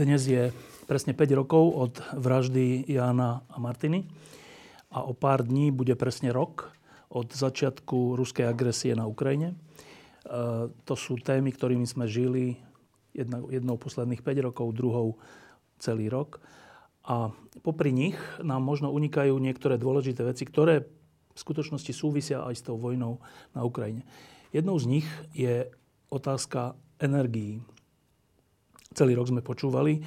Dnes 0.00 0.24
je 0.24 0.48
presne 0.88 1.12
5 1.12 1.44
rokov 1.44 1.76
od 1.76 2.00
vraždy 2.16 2.88
Jána 2.88 3.44
a 3.52 3.60
Martiny 3.60 4.08
a 4.88 5.04
o 5.04 5.12
pár 5.12 5.44
dní 5.44 5.68
bude 5.68 5.92
presne 5.92 6.32
rok 6.32 6.72
od 7.12 7.28
začiatku 7.28 8.16
ruskej 8.16 8.48
agresie 8.48 8.96
na 8.96 9.04
Ukrajine. 9.04 9.52
E, 9.52 9.54
to 10.88 10.96
sú 10.96 11.20
témy, 11.20 11.52
ktorými 11.52 11.84
sme 11.84 12.08
žili 12.08 12.56
jednou, 13.12 13.52
jednou 13.52 13.76
posledných 13.76 14.24
5 14.24 14.48
rokov, 14.48 14.72
druhou 14.72 15.20
celý 15.76 16.08
rok. 16.08 16.40
A 17.04 17.36
popri 17.60 17.92
nich 17.92 18.16
nám 18.40 18.64
možno 18.64 18.88
unikajú 18.96 19.36
niektoré 19.36 19.76
dôležité 19.76 20.24
veci, 20.24 20.48
ktoré 20.48 20.88
v 21.36 21.38
skutočnosti 21.44 21.92
súvisia 21.92 22.40
aj 22.48 22.56
s 22.56 22.64
tou 22.64 22.80
vojnou 22.80 23.20
na 23.52 23.68
Ukrajine. 23.68 24.08
Jednou 24.48 24.80
z 24.80 24.96
nich 24.96 25.08
je 25.36 25.68
otázka 26.08 26.72
energií 26.96 27.60
celý 28.90 29.14
rok 29.14 29.30
sme 29.30 29.42
počúvali, 29.42 29.98
e, 29.98 30.02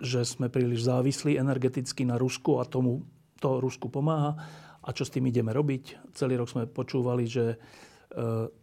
že 0.00 0.24
sme 0.24 0.48
príliš 0.48 0.88
závislí 0.88 1.36
energeticky 1.36 2.08
na 2.08 2.16
Rusku 2.16 2.56
a 2.56 2.64
tomu 2.64 3.04
to 3.36 3.60
Rusku 3.60 3.92
pomáha. 3.92 4.32
A 4.80 4.88
čo 4.96 5.04
s 5.04 5.12
tým 5.12 5.28
ideme 5.28 5.52
robiť? 5.52 6.14
Celý 6.16 6.40
rok 6.40 6.48
sme 6.48 6.64
počúvali, 6.64 7.28
že 7.28 7.44
e, 7.52 7.56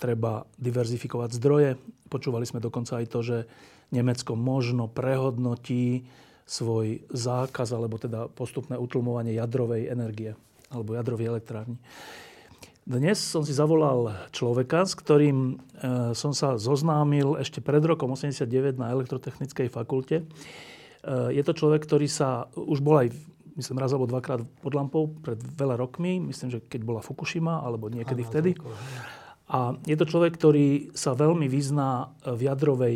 treba 0.02 0.50
diverzifikovať 0.58 1.30
zdroje. 1.38 1.78
Počúvali 2.10 2.46
sme 2.50 2.64
dokonca 2.64 2.98
aj 2.98 3.06
to, 3.14 3.20
že 3.22 3.38
Nemecko 3.94 4.34
možno 4.34 4.90
prehodnotí 4.90 6.10
svoj 6.50 7.06
zákaz 7.14 7.70
alebo 7.70 8.02
teda 8.02 8.28
postupné 8.34 8.76
utlmovanie 8.82 9.38
jadrovej 9.38 9.94
energie 9.94 10.34
alebo 10.74 10.98
jadrovej 10.98 11.38
elektrárny. 11.38 11.78
Dnes 12.84 13.16
som 13.16 13.48
si 13.48 13.56
zavolal 13.56 14.12
človeka, 14.36 14.84
s 14.84 14.92
ktorým 15.00 15.56
e, 15.56 16.12
som 16.12 16.36
sa 16.36 16.60
zoznámil 16.60 17.40
ešte 17.40 17.64
pred 17.64 17.80
rokom 17.80 18.12
89 18.12 18.76
na 18.76 18.92
elektrotechnickej 18.92 19.72
fakulte. 19.72 20.20
E, 20.20 20.26
je 21.32 21.44
to 21.48 21.56
človek, 21.56 21.88
ktorý 21.88 22.12
sa 22.12 22.52
už 22.60 22.84
bol 22.84 23.08
aj 23.08 23.16
myslím 23.56 23.80
raz 23.80 23.96
alebo 23.96 24.12
dvakrát 24.12 24.44
pod 24.60 24.74
lampou 24.76 25.16
pred 25.16 25.40
veľa 25.40 25.80
rokmi. 25.80 26.20
Myslím, 26.20 26.52
že 26.52 26.60
keď 26.60 26.84
bola 26.84 27.00
Fukushima 27.00 27.64
alebo 27.64 27.88
niekedy 27.88 28.28
vtedy. 28.28 28.52
A 29.48 29.80
je 29.88 29.96
to 29.96 30.04
človek, 30.04 30.36
ktorý 30.36 30.92
sa 30.92 31.16
veľmi 31.16 31.48
vyzná 31.48 32.12
v 32.28 32.52
jadrovej 32.52 32.96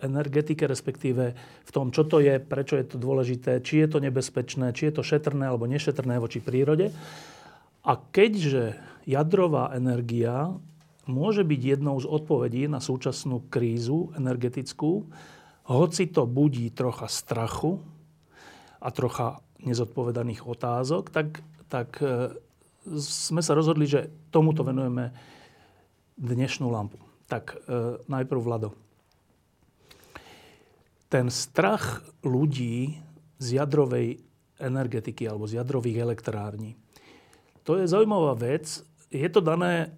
energetike, 0.00 0.64
respektíve 0.64 1.36
v 1.64 1.70
tom, 1.72 1.92
čo 1.92 2.08
to 2.08 2.24
je, 2.24 2.40
prečo 2.40 2.80
je 2.80 2.88
to 2.88 2.96
dôležité, 2.96 3.60
či 3.60 3.84
je 3.84 3.88
to 3.92 3.98
nebezpečné, 4.00 4.72
či 4.72 4.88
je 4.88 4.96
to 4.96 5.02
šetrné 5.04 5.44
alebo 5.44 5.68
nešetrné 5.68 6.16
voči 6.20 6.40
prírode. 6.40 6.88
A 7.84 7.92
keďže 8.00 8.95
jadrová 9.06 9.70
energia 9.72 10.50
môže 11.06 11.46
byť 11.46 11.60
jednou 11.62 11.96
z 12.02 12.10
odpovedí 12.10 12.66
na 12.66 12.82
súčasnú 12.82 13.46
krízu 13.46 14.10
energetickú, 14.18 15.06
hoci 15.70 16.10
to 16.10 16.26
budí 16.26 16.70
trocha 16.74 17.06
strachu 17.06 17.78
a 18.82 18.90
trocha 18.90 19.38
nezodpovedaných 19.62 20.46
otázok, 20.46 21.10
tak, 21.10 21.42
tak 21.70 21.98
e, 22.02 22.34
sme 23.02 23.42
sa 23.42 23.54
rozhodli, 23.54 23.86
že 23.86 24.10
tomuto 24.30 24.62
venujeme 24.62 25.14
dnešnú 26.18 26.70
lampu. 26.70 26.98
Tak 27.26 27.44
e, 27.54 27.56
najprv 28.06 28.40
Vlado. 28.42 28.70
Ten 31.06 31.30
strach 31.30 32.02
ľudí 32.26 32.98
z 33.38 33.46
jadrovej 33.62 34.22
energetiky 34.58 35.26
alebo 35.26 35.46
z 35.46 35.62
jadrových 35.62 36.02
elektrární, 36.02 36.74
to 37.66 37.82
je 37.82 37.90
zaujímavá 37.90 38.38
vec, 38.38 38.86
je 39.10 39.28
to 39.30 39.40
dané 39.40 39.94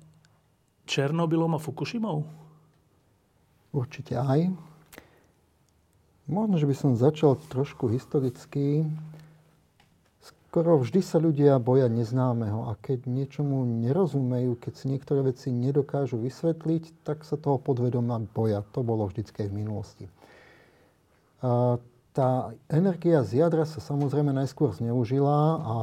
Černobylom 0.88 1.56
a 1.56 1.62
Fukushimou? 1.62 2.24
Určite 3.72 4.16
aj. 4.16 4.48
Možno, 6.28 6.60
že 6.60 6.69
by 6.69 6.74
som 6.76 6.92
začal 6.96 7.41
trošku 7.48 7.88
historicky. 7.88 8.84
Skoro 10.20 10.80
vždy 10.80 11.00
sa 11.04 11.20
ľudia 11.20 11.60
boja 11.60 11.92
neznámeho 11.92 12.69
a 12.69 12.76
keď 12.80 13.04
niečomu 13.04 13.69
nerozumejú, 13.69 14.56
keď 14.56 14.72
si 14.76 14.84
niektoré 14.88 15.20
veci 15.25 15.52
nedokážu 15.52 16.16
vysvetliť, 16.16 17.04
tak 17.04 17.25
sa 17.25 17.36
toho 17.36 17.60
podvedoma 17.60 18.20
boja. 18.32 18.64
To 18.72 18.80
bolo 18.80 19.08
vždycky 19.08 19.48
v 19.48 19.56
minulosti. 19.60 20.08
A 21.44 21.76
tá 22.16 22.50
energia 22.72 23.22
z 23.22 23.44
jadra 23.44 23.69
sa 23.69 23.78
samozrejme 23.78 24.32
najskôr 24.32 24.72
zneužila 24.72 25.38
a 25.60 25.75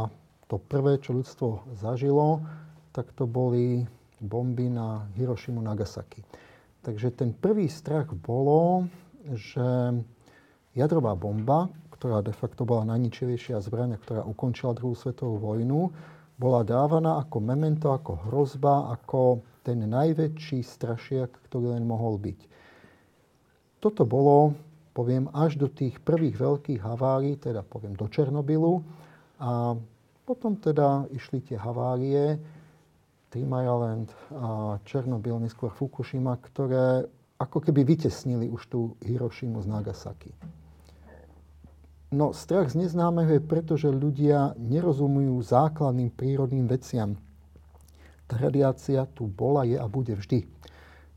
to 0.50 0.58
prvé, 0.58 0.98
čo 1.02 1.14
ľudstvo 1.14 1.78
zažilo, 1.78 2.42
tak 2.96 3.12
to 3.12 3.28
boli 3.28 3.84
bomby 4.24 4.72
na 4.72 5.04
Hirošimu 5.20 5.60
Nagasaki. 5.60 6.24
Takže 6.80 7.12
ten 7.12 7.36
prvý 7.36 7.68
strach 7.68 8.08
bolo, 8.16 8.88
že 9.36 10.00
jadrová 10.72 11.12
bomba, 11.20 11.68
ktorá 11.92 12.24
de 12.24 12.32
facto 12.32 12.64
bola 12.64 12.96
najničivejšia 12.96 13.60
zbraň, 13.60 14.00
ktorá 14.00 14.24
ukončila 14.24 14.72
druhú 14.72 14.96
svetovú 14.96 15.44
vojnu, 15.44 15.92
bola 16.40 16.64
dávaná 16.64 17.20
ako 17.20 17.38
memento, 17.44 17.92
ako 17.92 18.32
hrozba, 18.32 18.92
ako 18.96 19.44
ten 19.66 19.84
najväčší 19.84 20.62
strašiak, 20.62 21.32
ktorý 21.50 21.76
len 21.76 21.84
mohol 21.84 22.16
byť. 22.22 22.40
Toto 23.82 24.04
bolo, 24.06 24.54
poviem, 24.94 25.28
až 25.34 25.58
do 25.58 25.68
tých 25.68 25.98
prvých 26.04 26.38
veľkých 26.38 26.80
havárií, 26.86 27.40
teda 27.42 27.66
poviem 27.66 27.98
do 27.98 28.06
Černobylu. 28.06 28.86
A 29.42 29.74
potom 30.28 30.58
teda 30.60 31.10
išli 31.10 31.42
tie 31.42 31.58
havárie, 31.58 32.38
Three 33.36 33.44
Mile 33.44 33.68
Land 33.68 34.16
a 34.32 34.80
Černobyl, 34.88 35.44
neskôr 35.44 35.68
Fukushima, 35.68 36.40
ktoré 36.40 37.04
ako 37.36 37.60
keby 37.68 37.84
vytesnili 37.84 38.48
už 38.48 38.72
tú 38.72 38.96
Hirošimu 39.04 39.60
z 39.60 39.68
Nagasaki. 39.68 40.32
No 42.16 42.32
strach 42.32 42.72
z 42.72 42.88
neznámeho 42.88 43.36
je 43.36 43.44
preto, 43.44 43.76
že 43.76 43.92
ľudia 43.92 44.56
nerozumujú 44.56 45.36
základným 45.44 46.16
prírodným 46.16 46.64
veciam. 46.64 47.20
Tá 48.24 48.40
radiácia 48.40 49.04
tu 49.12 49.28
bola, 49.28 49.68
je 49.68 49.76
a 49.76 49.84
bude 49.84 50.16
vždy. 50.16 50.48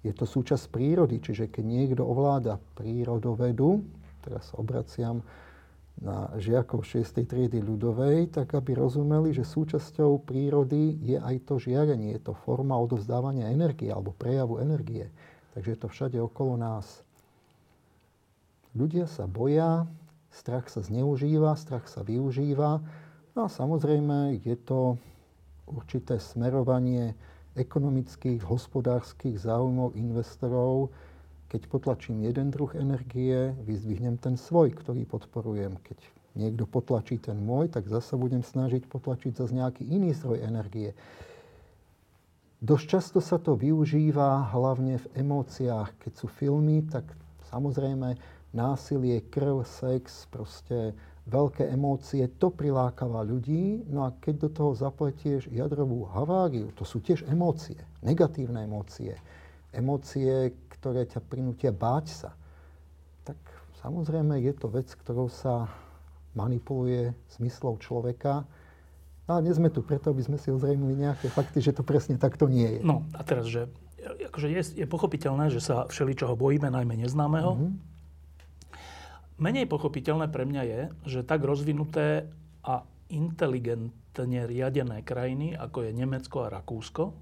Je 0.02 0.10
to 0.10 0.26
súčasť 0.26 0.74
prírody, 0.74 1.22
čiže 1.22 1.46
keď 1.46 1.62
niekto 1.70 2.02
ovláda 2.02 2.58
prírodovedu, 2.74 3.86
teraz 4.26 4.50
sa 4.50 4.58
obraciam 4.58 5.22
na 5.98 6.30
žiakov 6.38 6.86
6. 6.86 7.26
triedy 7.26 7.58
ľudovej, 7.58 8.30
tak 8.30 8.54
aby 8.54 8.78
rozumeli, 8.78 9.34
že 9.34 9.42
súčasťou 9.42 10.22
prírody 10.22 10.94
je 11.02 11.18
aj 11.18 11.36
to 11.42 11.58
žiarenie, 11.58 12.14
je 12.14 12.30
to 12.30 12.34
forma 12.46 12.78
odovzdávania 12.78 13.50
energie 13.50 13.90
alebo 13.90 14.14
prejavu 14.14 14.62
energie. 14.62 15.10
Takže 15.58 15.68
je 15.74 15.78
to 15.78 15.88
všade 15.90 16.18
okolo 16.22 16.54
nás. 16.54 17.02
Ľudia 18.78 19.10
sa 19.10 19.26
boja, 19.26 19.90
strach 20.30 20.70
sa 20.70 20.86
zneužíva, 20.86 21.58
strach 21.58 21.90
sa 21.90 22.06
využíva. 22.06 22.78
No 23.34 23.40
a 23.46 23.48
samozrejme 23.50 24.38
je 24.46 24.54
to 24.54 25.02
určité 25.66 26.22
smerovanie 26.22 27.18
ekonomických, 27.58 28.46
hospodárskych 28.46 29.34
záujmov 29.42 29.98
investorov, 29.98 30.94
keď 31.48 31.68
potlačím 31.72 32.28
jeden 32.28 32.52
druh 32.52 32.72
energie, 32.76 33.56
vyzdvihnem 33.64 34.20
ten 34.20 34.36
svoj, 34.36 34.76
ktorý 34.76 35.08
podporujem. 35.08 35.80
Keď 35.80 35.98
niekto 36.36 36.68
potlačí 36.68 37.16
ten 37.18 37.40
môj, 37.40 37.72
tak 37.72 37.88
zase 37.88 38.14
budem 38.14 38.44
snažiť 38.44 38.84
potlačiť 38.86 39.32
zase 39.32 39.56
nejaký 39.56 39.82
iný 39.88 40.12
zdroj 40.12 40.44
energie. 40.44 40.92
Dosť 42.58 42.84
často 42.90 43.18
sa 43.22 43.38
to 43.38 43.54
využíva 43.54 44.50
hlavne 44.50 44.98
v 44.98 45.06
emóciách. 45.24 45.94
Keď 46.02 46.12
sú 46.14 46.26
filmy, 46.26 46.82
tak 46.84 47.06
samozrejme 47.48 48.18
násilie, 48.52 49.22
krv, 49.30 49.62
sex, 49.64 50.26
proste 50.28 50.92
veľké 51.28 51.70
emócie, 51.70 52.26
to 52.40 52.48
prilákava 52.50 53.22
ľudí. 53.22 53.86
No 53.86 54.08
a 54.08 54.12
keď 54.18 54.34
do 54.42 54.50
toho 54.50 54.72
zapletieš 54.74 55.48
jadrovú 55.52 56.08
haváriu, 56.12 56.72
to 56.74 56.82
sú 56.82 56.98
tiež 56.98 57.28
emócie, 57.28 57.78
negatívne 58.02 58.64
emócie. 58.64 59.16
Emócie, 59.70 60.56
ktoré 60.78 61.04
ťa 61.10 61.20
prinútia 61.26 61.74
báť 61.74 62.06
sa, 62.08 62.30
tak 63.26 63.36
samozrejme 63.82 64.38
je 64.38 64.52
to 64.54 64.70
vec, 64.70 64.88
ktorou 64.94 65.26
sa 65.26 65.66
manipuluje 66.38 67.12
zmyslov 67.34 67.82
človeka. 67.82 68.46
No 69.26 69.36
a 69.36 69.42
dnes 69.44 69.58
sme 69.58 69.68
tu 69.68 69.82
preto, 69.82 70.14
aby 70.14 70.22
sme 70.24 70.38
si 70.40 70.48
ozrejmili 70.48 70.94
nejaké 70.96 71.28
fakty, 71.28 71.60
že 71.60 71.74
to 71.74 71.82
presne 71.82 72.16
takto 72.16 72.48
nie 72.48 72.78
je. 72.78 72.80
No 72.80 73.04
a 73.12 73.20
teraz, 73.26 73.50
že 73.50 73.68
akože 74.06 74.48
je, 74.48 74.62
je 74.84 74.86
pochopiteľné, 74.86 75.50
že 75.50 75.60
sa 75.60 75.84
všeličoho 75.90 76.38
bojíme, 76.38 76.70
najmä 76.70 76.94
neznámeho. 76.94 77.58
Mm-hmm. 77.58 77.72
Menej 79.38 79.66
pochopiteľné 79.70 80.30
pre 80.30 80.46
mňa 80.46 80.62
je, 80.66 80.80
že 81.06 81.20
tak 81.26 81.46
rozvinuté 81.46 82.26
a 82.66 82.82
inteligentne 83.10 84.40
riadené 84.46 85.02
krajiny, 85.06 85.54
ako 85.54 85.86
je 85.86 85.90
Nemecko 85.94 86.36
a 86.46 86.52
Rakúsko, 86.52 87.04
e, 87.08 87.12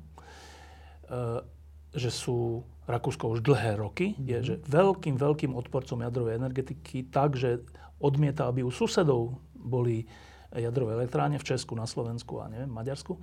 že 1.93 2.11
sú 2.11 2.64
Rakúsko 2.87 3.35
už 3.35 3.43
dlhé 3.43 3.83
roky, 3.83 4.15
mm-hmm. 4.15 4.27
je 4.31 4.38
že 4.43 4.55
veľkým, 4.71 5.19
veľkým 5.19 5.53
odporcom 5.59 6.03
jadrovej 6.06 6.38
energetiky, 6.38 7.11
tak, 7.11 7.35
že 7.35 7.67
odmieta, 7.99 8.47
aby 8.47 8.62
u 8.62 8.71
susedov 8.71 9.43
boli 9.55 10.06
jadrové 10.55 10.94
elektráne 10.94 11.43
v 11.43 11.47
Česku, 11.47 11.75
na 11.75 11.85
Slovensku 11.85 12.38
a 12.38 12.47
neviem, 12.47 12.71
Maďarsku. 12.71 13.19
E, 13.19 13.21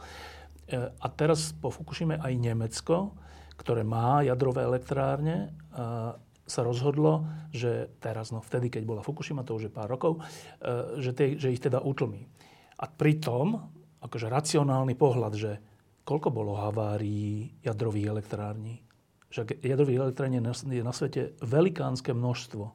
a 0.91 1.07
teraz 1.07 1.55
po 1.55 1.71
Fukushime 1.71 2.19
aj 2.19 2.33
Nemecko, 2.35 3.15
ktoré 3.55 3.87
má 3.87 4.25
jadrové 4.25 4.65
elektrárne, 4.65 5.53
sa 6.43 6.61
rozhodlo, 6.61 7.23
že 7.55 7.95
teraz, 8.03 8.35
no 8.35 8.43
vtedy, 8.43 8.67
keď 8.67 8.83
bola 8.83 9.05
Fukushima, 9.05 9.47
to 9.47 9.55
už 9.55 9.71
je 9.71 9.71
pár 9.71 9.87
rokov, 9.87 10.19
e, 10.19 10.99
že, 10.99 11.15
tie, 11.15 11.39
že 11.39 11.55
ich 11.55 11.63
teda 11.63 11.79
utlmí. 11.79 12.27
A 12.83 12.85
pritom, 12.91 13.63
akože 14.03 14.27
racionálny 14.27 14.99
pohľad, 14.99 15.33
že 15.39 15.51
koľko 16.03 16.29
bolo 16.35 16.59
havárií 16.59 17.63
jadrových 17.63 18.11
elektrární, 18.11 18.83
že 19.33 19.49
jadrových 19.65 20.13
elektrární 20.13 20.37
je 20.69 20.85
na 20.85 20.93
svete 20.93 21.33
velikánske 21.41 22.13
množstvo. 22.13 22.69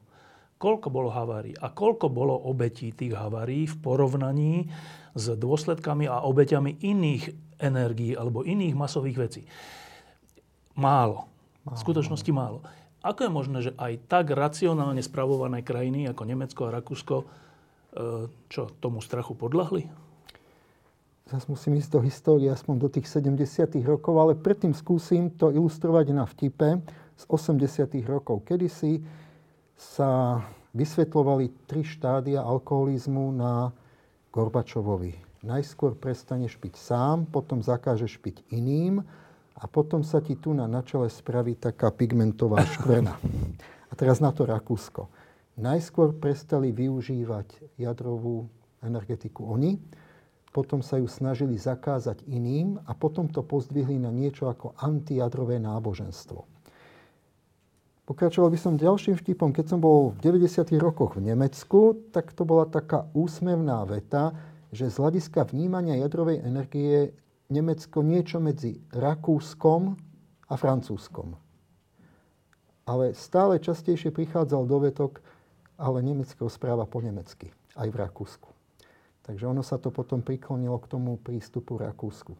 Koľko 0.59 0.87
bolo 0.91 1.07
havárií 1.07 1.55
a 1.55 1.71
koľko 1.71 2.11
bolo 2.11 2.35
obetí 2.35 2.91
tých 2.91 3.15
havárií 3.15 3.63
v 3.63 3.79
porovnaní 3.79 4.67
s 5.15 5.31
dôsledkami 5.39 6.11
a 6.11 6.19
obeťami 6.27 6.83
iných 6.83 7.31
energií 7.63 8.11
alebo 8.11 8.43
iných 8.43 8.75
masových 8.75 9.17
vecí. 9.23 9.41
Málo. 10.75 11.31
V 11.63 11.79
skutočnosti 11.79 12.31
málo. 12.35 12.59
Ako 13.07 13.23
je 13.23 13.31
možné, 13.31 13.57
že 13.63 13.71
aj 13.79 14.11
tak 14.11 14.35
racionálne 14.35 14.99
spravované 14.99 15.63
krajiny 15.63 16.11
ako 16.11 16.27
Nemecko 16.27 16.67
a 16.67 16.75
Rakúsko 16.75 17.15
e, 17.23 17.25
čo, 18.51 18.67
tomu 18.83 18.99
strachu 18.99 19.39
podľahli? 19.39 19.87
Zas 21.29 21.45
musím 21.45 21.77
ísť 21.77 21.93
do 21.93 22.01
histórie, 22.01 22.49
aspoň 22.49 22.75
do 22.81 22.89
tých 22.89 23.05
70. 23.05 23.85
rokov, 23.85 24.17
ale 24.17 24.33
predtým 24.33 24.73
skúsim 24.73 25.29
to 25.29 25.53
ilustrovať 25.53 26.09
na 26.09 26.25
vtipe 26.25 26.81
z 27.13 27.23
80. 27.29 28.01
rokov. 28.09 28.41
Kedysi 28.49 29.05
sa 29.77 30.41
vysvetľovali 30.73 31.69
tri 31.69 31.85
štádia 31.85 32.41
alkoholizmu 32.41 33.29
na 33.29 33.69
Gorbačovovi. 34.33 35.45
Najskôr 35.45 35.93
prestaneš 35.93 36.57
piť 36.57 36.81
sám, 36.81 37.29
potom 37.29 37.61
zakážeš 37.61 38.17
piť 38.17 38.41
iným 38.49 39.05
a 39.53 39.63
potom 39.69 40.01
sa 40.01 40.25
ti 40.25 40.33
tu 40.33 40.57
na, 40.57 40.65
na 40.65 40.81
čele 40.81 41.13
spraví 41.13 41.53
taká 41.61 41.93
pigmentová 41.93 42.65
škvrna. 42.73 43.13
A 43.85 43.93
teraz 43.93 44.17
na 44.17 44.33
to 44.33 44.49
Rakúsko. 44.49 45.05
Najskôr 45.61 46.09
prestali 46.17 46.73
využívať 46.73 47.77
jadrovú 47.77 48.49
energetiku 48.81 49.45
oni, 49.45 49.77
potom 50.59 50.83
sa 50.83 50.99
ju 50.99 51.07
snažili 51.07 51.55
zakázať 51.55 52.27
iným 52.27 52.83
a 52.83 52.91
potom 52.91 53.31
to 53.31 53.39
pozdvihli 53.39 53.95
na 53.95 54.11
niečo 54.11 54.51
ako 54.51 54.75
antijadrové 54.75 55.55
náboženstvo. 55.63 56.43
Pokračoval 58.03 58.51
by 58.51 58.59
som 58.59 58.75
ďalším 58.75 59.15
vtipom. 59.15 59.55
Keď 59.55 59.65
som 59.71 59.79
bol 59.79 60.11
v 60.19 60.35
90. 60.35 60.67
rokoch 60.83 61.15
v 61.15 61.31
Nemecku, 61.31 62.11
tak 62.11 62.35
to 62.35 62.43
bola 62.43 62.67
taká 62.67 63.07
úsmevná 63.15 63.87
veta, 63.87 64.35
že 64.75 64.91
z 64.91 64.99
hľadiska 64.99 65.47
vnímania 65.47 65.95
jadrovej 65.95 66.43
energie 66.43 67.15
Nemecko 67.47 68.03
niečo 68.03 68.43
medzi 68.43 68.83
Rakúskom 68.91 69.95
a 70.49 70.53
Francúzskom. 70.59 71.39
Ale 72.83 73.15
stále 73.15 73.63
častejšie 73.63 74.11
prichádzal 74.11 74.67
dovetok, 74.67 75.23
ale 75.79 76.03
Nemecko 76.03 76.51
správa 76.51 76.83
po 76.83 76.99
nemecky, 76.99 77.53
aj 77.79 77.87
v 77.87 77.95
Rakúsku. 77.95 78.48
Takže 79.29 79.45
ono 79.45 79.61
sa 79.61 79.77
to 79.77 79.93
potom 79.93 80.25
priklonilo 80.25 80.81
k 80.81 80.89
tomu 80.89 81.21
prístupu 81.21 81.77
Rakúsku. 81.77 82.33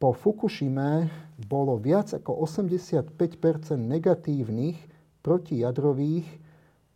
Po 0.00 0.08
Fukushime 0.16 1.12
bolo 1.36 1.76
viac 1.76 2.16
ako 2.16 2.48
85% 2.48 3.76
negatívnych 3.76 4.80
protijadrových 5.20 6.24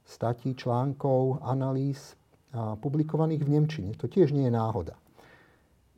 statí, 0.08 0.56
článkov, 0.56 1.44
analýz 1.44 2.16
publikovaných 2.56 3.44
v 3.44 3.52
Nemčine. 3.52 3.90
To 4.00 4.08
tiež 4.08 4.32
nie 4.32 4.48
je 4.48 4.56
náhoda. 4.56 4.96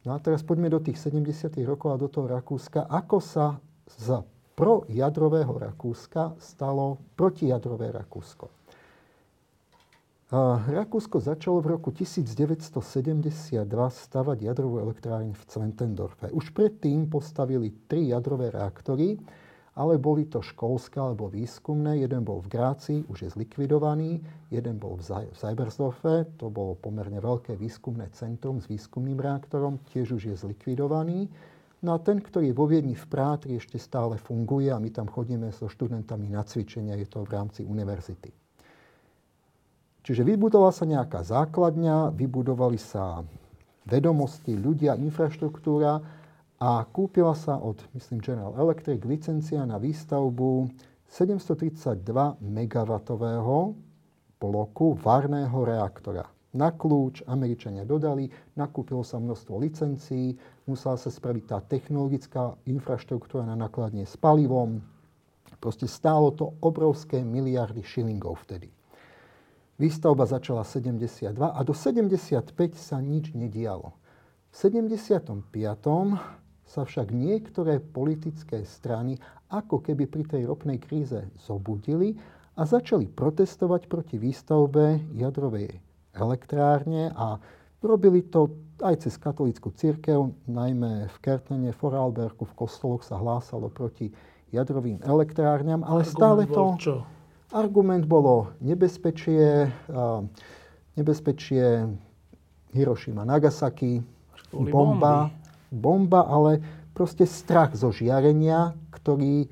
No 0.03 0.15
a 0.15 0.19
teraz 0.19 0.43
poďme 0.43 0.67
do 0.67 0.83
tých 0.83 0.99
70. 0.99 1.63
rokov 1.63 1.95
a 1.95 2.03
do 2.03 2.11
toho 2.11 2.27
Rakúska. 2.27 2.91
Ako 2.91 3.23
sa 3.23 3.63
z 3.87 4.27
projadrového 4.59 5.55
Rakúska 5.55 6.35
stalo 6.43 6.99
protijadrové 7.15 7.95
Rakúsko? 7.95 8.56
Rakúsko 10.27 11.23
začalo 11.23 11.63
v 11.63 11.79
roku 11.79 11.95
1972 11.95 12.75
stavať 13.95 14.39
jadrovú 14.43 14.83
elektráreň 14.83 15.31
v 15.31 15.43
Zwentendorfe. 15.47 16.35
Už 16.35 16.51
predtým 16.51 17.07
postavili 17.07 17.71
tri 17.87 18.11
jadrové 18.11 18.51
reaktory, 18.51 19.23
ale 19.79 20.03
boli 20.03 20.27
to 20.27 20.43
školské 20.43 20.99
alebo 20.99 21.31
výskumné. 21.31 22.03
Jeden 22.03 22.27
bol 22.27 22.43
v 22.43 22.51
Gráci, 22.51 23.07
už 23.07 23.23
je 23.23 23.31
zlikvidovaný, 23.39 24.19
jeden 24.51 24.83
bol 24.83 24.99
v 24.99 25.31
Cybersdorfe, 25.31 26.27
to 26.43 26.51
bolo 26.51 26.75
pomerne 26.75 27.23
veľké 27.23 27.55
výskumné 27.55 28.11
centrum 28.11 28.59
s 28.59 28.67
výskumným 28.67 29.23
reaktorom, 29.23 29.79
tiež 29.95 30.19
už 30.19 30.35
je 30.35 30.35
zlikvidovaný. 30.35 31.31
No 31.87 31.95
a 31.95 32.03
ten, 32.03 32.19
ktorý 32.19 32.51
je 32.51 32.59
vo 32.59 32.67
Viedni 32.67 32.99
v 32.99 33.07
Prátri, 33.07 33.55
ešte 33.55 33.79
stále 33.79 34.19
funguje 34.19 34.75
a 34.75 34.83
my 34.83 34.91
tam 34.91 35.07
chodíme 35.07 35.55
so 35.55 35.71
študentami 35.71 36.35
na 36.35 36.43
cvičenia, 36.43 36.99
je 36.99 37.07
to 37.07 37.23
v 37.23 37.31
rámci 37.31 37.63
univerzity. 37.63 38.46
Čiže 40.07 40.23
vybudovala 40.23 40.71
sa 40.71 40.87
nejaká 40.87 41.27
základňa, 41.27 42.15
vybudovali 42.15 42.79
sa 42.79 43.27
vedomosti, 43.91 44.55
ľudia, 44.55 44.95
infraštruktúra 44.95 45.99
a 46.63 46.71
kúpila 46.87 47.35
sa 47.35 47.59
od, 47.59 47.83
myslím, 47.91 48.23
General 48.23 48.55
Electric 48.55 49.03
licencia 49.03 49.67
na 49.67 49.83
výstavbu 49.83 50.71
732 51.11 52.07
MW 52.39 52.91
bloku 54.39 54.87
varného 54.95 55.59
reaktora. 55.67 56.23
Na 56.55 56.71
kľúč 56.71 57.27
Američania 57.27 57.83
dodali, 57.83 58.31
nakúpilo 58.55 59.03
sa 59.03 59.19
množstvo 59.19 59.59
licencií, 59.59 60.39
musela 60.71 60.95
sa 60.95 61.11
spraviť 61.11 61.45
tá 61.51 61.59
technologická 61.59 62.55
infraštruktúra 62.63 63.43
na 63.43 63.59
nakladnie 63.59 64.07
s 64.07 64.15
palivom. 64.15 64.79
Proste 65.59 65.91
stálo 65.91 66.31
to 66.31 66.55
obrovské 66.63 67.27
miliardy 67.27 67.83
šilingov 67.83 68.47
vtedy. 68.47 68.76
Výstavba 69.77 70.25
začala 70.25 70.65
72 70.65 71.37
a 71.37 71.61
do 71.61 71.77
75 71.77 72.49
sa 72.81 72.97
nič 72.97 73.37
nedialo. 73.37 73.93
V 74.49 74.55
75 74.57 75.53
sa 76.65 76.83
však 76.83 77.13
niektoré 77.13 77.79
politické 77.85 78.65
strany 78.65 79.21
ako 79.53 79.85
keby 79.85 80.09
pri 80.09 80.25
tej 80.25 80.43
ropnej 80.49 80.81
kríze 80.81 81.29
zobudili 81.37 82.17
a 82.57 82.65
začali 82.65 83.05
protestovať 83.07 83.85
proti 83.87 84.17
výstavbe 84.17 85.13
jadrovej 85.13 85.77
elektrárne 86.17 87.13
a 87.13 87.37
robili 87.85 88.25
to 88.25 88.49
aj 88.81 89.05
cez 89.05 89.21
katolickú 89.21 89.77
církev, 89.77 90.33
najmä 90.49 91.13
v 91.13 91.17
Kertene, 91.21 91.71
Foralberku, 91.77 92.49
v 92.49 92.57
kostoloch 92.57 93.05
sa 93.05 93.21
hlásalo 93.21 93.69
proti 93.69 94.09
jadrovým 94.57 95.05
elektrárňam, 95.05 95.85
ale 95.85 96.01
Argument 96.01 96.17
stále 96.17 96.43
to... 96.49 96.63
Čo? 96.81 96.95
Argument 97.55 98.07
bolo 98.07 98.55
nebezpečie, 98.59 99.71
nebezpečie 100.97 101.87
Hiroshima, 102.75 103.23
Nagasaki, 103.23 104.03
bomba, 104.51 105.31
bomby 105.31 105.47
bomba, 105.71 106.27
ale 106.27 106.63
proste 106.95 107.27
strach 107.27 107.75
zo 107.75 107.91
žiarenia, 107.91 108.75
ktorý 108.95 109.51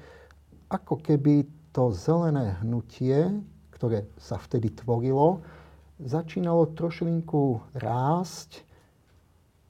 ako 0.71 0.99
keby 1.03 1.45
to 1.75 1.91
zelené 1.93 2.57
hnutie, 2.63 3.35
ktoré 3.75 4.07
sa 4.17 4.39
vtedy 4.39 4.73
tvorilo, 4.73 5.43
začínalo 6.01 6.71
trošilinku 6.73 7.61
rásť. 7.77 8.63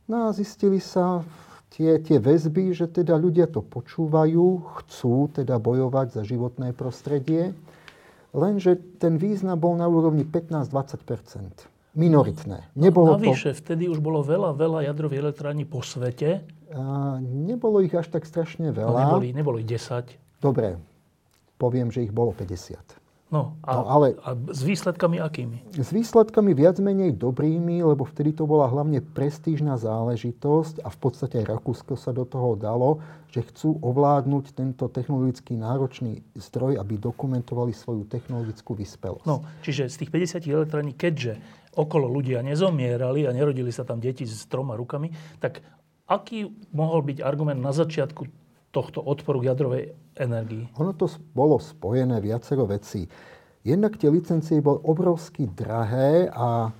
No 0.06 0.28
a 0.28 0.36
zistili 0.36 0.78
sa 0.78 1.24
tie, 1.72 1.96
tie 1.98 2.20
väzby, 2.20 2.76
že 2.76 2.86
teda 2.86 3.16
ľudia 3.16 3.48
to 3.48 3.64
počúvajú, 3.64 4.62
chcú 4.84 5.32
teda 5.32 5.56
bojovať 5.56 6.20
za 6.20 6.22
životné 6.22 6.76
prostredie, 6.76 7.56
lenže 8.34 8.76
ten 8.98 9.16
význam 9.16 9.56
bol 9.56 9.78
na 9.78 9.86
úrovni 9.86 10.26
15-20 10.26 11.70
minoritné. 11.94 12.74
Nebolo 12.74 13.16
Navyše, 13.16 13.54
to... 13.54 13.58
vtedy 13.62 13.86
už 13.86 14.02
bolo 14.02 14.20
veľa, 14.26 14.58
veľa 14.58 14.90
jadrových 14.90 15.30
elektrární 15.30 15.64
po 15.64 15.80
svete. 15.80 16.42
A 16.74 17.16
nebolo 17.22 17.78
ich 17.78 17.94
až 17.94 18.10
tak 18.10 18.26
strašne 18.26 18.74
veľa. 18.74 18.90
No, 18.90 18.98
neboli, 19.14 19.30
neboli 19.30 19.62
10. 19.62 20.42
Dobre, 20.42 20.74
poviem, 21.54 21.94
že 21.94 22.02
ich 22.02 22.10
bolo 22.10 22.34
50. 22.34 23.03
No, 23.34 23.58
a, 23.66 23.74
no 23.74 23.82
ale, 23.90 24.06
a 24.22 24.38
s 24.38 24.62
výsledkami 24.62 25.18
akými? 25.18 25.74
S 25.74 25.90
výsledkami 25.90 26.54
viac 26.54 26.78
menej 26.78 27.18
dobrými, 27.18 27.82
lebo 27.82 28.06
vtedy 28.06 28.30
to 28.30 28.46
bola 28.46 28.70
hlavne 28.70 29.02
prestížna 29.02 29.74
záležitosť 29.74 30.86
a 30.86 30.88
v 30.94 30.98
podstate 31.02 31.42
aj 31.42 31.58
Rakúsko 31.58 31.98
sa 31.98 32.14
do 32.14 32.22
toho 32.22 32.54
dalo, 32.54 33.02
že 33.34 33.42
chcú 33.42 33.82
ovládnuť 33.82 34.54
tento 34.54 34.86
technologicky 34.86 35.58
náročný 35.58 36.22
zdroj, 36.38 36.78
aby 36.78 36.94
dokumentovali 36.94 37.74
svoju 37.74 38.06
technologickú 38.06 38.78
vyspelosť. 38.78 39.26
No, 39.26 39.42
čiže 39.66 39.90
z 39.90 40.06
tých 40.06 40.14
50 40.14 40.46
elektrární, 40.46 40.94
keďže 40.94 41.42
okolo 41.74 42.06
ľudia 42.06 42.38
nezomierali 42.46 43.26
a 43.26 43.34
nerodili 43.34 43.74
sa 43.74 43.82
tam 43.82 43.98
deti 43.98 44.22
s 44.22 44.46
troma 44.46 44.78
rukami, 44.78 45.10
tak 45.42 45.58
aký 46.06 46.54
mohol 46.70 47.02
byť 47.02 47.18
argument 47.18 47.58
na 47.58 47.74
začiatku 47.74 48.43
tohto 48.74 48.98
odporu 48.98 49.38
k 49.38 49.54
jadrovej 49.54 49.82
energii? 50.18 50.66
Ono 50.82 50.90
to 50.98 51.06
bolo 51.30 51.62
spojené 51.62 52.18
viacero 52.18 52.66
vecí. 52.66 53.06
Jednak 53.62 53.96
tie 53.96 54.10
licencie 54.10 54.58
boli 54.58 54.82
obrovsky 54.82 55.46
drahé 55.46 56.28
a 56.34 56.74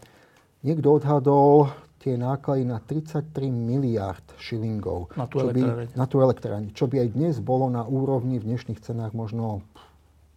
niekto 0.67 0.99
odhadol 0.99 1.71
tie 2.05 2.21
náklady 2.21 2.69
na 2.69 2.85
33 2.85 3.49
miliard 3.49 4.27
šilingov. 4.37 5.17
Na 5.17 5.25
tú 5.25 5.41
elektráreň. 5.41 5.87
Na 5.97 6.05
tú 6.05 6.21
elektráreň. 6.21 6.77
Čo 6.77 6.85
by 6.85 7.01
aj 7.01 7.09
dnes 7.17 7.35
bolo 7.41 7.73
na 7.73 7.89
úrovni 7.89 8.37
v 8.37 8.53
dnešných 8.53 8.85
cenách 8.85 9.17
možno, 9.17 9.65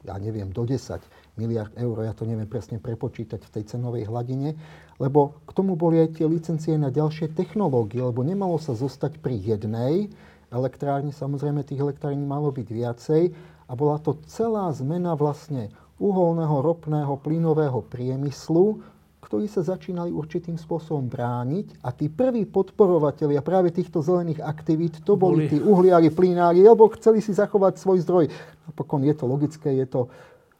ja 0.08 0.16
neviem, 0.16 0.48
do 0.56 0.64
10 0.64 1.04
miliard 1.36 1.76
eur. 1.76 2.08
Ja 2.08 2.16
to 2.16 2.24
neviem 2.24 2.48
presne 2.48 2.80
prepočítať 2.80 3.44
v 3.44 3.52
tej 3.60 3.64
cenovej 3.76 4.08
hladine. 4.08 4.56
Lebo 5.04 5.44
k 5.44 5.52
tomu 5.52 5.76
boli 5.76 6.00
aj 6.00 6.24
tie 6.24 6.26
licencie 6.32 6.80
na 6.80 6.88
ďalšie 6.88 7.36
technológie, 7.36 8.00
lebo 8.00 8.24
nemalo 8.24 8.56
sa 8.56 8.72
zostať 8.72 9.20
pri 9.20 9.36
jednej, 9.36 10.08
elektrárni. 10.51 11.12
Samozrejme, 11.12 11.66
tých 11.68 11.82
elektrární 11.82 12.24
malo 12.24 12.51
byť 12.51 12.68
viacej 12.68 13.24
a 13.68 13.74
bola 13.75 14.00
to 14.00 14.16
celá 14.27 14.72
zmena 14.72 15.13
vlastne 15.13 15.72
uholného, 15.98 16.62
ropného, 16.62 17.13
plynového 17.20 17.82
priemyslu, 17.84 18.80
ktorí 19.18 19.50
sa 19.50 19.60
začínali 19.60 20.13
určitým 20.13 20.56
spôsobom 20.56 21.10
brániť 21.10 21.84
a 21.84 21.92
tí 21.92 22.08
prví 22.08 22.48
podporovatelia 22.48 23.44
práve 23.44 23.75
týchto 23.75 24.00
zelených 24.00 24.39
aktivít, 24.39 25.04
to 25.04 25.20
boli, 25.20 25.50
boli 25.50 25.51
tí 25.51 25.58
uhliari, 25.60 26.08
plynári, 26.13 26.63
lebo 26.63 26.88
chceli 26.96 27.20
si 27.20 27.36
zachovať 27.36 27.75
svoj 27.75 28.08
zdroj. 28.08 28.32
Napokon 28.72 29.04
je 29.04 29.16
to 29.18 29.25
logické, 29.27 29.75
je 29.84 29.88
to 29.89 30.01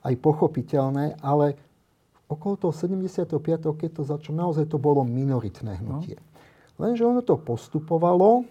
aj 0.04 0.14
pochopiteľné, 0.20 1.16
ale 1.24 1.56
okolo 2.28 2.60
toho 2.60 2.74
75. 2.76 3.40
keď 3.72 3.90
to 3.94 4.04
začalo, 4.04 4.36
naozaj 4.36 4.68
to 4.68 4.76
bolo 4.76 5.06
minoritné 5.08 5.80
hnutie. 5.80 6.20
No. 6.20 6.26
Lenže 6.78 7.08
ono 7.08 7.24
to 7.24 7.40
postupovalo, 7.40 8.44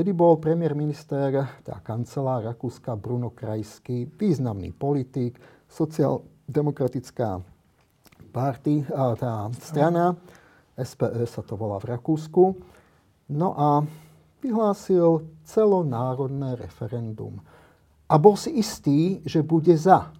Vtedy 0.00 0.16
bol 0.16 0.40
premiér 0.40 0.72
minister, 0.72 1.60
tá 1.60 1.76
kancelár 1.84 2.40
Rakúska 2.48 2.96
Bruno 2.96 3.36
Krajský, 3.36 4.08
významný 4.08 4.72
politik, 4.72 5.36
sociál-demokratická 5.68 7.36
party, 8.32 8.88
tá 9.20 9.52
strana, 9.60 10.16
SPE 10.72 11.28
sa 11.28 11.44
to 11.44 11.52
volá 11.52 11.76
v 11.76 11.92
Rakúsku. 11.92 12.56
No 13.28 13.52
a 13.52 13.84
vyhlásil 14.40 15.20
celonárodné 15.44 16.56
referendum. 16.56 17.36
A 18.08 18.16
bol 18.16 18.40
si 18.40 18.56
istý, 18.56 19.20
že 19.28 19.44
bude 19.44 19.76
za 19.76 20.16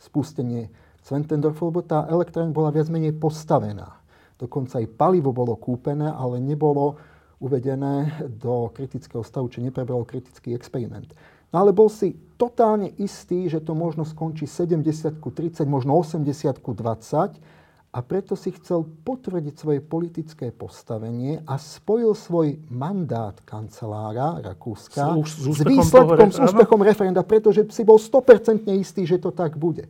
spustenie 0.00 0.72
Sventendorfu, 1.04 1.68
lebo 1.68 1.84
tá 1.84 2.08
elektráreň 2.08 2.48
bola 2.48 2.72
viac 2.72 2.88
menej 2.88 3.12
postavená. 3.12 3.92
Dokonca 4.40 4.80
aj 4.80 4.88
palivo 4.96 5.36
bolo 5.36 5.52
kúpené, 5.60 6.08
ale 6.16 6.40
nebolo 6.40 6.96
uvedené 7.38 8.26
do 8.26 8.70
kritického 8.74 9.22
stavu, 9.22 9.46
či 9.48 9.62
neprebral 9.62 10.02
kritický 10.02 10.54
experiment. 10.54 11.06
No 11.48 11.64
ale 11.64 11.72
bol 11.72 11.88
si 11.88 12.12
totálne 12.36 12.92
istý, 13.00 13.48
že 13.48 13.64
to 13.64 13.72
možno 13.72 14.04
skončí 14.04 14.44
70 14.44 15.16
30, 15.22 15.64
možno 15.64 15.96
80 15.96 16.60
20 16.60 17.40
a 17.88 17.98
preto 18.04 18.36
si 18.36 18.52
chcel 18.52 18.84
potvrdiť 18.84 19.54
svoje 19.56 19.80
politické 19.80 20.52
postavenie 20.52 21.40
a 21.48 21.56
spojil 21.56 22.12
svoj 22.12 22.60
mandát 22.68 23.32
kancelára 23.48 24.44
Rakúska 24.44 25.16
s, 25.24 25.40
s, 25.40 25.56
s 25.56 25.60
výsledkom, 25.64 26.28
s 26.28 26.36
úspechom 26.36 26.84
referenda, 26.84 27.24
pretože 27.24 27.64
si 27.72 27.80
bol 27.80 27.96
100% 27.96 28.68
istý, 28.76 29.08
že 29.08 29.16
to 29.16 29.32
tak 29.32 29.56
bude. 29.56 29.88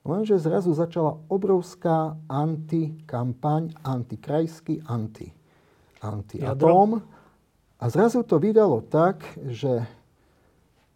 Lenže 0.00 0.40
zrazu 0.40 0.72
začala 0.72 1.20
obrovská 1.28 2.16
antikampaň, 2.24 3.76
antikrajský, 3.84 4.80
anti 4.88 5.39
antiatóm. 6.00 7.02
A 7.80 7.88
zrazu 7.88 8.22
to 8.22 8.38
vydalo 8.38 8.80
tak, 8.80 9.24
že 9.48 9.86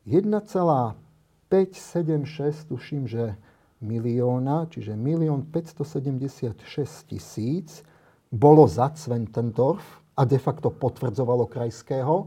1,576, 0.05 2.65
tuším, 2.69 3.09
že 3.09 3.37
milióna, 3.81 4.67
čiže 4.69 4.97
milión 4.97 5.43
576 5.49 7.09
tisíc, 7.09 7.85
bolo 8.33 8.69
za 8.69 8.89
Cventendorf 8.93 10.01
a 10.17 10.25
de 10.25 10.39
facto 10.41 10.71
potvrdzovalo 10.71 11.47
krajského 11.47 12.27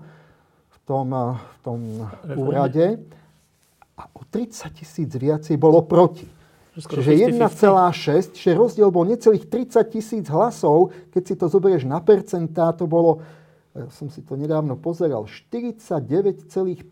v 0.69 0.77
tom, 0.85 1.37
v 1.37 1.57
tom 1.61 2.09
úrade. 2.37 2.97
A 3.97 4.05
o 4.13 4.21
30 4.29 4.73
tisíc 4.77 5.09
viacej 5.09 5.57
bolo 5.57 5.81
proti. 5.81 6.36
Čiže 6.77 7.33
1,6, 7.33 8.37
čiže 8.37 8.53
rozdiel 8.53 8.93
bol 8.93 9.09
necelých 9.09 9.49
30 9.49 9.81
tisíc 9.89 10.29
hlasov. 10.29 10.93
Keď 11.09 11.23
si 11.25 11.33
to 11.33 11.49
zoberieš 11.49 11.89
na 11.89 11.97
percentá, 12.05 12.69
to 12.69 12.85
bolo, 12.85 13.25
ja 13.73 13.89
som 13.89 14.13
si 14.13 14.21
to 14.21 14.37
nedávno 14.37 14.77
pozeral, 14.77 15.25
49,53 15.25 16.85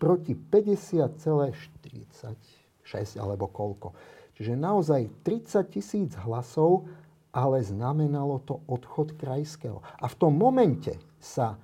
proti 0.00 0.32
50,46 0.32 3.20
alebo 3.20 3.52
koľko. 3.52 3.92
Čiže 4.32 4.56
naozaj 4.56 5.12
30 5.28 5.68
tisíc 5.68 6.16
hlasov, 6.24 6.88
ale 7.36 7.60
znamenalo 7.60 8.40
to 8.48 8.64
odchod 8.64 9.12
krajského. 9.20 9.84
A 10.00 10.08
v 10.08 10.14
tom 10.16 10.40
momente 10.40 10.96
sa 11.20 11.60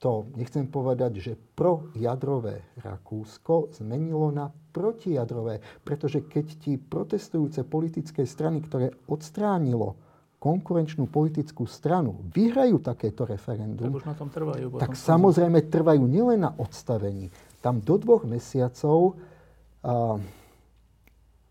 to, 0.00 0.24
nechcem 0.36 0.68
povedať, 0.68 1.20
že 1.20 1.36
projadrové 1.36 2.60
Rakúsko 2.80 3.68
zmenilo 3.72 4.32
na 4.32 4.48
protijadrové, 4.70 5.58
pretože 5.82 6.24
keď 6.24 6.46
ti 6.58 6.72
protestujúce 6.78 7.66
politické 7.66 8.22
strany, 8.24 8.62
ktoré 8.62 8.94
odstránilo 9.10 9.98
konkurenčnú 10.40 11.04
politickú 11.04 11.68
stranu, 11.68 12.24
vyhrajú 12.32 12.80
takéto 12.80 13.28
referendum, 13.28 13.92
tak, 14.00 14.08
na 14.08 14.16
tom 14.16 14.32
trvajú, 14.32 14.66
tak 14.80 14.96
samozrejme 14.96 15.68
trvajú 15.68 16.00
nielen 16.08 16.48
na 16.48 16.56
odstavení. 16.56 17.28
Tam 17.60 17.84
do 17.84 18.00
dvoch 18.00 18.24
mesiacov 18.24 19.20
a, 19.84 20.16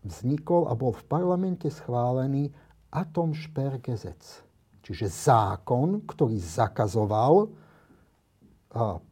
vznikol 0.02 0.66
a 0.66 0.74
bol 0.74 0.90
v 0.90 1.06
parlamente 1.06 1.70
schválený 1.70 2.50
Atomsperrgesetz. 2.90 4.42
Čiže 4.82 5.06
zákon, 5.06 6.02
ktorý 6.02 6.34
zakazoval 6.34 7.46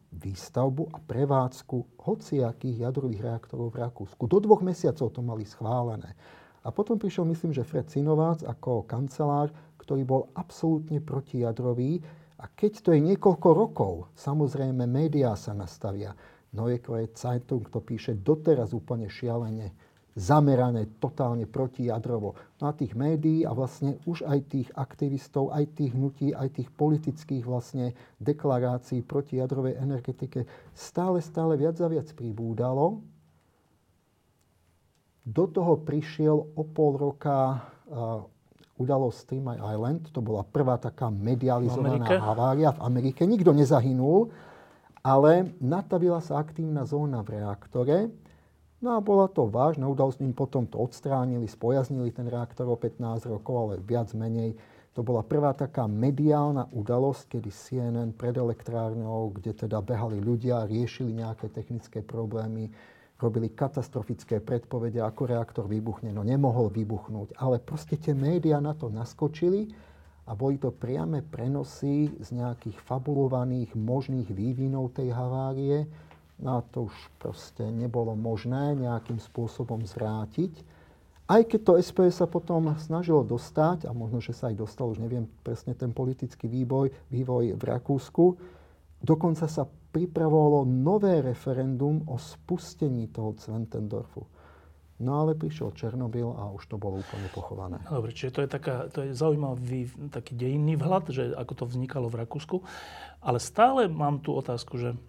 výstavbu 0.09 0.89
a 0.93 0.97
prevádzku 0.97 2.01
hociakých 2.01 2.89
jadrových 2.89 3.21
reaktorov 3.25 3.73
v 3.73 3.85
Rakúsku. 3.85 4.25
Do 4.25 4.41
dvoch 4.41 4.65
mesiacov 4.65 5.13
to 5.13 5.21
mali 5.21 5.45
schválené. 5.45 6.17
A 6.65 6.73
potom 6.73 6.99
prišiel, 6.99 7.23
myslím, 7.29 7.55
že 7.55 7.63
Fred 7.63 7.87
Sinovác 7.87 8.43
ako 8.43 8.83
kancelár, 8.83 9.53
ktorý 9.79 10.03
bol 10.03 10.21
absolútne 10.35 10.99
protijadrový. 10.99 12.03
A 12.39 12.45
keď 12.51 12.83
to 12.83 12.89
je 12.95 12.99
niekoľko 13.03 13.49
rokov, 13.51 13.93
samozrejme 14.15 14.83
médiá 14.87 15.35
sa 15.35 15.55
nastavia. 15.55 16.15
Neue 16.49 16.81
Zeitung 17.13 17.69
to 17.69 17.79
píše 17.79 18.17
doteraz 18.17 18.73
úplne 18.73 19.05
šialene 19.05 19.88
zamerané 20.19 20.99
totálne 20.99 21.47
protijadrovo. 21.47 22.35
No 22.59 22.67
a 22.67 22.75
tých 22.75 22.91
médií 22.91 23.47
a 23.47 23.55
vlastne 23.55 23.95
už 24.03 24.27
aj 24.27 24.39
tých 24.51 24.69
aktivistov, 24.75 25.55
aj 25.55 25.79
tých 25.79 25.95
hnutí, 25.95 26.35
aj 26.35 26.59
tých 26.59 26.69
politických 26.75 27.47
vlastne 27.47 27.95
deklarácií 28.19 28.99
proti 29.07 29.39
jadrovej 29.39 29.79
energetike 29.79 30.43
stále, 30.75 31.23
stále 31.23 31.55
viac 31.55 31.79
a 31.79 31.87
viac 31.87 32.11
pribúdalo. 32.11 32.99
Do 35.23 35.45
toho 35.47 35.79
prišiel 35.79 36.35
o 36.35 36.63
pol 36.67 36.99
roka 36.99 37.63
uh, 37.87 38.27
udalosť 38.75 39.19
Three 39.23 39.43
Mile 39.43 39.63
Island. 39.63 40.11
To 40.11 40.19
bola 40.19 40.43
prvá 40.43 40.75
taká 40.75 41.07
medializovaná 41.07 42.07
havária 42.19 42.75
v 42.75 42.83
Amerike. 42.83 43.23
Nikto 43.23 43.55
nezahynul, 43.55 44.31
ale 44.99 45.55
natavila 45.63 46.19
sa 46.19 46.43
aktívna 46.43 46.83
zóna 46.83 47.23
v 47.23 47.39
reaktore 47.39 47.97
No 48.79 48.95
a 48.95 49.03
bola 49.03 49.27
to 49.27 49.43
vážna 49.51 49.91
udalosť, 49.91 50.23
potom 50.31 50.63
to 50.63 50.79
odstránili, 50.79 51.51
spojaznili 51.51 52.15
ten 52.15 52.31
reaktor 52.31 52.63
o 52.71 52.79
15 52.79 53.27
rokov, 53.27 53.55
ale 53.59 53.73
viac 53.83 54.15
menej. 54.15 54.55
To 54.95 55.03
bola 55.03 55.19
prvá 55.19 55.51
taká 55.51 55.83
mediálna 55.83 56.71
udalosť, 56.71 57.35
kedy 57.35 57.51
CNN 57.51 58.15
pred 58.15 58.39
elektrárňou, 58.39 59.35
kde 59.35 59.67
teda 59.67 59.83
behali 59.83 60.23
ľudia, 60.23 60.63
riešili 60.63 61.11
nejaké 61.11 61.51
technické 61.51 61.99
problémy, 61.99 62.71
robili 63.19 63.51
katastrofické 63.51 64.39
predpovede, 64.39 65.03
ako 65.03 65.27
reaktor 65.27 65.65
vybuchne. 65.67 66.15
No 66.15 66.23
nemohol 66.23 66.71
vybuchnúť, 66.71 67.35
ale 67.35 67.59
proste 67.59 67.99
tie 67.99 68.15
médiá 68.15 68.63
na 68.63 68.71
to 68.71 68.87
naskočili 68.87 69.67
a 70.23 70.31
boli 70.31 70.55
to 70.55 70.71
priame 70.71 71.19
prenosy 71.19 72.15
z 72.15 72.29
nejakých 72.31 72.79
fabulovaných 72.87 73.75
možných 73.75 74.31
vývinov 74.31 74.95
tej 74.95 75.11
havárie 75.11 75.83
No 76.39 76.63
to 76.71 76.87
už 76.87 76.95
proste 77.19 77.67
nebolo 77.67 78.15
možné 78.15 78.71
nejakým 78.79 79.19
spôsobom 79.19 79.83
zvrátiť. 79.83 80.55
Aj 81.29 81.45
keď 81.45 81.59
to 81.61 81.73
SPS 81.77 82.23
sa 82.23 82.27
potom 82.31 82.73
snažilo 82.81 83.21
dostať, 83.21 83.85
a 83.85 83.93
možno, 83.93 84.17
že 84.17 84.33
sa 84.33 84.49
aj 84.49 84.65
dostal, 84.65 84.89
už 84.89 85.03
neviem 85.03 85.29
presne 85.45 85.77
ten 85.77 85.93
politický 85.93 86.49
vývoj, 86.49 86.89
vývoj 87.13 87.53
v 87.53 87.63
Rakúsku, 87.69 88.25
dokonca 89.03 89.45
sa 89.45 89.69
pripravovalo 89.93 90.65
nové 90.65 91.21
referendum 91.21 92.01
o 92.09 92.17
spustení 92.17 93.13
toho 93.13 93.37
Zwentendorfu. 93.37 94.25
No 94.99 95.23
ale 95.23 95.31
prišiel 95.31 95.71
Černobyl 95.71 96.27
a 96.35 96.51
už 96.51 96.65
to 96.67 96.75
bolo 96.75 96.99
úplne 96.99 97.31
pochované. 97.31 97.79
Dobre, 97.87 98.11
čiže 98.11 98.35
to 98.35 98.43
je, 98.43 98.49
taká, 98.51 98.75
to 98.91 99.07
je 99.07 99.15
zaujímavý 99.15 99.87
taký 100.11 100.35
dejinný 100.35 100.75
vhľad, 100.75 101.03
že 101.15 101.23
ako 101.39 101.53
to 101.55 101.65
vznikalo 101.71 102.11
v 102.11 102.19
Rakúsku. 102.19 102.59
Ale 103.23 103.39
stále 103.39 103.87
mám 103.87 104.19
tú 104.19 104.35
otázku, 104.35 104.75
že 104.75 104.99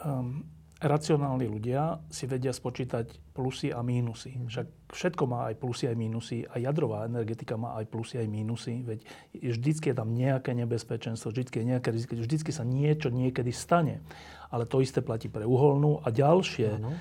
um, 0.00 0.44
racionálni 0.82 1.46
ľudia 1.46 2.02
si 2.10 2.26
vedia 2.26 2.50
spočítať 2.50 3.30
plusy 3.30 3.70
a 3.70 3.86
mínusy. 3.86 4.34
Však 4.34 4.90
všetko 4.90 5.22
má 5.30 5.46
aj 5.52 5.62
plusy, 5.62 5.86
aj 5.86 5.96
mínusy. 5.96 6.42
A 6.42 6.58
jadrová 6.58 7.06
energetika 7.06 7.54
má 7.54 7.78
aj 7.78 7.86
plusy, 7.86 8.18
aj 8.18 8.28
mínusy. 8.28 8.82
Veď 8.82 9.06
vždycky 9.38 9.94
je 9.94 9.96
tam 9.96 10.10
nejaké 10.10 10.52
nebezpečenstvo, 10.58 11.30
vždycky 11.30 11.62
je 11.62 11.68
nejaké 11.70 11.88
riziko, 11.94 12.18
vždycky 12.18 12.50
sa 12.50 12.66
niečo 12.66 13.14
niekedy 13.14 13.54
stane. 13.54 14.02
Ale 14.50 14.66
to 14.66 14.82
isté 14.82 15.00
platí 15.00 15.30
pre 15.30 15.46
uholnú 15.46 16.02
a 16.02 16.10
ďalšie 16.10 16.68
ano. 16.76 16.90
E, 16.92 16.98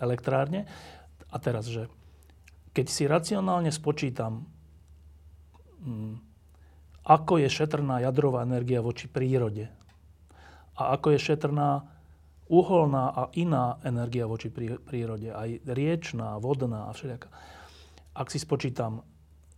elektrárne. 0.00 0.64
A 1.30 1.36
teraz, 1.38 1.68
že 1.68 1.92
keď 2.72 2.86
si 2.88 3.04
racionálne 3.04 3.68
spočítam, 3.68 4.48
hm, 5.84 6.18
ako 7.04 7.36
je 7.36 7.48
šetrná 7.52 8.00
jadrová 8.00 8.48
energia 8.48 8.80
voči 8.80 9.12
prírode 9.12 9.68
a 10.80 10.96
ako 10.96 11.16
je 11.16 11.20
šetrná 11.20 11.99
uholná 12.50 13.14
a 13.14 13.22
iná 13.38 13.78
energia 13.86 14.26
voči 14.26 14.50
prírode, 14.50 15.30
aj 15.30 15.62
riečná, 15.70 16.36
vodná 16.42 16.90
a 16.90 16.92
všelijaká. 16.92 17.30
Ak 18.18 18.26
si 18.28 18.42
spočítam 18.42 19.06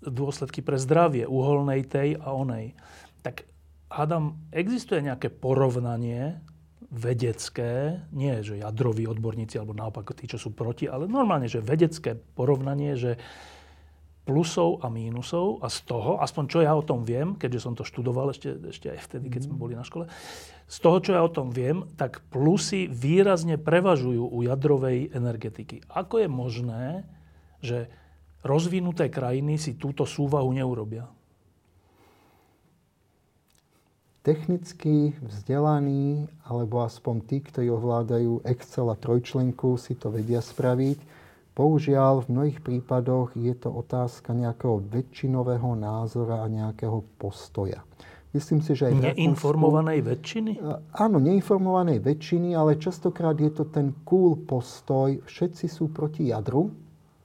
dôsledky 0.05 0.61
pre 0.61 0.77
zdravie 0.77 1.25
uholnej 1.25 1.89
tej 1.89 2.21
a 2.21 2.37
onej, 2.37 2.77
tak 3.25 3.49
hádam, 3.89 4.37
existuje 4.53 5.01
nejaké 5.01 5.33
porovnanie 5.33 6.45
vedecké, 6.93 8.05
nie 8.13 8.45
že 8.45 8.61
jadroví 8.61 9.09
odborníci 9.09 9.57
alebo 9.57 9.73
naopak 9.73 10.13
tí, 10.13 10.29
čo 10.29 10.37
sú 10.37 10.53
proti, 10.53 10.85
ale 10.85 11.09
normálne, 11.09 11.49
že 11.49 11.65
vedecké 11.65 12.13
porovnanie, 12.37 13.01
že 13.01 13.17
plusov 14.23 14.79
a 14.83 14.87
mínusov 14.87 15.59
a 15.63 15.67
z 15.67 15.83
toho, 15.83 16.23
aspoň 16.23 16.45
čo 16.47 16.59
ja 16.63 16.73
o 16.79 16.87
tom 16.87 17.03
viem, 17.03 17.35
keďže 17.35 17.61
som 17.67 17.75
to 17.75 17.83
študoval 17.83 18.31
ešte, 18.31 18.55
ešte 18.71 18.95
aj 18.95 18.99
vtedy, 19.11 19.27
keď 19.27 19.51
sme 19.51 19.55
mhm. 19.59 19.63
boli 19.63 19.75
na 19.75 19.83
škole, 19.83 20.07
z 20.73 20.77
toho, 20.79 20.99
čo 21.03 21.13
ja 21.13 21.21
o 21.21 21.29
tom 21.29 21.51
viem, 21.53 21.85
tak 21.99 22.23
plusy 22.33 22.87
výrazne 22.89 23.59
prevažujú 23.59 24.25
u 24.25 24.39
jadrovej 24.47 25.13
energetiky. 25.13 25.85
Ako 25.91 26.23
je 26.23 26.29
možné, 26.31 26.85
že 27.61 27.91
rozvinuté 28.47 29.13
krajiny 29.13 29.61
si 29.61 29.77
túto 29.77 30.09
súvahu 30.09 30.49
neurobia? 30.55 31.11
Technicky 34.23 35.19
vzdelaní, 35.19 36.31
alebo 36.47 36.87
aspoň 36.87 37.27
tí, 37.27 37.43
ktorí 37.43 37.67
ovládajú 37.75 38.47
Excel 38.47 38.87
a 38.87 38.95
trojčlenku, 38.95 39.75
si 39.75 39.99
to 39.99 40.15
vedia 40.15 40.39
spraviť 40.39 41.22
Bohužiaľ, 41.53 42.25
v 42.25 42.33
mnohých 42.33 42.59
prípadoch 42.65 43.37
je 43.37 43.53
to 43.53 43.69
otázka 43.69 44.33
nejakého 44.33 44.81
väčšinového 44.89 45.77
názora 45.77 46.41
a 46.41 46.49
nejakého 46.49 47.05
postoja. 47.21 47.85
Myslím 48.33 48.65
si, 48.65 48.73
že 48.73 48.89
aj 48.89 49.13
Neinformovanej 49.13 50.01
väčšiny? 50.01 50.57
Áno, 50.97 51.21
neinformovanej 51.21 52.01
väčšiny, 52.01 52.57
ale 52.57 52.81
častokrát 52.81 53.37
je 53.37 53.53
to 53.53 53.69
ten 53.69 53.93
cool 54.09 54.41
postoj, 54.41 55.21
všetci 55.29 55.69
sú 55.69 55.93
proti 55.93 56.33
jadru, 56.33 56.73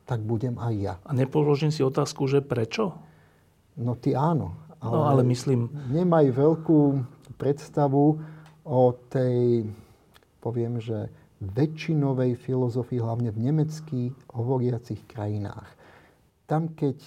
tak 0.04 0.20
budem 0.28 0.60
aj 0.60 0.74
ja. 0.76 0.94
A 1.08 1.16
nepoložím 1.16 1.72
si 1.72 1.80
otázku, 1.80 2.28
že 2.28 2.44
prečo? 2.44 3.00
No 3.80 3.96
ty 3.96 4.12
áno. 4.12 4.60
Ale 4.84 4.96
no 5.00 5.04
ale 5.08 5.22
myslím... 5.24 5.72
Nemaj 5.88 6.36
veľkú 6.36 6.80
predstavu 7.40 8.20
o 8.68 8.82
tej, 9.08 9.64
poviem, 10.44 10.84
že 10.84 11.08
väčšinovej 11.42 12.34
filozofii, 12.38 12.98
hlavne 12.98 13.30
v 13.30 13.40
nemeckých 13.52 14.16
hovoriacich 14.34 15.06
krajinách. 15.06 15.70
Tam, 16.50 16.74
keď 16.74 16.98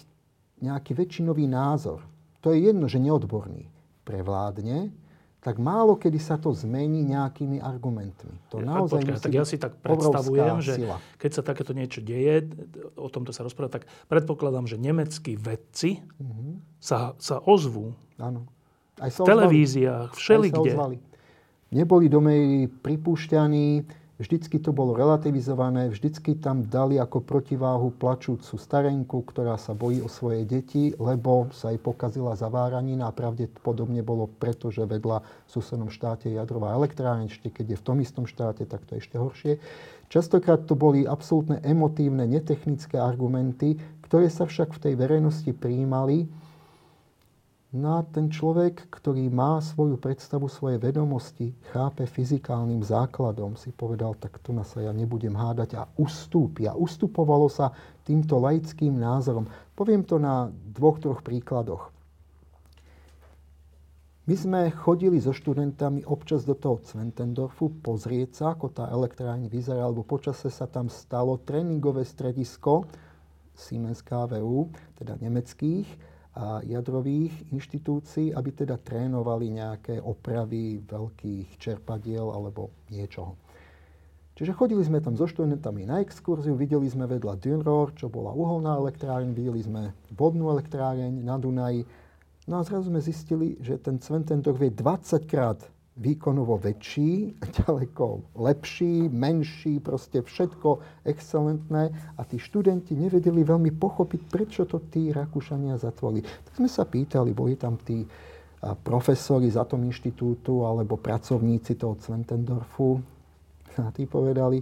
nejaký 0.63 0.95
väčšinový 0.95 1.51
názor, 1.51 2.05
to 2.45 2.55
je 2.55 2.71
jedno, 2.71 2.87
že 2.87 3.03
neodborný, 3.03 3.67
prevládne, 4.07 4.93
tak 5.41 5.57
málo 5.57 5.97
kedy 5.97 6.21
sa 6.21 6.37
to 6.37 6.53
zmení 6.53 7.01
nejakými 7.01 7.65
argumentmi. 7.65 8.37
To 8.53 8.61
naozaj 8.61 9.09
počkaj, 9.09 9.25
tak 9.25 9.33
ja 9.33 9.45
si 9.49 9.57
tak 9.57 9.73
predstavujem, 9.81 10.61
že 10.61 10.85
sila. 10.85 11.01
keď 11.17 11.31
sa 11.33 11.43
takéto 11.43 11.73
niečo 11.73 12.05
deje, 12.05 12.45
o 12.93 13.09
tomto 13.09 13.33
sa 13.33 13.41
rozpráva, 13.41 13.73
tak 13.73 13.89
predpokladám, 14.13 14.69
že 14.69 14.77
nemeckí 14.77 15.41
vedci 15.41 16.05
uh-huh. 16.21 16.61
sa, 16.77 17.17
sa 17.17 17.41
ozvú. 17.41 17.97
Áno. 18.21 18.45
Aj 19.01 19.09
sa 19.09 19.25
v 19.25 19.33
televíziách, 19.33 20.13
všelikde. 20.13 20.77
Neboli 21.73 22.13
do 22.13 22.21
médií 22.21 22.69
pripúšťaní, 22.69 23.89
Vždycky 24.21 24.61
to 24.61 24.77
bolo 24.77 24.93
relativizované, 24.93 25.89
vždycky 25.89 26.37
tam 26.37 26.69
dali 26.69 27.01
ako 27.01 27.25
protiváhu 27.25 27.89
plačúcu 27.89 28.61
starenku, 28.61 29.25
ktorá 29.25 29.57
sa 29.57 29.73
bojí 29.73 30.05
o 30.05 30.13
svoje 30.13 30.45
deti, 30.45 30.93
lebo 31.01 31.49
sa 31.57 31.73
jej 31.73 31.81
pokazila 31.81 32.37
zaváranina 32.37 33.09
a 33.09 33.17
pravdepodobne 33.17 34.05
bolo 34.05 34.29
preto, 34.29 34.69
že 34.69 34.85
vedľa 34.85 35.25
v 35.25 35.49
susednom 35.49 35.89
štáte 35.89 36.29
jadrová 36.29 36.77
elektrárne, 36.77 37.33
ešte 37.33 37.49
keď 37.49 37.73
je 37.73 37.81
v 37.81 37.87
tom 37.89 37.97
istom 38.05 38.29
štáte, 38.29 38.69
tak 38.69 38.85
to 38.85 39.01
je 39.01 39.01
ešte 39.01 39.17
horšie. 39.17 39.53
Častokrát 40.13 40.69
to 40.69 40.77
boli 40.77 41.09
absolútne 41.09 41.57
emotívne, 41.65 42.29
netechnické 42.29 43.01
argumenty, 43.01 43.81
ktoré 44.05 44.29
sa 44.29 44.45
však 44.45 44.77
v 44.77 44.83
tej 44.85 44.95
verejnosti 45.01 45.49
prijímali 45.57 46.29
No 47.71 47.99
a 47.99 48.01
ten 48.03 48.27
človek, 48.27 48.91
ktorý 48.91 49.31
má 49.31 49.63
svoju 49.63 49.95
predstavu, 49.95 50.51
svoje 50.51 50.83
vedomosti, 50.83 51.55
chápe 51.71 52.03
fyzikálnym 52.03 52.83
základom, 52.83 53.55
si 53.55 53.71
povedal, 53.71 54.19
tak 54.19 54.43
tu 54.43 54.51
na 54.51 54.67
sa 54.67 54.83
ja 54.83 54.91
nebudem 54.91 55.31
hádať 55.39 55.79
a 55.79 55.87
ustúpi. 55.95 56.67
A 56.67 56.75
ustupovalo 56.75 57.47
sa 57.47 57.71
týmto 58.03 58.43
laickým 58.43 58.99
názorom. 58.99 59.47
Poviem 59.79 60.03
to 60.03 60.19
na 60.19 60.51
dvoch, 60.51 60.99
troch 60.99 61.23
príkladoch. 61.23 61.95
My 64.27 64.35
sme 64.35 64.61
chodili 64.75 65.23
so 65.23 65.31
študentami 65.31 66.03
občas 66.11 66.43
do 66.43 66.59
toho 66.59 66.83
Cventendorfu 66.83 67.71
pozrieť 67.83 68.31
sa, 68.35 68.45
ako 68.59 68.67
tá 68.75 68.91
elektráň 68.91 69.47
vyzerá, 69.47 69.87
alebo 69.87 70.03
počase 70.03 70.51
sa 70.51 70.67
tam 70.67 70.91
stalo 70.91 71.39
tréningové 71.39 72.03
stredisko 72.03 72.83
Siemens 73.55 74.03
KVU, 74.03 74.71
teda 74.99 75.19
nemeckých, 75.19 76.10
a 76.35 76.63
jadrových 76.63 77.51
inštitúcií, 77.51 78.31
aby 78.31 78.51
teda 78.55 78.79
trénovali 78.79 79.51
nejaké 79.51 79.99
opravy 79.99 80.79
veľkých 80.87 81.59
čerpadiel 81.59 82.31
alebo 82.31 82.71
niečoho. 82.87 83.35
Čiže 84.39 84.57
chodili 84.57 84.81
sme 84.81 85.05
tam 85.05 85.19
so 85.19 85.29
študentami 85.29 85.85
na 85.85 86.01
exkurziu, 86.01 86.57
videli 86.57 86.89
sme 86.89 87.05
vedľa 87.05 87.37
Dünrohr, 87.37 87.93
čo 87.93 88.09
bola 88.09 88.33
uholná 88.33 88.79
elektráreň, 88.79 89.37
videli 89.37 89.61
sme 89.61 89.93
vodnú 90.15 90.49
elektráreň 90.55 91.13
na 91.21 91.37
Dunaji. 91.37 91.85
No 92.49 92.63
a 92.63 92.65
zrazu 92.65 92.89
sme 92.89 93.05
zistili, 93.05 93.61
že 93.61 93.77
ten 93.77 94.01
Sventendorf 94.01 94.57
je 94.63 94.73
20 94.73 95.29
krát 95.29 95.61
výkonovo 95.99 96.61
väčší, 96.61 97.35
ďaleko 97.67 98.37
lepší, 98.39 99.11
menší, 99.11 99.83
proste 99.83 100.23
všetko 100.23 101.03
excelentné 101.03 101.91
a 102.15 102.21
tí 102.23 102.39
študenti 102.39 102.95
nevedeli 102.95 103.43
veľmi 103.43 103.75
pochopiť, 103.75 104.21
prečo 104.31 104.63
to 104.69 104.79
tí 104.87 105.11
Rakúšania 105.11 105.75
zatvorili. 105.81 106.23
Tak 106.23 106.53
sme 106.61 106.71
sa 106.71 106.87
pýtali, 106.87 107.35
boli 107.35 107.59
tam 107.59 107.81
tí 107.81 108.07
profesori 108.61 109.49
z 109.49 109.57
Atom 109.57 109.81
inštitútu 109.89 110.69
alebo 110.69 111.01
pracovníci 111.01 111.81
toho 111.81 111.97
Zwentendorfu 111.97 113.01
a 113.81 113.89
tí 113.89 114.05
povedali, 114.05 114.61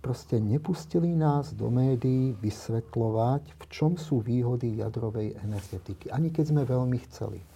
proste 0.00 0.40
nepustili 0.40 1.12
nás 1.12 1.52
do 1.52 1.68
médií 1.68 2.32
vysvetľovať, 2.40 3.42
v 3.54 3.64
čom 3.68 3.94
sú 4.00 4.24
výhody 4.24 4.80
jadrovej 4.80 5.36
energetiky. 5.44 6.08
Ani 6.10 6.32
keď 6.32 6.44
sme 6.50 6.62
veľmi 6.64 6.98
chceli. 7.06 7.51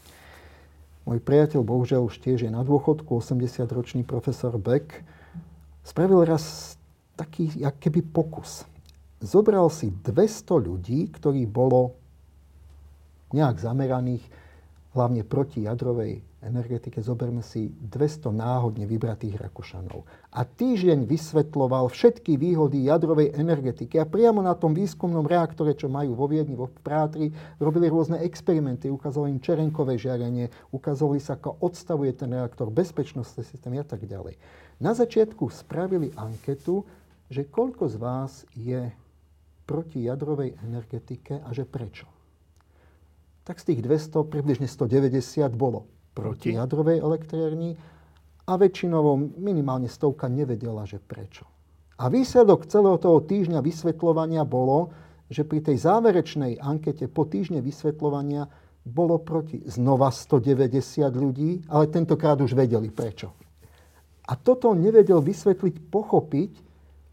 Môj 1.06 1.22
priateľ, 1.22 1.62
bohužiaľ 1.62 2.10
už 2.10 2.18
tiež 2.18 2.44
je 2.44 2.50
na 2.50 2.66
dôchodku, 2.66 3.22
80-ročný 3.22 4.02
profesor 4.02 4.58
Beck, 4.58 5.06
spravil 5.86 6.26
raz 6.26 6.74
taký, 7.14 7.54
keby 7.62 8.02
pokus. 8.10 8.66
Zobral 9.22 9.70
si 9.70 9.94
200 9.94 10.66
ľudí, 10.66 11.06
ktorí 11.14 11.46
bolo 11.46 11.94
nejak 13.30 13.62
zameraných 13.62 14.26
hlavne 14.98 15.22
proti 15.22 15.62
jadrovej 15.62 16.26
energetike, 16.44 17.00
zoberme 17.00 17.40
si 17.40 17.72
200 17.72 18.28
náhodne 18.28 18.84
vybratých 18.84 19.40
Rakúšanov. 19.40 20.04
A 20.36 20.44
týždeň 20.44 21.08
vysvetloval 21.08 21.88
všetky 21.88 22.36
výhody 22.36 22.84
jadrovej 22.86 23.32
energetiky. 23.32 23.96
A 23.96 24.04
priamo 24.04 24.44
na 24.44 24.52
tom 24.52 24.76
výskumnom 24.76 25.24
reaktore, 25.24 25.72
čo 25.72 25.88
majú 25.88 26.12
vo 26.12 26.28
Viedni, 26.28 26.52
vo 26.52 26.68
Prátri, 26.68 27.32
robili 27.56 27.88
rôzne 27.88 28.20
experimenty. 28.20 28.92
Ukázali 28.92 29.32
im 29.32 29.40
čerenkové 29.40 29.96
žiarenie, 29.96 30.52
ukázali 30.76 31.16
sa, 31.18 31.40
ako 31.40 31.56
odstavuje 31.64 32.12
ten 32.12 32.28
reaktor, 32.28 32.68
bezpečnostné 32.68 33.40
systémy 33.40 33.80
a 33.80 33.86
tak 33.88 34.04
ďalej. 34.04 34.36
Na 34.76 34.92
začiatku 34.92 35.48
spravili 35.48 36.12
anketu, 36.20 36.84
že 37.32 37.48
koľko 37.48 37.88
z 37.88 37.96
vás 37.96 38.44
je 38.52 38.92
proti 39.66 40.06
jadrovej 40.06 40.54
energetike 40.62 41.42
a 41.42 41.50
že 41.50 41.66
prečo. 41.66 42.06
Tak 43.42 43.62
z 43.62 43.72
tých 43.72 43.80
200 43.82 44.26
približne 44.26 44.68
190 44.70 45.50
bolo 45.54 45.95
proti 46.16 46.56
jadrovej 46.56 47.04
elektrárni 47.04 47.76
a 48.48 48.52
väčšinovo 48.56 49.36
minimálne 49.36 49.92
stovka 49.92 50.32
nevedela, 50.32 50.88
že 50.88 50.96
prečo. 50.96 51.44
A 52.00 52.08
výsledok 52.08 52.64
celého 52.64 52.96
toho 52.96 53.20
týždňa 53.20 53.60
vysvetľovania 53.60 54.48
bolo, 54.48 54.92
že 55.28 55.44
pri 55.44 55.60
tej 55.60 55.76
záverečnej 55.84 56.56
ankete 56.56 57.04
po 57.12 57.28
týždne 57.28 57.60
vysvetľovania 57.60 58.48
bolo 58.86 59.18
proti 59.18 59.60
znova 59.66 60.14
190 60.14 61.10
ľudí, 61.12 61.66
ale 61.66 61.90
tentokrát 61.90 62.38
už 62.38 62.54
vedeli 62.54 62.88
prečo. 62.88 63.34
A 64.26 64.38
toto 64.38 64.74
nevedel 64.74 65.18
vysvetliť, 65.18 65.90
pochopiť, 65.90 66.50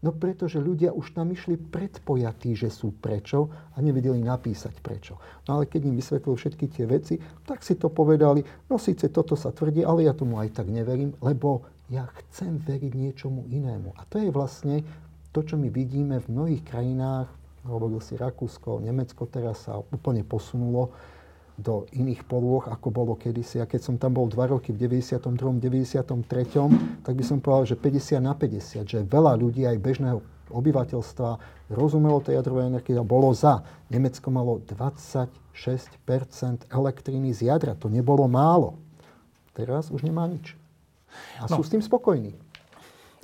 No 0.04 0.12
pretože 0.12 0.60
ľudia 0.60 0.92
už 0.92 1.16
tam 1.16 1.32
išli 1.32 1.56
predpojatí, 1.56 2.52
že 2.52 2.68
sú 2.68 2.92
prečo 2.92 3.48
a 3.72 3.80
nevedeli 3.80 4.20
napísať 4.20 4.76
prečo. 4.84 5.16
No 5.48 5.56
ale 5.56 5.64
keď 5.64 5.88
im 5.88 5.96
vysvetlil 5.96 6.36
všetky 6.36 6.68
tie 6.68 6.84
veci, 6.84 7.16
tak 7.48 7.64
si 7.64 7.80
to 7.80 7.88
povedali, 7.88 8.44
no 8.68 8.76
síce 8.76 9.08
toto 9.08 9.32
sa 9.32 9.48
tvrdí, 9.48 9.80
ale 9.80 10.04
ja 10.04 10.12
tomu 10.12 10.36
aj 10.36 10.60
tak 10.60 10.68
neverím, 10.68 11.16
lebo 11.24 11.64
ja 11.88 12.04
chcem 12.20 12.60
veriť 12.60 12.92
niečomu 12.92 13.48
inému. 13.48 13.96
A 13.96 14.04
to 14.04 14.20
je 14.20 14.28
vlastne 14.28 14.84
to, 15.32 15.40
čo 15.40 15.56
my 15.56 15.72
vidíme 15.72 16.20
v 16.20 16.30
mnohých 16.30 16.62
krajinách, 16.68 17.32
hovoril 17.64 18.04
si 18.04 18.20
Rakúsko, 18.20 18.84
Nemecko 18.84 19.24
teraz 19.24 19.64
sa 19.64 19.80
úplne 19.80 20.20
posunulo, 20.20 20.92
do 21.54 21.86
iných 21.94 22.26
polôch, 22.26 22.66
ako 22.66 22.90
bolo 22.90 23.12
kedysi. 23.14 23.62
A 23.62 23.70
keď 23.70 23.80
som 23.86 23.94
tam 23.94 24.18
bol 24.18 24.26
dva 24.26 24.50
roky 24.50 24.74
v 24.74 24.90
92. 24.90 25.22
93. 25.62 26.10
tak 27.06 27.14
by 27.14 27.24
som 27.24 27.38
povedal, 27.38 27.74
že 27.74 27.76
50 27.78 28.18
na 28.18 28.34
50, 28.34 28.82
že 28.82 28.98
veľa 29.06 29.38
ľudí 29.38 29.62
aj 29.62 29.78
bežného 29.78 30.18
obyvateľstva 30.50 31.30
rozumelo 31.72 32.20
tej 32.20 32.42
jadrovej 32.42 32.68
energie 32.74 32.98
a 32.98 33.06
bolo 33.06 33.32
za. 33.32 33.62
Nemecko 33.88 34.28
malo 34.28 34.60
26% 34.66 35.30
elektriny 36.68 37.30
z 37.32 37.48
jadra. 37.48 37.78
To 37.78 37.88
nebolo 37.88 38.26
málo. 38.26 38.76
Teraz 39.54 39.88
už 39.94 40.02
nemá 40.02 40.26
nič. 40.26 40.58
A 41.38 41.46
no. 41.46 41.58
sú 41.58 41.62
s 41.62 41.70
tým 41.70 41.80
spokojní. 41.80 42.34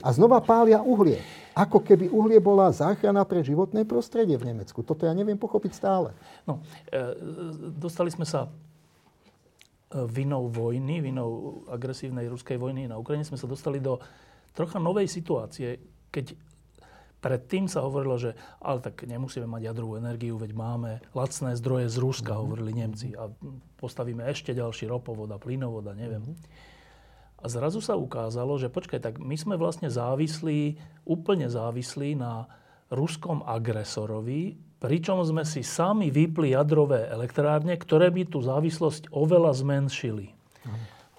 A 0.01 0.14
znova 0.14 0.40
pália 0.40 0.81
uhlie. 0.81 1.21
Ako 1.55 1.83
keby 1.83 2.07
uhlie 2.11 2.39
bola 2.39 2.71
záchrana 2.71 3.27
pre 3.27 3.43
životné 3.43 3.83
prostredie 3.83 4.39
v 4.39 4.55
Nemecku. 4.55 4.87
Toto 4.87 5.07
ja 5.07 5.15
neviem 5.15 5.39
pochopiť 5.39 5.73
stále. 5.75 6.15
No, 6.47 6.63
e, 6.89 6.99
dostali 7.75 8.15
sme 8.15 8.23
sa 8.23 8.47
e, 8.47 8.51
vinou 10.07 10.47
vojny, 10.47 11.03
vinou 11.03 11.63
agresívnej 11.67 12.31
ruskej 12.31 12.55
vojny 12.55 12.87
na 12.87 12.97
Ukrajine, 12.99 13.27
sme 13.27 13.41
sa 13.41 13.51
dostali 13.51 13.83
do 13.83 13.99
trocha 14.55 14.79
novej 14.79 15.11
situácie, 15.11 15.79
keď 16.11 16.35
predtým 17.21 17.69
sa 17.69 17.85
hovorilo, 17.85 18.17
že 18.17 18.33
ale 18.65 18.81
tak 18.81 19.05
nemusíme 19.05 19.45
mať 19.45 19.71
jadrovú 19.71 20.01
energiu, 20.01 20.41
veď 20.41 20.57
máme 20.57 20.91
lacné 21.13 21.55
zdroje 21.55 21.93
z 21.93 21.97
Ruska, 22.01 22.33
mm-hmm. 22.33 22.43
hovorili 22.43 22.73
Nemci. 22.73 23.09
A 23.15 23.29
postavíme 23.77 24.25
ešte 24.27 24.57
ďalší 24.57 24.89
ropovod 24.89 25.29
a 25.31 25.39
plynovod 25.39 25.85
a 25.87 25.95
neviem. 25.95 26.25
Mm-hmm. 26.25 26.79
A 27.40 27.46
zrazu 27.48 27.81
sa 27.81 27.96
ukázalo, 27.96 28.61
že 28.61 28.68
počkaj, 28.68 29.00
tak 29.00 29.14
my 29.16 29.33
sme 29.33 29.57
vlastne 29.57 29.88
závislí, 29.88 30.76
úplne 31.09 31.48
závislí 31.48 32.12
na 32.12 32.44
ruskom 32.92 33.40
agresorovi, 33.48 34.61
pričom 34.76 35.24
sme 35.24 35.48
si 35.48 35.64
sami 35.64 36.12
vypli 36.12 36.53
jadrové 36.53 37.09
elektrárne, 37.09 37.76
ktoré 37.81 38.12
by 38.12 38.29
tú 38.29 38.44
závislosť 38.44 39.09
oveľa 39.09 39.57
zmenšili. 39.57 40.37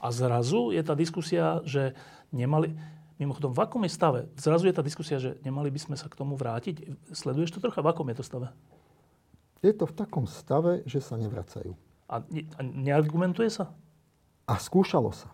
A 0.01 0.09
zrazu 0.09 0.73
je 0.73 0.81
tá 0.81 0.93
diskusia, 0.97 1.61
že 1.65 1.93
nemali... 2.33 2.73
Mimochodom, 3.21 3.53
v 3.53 3.61
akom 3.61 3.85
je 3.85 3.93
stave? 3.93 4.21
Zrazu 4.33 4.65
je 4.65 4.73
tá 4.73 4.81
diskusia, 4.81 5.21
že 5.21 5.37
nemali 5.45 5.69
by 5.69 5.77
sme 5.77 5.93
sa 5.93 6.09
k 6.09 6.17
tomu 6.17 6.33
vrátiť. 6.33 6.89
Sleduješ 7.13 7.53
to 7.53 7.61
trocha? 7.61 7.85
V 7.85 7.93
akom 7.93 8.09
je 8.09 8.17
to 8.17 8.25
stave? 8.25 8.49
Je 9.61 9.69
to 9.77 9.85
v 9.85 9.93
takom 9.93 10.25
stave, 10.25 10.81
že 10.89 11.05
sa 11.05 11.21
nevracajú. 11.21 11.77
A, 12.09 12.25
ne, 12.33 12.49
a 12.57 12.65
neargumentuje 12.65 13.53
sa? 13.53 13.69
A 14.49 14.57
skúšalo 14.57 15.13
sa. 15.13 15.29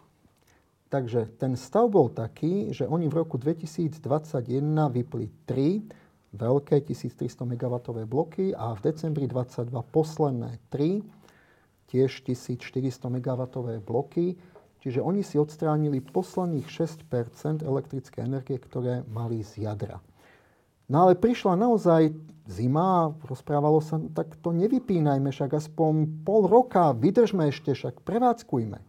Takže 0.88 1.36
ten 1.36 1.60
stav 1.60 1.92
bol 1.92 2.08
taký, 2.08 2.72
že 2.72 2.88
oni 2.88 3.12
v 3.12 3.20
roku 3.20 3.36
2021 3.36 4.00
vypli 4.88 5.28
3 5.44 5.84
veľké 6.32 6.80
1300 6.88 7.28
MW 7.44 7.76
bloky 8.08 8.56
a 8.56 8.72
v 8.72 8.80
decembri 8.88 9.28
22 9.28 9.72
posledné 9.92 10.64
3 10.72 11.04
tiež 11.92 12.24
1400 12.24 12.88
MW 13.20 13.42
bloky. 13.84 14.40
Čiže 14.80 15.04
oni 15.04 15.26
si 15.26 15.36
odstránili 15.36 16.00
posledných 16.00 16.68
6% 16.72 17.66
elektrické 17.66 18.24
energie, 18.24 18.56
ktoré 18.56 19.04
mali 19.12 19.44
z 19.44 19.68
jadra. 19.68 20.00
No 20.88 21.04
ale 21.04 21.20
prišla 21.20 21.60
naozaj 21.60 22.16
zima, 22.48 23.12
rozprávalo 23.28 23.84
sa, 23.84 24.00
tak 24.16 24.40
to 24.40 24.56
nevypínajme, 24.56 25.28
však 25.36 25.60
aspoň 25.60 26.24
pol 26.24 26.48
roka, 26.48 26.96
vydržme 26.96 27.52
ešte, 27.52 27.76
však 27.76 28.08
prevádzkujme. 28.08 28.80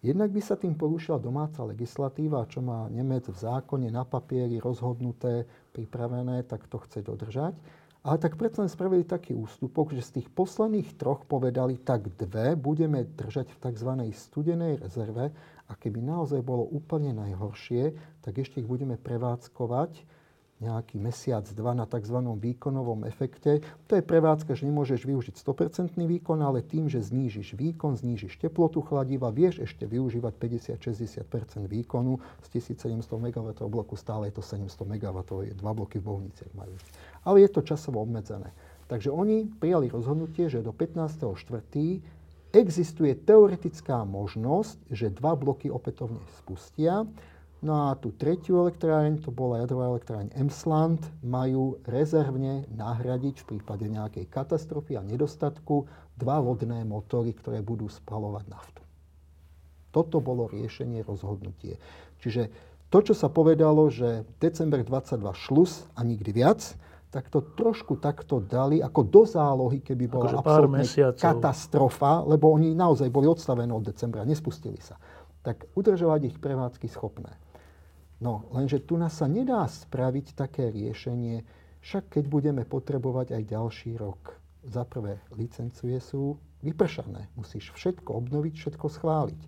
Jednak 0.00 0.32
by 0.32 0.40
sa 0.40 0.56
tým 0.56 0.72
porušila 0.80 1.20
domáca 1.20 1.60
legislatíva, 1.60 2.48
čo 2.48 2.64
má 2.64 2.88
Nemec 2.88 3.28
v 3.28 3.36
zákone 3.36 3.92
na 3.92 4.08
papieri 4.08 4.56
rozhodnuté, 4.56 5.44
pripravené, 5.76 6.48
tak 6.48 6.64
to 6.72 6.80
chce 6.80 7.04
dodržať. 7.04 7.52
Ale 8.00 8.16
tak 8.16 8.40
predsa 8.40 8.64
spravili 8.64 9.04
taký 9.04 9.36
ústupok, 9.36 9.92
že 9.92 10.00
z 10.00 10.10
tých 10.20 10.28
posledných 10.32 10.96
troch 10.96 11.28
povedali, 11.28 11.76
tak 11.76 12.08
dve 12.16 12.56
budeme 12.56 13.04
držať 13.04 13.52
v 13.52 13.60
tzv. 13.60 13.90
studenej 14.16 14.80
rezerve 14.80 15.36
a 15.68 15.72
keby 15.76 16.00
naozaj 16.00 16.40
bolo 16.40 16.64
úplne 16.64 17.12
najhoršie, 17.12 17.92
tak 18.24 18.40
ešte 18.40 18.64
ich 18.64 18.68
budeme 18.68 18.96
prevádzkovať 18.96 20.19
nejaký 20.60 21.00
mesiac, 21.00 21.48
dva 21.56 21.72
na 21.72 21.88
tzv. 21.88 22.20
výkonovom 22.20 23.08
efekte. 23.08 23.64
To 23.88 23.96
je 23.96 24.04
prevádzka, 24.04 24.52
že 24.52 24.68
nemôžeš 24.68 25.08
využiť 25.08 25.34
100% 25.40 25.96
výkon, 25.96 26.38
ale 26.44 26.60
tým, 26.60 26.92
že 26.92 27.00
znížiš 27.00 27.56
výkon, 27.56 27.96
znížiš 27.96 28.36
teplotu 28.36 28.84
chladiva, 28.84 29.32
vieš 29.32 29.64
ešte 29.64 29.88
využívať 29.88 30.36
50-60% 30.76 31.64
výkonu 31.64 32.20
z 32.44 32.60
1700 32.60 33.00
MW 33.08 33.48
bloku, 33.72 33.96
stále 33.96 34.28
je 34.28 34.36
to 34.36 34.44
700 34.44 34.84
MW, 34.84 35.18
je 35.48 35.54
dva 35.56 35.72
bloky 35.72 35.96
v 35.96 36.04
Bohniciach 36.12 36.52
majú. 36.52 36.76
Ale 37.24 37.40
je 37.40 37.48
to 37.48 37.64
časovo 37.64 38.04
obmedzené. 38.04 38.52
Takže 38.92 39.08
oni 39.08 39.48
prijali 39.48 39.88
rozhodnutie, 39.88 40.52
že 40.52 40.60
do 40.60 40.76
15.4. 40.76 41.40
existuje 42.52 43.12
teoretická 43.16 44.04
možnosť, 44.04 44.76
že 44.92 45.14
dva 45.14 45.38
bloky 45.38 45.72
opätovne 45.72 46.20
spustia 46.42 47.08
No 47.60 47.92
a 47.92 47.92
tú 47.92 48.08
tretiu 48.16 48.64
elektráreň, 48.64 49.20
to 49.20 49.28
bola 49.28 49.60
jadrová 49.60 49.92
elektráreň 49.92 50.32
Emsland, 50.32 51.04
majú 51.20 51.76
rezervne 51.84 52.64
nahradiť 52.72 53.44
v 53.44 53.48
prípade 53.56 53.84
nejakej 53.84 54.32
katastrofy 54.32 54.96
a 54.96 55.04
nedostatku 55.04 55.84
dva 56.16 56.40
lodné 56.40 56.88
motory, 56.88 57.36
ktoré 57.36 57.60
budú 57.60 57.84
spalovať 57.92 58.48
naftu. 58.48 58.80
Toto 59.92 60.24
bolo 60.24 60.48
riešenie, 60.48 61.04
rozhodnutie. 61.04 61.76
Čiže 62.24 62.48
to, 62.88 62.98
čo 63.04 63.12
sa 63.12 63.28
povedalo, 63.28 63.92
že 63.92 64.24
december 64.40 64.80
22 64.80 65.20
šlus 65.36 65.84
a 65.92 66.00
nikdy 66.00 66.32
viac, 66.32 66.64
tak 67.12 67.28
to 67.28 67.42
trošku 67.42 68.00
takto 68.00 68.40
dali 68.40 68.80
ako 68.80 69.00
do 69.04 69.22
zálohy, 69.28 69.84
keby 69.84 70.08
bola 70.08 70.32
akože 70.32 70.38
absolútna 70.40 70.84
katastrofa, 71.18 72.24
lebo 72.24 72.54
oni 72.56 72.72
naozaj 72.72 73.10
boli 73.12 73.28
odstavené 73.28 73.68
od 73.74 73.84
decembra, 73.84 74.24
nespustili 74.24 74.80
sa. 74.80 74.96
Tak 75.44 75.76
udržovať 75.76 76.20
ich 76.24 76.36
prevádzky 76.40 76.86
schopné. 76.88 77.49
No, 78.20 78.44
lenže 78.52 78.84
tu 78.84 79.00
nás 79.00 79.16
sa 79.16 79.24
nedá 79.24 79.64
spraviť 79.64 80.36
také 80.36 80.68
riešenie, 80.68 81.40
však 81.80 82.20
keď 82.20 82.24
budeme 82.28 82.62
potrebovať 82.68 83.32
aj 83.32 83.42
ďalší 83.48 83.96
rok. 83.96 84.36
Za 84.60 84.84
prvé, 84.84 85.24
licencie 85.32 85.96
sú 86.04 86.36
vypršané. 86.60 87.32
Musíš 87.32 87.72
všetko 87.72 88.20
obnoviť, 88.20 88.54
všetko 88.60 88.86
schváliť. 88.92 89.40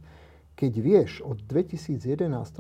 Keď 0.57 0.73
vieš 0.81 1.21
od 1.21 1.45
2011, 1.45 2.01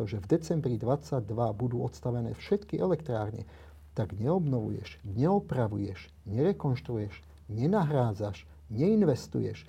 že 0.04 0.20
v 0.20 0.26
decembri 0.28 0.76
22 0.76 1.24
budú 1.56 1.80
odstavené 1.80 2.36
všetky 2.36 2.76
elektrárne, 2.76 3.48
tak 3.96 4.12
neobnovuješ, 4.16 5.00
neopravuješ, 5.04 6.12
nerekonštruuješ, 6.28 7.12
nenahrádzaš, 7.48 8.44
neinvestuješ. 8.68 9.64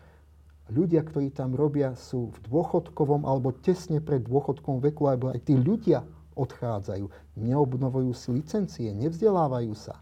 Ľudia, 0.71 1.03
ktorí 1.03 1.31
tam 1.31 1.55
robia, 1.55 1.95
sú 1.99 2.31
v 2.31 2.37
dôchodkovom 2.47 3.27
alebo 3.27 3.51
tesne 3.51 3.99
pred 3.99 4.23
dôchodkovom 4.23 4.79
veku, 4.79 5.11
alebo 5.11 5.31
aj 5.31 5.43
tí 5.43 5.55
ľudia 5.59 6.07
odchádzajú, 6.33 7.05
neobnovujú 7.37 8.11
si 8.13 8.29
licencie, 8.33 8.89
nevzdelávajú 8.93 9.73
sa. 9.73 10.01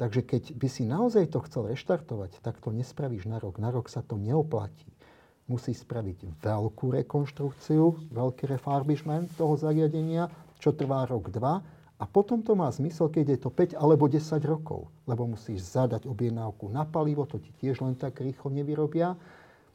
Takže 0.00 0.26
keď 0.26 0.42
by 0.58 0.68
si 0.72 0.82
naozaj 0.82 1.30
to 1.30 1.38
chcel 1.46 1.70
reštartovať, 1.70 2.42
tak 2.42 2.58
to 2.58 2.74
nespravíš 2.74 3.30
na 3.30 3.38
rok. 3.38 3.62
Na 3.62 3.70
rok 3.70 3.86
sa 3.86 4.02
to 4.02 4.18
neoplatí. 4.18 4.90
musí 5.46 5.76
spraviť 5.76 6.40
veľkú 6.40 6.96
rekonštrukciu, 7.02 8.10
veľký 8.10 8.48
refurbishment 8.48 9.30
toho 9.36 9.54
zariadenia, 9.58 10.30
čo 10.58 10.72
trvá 10.72 11.04
rok, 11.04 11.28
dva. 11.28 11.60
A 12.00 12.04
potom 12.08 12.42
to 12.42 12.58
má 12.58 12.66
zmysel, 12.72 13.12
keď 13.12 13.36
je 13.36 13.38
to 13.46 13.50
5 13.52 13.78
alebo 13.78 14.10
10 14.10 14.42
rokov. 14.42 14.90
Lebo 15.06 15.28
musíš 15.28 15.62
zadať 15.70 16.08
objednávku 16.10 16.66
na 16.66 16.82
palivo, 16.82 17.28
to 17.28 17.38
ti 17.38 17.54
tiež 17.62 17.78
len 17.84 17.94
tak 17.94 18.18
rýchlo 18.18 18.50
nevyrobia. 18.50 19.14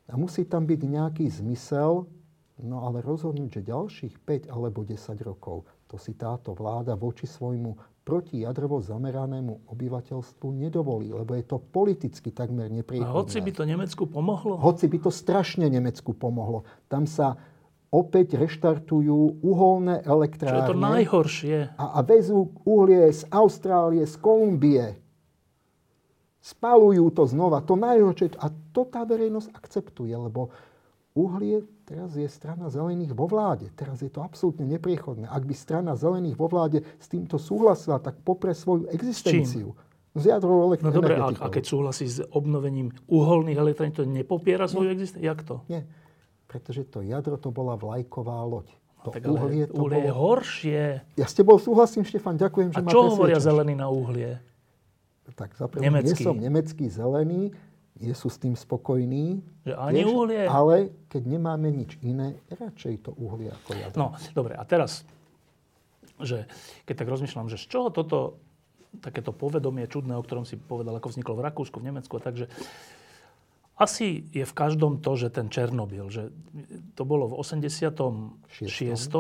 A 0.08 0.14
musí 0.20 0.44
tam 0.44 0.68
byť 0.68 0.82
nejaký 0.82 1.24
zmysel, 1.30 2.08
no 2.64 2.86
ale 2.86 3.06
rozhodnúť, 3.06 3.62
že 3.62 3.70
ďalších 3.70 4.16
5 4.26 4.54
alebo 4.54 4.82
10 4.82 4.98
rokov, 5.22 5.68
to 5.86 5.96
si 6.02 6.18
táto 6.18 6.58
vláda 6.58 6.98
voči 6.98 7.30
svojmu 7.30 8.02
protijadrovo 8.08 8.80
zameranému 8.80 9.68
obyvateľstvu 9.68 10.48
nedovolí, 10.56 11.12
lebo 11.12 11.36
je 11.36 11.44
to 11.44 11.60
politicky 11.60 12.32
takmer 12.32 12.72
nepriechodné. 12.72 13.12
A 13.12 13.20
hoci 13.20 13.44
by 13.44 13.52
to 13.52 13.64
Nemecku 13.68 14.08
pomohlo? 14.08 14.56
Hoci 14.56 14.88
by 14.88 14.98
to 15.04 15.12
strašne 15.12 15.68
Nemecku 15.68 16.16
pomohlo. 16.16 16.64
Tam 16.88 17.04
sa 17.04 17.36
opäť 17.92 18.40
reštartujú 18.40 19.44
uholné 19.44 20.08
elektrárne. 20.08 20.56
Čo 20.56 20.64
je 20.64 20.72
to 20.72 20.80
najhoršie. 20.80 21.58
A, 21.76 21.86
a 21.96 22.00
vezú 22.04 22.56
uhlie 22.64 23.12
z 23.12 23.28
Austrálie, 23.28 24.08
z 24.08 24.16
Kolumbie. 24.20 24.96
Spalujú 26.40 27.12
to 27.12 27.28
znova. 27.28 27.60
To 27.68 27.76
najhoršie. 27.76 28.40
A 28.40 28.48
to 28.72 28.88
tá 28.88 29.04
verejnosť 29.04 29.52
akceptuje, 29.52 30.16
lebo 30.16 30.48
uhlie 31.12 31.64
teraz 31.88 32.12
je 32.20 32.28
strana 32.28 32.68
zelených 32.68 33.16
vo 33.16 33.32
vláde. 33.32 33.72
Teraz 33.80 34.04
je 34.04 34.12
to 34.12 34.20
absolútne 34.20 34.68
nepriechodné. 34.68 35.32
Ak 35.32 35.48
by 35.48 35.56
strana 35.56 35.96
zelených 35.96 36.36
vo 36.36 36.52
vláde 36.52 36.84
s 37.00 37.08
týmto 37.08 37.40
súhlasila, 37.40 38.04
tak 38.04 38.20
popre 38.20 38.52
svoju 38.52 38.92
existenciu. 38.92 39.72
S 40.12 40.26
jadrovou 40.28 40.74
No 40.82 40.92
dobre, 40.92 41.16
a, 41.16 41.30
a 41.30 41.48
keď 41.48 41.64
súhlasí 41.64 42.10
s 42.10 42.20
obnovením 42.34 42.92
uholných 43.08 43.56
elektrární, 43.56 43.94
to 43.94 44.04
nepopiera 44.04 44.68
svoju 44.68 44.92
existenciu? 44.92 45.24
Jak 45.24 45.40
to? 45.48 45.56
Nie, 45.72 45.88
pretože 46.50 46.84
to 46.90 47.06
jadro 47.06 47.38
to 47.40 47.54
bola 47.54 47.80
vlajková 47.80 48.44
loď. 48.44 48.68
To 49.06 49.10
no, 49.10 49.14
tak 49.14 49.24
uhlie, 49.30 49.70
to 49.70 49.78
uhlie 49.78 50.02
bolo... 50.02 50.08
je 50.10 50.12
horšie. 50.12 50.84
Ja 51.16 51.28
s 51.30 51.38
tebou 51.38 51.62
súhlasím, 51.62 52.02
Štefan, 52.02 52.36
ďakujem, 52.36 52.74
že 52.74 52.82
a 52.82 52.84
ma 52.84 52.90
čo 52.90 53.14
hovoria 53.14 53.38
zelení 53.38 53.78
na 53.78 53.88
uhlie? 53.94 54.42
Tak 55.38 55.54
zaprvé, 55.54 55.86
nie 55.86 56.18
som 56.18 56.34
nemecký 56.34 56.90
zelený, 56.90 57.54
nie 58.00 58.14
sú 58.14 58.28
s 58.30 58.38
tým 58.38 58.54
spokojní. 58.54 59.42
Že 59.66 59.74
ani 59.78 60.02
vieš, 60.02 60.08
uhlie? 60.14 60.44
Ale 60.46 60.76
keď 61.10 61.24
nemáme 61.26 61.68
nič 61.74 61.98
iné, 62.02 62.38
radšej 62.50 63.10
to 63.10 63.12
uhlie 63.18 63.52
ako 63.52 63.72
jadro. 63.76 63.98
No, 63.98 64.08
dobre. 64.34 64.54
A 64.56 64.64
teraz, 64.64 65.04
že 66.22 66.46
keď 66.86 67.06
tak 67.06 67.12
rozmýšľam, 67.12 67.50
že 67.50 67.62
z 67.62 67.66
čoho 67.70 67.90
toto 67.90 68.42
takéto 69.04 69.36
povedomie 69.36 69.86
čudné, 69.86 70.18
o 70.18 70.24
ktorom 70.24 70.48
si 70.48 70.58
povedal, 70.58 70.98
ako 70.98 71.14
vzniklo 71.14 71.38
v 71.38 71.46
Rakúsku, 71.46 71.78
v 71.78 71.88
Nemecku, 71.92 72.18
takže 72.18 72.50
asi 73.78 74.26
je 74.34 74.42
v 74.42 74.54
každom 74.58 75.06
to, 75.06 75.14
že 75.14 75.30
ten 75.30 75.54
Černobyl, 75.54 76.10
že 76.10 76.34
to 76.98 77.06
bolo 77.06 77.30
v 77.30 77.38
86. 77.38 78.42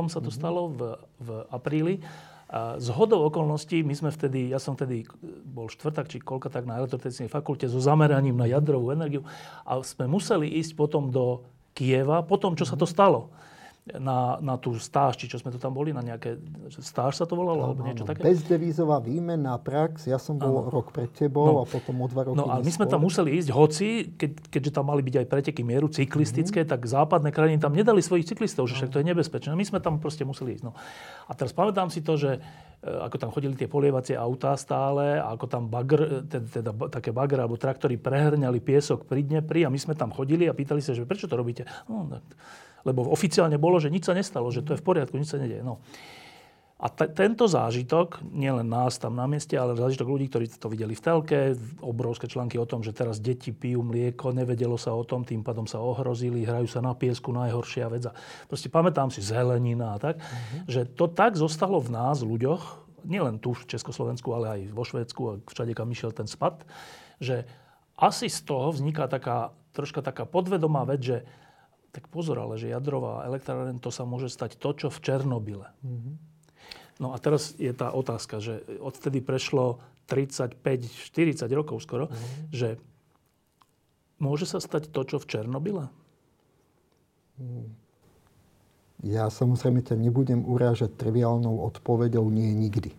sa 0.10 0.20
to 0.20 0.32
mhm. 0.34 0.36
stalo 0.36 0.74
v, 0.74 0.98
v 1.22 1.30
apríli 1.54 2.02
a 2.48 2.80
z 2.80 2.88
hodou 2.96 3.28
okolností, 3.28 3.84
my 3.84 3.92
sme 3.92 4.08
vtedy, 4.08 4.48
ja 4.48 4.60
som 4.60 4.80
vtedy 4.80 5.04
bol 5.44 5.68
štvrtak, 5.68 6.08
či 6.08 6.24
koľko 6.24 6.48
tak 6.48 6.64
na 6.64 6.80
elektrotechnickej 6.80 7.28
fakulte 7.28 7.68
so 7.68 7.84
zameraním 7.84 8.40
na 8.40 8.48
jadrovú 8.48 8.96
energiu 8.96 9.28
a 9.68 9.84
sme 9.84 10.08
museli 10.08 10.48
ísť 10.56 10.80
potom 10.80 11.12
do 11.12 11.44
Kieva, 11.76 12.24
potom, 12.24 12.56
čo 12.56 12.64
sa 12.64 12.80
to 12.80 12.88
stalo 12.88 13.30
na, 13.96 14.36
na 14.44 14.60
tú 14.60 14.76
stáž, 14.76 15.16
či 15.16 15.32
čo 15.32 15.40
sme 15.40 15.48
tu 15.48 15.56
tam 15.56 15.72
boli, 15.72 15.96
na 15.96 16.04
nejaké, 16.04 16.36
stáž 16.68 17.16
sa 17.16 17.24
to 17.24 17.40
volalo, 17.40 17.72
alebo 17.72 17.88
niečo 17.88 18.04
ano. 18.04 18.12
také? 18.12 18.28
Bezdevízová 18.28 19.00
výmena, 19.00 19.56
prax, 19.56 20.12
ja 20.12 20.20
som 20.20 20.36
bol 20.36 20.68
ano. 20.68 20.72
rok 20.72 20.92
pred 20.92 21.08
tebou 21.16 21.48
no. 21.48 21.64
a 21.64 21.66
potom 21.66 21.96
o 22.04 22.08
dva 22.12 22.28
roky 22.28 22.36
No 22.36 22.52
a 22.52 22.60
my 22.60 22.72
sme 22.72 22.84
tam 22.84 23.08
museli 23.08 23.40
ísť, 23.40 23.50
hoci, 23.56 23.88
keď, 24.20 24.32
keďže 24.52 24.72
tam 24.76 24.92
mali 24.92 25.00
byť 25.00 25.16
aj 25.24 25.28
preteky 25.32 25.62
mieru 25.64 25.88
cyklistické, 25.88 26.68
mm-hmm. 26.68 26.74
tak 26.76 26.82
západné 26.84 27.30
krajiny 27.32 27.64
tam 27.64 27.72
nedali 27.72 28.04
svojich 28.04 28.28
cyklistov, 28.28 28.68
že 28.68 28.76
však 28.76 28.92
to 28.92 29.00
je 29.00 29.08
nebezpečné. 29.08 29.56
My 29.56 29.64
sme 29.64 29.80
tam 29.80 30.04
proste 30.04 30.28
museli 30.28 30.60
ísť. 30.60 30.66
No. 30.68 30.76
A 31.28 31.32
teraz 31.32 31.56
pamätám 31.56 31.88
si 31.88 32.04
to, 32.04 32.20
že 32.20 32.38
e, 32.38 32.40
ako 32.84 33.16
tam 33.16 33.30
chodili 33.32 33.56
tie 33.56 33.72
polievacie 33.72 34.20
autá 34.20 34.52
stále, 34.60 35.24
a 35.24 35.32
ako 35.32 35.46
tam 35.48 35.72
bagr, 35.72 36.28
teda, 36.28 36.48
teda 36.52 36.72
také 36.92 37.16
bagre 37.16 37.40
alebo 37.40 37.56
traktory 37.56 37.96
prehrňali 37.96 38.60
piesok 38.60 39.08
pri 39.08 39.24
Dnepri 39.24 39.64
a 39.64 39.72
my 39.72 39.80
sme 39.80 39.96
tam 39.96 40.12
chodili 40.12 40.44
a 40.50 40.54
pýtali 40.56 40.84
sa, 40.84 40.92
že 40.92 41.08
prečo 41.08 41.32
to 41.32 41.40
robíte? 41.40 41.64
No, 41.88 42.04
tak, 42.12 42.24
lebo 42.88 43.04
oficiálne 43.12 43.60
bolo, 43.60 43.84
že 43.84 43.92
nič 43.92 44.08
sa 44.08 44.16
nestalo, 44.16 44.48
že 44.48 44.64
to 44.64 44.74
je 44.74 44.80
v 44.80 44.88
poriadku, 44.88 45.20
nič 45.20 45.36
sa 45.36 45.42
nedieje. 45.42 45.62
No. 45.62 45.84
A 46.78 46.94
t- 46.94 47.10
tento 47.10 47.50
zážitok, 47.50 48.22
nielen 48.22 48.70
nás 48.70 49.02
tam 49.02 49.18
na 49.18 49.26
mieste, 49.26 49.58
ale 49.58 49.74
zážitok 49.74 50.14
ľudí, 50.14 50.30
ktorí 50.30 50.46
to 50.46 50.70
videli 50.70 50.94
v 50.94 51.02
telke, 51.02 51.40
obrovské 51.82 52.30
články 52.30 52.62
o 52.62 52.70
tom, 52.70 52.86
že 52.86 52.94
teraz 52.94 53.18
deti 53.18 53.50
pijú 53.50 53.82
mlieko, 53.82 54.30
nevedelo 54.30 54.78
sa 54.78 54.94
o 54.94 55.02
tom, 55.02 55.26
tým 55.26 55.42
pádom 55.42 55.66
sa 55.66 55.82
ohrozili, 55.82 56.46
hrajú 56.46 56.70
sa 56.70 56.86
na 56.86 56.94
piesku, 56.94 57.34
najhoršia 57.34 57.90
vec. 57.90 58.06
A 58.06 58.14
proste 58.46 58.70
pamätám 58.70 59.10
si 59.10 59.26
zelenina 59.26 59.98
a 59.98 60.02
tak, 60.02 60.22
mm-hmm. 60.22 60.70
že 60.70 60.86
to 60.94 61.10
tak 61.10 61.34
zostalo 61.34 61.82
v 61.82 61.98
nás, 61.98 62.22
ľuďoch, 62.22 62.86
nielen 63.10 63.42
tu 63.42 63.58
v 63.58 63.66
Československu, 63.66 64.30
ale 64.38 64.46
aj 64.46 64.62
vo 64.70 64.86
Švédsku 64.86 65.22
a 65.26 65.34
všade, 65.50 65.74
kam 65.74 65.90
išiel 65.90 66.14
ten 66.14 66.30
spad, 66.30 66.62
že 67.18 67.50
asi 67.98 68.30
z 68.30 68.46
toho 68.46 68.70
vzniká 68.70 69.10
taká, 69.10 69.50
troška 69.74 70.06
taká 70.06 70.30
podvedomá 70.30 70.86
vec, 70.86 71.02
že 71.02 71.18
tak 71.98 72.14
pozor, 72.14 72.38
ale 72.38 72.62
že 72.62 72.70
jadrová 72.70 73.26
elektráreň, 73.26 73.82
to 73.82 73.90
sa 73.90 74.06
môže 74.06 74.30
stať 74.30 74.62
to, 74.62 74.70
čo 74.78 74.88
v 74.94 75.02
Černobyle. 75.02 75.66
Mm-hmm. 75.82 76.14
No 77.02 77.10
a 77.10 77.18
teraz 77.18 77.58
je 77.58 77.74
tá 77.74 77.90
otázka, 77.90 78.38
že 78.38 78.62
odtedy 78.78 79.18
prešlo 79.18 79.82
35-40 80.06 81.42
rokov 81.58 81.82
skoro, 81.82 82.14
mm-hmm. 82.14 82.54
že 82.54 82.78
môže 84.22 84.46
sa 84.46 84.62
stať 84.62 84.94
to, 84.94 85.02
čo 85.10 85.18
v 85.18 85.26
Černobyle? 85.26 85.90
Mm. 87.42 87.74
Ja 89.02 89.34
samozrejme 89.34 89.82
ťa 89.82 89.98
nebudem 89.98 90.46
urážať 90.46 90.94
triviálnou 91.02 91.66
odpoveďou 91.66 92.30
nie 92.30 92.54
nikdy. 92.54 92.94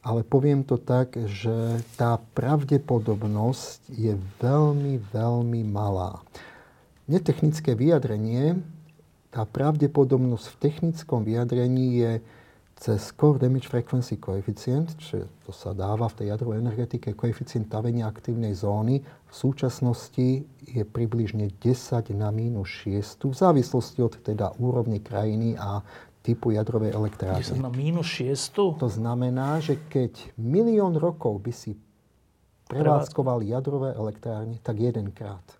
Ale 0.00 0.24
poviem 0.24 0.64
to 0.64 0.80
tak, 0.80 1.12
že 1.28 1.84
tá 2.00 2.16
pravdepodobnosť 2.32 3.92
je 3.92 4.16
veľmi, 4.40 4.96
veľmi 5.12 5.60
malá 5.68 6.24
netechnické 7.10 7.74
vyjadrenie, 7.74 8.62
tá 9.34 9.42
pravdepodobnosť 9.42 10.46
v 10.46 10.56
technickom 10.62 11.26
vyjadrení 11.26 11.86
je 11.98 12.12
cez 12.80 13.12
Core 13.12 13.36
Damage 13.36 13.68
Frequency 13.68 14.16
Coefficient, 14.16 14.96
čo 14.96 15.28
to 15.44 15.52
sa 15.52 15.76
dáva 15.76 16.08
v 16.08 16.16
tej 16.16 16.26
jadrovej 16.32 16.64
energetike, 16.64 17.12
koeficient 17.12 17.68
tavenia 17.68 18.08
aktívnej 18.08 18.56
zóny, 18.56 19.04
v 19.04 19.34
súčasnosti 19.36 20.48
je 20.64 20.82
približne 20.88 21.52
10 21.60 22.08
na 22.16 22.32
minus 22.32 22.72
6, 22.88 23.28
v 23.28 23.36
závislosti 23.36 24.00
od 24.00 24.16
teda 24.24 24.56
úrovne 24.56 24.96
krajiny 25.04 25.60
a 25.60 25.84
typu 26.24 26.56
jadrovej 26.56 26.96
elektrárne. 26.96 27.44
10 27.44 27.60
na 27.60 27.68
minus 27.68 28.08
6? 28.16 28.80
To 28.80 28.88
znamená, 28.88 29.60
že 29.60 29.76
keď 29.92 30.32
milión 30.40 30.96
rokov 30.96 31.36
by 31.36 31.52
si 31.52 31.76
prevádzkoval 32.64 33.44
jadrové 33.44 33.92
elektrárne, 33.92 34.56
tak 34.64 34.80
jedenkrát 34.80 35.59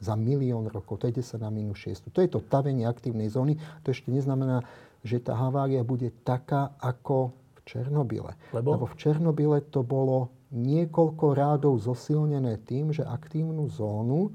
za 0.00 0.16
milión 0.16 0.66
rokov. 0.66 1.04
To 1.04 1.06
je 1.06 1.20
10 1.20 1.44
na 1.44 1.52
minus 1.52 1.84
6. 1.84 2.10
To 2.10 2.24
je 2.24 2.28
to 2.32 2.40
tavenie 2.40 2.88
aktívnej 2.88 3.28
zóny. 3.28 3.60
To 3.84 3.92
ešte 3.92 4.08
neznamená, 4.08 4.64
že 5.04 5.20
tá 5.20 5.36
havária 5.36 5.84
bude 5.84 6.08
taká 6.24 6.72
ako 6.80 7.36
v 7.56 7.58
Černobyle. 7.68 8.32
Lebo? 8.56 8.74
Lebo 8.74 8.84
v 8.88 8.96
Černobyle 8.96 9.60
to 9.68 9.84
bolo 9.84 10.32
niekoľko 10.50 11.36
rádov 11.36 11.78
zosilnené 11.78 12.58
tým, 12.66 12.90
že 12.90 13.06
aktívnu 13.06 13.70
zónu 13.70 14.34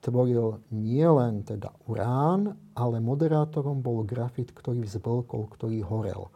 tvoril 0.00 0.62
nielen 0.70 1.42
teda 1.42 1.74
urán, 1.90 2.54
ale 2.78 3.02
moderátorom 3.02 3.82
bol 3.82 4.06
grafit, 4.06 4.54
ktorý 4.54 4.86
vzblkol, 4.86 5.50
ktorý 5.50 5.82
horel. 5.82 6.30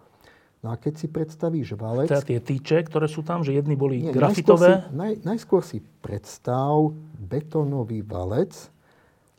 No 0.61 0.73
a 0.73 0.77
keď 0.77 0.95
si 1.01 1.09
predstavíš 1.09 1.73
valec... 1.73 2.13
Teda 2.13 2.21
tie 2.21 2.37
tyče, 2.37 2.85
ktoré 2.85 3.09
sú 3.09 3.25
tam, 3.25 3.41
že 3.41 3.57
jedni 3.57 3.81
boli 3.81 4.05
nie, 4.05 4.13
grafitové? 4.13 4.85
Najskôr 4.85 4.93
si, 4.93 4.97
naj, 4.97 5.13
najskôr 5.25 5.63
si 5.65 5.79
predstav 6.05 6.93
betónový 7.17 8.05
valec 8.05 8.53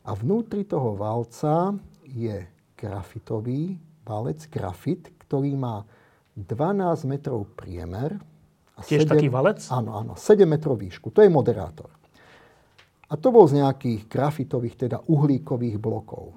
a 0.02 0.18
vnútri 0.18 0.66
toho 0.66 0.98
valca 0.98 1.78
je 2.02 2.42
grafitový 2.74 3.78
valec, 4.02 4.42
grafit, 4.50 5.14
ktorý 5.22 5.54
má 5.54 5.86
12 6.34 7.06
metrov 7.06 7.46
priemer. 7.54 8.18
A 8.74 8.82
Tiež 8.82 9.06
7, 9.06 9.14
taký 9.14 9.30
valec? 9.30 9.62
Áno, 9.70 9.94
áno, 9.94 10.18
7 10.18 10.42
metrov 10.42 10.74
výšku. 10.74 11.14
To 11.14 11.22
je 11.22 11.30
moderátor. 11.30 11.86
A 13.06 13.14
to 13.14 13.30
bol 13.30 13.46
z 13.46 13.62
nejakých 13.62 14.10
grafitových, 14.10 14.88
teda 14.88 14.98
uhlíkových 15.06 15.78
blokov. 15.78 16.34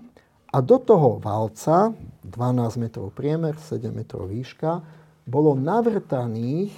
A 0.54 0.62
do 0.62 0.78
toho 0.78 1.18
valca, 1.18 1.96
12 2.30 2.82
metrov 2.82 3.14
priemer, 3.14 3.56
7 3.58 3.94
metrov 3.94 4.28
výška, 4.30 4.82
bolo 5.26 5.54
navrtaných 5.58 6.74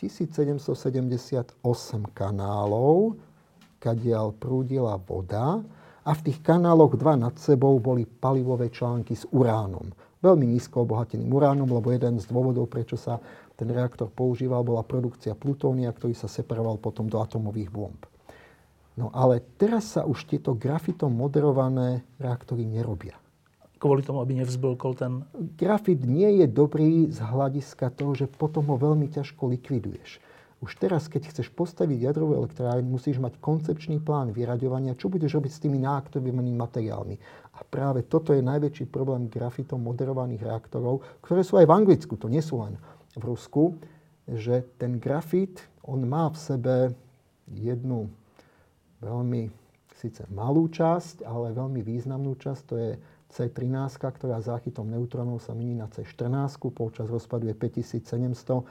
1778 0.00 1.62
kanálov, 2.16 3.14
kadiaľ 3.78 4.34
prúdila 4.34 4.98
voda 4.98 5.62
a 6.02 6.10
v 6.10 6.20
tých 6.26 6.42
kanáloch 6.42 6.98
dva 6.98 7.14
nad 7.14 7.34
sebou 7.38 7.78
boli 7.78 8.02
palivové 8.06 8.70
články 8.70 9.14
s 9.14 9.22
uránom. 9.30 9.94
Veľmi 10.22 10.54
nízko 10.54 10.86
obohateným 10.86 11.30
uránom, 11.30 11.66
lebo 11.66 11.90
jeden 11.94 12.18
z 12.18 12.26
dôvodov, 12.30 12.70
prečo 12.70 12.98
sa 12.98 13.18
ten 13.54 13.70
reaktor 13.70 14.10
používal, 14.10 14.66
bola 14.66 14.82
produkcia 14.82 15.38
plutónia, 15.38 15.90
ktorý 15.94 16.14
sa 16.14 16.26
separoval 16.26 16.82
potom 16.82 17.06
do 17.06 17.18
atomových 17.22 17.70
bomb. 17.70 18.02
No 18.98 19.08
ale 19.14 19.40
teraz 19.56 19.94
sa 19.94 20.02
už 20.02 20.26
tieto 20.26 20.52
grafitom 20.52 21.14
moderované 21.14 22.02
reaktory 22.18 22.66
nerobia. 22.66 23.21
Kvôli 23.82 24.06
tomu, 24.06 24.22
aby 24.22 24.38
nevzblkol 24.38 24.92
ten... 24.94 25.26
Grafit 25.58 26.06
nie 26.06 26.38
je 26.38 26.46
dobrý 26.46 27.10
z 27.10 27.18
hľadiska 27.18 27.90
toho, 27.90 28.14
že 28.14 28.30
potom 28.30 28.70
ho 28.70 28.78
veľmi 28.78 29.10
ťažko 29.10 29.50
likviduješ. 29.50 30.22
Už 30.62 30.78
teraz, 30.78 31.10
keď 31.10 31.34
chceš 31.34 31.50
postaviť 31.50 32.06
jadrovú 32.06 32.38
elektrárnu, 32.38 32.86
musíš 32.86 33.18
mať 33.18 33.42
koncepčný 33.42 33.98
plán 33.98 34.30
vyraďovania, 34.30 34.94
čo 34.94 35.10
budeš 35.10 35.34
robiť 35.34 35.50
s 35.50 35.62
tými 35.66 35.82
náaktivovanými 35.82 36.54
materiálmi. 36.54 37.18
A 37.58 37.66
práve 37.66 38.06
toto 38.06 38.30
je 38.30 38.46
najväčší 38.46 38.86
problém 38.86 39.26
grafitom 39.26 39.82
moderovaných 39.82 40.46
reaktorov, 40.46 41.02
ktoré 41.18 41.42
sú 41.42 41.58
aj 41.58 41.66
v 41.66 41.74
Anglicku, 41.74 42.14
to 42.14 42.30
nie 42.30 42.38
sú 42.38 42.62
len 42.62 42.78
v 43.18 43.22
Rusku, 43.26 43.74
že 44.30 44.62
ten 44.78 45.02
grafit, 45.02 45.58
on 45.82 46.06
má 46.06 46.30
v 46.30 46.38
sebe 46.38 46.74
jednu 47.50 48.06
veľmi 49.02 49.50
síce 49.98 50.30
malú 50.30 50.70
časť, 50.70 51.26
ale 51.26 51.50
veľmi 51.58 51.82
významnú 51.82 52.38
časť, 52.38 52.62
to 52.70 52.74
je 52.78 52.90
C13, 53.32 53.96
ktorá 53.96 54.44
záchytom 54.44 54.84
neutrónov 54.92 55.40
sa 55.40 55.56
mení 55.56 55.72
na 55.72 55.88
C14, 55.88 56.60
počas 56.68 57.08
rozpadu 57.08 57.48
je 57.48 57.56
5730 57.56 58.68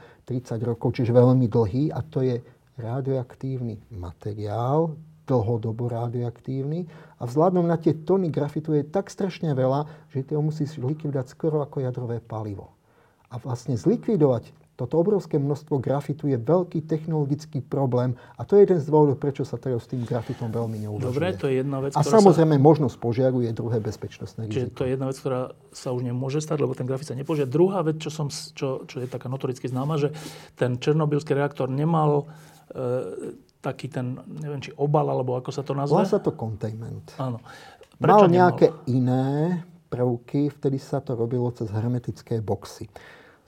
rokov, 0.62 0.94
čiže 0.94 1.10
veľmi 1.10 1.50
dlhý 1.50 1.90
a 1.90 1.98
to 2.06 2.22
je 2.22 2.38
radioaktívny 2.78 3.82
materiál, 3.90 4.94
dlhodobo 5.26 5.90
radioaktívny 5.90 6.86
a 7.18 7.26
vzhľadom 7.26 7.66
na 7.66 7.78
tie 7.78 7.94
tony 7.94 8.30
grafitu 8.30 8.74
je 8.74 8.86
tak 8.86 9.10
strašne 9.10 9.54
veľa, 9.54 10.10
že 10.14 10.22
ty 10.26 10.38
ho 10.38 10.42
musíš 10.42 10.78
likvidovať 10.78 11.26
skoro 11.30 11.62
ako 11.62 11.82
jadrové 11.82 12.22
palivo. 12.22 12.74
A 13.30 13.38
vlastne 13.42 13.74
zlikvidovať 13.78 14.61
toto 14.82 14.98
obrovské 14.98 15.38
množstvo 15.38 15.78
grafitu 15.78 16.26
je 16.26 16.34
veľký 16.34 16.82
technologický 16.90 17.62
problém 17.62 18.18
a 18.34 18.42
to 18.42 18.58
je 18.58 18.66
jeden 18.66 18.82
z 18.82 18.90
dôvodov, 18.90 19.22
prečo 19.22 19.46
sa 19.46 19.54
teraz 19.54 19.86
s 19.86 19.94
tým 19.94 20.02
grafitom 20.02 20.50
veľmi 20.50 20.82
neuvažuje. 20.82 21.06
Dobre, 21.06 21.26
to 21.38 21.46
je 21.46 21.54
jedna 21.62 21.78
vec, 21.78 21.94
A 21.94 22.02
samozrejme 22.02 22.58
sa... 22.58 22.62
možnosť 22.66 22.96
požiaru 22.98 23.38
je 23.46 23.54
druhé 23.54 23.78
bezpečnostné 23.78 24.50
riziko. 24.50 24.58
Čiže 24.58 24.68
to 24.74 24.82
je 24.82 24.90
jedna 24.98 25.06
vec, 25.06 25.16
ktorá 25.22 25.54
sa 25.70 25.94
už 25.94 26.02
nemôže 26.02 26.42
stať, 26.42 26.58
lebo 26.66 26.74
ten 26.74 26.90
grafit 26.90 27.06
sa 27.06 27.14
nepožia. 27.14 27.46
Druhá 27.46 27.86
vec, 27.86 28.02
čo, 28.02 28.10
som, 28.10 28.26
čo, 28.28 28.82
čo 28.90 28.96
je 28.98 29.06
taká 29.06 29.30
notoricky 29.30 29.70
známa, 29.70 30.02
že 30.02 30.10
ten 30.58 30.82
černobylský 30.82 31.38
reaktor 31.38 31.70
nemal 31.70 32.26
e, 32.74 33.38
taký 33.62 33.86
ten, 33.86 34.18
neviem, 34.26 34.58
či 34.58 34.74
obal, 34.74 35.06
alebo 35.06 35.38
ako 35.38 35.54
sa 35.54 35.62
to 35.62 35.78
nazve? 35.78 35.94
Volá 35.94 36.10
sa 36.10 36.18
to 36.18 36.34
containment. 36.34 37.14
Áno. 37.22 37.38
Prečo 38.02 38.26
Mal 38.26 38.34
nejaké 38.34 38.66
nemal? 38.74 38.90
iné 38.90 39.26
prvky, 39.86 40.50
vtedy 40.50 40.80
sa 40.80 40.98
to 40.98 41.14
robilo 41.14 41.52
cez 41.54 41.70
hermetické 41.70 42.42
boxy. 42.42 42.90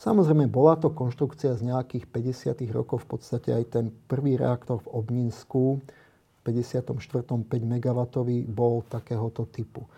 Samozrejme, 0.04 0.52
bola 0.52 0.76
to 0.76 0.92
konštrukcia 0.92 1.56
z 1.56 1.72
nejakých 1.72 2.04
50. 2.12 2.60
rokov, 2.76 3.08
v 3.08 3.16
podstate 3.16 3.56
aj 3.56 3.64
ten 3.72 3.88
prvý 4.04 4.36
reaktor 4.36 4.84
v 4.84 5.00
Obninsku, 5.00 5.80
v 5.80 6.40
54. 6.44 6.92
5 7.24 7.48
MW 7.48 8.00
bol 8.44 8.84
takéhoto 8.84 9.48
typu. 9.48 9.88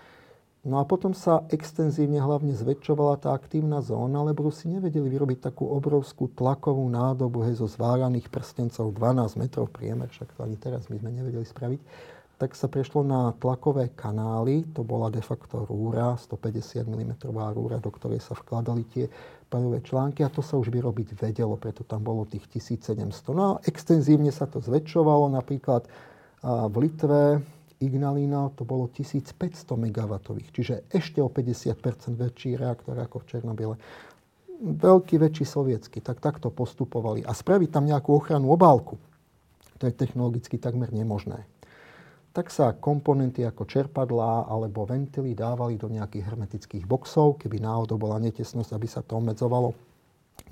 No 0.63 0.79
a 0.79 0.87
potom 0.87 1.11
sa 1.11 1.43
extenzívne 1.51 2.23
hlavne 2.23 2.55
zväčšovala 2.55 3.19
tá 3.19 3.35
aktívna 3.35 3.83
zóna, 3.83 4.23
lebo 4.23 4.47
si 4.55 4.71
nevedeli 4.71 5.11
vyrobiť 5.11 5.51
takú 5.51 5.75
obrovskú 5.75 6.31
tlakovú 6.39 6.87
nádobu 6.87 7.43
hej, 7.43 7.59
zo 7.59 7.67
zváraných 7.67 8.31
prstencov 8.31 8.95
12 8.95 9.43
metrov 9.43 9.67
priemer, 9.75 10.07
však 10.07 10.39
to 10.39 10.47
ani 10.47 10.55
teraz 10.55 10.87
my 10.87 11.03
sme 11.03 11.11
nevedeli 11.19 11.47
spraviť 11.47 11.83
tak 12.37 12.53
sa 12.53 12.69
prešlo 12.69 13.01
na 13.01 13.33
tlakové 13.41 13.97
kanály, 13.97 14.69
to 14.77 14.85
bola 14.85 15.09
de 15.09 15.25
facto 15.25 15.65
rúra, 15.65 16.21
150 16.21 16.85
mm 16.85 17.13
rúra, 17.33 17.81
do 17.81 17.89
ktorej 17.89 18.21
sa 18.21 18.37
vkladali 18.37 18.85
tie 18.93 19.09
parové 19.47 19.79
články 19.81 20.27
a 20.27 20.29
to 20.29 20.43
sa 20.43 20.59
už 20.59 20.69
vyrobiť 20.75 21.15
vedelo, 21.17 21.55
preto 21.55 21.87
tam 21.87 22.03
bolo 22.03 22.27
tých 22.27 22.47
1700. 22.51 23.07
No 23.33 23.43
a 23.47 23.53
extenzívne 23.63 24.35
sa 24.35 24.51
to 24.51 24.59
zväčšovalo, 24.59 25.31
napríklad 25.33 25.87
v 26.43 26.75
Litve 26.83 27.41
Ignalina 27.79 28.51
to 28.57 28.67
bolo 28.67 28.91
1500 28.91 29.37
MW, 29.77 30.13
čiže 30.51 30.89
ešte 30.91 31.23
o 31.23 31.29
50% 31.31 32.17
väčší 32.17 32.59
reaktor 32.59 32.99
ako 32.99 33.23
v 33.23 33.25
Černobyle. 33.27 33.77
Veľký, 34.61 35.21
väčší 35.21 35.45
sovietský, 35.45 36.01
tak 36.01 36.19
takto 36.25 36.49
postupovali. 36.49 37.23
A 37.23 37.37
spraviť 37.37 37.69
tam 37.69 37.85
nejakú 37.85 38.17
ochranu 38.17 38.51
obálku, 38.53 38.97
to 39.77 39.85
je 39.85 39.93
technologicky 39.93 40.57
takmer 40.57 40.89
nemožné 40.89 41.45
tak 42.37 42.53
sa 42.53 42.77
komponenty 42.77 43.49
ako 43.49 43.65
čerpadlá 43.65 44.45
alebo 44.45 44.85
ventily 44.85 45.33
dávali 45.33 45.81
do 45.81 45.89
nejakých 45.89 46.29
hermetických 46.29 46.85
boxov, 46.85 47.41
keby 47.41 47.65
náhodou 47.65 47.97
bola 47.97 48.21
netesnosť, 48.21 48.77
aby 48.77 48.85
sa 48.85 49.01
to 49.01 49.17
obmedzovalo 49.17 49.73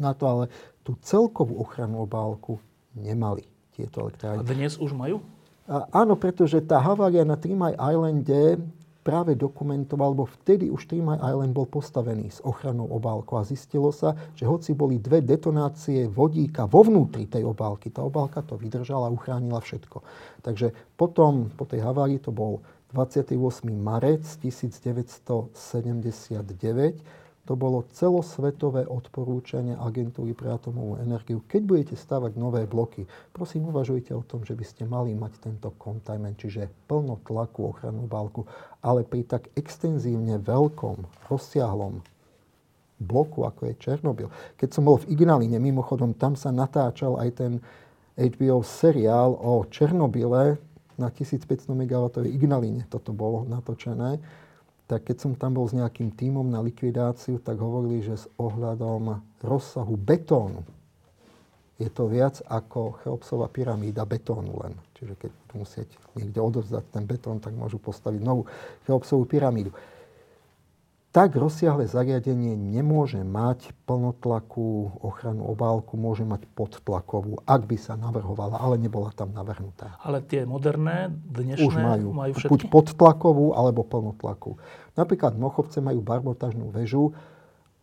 na 0.00 0.16
to, 0.16 0.24
ale 0.24 0.44
tú 0.80 0.96
celkovú 1.04 1.60
ochrannú 1.60 2.08
obálku 2.08 2.56
nemali 2.96 3.44
tieto 3.76 4.00
elektrárne. 4.00 4.40
A 4.40 4.48
dnes 4.48 4.80
už 4.80 4.96
majú? 4.96 5.20
A, 5.68 5.84
áno, 5.92 6.16
pretože 6.16 6.56
tá 6.64 6.80
havária 6.80 7.20
na 7.20 7.36
Mile 7.36 7.76
Islande 7.76 8.64
práve 9.04 9.36
dokumentoval, 9.36 10.16
lebo 10.16 10.24
vtedy 10.24 10.72
už 10.72 10.88
Three 10.88 11.04
Island 11.04 11.52
bol 11.52 11.68
postavený 11.68 12.32
s 12.32 12.40
ochranou 12.40 12.88
obálkou 12.88 13.36
a 13.36 13.44
zistilo 13.44 13.92
sa, 13.92 14.16
že 14.32 14.48
hoci 14.48 14.72
boli 14.72 14.96
dve 14.96 15.20
detonácie 15.20 16.08
vodíka 16.08 16.64
vo 16.64 16.80
vnútri 16.80 17.28
tej 17.28 17.44
obálky, 17.44 17.92
tá 17.92 18.00
obálka 18.00 18.40
to 18.40 18.56
vydržala 18.56 19.12
a 19.12 19.14
uchránila 19.14 19.60
všetko. 19.60 20.00
Takže 20.40 20.72
potom, 20.96 21.52
po 21.52 21.68
tej 21.68 21.84
havárii, 21.84 22.16
to 22.24 22.32
bol 22.32 22.64
28. 22.96 23.36
marec 23.68 24.24
1979, 24.40 25.52
to 27.44 27.52
bolo 27.60 27.84
celosvetové 27.92 28.88
odporúčanie 28.88 29.76
agentúry 29.76 30.32
pre 30.32 30.48
atomovú 30.48 30.96
energiu. 31.04 31.44
Keď 31.44 31.62
budete 31.64 31.94
stavať 31.96 32.40
nové 32.40 32.64
bloky, 32.64 33.04
prosím 33.36 33.68
uvažujte 33.68 34.16
o 34.16 34.24
tom, 34.24 34.48
že 34.48 34.56
by 34.56 34.64
ste 34.64 34.88
mali 34.88 35.12
mať 35.12 35.44
tento 35.44 35.68
containment, 35.76 36.40
čiže 36.40 36.72
plno 36.88 37.20
tlaku 37.20 37.76
ochrannú 37.76 38.08
balku, 38.08 38.48
ale 38.80 39.04
pri 39.04 39.28
tak 39.28 39.52
extenzívne 39.52 40.40
veľkom, 40.40 41.28
rozsiahlom 41.28 42.00
bloku, 42.96 43.44
ako 43.44 43.68
je 43.68 43.74
Černobyl. 43.76 44.28
Keď 44.56 44.68
som 44.72 44.88
bol 44.88 44.96
v 44.96 45.12
Ignaline, 45.12 45.60
mimochodom, 45.60 46.16
tam 46.16 46.40
sa 46.40 46.48
natáčal 46.48 47.20
aj 47.20 47.30
ten 47.36 47.52
HBO 48.16 48.64
seriál 48.64 49.36
o 49.36 49.68
Černobyle 49.68 50.56
na 50.96 51.08
1500 51.10 51.74
MW 51.74 52.24
Ignaline. 52.30 52.86
Toto 52.86 53.10
bolo 53.12 53.42
natočené 53.44 54.22
tak 54.94 55.10
keď 55.10 55.16
som 55.18 55.32
tam 55.34 55.58
bol 55.58 55.66
s 55.66 55.74
nejakým 55.74 56.14
tímom 56.14 56.46
na 56.46 56.62
likvidáciu, 56.62 57.42
tak 57.42 57.58
hovorili, 57.58 58.06
že 58.06 58.14
s 58.14 58.30
ohľadom 58.38 59.18
rozsahu 59.42 59.98
betónu 59.98 60.62
je 61.82 61.90
to 61.90 62.06
viac 62.06 62.38
ako 62.46 63.02
Cheopsová 63.02 63.50
pyramída 63.50 64.06
betónu 64.06 64.54
len. 64.62 64.78
Čiže 64.94 65.18
keď 65.18 65.30
musieť 65.58 65.88
niekde 66.14 66.38
odovzdať 66.38 66.84
ten 66.94 67.02
betón, 67.02 67.42
tak 67.42 67.58
môžu 67.58 67.82
postaviť 67.82 68.22
novú 68.22 68.46
Cheopsovú 68.86 69.26
pyramídu 69.26 69.74
tak 71.14 71.38
rozsiahle 71.38 71.86
zariadenie 71.86 72.58
nemôže 72.58 73.22
mať 73.22 73.70
plnotlakú 73.86 74.98
ochranu 74.98 75.46
obálku, 75.46 75.94
môže 75.94 76.26
mať 76.26 76.42
podtlakovú, 76.58 77.38
ak 77.46 77.70
by 77.70 77.78
sa 77.78 77.94
navrhovala, 77.94 78.58
ale 78.58 78.82
nebola 78.82 79.14
tam 79.14 79.30
navrhnutá. 79.30 79.94
Ale 80.02 80.26
tie 80.26 80.42
moderné, 80.42 81.14
dnešné 81.14 81.70
Už 81.70 81.74
majú, 81.78 82.10
majú 82.10 82.32
všetky? 82.34 82.50
buď 82.50 82.60
podtlakovú, 82.66 83.54
alebo 83.54 83.86
plnotlakú. 83.86 84.58
Napríklad 84.98 85.38
Mochovce 85.38 85.78
majú 85.78 86.02
barbotažnú 86.02 86.74
väžu, 86.74 87.14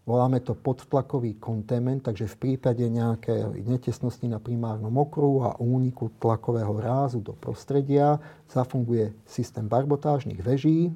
voláme 0.04 0.44
to 0.44 0.52
podtlakový 0.52 1.40
kontement, 1.40 2.04
takže 2.04 2.28
v 2.36 2.36
prípade 2.36 2.84
nejaké 2.84 3.48
netesnosti 3.64 4.28
na 4.28 4.44
primárnom 4.44 4.92
okruhu 4.92 5.48
a 5.48 5.56
úniku 5.56 6.12
tlakového 6.20 6.76
rázu 6.84 7.24
do 7.24 7.32
prostredia 7.32 8.20
zafunguje 8.52 9.16
systém 9.24 9.72
barbotážnych 9.72 10.44
veží, 10.44 10.92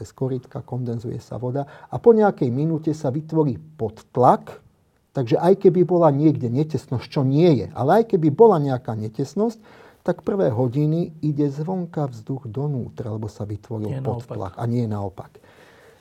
cez 0.00 0.16
korytka, 0.16 0.64
kondenzuje 0.64 1.20
sa 1.20 1.36
voda 1.36 1.68
a 1.92 2.00
po 2.00 2.16
nejakej 2.16 2.48
minúte 2.48 2.96
sa 2.96 3.12
vytvorí 3.12 3.60
podtlak, 3.76 4.64
takže 5.12 5.36
aj 5.36 5.68
keby 5.68 5.84
bola 5.84 6.08
niekde 6.08 6.48
netesnosť, 6.48 7.04
čo 7.04 7.20
nie 7.20 7.60
je, 7.60 7.66
ale 7.76 8.00
aj 8.00 8.16
keby 8.16 8.32
bola 8.32 8.56
nejaká 8.56 8.96
netesnosť, 8.96 9.60
tak 10.00 10.24
prvé 10.24 10.48
hodiny 10.48 11.12
ide 11.20 11.52
zvonka 11.52 12.08
vzduch 12.08 12.48
donútra, 12.48 13.12
lebo 13.12 13.28
sa 13.28 13.44
vytvoril 13.44 14.00
podtlak. 14.00 14.56
A 14.56 14.64
nie 14.64 14.88
naopak. 14.88 15.36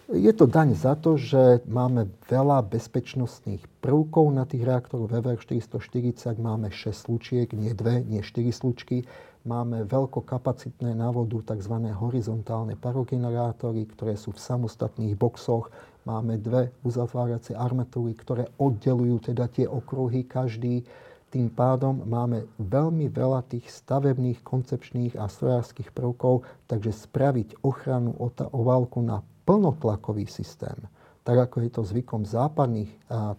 Je 0.09 0.33
to 0.33 0.49
daň 0.49 0.73
za 0.73 0.97
to, 0.97 1.21
že 1.21 1.61
máme 1.69 2.09
veľa 2.25 2.65
bezpečnostných 2.65 3.61
prvkov 3.77 4.33
na 4.33 4.47
tých 4.49 4.65
reaktoroch 4.65 5.05
VVR 5.05 5.37
440, 5.37 6.33
máme 6.41 6.73
6 6.73 6.89
slučiek, 6.95 7.45
nie 7.53 7.77
2, 7.77 8.09
nie 8.09 8.25
4 8.25 8.49
slučky 8.49 9.05
máme 9.47 9.87
veľkokapacitné 9.87 10.95
návodu 10.97 11.55
tzv. 11.55 11.75
horizontálne 11.95 12.75
parogenerátory, 12.75 13.87
ktoré 13.93 14.19
sú 14.19 14.35
v 14.35 14.43
samostatných 14.43 15.15
boxoch. 15.15 15.71
Máme 16.03 16.41
dve 16.41 16.73
uzatváracie 16.81 17.53
armatúry, 17.53 18.15
ktoré 18.17 18.49
oddelujú 18.57 19.31
teda 19.31 19.47
tie 19.51 19.69
okruhy 19.69 20.25
každý. 20.25 20.83
Tým 21.29 21.53
pádom 21.53 22.01
máme 22.09 22.49
veľmi 22.57 23.05
veľa 23.13 23.45
tých 23.45 23.69
stavebných, 23.69 24.41
koncepčných 24.41 25.13
a 25.21 25.29
strojárskych 25.29 25.93
prvkov, 25.93 26.41
takže 26.65 26.89
spraviť 26.89 27.61
ochranu 27.61 28.17
oválku 28.49 28.97
na 29.05 29.21
plnotlakový 29.45 30.25
systém, 30.25 30.77
tak 31.21 31.37
ako 31.37 31.61
je 31.61 31.69
to 31.69 31.81
zvykom 31.85 32.25
v 32.25 32.33
západných 32.33 32.91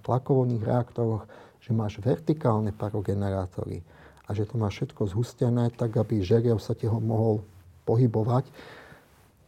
tlakovodných 0.06 0.62
reaktoroch, 0.62 1.26
že 1.58 1.74
máš 1.74 1.98
vertikálne 1.98 2.70
parogenerátory, 2.70 3.82
a 4.30 4.34
že 4.34 4.46
to 4.46 4.54
má 4.54 4.70
všetko 4.70 5.10
zhustené, 5.10 5.74
tak 5.74 5.98
aby 5.98 6.22
žeriav 6.22 6.62
sa 6.62 6.78
ti 6.78 6.86
ho 6.86 7.02
mohol 7.02 7.42
pohybovať, 7.82 8.46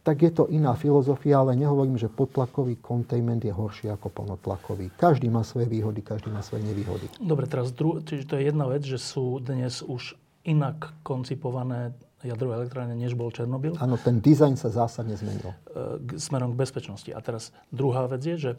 tak 0.03 0.19
je 0.19 0.35
to 0.35 0.51
iná 0.51 0.75
filozofia, 0.75 1.39
ale 1.39 1.55
nehovorím, 1.55 1.95
že 1.95 2.11
podtlakový 2.11 2.83
kontejment 2.83 3.39
je 3.39 3.55
horší 3.55 3.87
ako 3.87 4.11
plnotlakový. 4.11 4.91
Každý 4.99 5.31
má 5.31 5.47
svoje 5.47 5.71
výhody, 5.71 6.03
každý 6.03 6.27
má 6.27 6.43
svoje 6.43 6.67
nevýhody. 6.67 7.07
Dobre, 7.23 7.47
teraz 7.47 7.71
dru- 7.71 8.03
čiže 8.03 8.27
to 8.27 8.35
je 8.35 8.51
jedna 8.51 8.67
vec, 8.67 8.83
že 8.83 8.99
sú 8.99 9.39
dnes 9.39 9.79
už 9.79 10.19
inak 10.43 10.91
koncipované 11.07 11.95
jadrové 12.19 12.63
elektrárne, 12.63 12.95
než 12.95 13.15
bol 13.15 13.31
Černobyl. 13.31 13.75
Áno, 13.79 13.99
ten 13.99 14.19
dizajn 14.23 14.55
sa 14.59 14.71
zásadne 14.71 15.15
zmenil. 15.15 15.51
E, 15.71 16.19
smerom 16.19 16.55
k 16.55 16.59
bezpečnosti. 16.67 17.11
A 17.11 17.19
teraz 17.19 17.51
druhá 17.71 18.07
vec 18.07 18.23
je, 18.23 18.35
že, 18.39 18.51
e, 18.55 18.57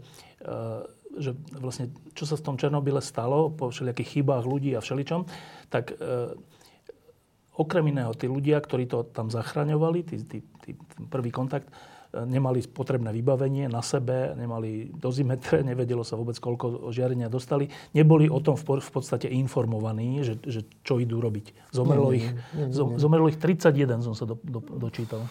že 1.19 1.37
vlastne 1.55 1.91
čo 2.15 2.25
sa 2.27 2.35
v 2.39 2.45
tom 2.45 2.57
Černobyle 2.59 3.03
stalo 3.03 3.51
po 3.51 3.71
všelijakých 3.71 4.21
chybách 4.21 4.45
ľudí 4.47 4.75
a 4.75 4.81
všeličom, 4.83 5.27
tak 5.71 5.95
e, 5.95 6.35
okrem 7.55 7.87
iného, 7.91 8.11
tí 8.15 8.27
ľudia, 8.27 8.59
ktorí 8.59 8.91
to 8.91 9.07
tam 9.15 9.31
zachraňovali, 9.31 10.01
tí, 10.03 10.17
tí, 10.27 10.39
tí, 10.63 10.71
prvý 11.07 11.31
kontakt, 11.31 11.71
e, 11.71 12.23
nemali 12.27 12.67
potrebné 12.67 13.15
vybavenie 13.15 13.71
na 13.71 13.83
sebe, 13.83 14.35
nemali 14.35 14.91
dozimetre, 14.91 15.63
nevedelo 15.63 16.03
sa 16.03 16.19
vôbec, 16.19 16.35
koľko 16.39 16.91
žiarenia 16.91 17.31
dostali. 17.31 17.71
Neboli 17.95 18.27
o 18.27 18.43
tom 18.43 18.59
v, 18.59 18.79
podstate 18.79 19.31
informovaní, 19.31 20.27
že, 20.27 20.35
že 20.43 20.67
čo 20.83 20.99
idú 20.99 21.23
robiť. 21.23 21.71
Zomrelo, 21.71 22.11
nie, 22.11 22.23
ich, 22.23 22.29
nie, 22.55 22.67
nie, 22.67 22.75
nie. 22.75 22.99
zomrelo 22.99 23.31
ich 23.31 23.39
31, 23.39 24.03
som 24.03 24.15
sa 24.19 24.27
do, 24.27 24.35
do, 24.43 24.59
dočítal. 24.59 25.23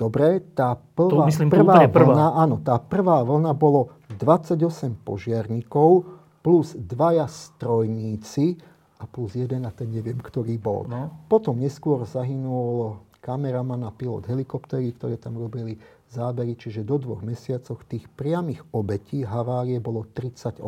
Dobre, 0.00 0.40
tá 0.56 0.80
prvá, 0.96 1.12
to 1.12 1.28
myslím, 1.28 1.52
prvá, 1.52 1.84
prvá 1.84 2.16
vlna, 2.16 2.26
áno, 2.32 2.56
tá 2.64 2.80
prvá 2.80 3.20
vlna 3.20 3.52
bolo 3.52 3.99
28 4.20 5.00
požiarníkov 5.00 6.04
plus 6.44 6.76
dvaja 6.76 7.24
strojníci, 7.24 8.60
a 9.00 9.08
plus 9.08 9.32
jeden 9.32 9.64
a 9.64 9.72
ten 9.72 9.88
neviem, 9.88 10.20
ktorý 10.20 10.60
bol. 10.60 10.84
No. 10.84 11.08
Potom 11.24 11.56
neskôr 11.56 12.04
zahynul 12.04 13.00
kameraman 13.24 13.88
a 13.88 13.90
pilot 13.92 14.28
helikoptery, 14.28 14.92
ktoré 14.92 15.16
tam 15.16 15.40
robili 15.40 15.80
zábery, 16.12 16.56
čiže 16.56 16.84
do 16.84 17.00
dvoch 17.00 17.24
mesiacoch 17.24 17.80
tých 17.88 18.04
priamých 18.12 18.60
obetí 18.76 19.24
havárie 19.24 19.80
bolo 19.80 20.04
38. 20.04 20.60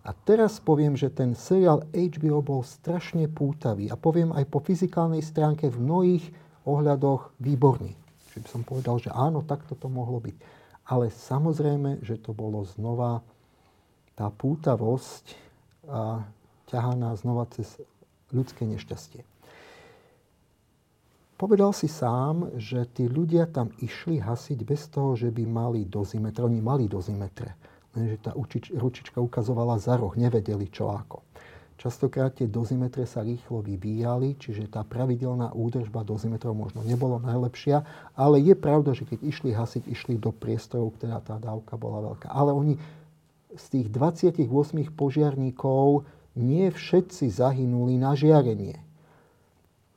A 0.00 0.10
teraz 0.16 0.58
poviem, 0.58 0.96
že 0.96 1.12
ten 1.12 1.36
seriál 1.36 1.86
HBO 1.92 2.40
bol 2.40 2.62
strašne 2.66 3.30
pútavý 3.30 3.92
a 3.92 4.00
poviem 4.00 4.32
aj 4.34 4.48
po 4.48 4.58
fyzikálnej 4.58 5.22
stránke 5.22 5.68
v 5.70 5.76
mnohých 5.76 6.24
ohľadoch 6.66 7.36
výborný. 7.38 7.94
Čiže 8.30 8.38
by 8.42 8.48
som 8.48 8.62
povedal, 8.64 8.96
že 8.98 9.10
áno, 9.12 9.44
takto 9.44 9.76
to 9.76 9.86
mohlo 9.92 10.18
byť. 10.18 10.59
Ale 10.90 11.06
samozrejme, 11.14 12.02
že 12.02 12.18
to 12.18 12.34
bolo 12.34 12.66
znova 12.66 13.22
tá 14.18 14.26
pútavosť 14.26 15.38
a 15.86 16.26
ťahá 16.66 16.98
nás 16.98 17.22
znova 17.22 17.46
cez 17.54 17.78
ľudské 18.34 18.66
nešťastie. 18.66 19.22
Povedal 21.40 21.72
si 21.72 21.88
sám, 21.88 22.52
že 22.60 22.84
tí 22.90 23.08
ľudia 23.08 23.48
tam 23.48 23.72
išli 23.80 24.20
hasiť 24.20 24.60
bez 24.60 24.92
toho, 24.92 25.16
že 25.16 25.32
by 25.32 25.48
mali 25.48 25.88
dozimetre. 25.88 26.44
Oni 26.44 26.60
mali 26.60 26.84
dozimetre, 26.84 27.56
lenže 27.96 28.20
tá 28.20 28.36
učič, 28.36 28.76
ručička 28.76 29.24
ukazovala 29.24 29.80
za 29.80 29.96
roh, 29.96 30.12
nevedeli 30.20 30.68
čo 30.68 30.92
ako. 30.92 31.24
Častokrát 31.80 32.36
tie 32.36 32.44
dozimetre 32.44 33.08
sa 33.08 33.24
rýchlo 33.24 33.64
vyvíjali, 33.64 34.36
čiže 34.36 34.68
tá 34.68 34.84
pravidelná 34.84 35.56
údržba 35.56 36.04
dozimetrov 36.04 36.52
možno 36.52 36.84
nebolo 36.84 37.16
najlepšia, 37.24 37.80
ale 38.12 38.36
je 38.44 38.52
pravda, 38.52 38.92
že 38.92 39.08
keď 39.08 39.24
išli 39.24 39.56
hasiť, 39.56 39.88
išli 39.88 40.20
do 40.20 40.28
priestorov, 40.28 41.00
ktorá 41.00 41.24
tá 41.24 41.40
dávka 41.40 41.80
bola 41.80 42.12
veľká. 42.12 42.28
Ale 42.28 42.52
oni 42.52 42.76
z 43.56 43.64
tých 43.72 43.88
28 43.88 44.44
požiarníkov 44.92 46.04
nie 46.36 46.68
všetci 46.68 47.32
zahynuli 47.32 47.96
na 47.96 48.12
žiarenie. 48.12 48.76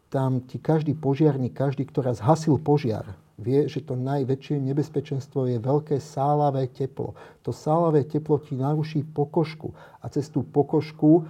Tam 0.07 0.39
ti 0.39 0.63
každý 0.63 0.95
požiarník, 0.95 1.51
každý, 1.51 1.83
ktorá 1.83 2.15
zhasil 2.15 2.63
požiar, 2.63 3.11
vie, 3.35 3.67
že 3.67 3.83
to 3.83 3.99
najväčšie 3.99 4.55
nebezpečenstvo 4.55 5.51
je 5.51 5.59
veľké 5.59 5.99
sálavé 5.99 6.71
teplo. 6.71 7.11
To 7.43 7.51
sálavé 7.51 8.07
teplo 8.07 8.39
ti 8.39 8.55
naruší 8.55 9.03
pokožku 9.03 9.75
a 9.99 10.07
cez 10.07 10.31
tú 10.31 10.47
pokožku 10.47 11.27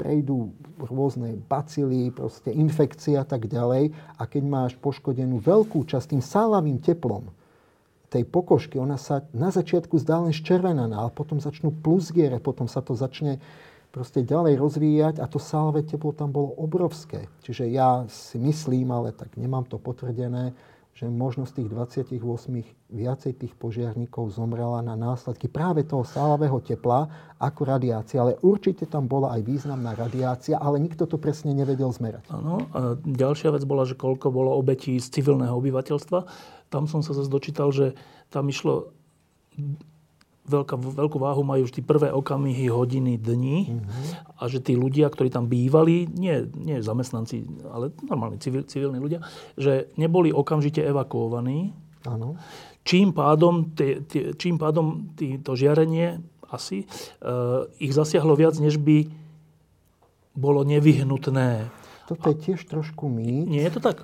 prejdú 0.00 0.56
rôzne 0.80 1.36
bacily, 1.44 2.08
proste 2.08 2.48
infekcie 2.48 3.20
a 3.20 3.28
tak 3.28 3.44
ďalej. 3.44 3.92
A 4.16 4.22
keď 4.24 4.42
máš 4.48 4.72
poškodenú 4.80 5.36
veľkú 5.44 5.84
časť 5.84 6.16
tým 6.16 6.24
sálavým 6.24 6.80
teplom 6.80 7.28
tej 8.08 8.24
pokožky, 8.24 8.80
ona 8.80 8.96
sa 8.96 9.28
na 9.36 9.52
začiatku 9.52 10.00
zdá 10.00 10.24
len 10.24 10.32
červenaná, 10.32 11.04
ale 11.06 11.12
potom 11.12 11.36
začnú 11.36 11.70
plusgiere, 11.70 12.40
potom 12.40 12.64
sa 12.64 12.80
to 12.80 12.96
začne 12.96 13.38
proste 13.92 14.22
ďalej 14.22 14.56
rozvíjať 14.56 15.14
a 15.20 15.26
to 15.28 15.38
salve 15.42 15.82
teplo 15.84 16.16
tam 16.16 16.32
bolo 16.32 16.54
obrovské. 16.56 17.28
Čiže 17.44 17.70
ja 17.70 18.06
si 18.06 18.38
myslím, 18.38 18.90
ale 18.90 19.12
tak 19.14 19.34
nemám 19.36 19.66
to 19.66 19.78
potvrdené, 19.78 20.56
že 21.00 21.08
možno 21.08 21.48
z 21.48 21.64
tých 21.64 21.68
28 21.72 22.20
viacej 22.92 23.32
tých 23.40 23.56
požiarníkov 23.56 24.36
zomrela 24.36 24.84
na 24.84 24.92
následky 24.92 25.48
práve 25.48 25.80
toho 25.88 26.04
sálavého 26.04 26.60
tepla 26.60 27.08
ako 27.40 27.64
radiácia. 27.64 28.20
Ale 28.20 28.36
určite 28.44 28.84
tam 28.84 29.08
bola 29.08 29.32
aj 29.32 29.48
významná 29.48 29.96
radiácia, 29.96 30.60
ale 30.60 30.76
nikto 30.76 31.08
to 31.08 31.16
presne 31.16 31.56
nevedel 31.56 31.88
zmerať. 31.88 32.28
Áno. 32.28 32.68
Ďalšia 33.00 33.48
vec 33.48 33.64
bola, 33.64 33.88
že 33.88 33.96
koľko 33.96 34.28
bolo 34.28 34.52
obetí 34.52 35.00
z 35.00 35.08
civilného 35.08 35.56
obyvateľstva. 35.56 36.28
Tam 36.68 36.84
som 36.84 37.00
sa 37.00 37.16
zase 37.16 37.32
dočítal, 37.32 37.72
že 37.72 37.96
tam 38.28 38.52
išlo 38.52 38.92
veľká, 40.50 40.74
veľkú 40.74 41.18
váhu 41.22 41.46
majú 41.46 41.70
vždy 41.70 41.80
prvé 41.86 42.08
okamihy, 42.10 42.66
hodiny, 42.66 43.14
dní 43.16 43.70
mm-hmm. 43.70 44.34
a 44.34 44.42
že 44.50 44.58
tí 44.58 44.74
ľudia, 44.74 45.06
ktorí 45.06 45.30
tam 45.30 45.46
bývali, 45.46 46.10
nie, 46.10 46.50
nie 46.58 46.82
zamestnanci, 46.82 47.46
ale 47.70 47.94
normálni 48.02 48.42
civil, 48.42 48.66
civilní 48.66 48.98
ľudia, 48.98 49.22
že 49.54 49.86
neboli 49.94 50.34
okamžite 50.34 50.82
evakuovaní. 50.82 51.70
Áno. 52.04 52.34
Čím 52.82 53.14
pádom, 53.14 53.70
tie, 53.78 54.02
tie, 54.02 54.34
čím 54.34 54.58
pádom 54.58 55.14
tý, 55.14 55.38
to 55.38 55.54
žiarenie 55.54 56.18
asi 56.50 56.82
e, 56.82 56.86
ich 57.78 57.94
zasiahlo 57.94 58.34
viac, 58.34 58.58
než 58.58 58.80
by 58.82 59.06
bolo 60.34 60.66
nevyhnutné. 60.66 61.70
Toto 62.10 62.26
je 62.34 62.36
tiež 62.42 62.66
trošku 62.66 63.06
mýt. 63.06 63.46
Nie 63.46 63.70
je 63.70 63.78
to 63.78 63.80
tak? 63.84 64.02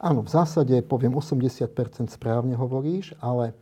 Áno, 0.00 0.24
v 0.24 0.30
zásade 0.30 0.84
poviem 0.84 1.16
80% 1.16 1.68
správne 2.12 2.56
hovoríš, 2.56 3.16
ale 3.20 3.56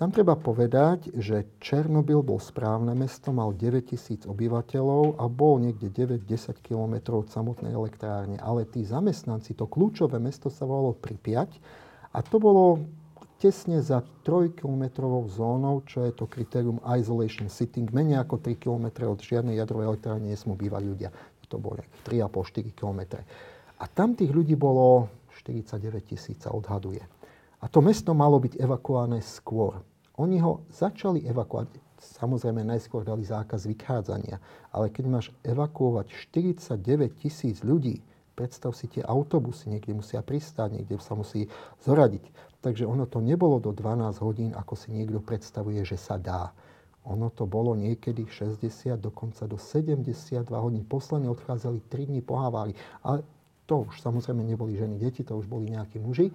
tam 0.00 0.08
treba 0.08 0.32
povedať, 0.32 1.12
že 1.12 1.60
Černobyl 1.60 2.24
bol 2.24 2.40
správne 2.40 2.96
mesto, 2.96 3.36
mal 3.36 3.52
9 3.52 3.92
tisíc 3.92 4.24
obyvateľov 4.24 5.20
a 5.20 5.28
bol 5.28 5.60
niekde 5.60 5.92
9-10 5.92 6.56
km 6.64 7.20
od 7.20 7.28
samotnej 7.28 7.76
elektrárne. 7.76 8.40
Ale 8.40 8.64
tí 8.64 8.80
zamestnanci, 8.80 9.52
to 9.52 9.68
kľúčové 9.68 10.16
mesto 10.16 10.48
sa 10.48 10.64
volalo 10.64 10.96
Pripiať 10.96 11.60
a 12.16 12.24
to 12.24 12.40
bolo 12.40 12.80
tesne 13.36 13.84
za 13.84 14.00
3-kilometrovou 14.24 15.28
zónou, 15.28 15.84
čo 15.84 16.08
je 16.08 16.16
to 16.16 16.24
kritérium 16.24 16.80
isolation 16.96 17.52
sitting. 17.52 17.92
Menej 17.92 18.24
ako 18.24 18.40
3 18.40 18.56
km 18.56 19.04
od 19.04 19.20
žiadnej 19.20 19.60
jadrovej 19.60 19.84
elektrárne 19.84 20.32
nesmú 20.32 20.56
bývať 20.56 20.82
ľudia. 20.88 21.10
To 21.52 21.60
bolo 21.60 21.84
3,5-4 22.08 22.72
km. 22.72 23.20
A 23.76 23.84
tam 23.84 24.16
tých 24.16 24.32
ľudí 24.32 24.56
bolo 24.56 25.12
49 25.44 25.76
tisíc 26.08 26.40
sa 26.40 26.56
odhaduje. 26.56 27.04
A 27.60 27.68
to 27.68 27.84
mesto 27.84 28.16
malo 28.16 28.40
byť 28.40 28.56
evakuované 28.56 29.20
skôr. 29.20 29.89
Oni 30.20 30.36
ho 30.44 30.60
začali 30.68 31.24
evakuovať. 31.24 31.80
Samozrejme, 31.96 32.60
najskôr 32.60 33.08
dali 33.08 33.24
zákaz 33.24 33.64
vychádzania. 33.64 34.36
Ale 34.68 34.92
keď 34.92 35.04
máš 35.08 35.26
evakuovať 35.40 36.12
49 36.28 37.24
tisíc 37.24 37.64
ľudí, 37.64 38.04
predstav 38.36 38.76
si 38.76 38.84
tie 38.92 39.00
autobusy, 39.00 39.72
niekde 39.72 39.96
musia 39.96 40.20
pristáť, 40.20 40.76
niekde 40.76 41.00
sa 41.00 41.16
musí 41.16 41.48
zoradiť. 41.84 42.24
Takže 42.60 42.84
ono 42.84 43.08
to 43.08 43.24
nebolo 43.24 43.56
do 43.64 43.72
12 43.72 44.20
hodín, 44.20 44.50
ako 44.52 44.76
si 44.76 44.92
niekto 44.92 45.24
predstavuje, 45.24 45.80
že 45.88 45.96
sa 45.96 46.20
dá. 46.20 46.52
Ono 47.08 47.32
to 47.32 47.48
bolo 47.48 47.72
niekedy 47.72 48.28
60, 48.28 49.00
dokonca 49.00 49.48
do 49.48 49.56
72 49.56 50.44
hodín. 50.52 50.84
Posledne 50.84 51.32
odchádzali 51.32 51.80
3 51.88 52.12
dní 52.12 52.20
po 52.20 52.36
havári. 52.36 52.76
Ale 53.00 53.24
to 53.64 53.88
už 53.88 54.04
samozrejme 54.04 54.44
neboli 54.44 54.76
ženy, 54.76 55.00
deti, 55.00 55.24
to 55.24 55.40
už 55.40 55.48
boli 55.48 55.72
nejakí 55.72 55.96
muži. 55.96 56.28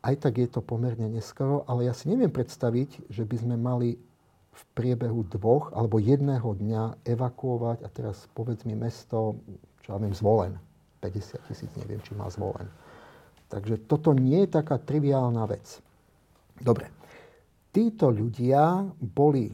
Aj 0.00 0.16
tak 0.16 0.40
je 0.40 0.48
to 0.48 0.64
pomerne 0.64 1.12
neskoro, 1.12 1.68
ale 1.68 1.84
ja 1.84 1.92
si 1.92 2.08
neviem 2.08 2.32
predstaviť, 2.32 3.12
že 3.12 3.28
by 3.28 3.36
sme 3.36 3.56
mali 3.60 4.00
v 4.50 4.62
priebehu 4.72 5.28
dvoch 5.28 5.76
alebo 5.76 6.00
jedného 6.00 6.56
dňa 6.56 7.04
evakuovať, 7.04 7.84
a 7.84 7.88
teraz 7.92 8.24
povedz 8.32 8.64
mi 8.64 8.72
mesto, 8.74 9.36
čo 9.84 9.96
ja 9.96 9.98
viem, 10.00 10.16
zvolen. 10.16 10.56
50 11.04 11.48
tisíc, 11.48 11.72
neviem, 11.80 12.00
či 12.04 12.12
má 12.12 12.28
zvolen. 12.28 12.68
Takže 13.48 13.88
toto 13.88 14.12
nie 14.12 14.44
je 14.44 14.52
taká 14.52 14.76
triviálna 14.76 15.44
vec. 15.48 15.80
Dobre. 16.60 16.92
Títo 17.72 18.10
ľudia 18.10 18.84
boli 18.98 19.48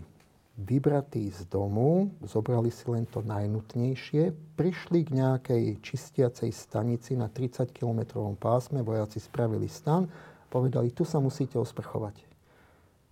vybratí 0.56 1.28
z 1.28 1.44
domu, 1.52 2.08
zobrali 2.24 2.72
si 2.72 2.88
len 2.88 3.04
to 3.04 3.20
najnutnejšie, 3.20 4.56
prišli 4.56 5.04
k 5.04 5.10
nejakej 5.20 5.64
čistiacej 5.84 6.48
stanici 6.48 7.12
na 7.12 7.28
30 7.28 7.76
km 7.76 8.32
pásme, 8.40 8.80
vojaci 8.80 9.20
spravili 9.20 9.68
stan, 9.68 10.08
povedali, 10.48 10.94
tu 10.94 11.04
sa 11.04 11.18
musíte 11.18 11.58
osprchovať. 11.58 12.22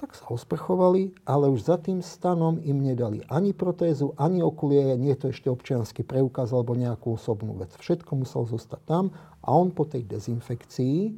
tak 0.04 0.10
sa 0.20 0.26
osprchovali, 0.28 1.16
ale 1.24 1.48
už 1.48 1.70
za 1.70 1.80
tým 1.80 2.02
stanom 2.02 2.58
im 2.60 2.82
nedali 2.82 3.22
ani 3.30 3.56
protézu, 3.56 4.12
ani 4.18 4.42
okuliere, 4.42 4.98
nie 4.98 5.14
je 5.14 5.20
to 5.22 5.26
ešte 5.32 5.48
občianský 5.48 6.02
preukaz 6.04 6.50
alebo 6.50 6.74
nejakú 6.76 7.14
osobnú 7.14 7.56
vec. 7.56 7.72
Všetko 7.78 8.12
muselo 8.18 8.44
zostať 8.44 8.82
tam 8.84 9.04
a 9.40 9.48
on 9.54 9.70
po 9.70 9.86
tej 9.86 10.04
dezinfekcii 10.04 11.14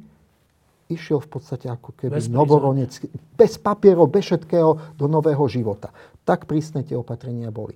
išiel 0.87 1.19
v 1.19 1.29
podstate 1.29 1.67
ako 1.67 1.91
keby 1.99 2.15
bez 2.15 2.31
novoronec, 2.31 2.95
bez 3.35 3.59
papierov, 3.59 4.07
bez 4.07 4.23
všetkého 4.29 4.95
do 4.95 5.05
nového 5.11 5.43
života. 5.51 5.91
Tak 6.23 6.47
prísne 6.47 6.85
tie 6.85 6.95
opatrenia 6.95 7.51
boli. 7.51 7.75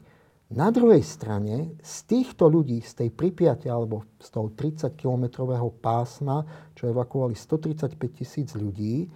Na 0.51 0.67
druhej 0.67 0.99
strane, 0.99 1.79
z 1.79 1.95
týchto 2.11 2.51
ľudí, 2.51 2.83
z 2.83 2.91
tej 2.91 3.09
Pripiate 3.15 3.71
alebo 3.71 4.03
z 4.19 4.27
toho 4.35 4.51
30-kilometrového 4.51 5.71
pásma, 5.79 6.43
čo 6.75 6.91
evakuovali 6.91 7.31
135 7.39 7.95
tisíc 8.11 8.51
ľudí, 8.59 9.07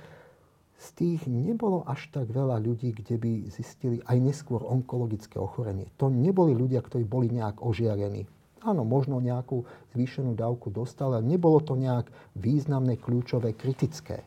z 0.80 0.88
tých 0.96 1.28
nebolo 1.28 1.84
až 1.84 2.08
tak 2.16 2.32
veľa 2.32 2.56
ľudí, 2.64 2.96
kde 2.96 3.20
by 3.20 3.32
zistili 3.52 4.00
aj 4.08 4.16
neskôr 4.16 4.64
onkologické 4.64 5.36
ochorenie. 5.36 5.92
To 6.00 6.08
neboli 6.08 6.56
ľudia, 6.56 6.80
ktorí 6.80 7.04
boli 7.04 7.28
nejak 7.28 7.60
ožiarení. 7.60 8.24
Áno, 8.64 8.88
možno 8.88 9.20
nejakú 9.20 9.68
zvýšenú 9.92 10.40
dávku 10.40 10.72
dostali, 10.72 11.20
ale 11.20 11.28
nebolo 11.28 11.60
to 11.60 11.76
nejak 11.76 12.08
významné, 12.40 12.96
kľúčové, 12.96 13.52
kritické. 13.60 14.24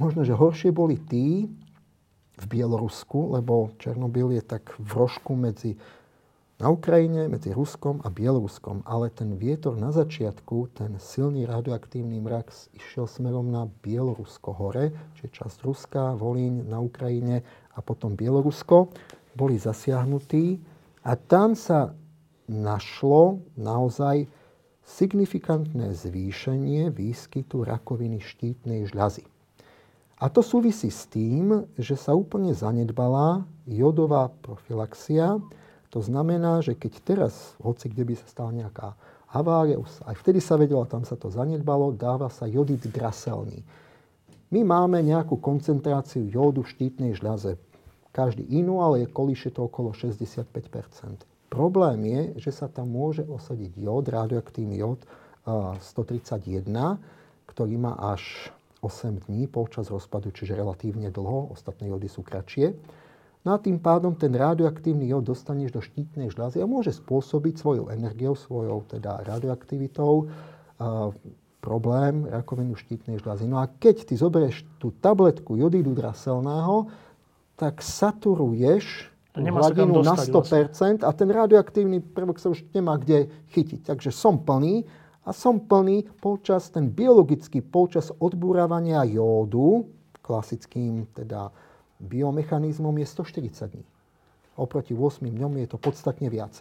Možno, 0.00 0.24
že 0.24 0.32
horšie 0.32 0.72
boli 0.72 0.96
tí 0.96 1.52
v 2.38 2.44
Bielorusku, 2.46 3.34
lebo 3.34 3.74
Černobyl 3.76 4.30
je 4.30 4.42
tak 4.46 4.72
v 4.78 4.90
rožku 4.94 5.34
medzi 5.34 5.74
na 6.58 6.74
Ukrajine 6.74 7.30
medzi 7.30 7.54
Ruskom 7.54 8.02
a 8.02 8.10
Bieloruskom, 8.10 8.82
ale 8.82 9.14
ten 9.14 9.38
vietor 9.38 9.78
na 9.78 9.94
začiatku, 9.94 10.74
ten 10.74 10.98
silný 10.98 11.46
radioaktívny 11.46 12.18
mrak 12.18 12.50
išiel 12.74 13.06
smerom 13.06 13.54
na 13.54 13.70
Bielorusko 13.70 14.50
hore, 14.58 14.90
čiže 15.14 15.38
časť 15.38 15.58
Ruska, 15.62 16.18
Volín 16.18 16.66
na 16.66 16.82
Ukrajine 16.82 17.46
a 17.74 17.78
potom 17.78 18.18
Bielorusko, 18.18 18.90
boli 19.38 19.54
zasiahnutí 19.54 20.58
a 21.06 21.14
tam 21.14 21.54
sa 21.54 21.94
našlo 22.50 23.38
naozaj 23.54 24.26
signifikantné 24.82 25.94
zvýšenie 25.94 26.90
výskytu 26.90 27.62
rakoviny 27.62 28.18
štítnej 28.18 28.90
žľazy. 28.90 29.22
A 30.18 30.26
to 30.26 30.42
súvisí 30.42 30.90
s 30.90 31.06
tým, 31.06 31.70
že 31.78 31.94
sa 31.94 32.18
úplne 32.18 32.50
zanedbala 32.50 33.46
jodová 33.70 34.34
profilaxia, 34.42 35.38
to 35.88 36.04
znamená, 36.04 36.60
že 36.60 36.76
keď 36.76 36.92
teraz, 37.00 37.56
hoci 37.60 37.88
kde 37.88 38.04
by 38.08 38.14
sa 38.16 38.26
stala 38.28 38.50
nejaká 38.52 38.92
havária, 39.32 39.80
aj 39.80 40.16
vtedy 40.20 40.40
sa 40.40 40.60
vedelo, 40.60 40.84
tam 40.84 41.04
sa 41.08 41.16
to 41.16 41.32
zanedbalo, 41.32 41.96
dáva 41.96 42.28
sa 42.28 42.44
jodid 42.44 42.84
draselný. 42.88 43.64
My 44.48 44.64
máme 44.64 45.04
nejakú 45.04 45.36
koncentráciu 45.36 46.28
jódu 46.28 46.64
v 46.64 46.72
štítnej 46.72 47.12
žľaze. 47.16 47.60
Každý 48.16 48.44
inú, 48.48 48.80
ale 48.80 49.04
je 49.04 49.12
kolíše 49.12 49.52
to 49.52 49.68
okolo 49.68 49.92
65% 49.92 51.28
Problém 51.48 52.04
je, 52.04 52.20
že 52.44 52.52
sa 52.52 52.68
tam 52.68 52.92
môže 52.92 53.24
osadiť 53.24 53.72
jód, 53.80 54.04
radioaktívny 54.12 54.84
jód 54.84 55.00
131, 55.48 56.68
ktorý 57.48 57.74
má 57.80 57.96
až 57.96 58.52
8 58.84 59.24
dní 59.26 59.48
počas 59.48 59.88
rozpadu, 59.88 60.28
čiže 60.28 60.52
relatívne 60.52 61.08
dlho, 61.08 61.56
ostatné 61.56 61.88
jódy 61.88 62.06
sú 62.12 62.20
kratšie. 62.20 62.76
No 63.46 63.54
a 63.54 63.62
tým 63.62 63.78
pádom 63.78 64.18
ten 64.18 64.34
radioaktívny 64.34 65.08
jód 65.08 65.30
dostaneš 65.30 65.70
do 65.70 65.80
štítnej 65.82 66.28
žľazy 66.34 66.58
a 66.58 66.66
môže 66.66 66.90
spôsobiť 66.94 67.54
svojou 67.58 67.86
energiou, 67.94 68.34
svojou 68.34 68.82
teda 68.90 69.22
radioaktivitou 69.24 70.26
uh, 70.26 71.14
problém 71.62 72.26
rakovinu 72.26 72.74
štítnej 72.74 73.22
žľazy. 73.22 73.46
No 73.46 73.62
a 73.62 73.70
keď 73.70 74.10
ty 74.10 74.14
zoberieš 74.18 74.66
tú 74.82 74.94
tabletku 74.98 75.58
jodidu 75.58 75.94
draselného, 75.94 76.90
tak 77.58 77.82
saturuješ 77.82 79.10
hladinu 79.34 80.02
na 80.02 80.14
100% 80.18 80.34
vlastne. 80.34 81.02
a 81.02 81.10
ten 81.14 81.28
radioaktívny 81.30 82.02
prvok 82.02 82.42
sa 82.42 82.50
už 82.50 82.66
nemá 82.74 82.98
kde 82.98 83.30
chytiť. 83.54 83.86
Takže 83.86 84.10
som 84.10 84.38
plný 84.38 84.86
a 85.22 85.30
som 85.30 85.62
plný 85.62 86.08
počas, 86.18 86.70
ten 86.72 86.90
biologický 86.90 87.62
počas 87.62 88.10
odbúravania 88.18 89.04
jódu, 89.06 89.86
klasickým 90.22 91.06
teda 91.14 91.52
biomechanizmom 92.00 92.94
je 92.98 93.06
140 93.06 93.74
dní. 93.74 93.86
Oproti 94.58 94.94
8 94.94 95.22
dňom 95.22 95.62
je 95.62 95.66
to 95.70 95.78
podstatne 95.78 96.26
viac. 96.30 96.58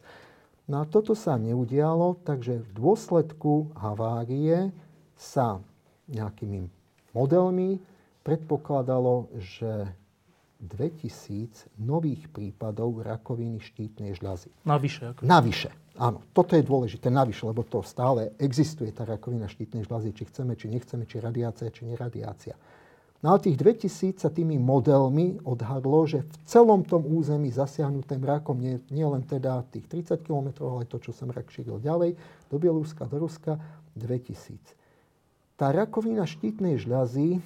No 0.67 0.83
a 0.83 0.85
toto 0.85 1.15
sa 1.15 1.39
neudialo, 1.39 2.19
takže 2.27 2.59
v 2.61 2.69
dôsledku 2.75 3.71
havárie 3.79 4.69
sa 5.15 5.63
nejakými 6.11 6.67
modelmi 7.15 7.79
predpokladalo, 8.21 9.31
že 9.39 9.88
2000 10.59 11.69
nových 11.79 12.27
prípadov 12.33 13.05
rakoviny 13.05 13.61
štítnej 13.61 14.17
žľazy. 14.17 14.49
Navyše. 14.65 15.01
Ako... 15.13 15.21
Navyše. 15.23 15.69
Áno, 15.97 16.21
toto 16.33 16.53
je 16.53 16.65
dôležité, 16.65 17.09
navyše, 17.09 17.45
lebo 17.45 17.65
to 17.65 17.81
stále 17.81 18.33
existuje, 18.38 18.93
tá 18.93 19.05
rakovina 19.05 19.49
štítnej 19.49 19.85
žľazy, 19.85 20.13
či 20.13 20.23
chceme, 20.29 20.53
či 20.53 20.69
nechceme, 20.69 21.09
či 21.09 21.17
radiácia, 21.17 21.73
či 21.73 21.89
neradiácia. 21.89 22.53
No 23.26 23.34
a 23.34 23.41
tých 23.41 23.57
2000 23.57 24.22
sa 24.22 24.30
tými 24.30 24.61
modelmi 24.61 25.41
odhadlo, 25.41 26.05
že 26.05 26.22
v 26.22 26.36
celom 26.45 26.86
tom 26.86 27.01
území 27.01 27.49
zasiahnutém 27.49 28.22
rakom, 28.22 28.53
nie, 28.61 28.78
nie 28.93 29.01
len 29.09 29.26
teda 29.26 29.65
tých 29.74 29.89
30 29.89 30.22
km, 30.22 30.53
ale 30.61 30.86
to, 30.86 31.01
čo 31.01 31.09
sa 31.09 31.26
mrak 31.26 31.49
šíril 31.49 31.82
ďalej, 31.82 32.13
do 32.53 32.55
Bieloruska, 32.61 33.09
do 33.09 33.18
Ruska, 33.18 33.57
2000. 33.97 34.61
Tá 35.57 35.74
rakovina 35.74 36.30
štítnej 36.30 36.78
žľazy, 36.78 37.41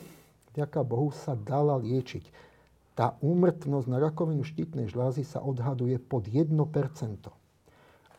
vďaka 0.51 0.83
Bohu, 0.83 1.15
sa 1.15 1.39
dala 1.39 1.79
liečiť. 1.79 2.51
Tá 2.91 3.15
úmrtnosť 3.23 3.87
na 3.87 4.03
rakovinu 4.03 4.43
štítnej 4.43 4.91
žľazy 4.91 5.23
sa 5.23 5.39
odhaduje 5.39 5.95
pod 5.95 6.27
1%. 6.27 6.51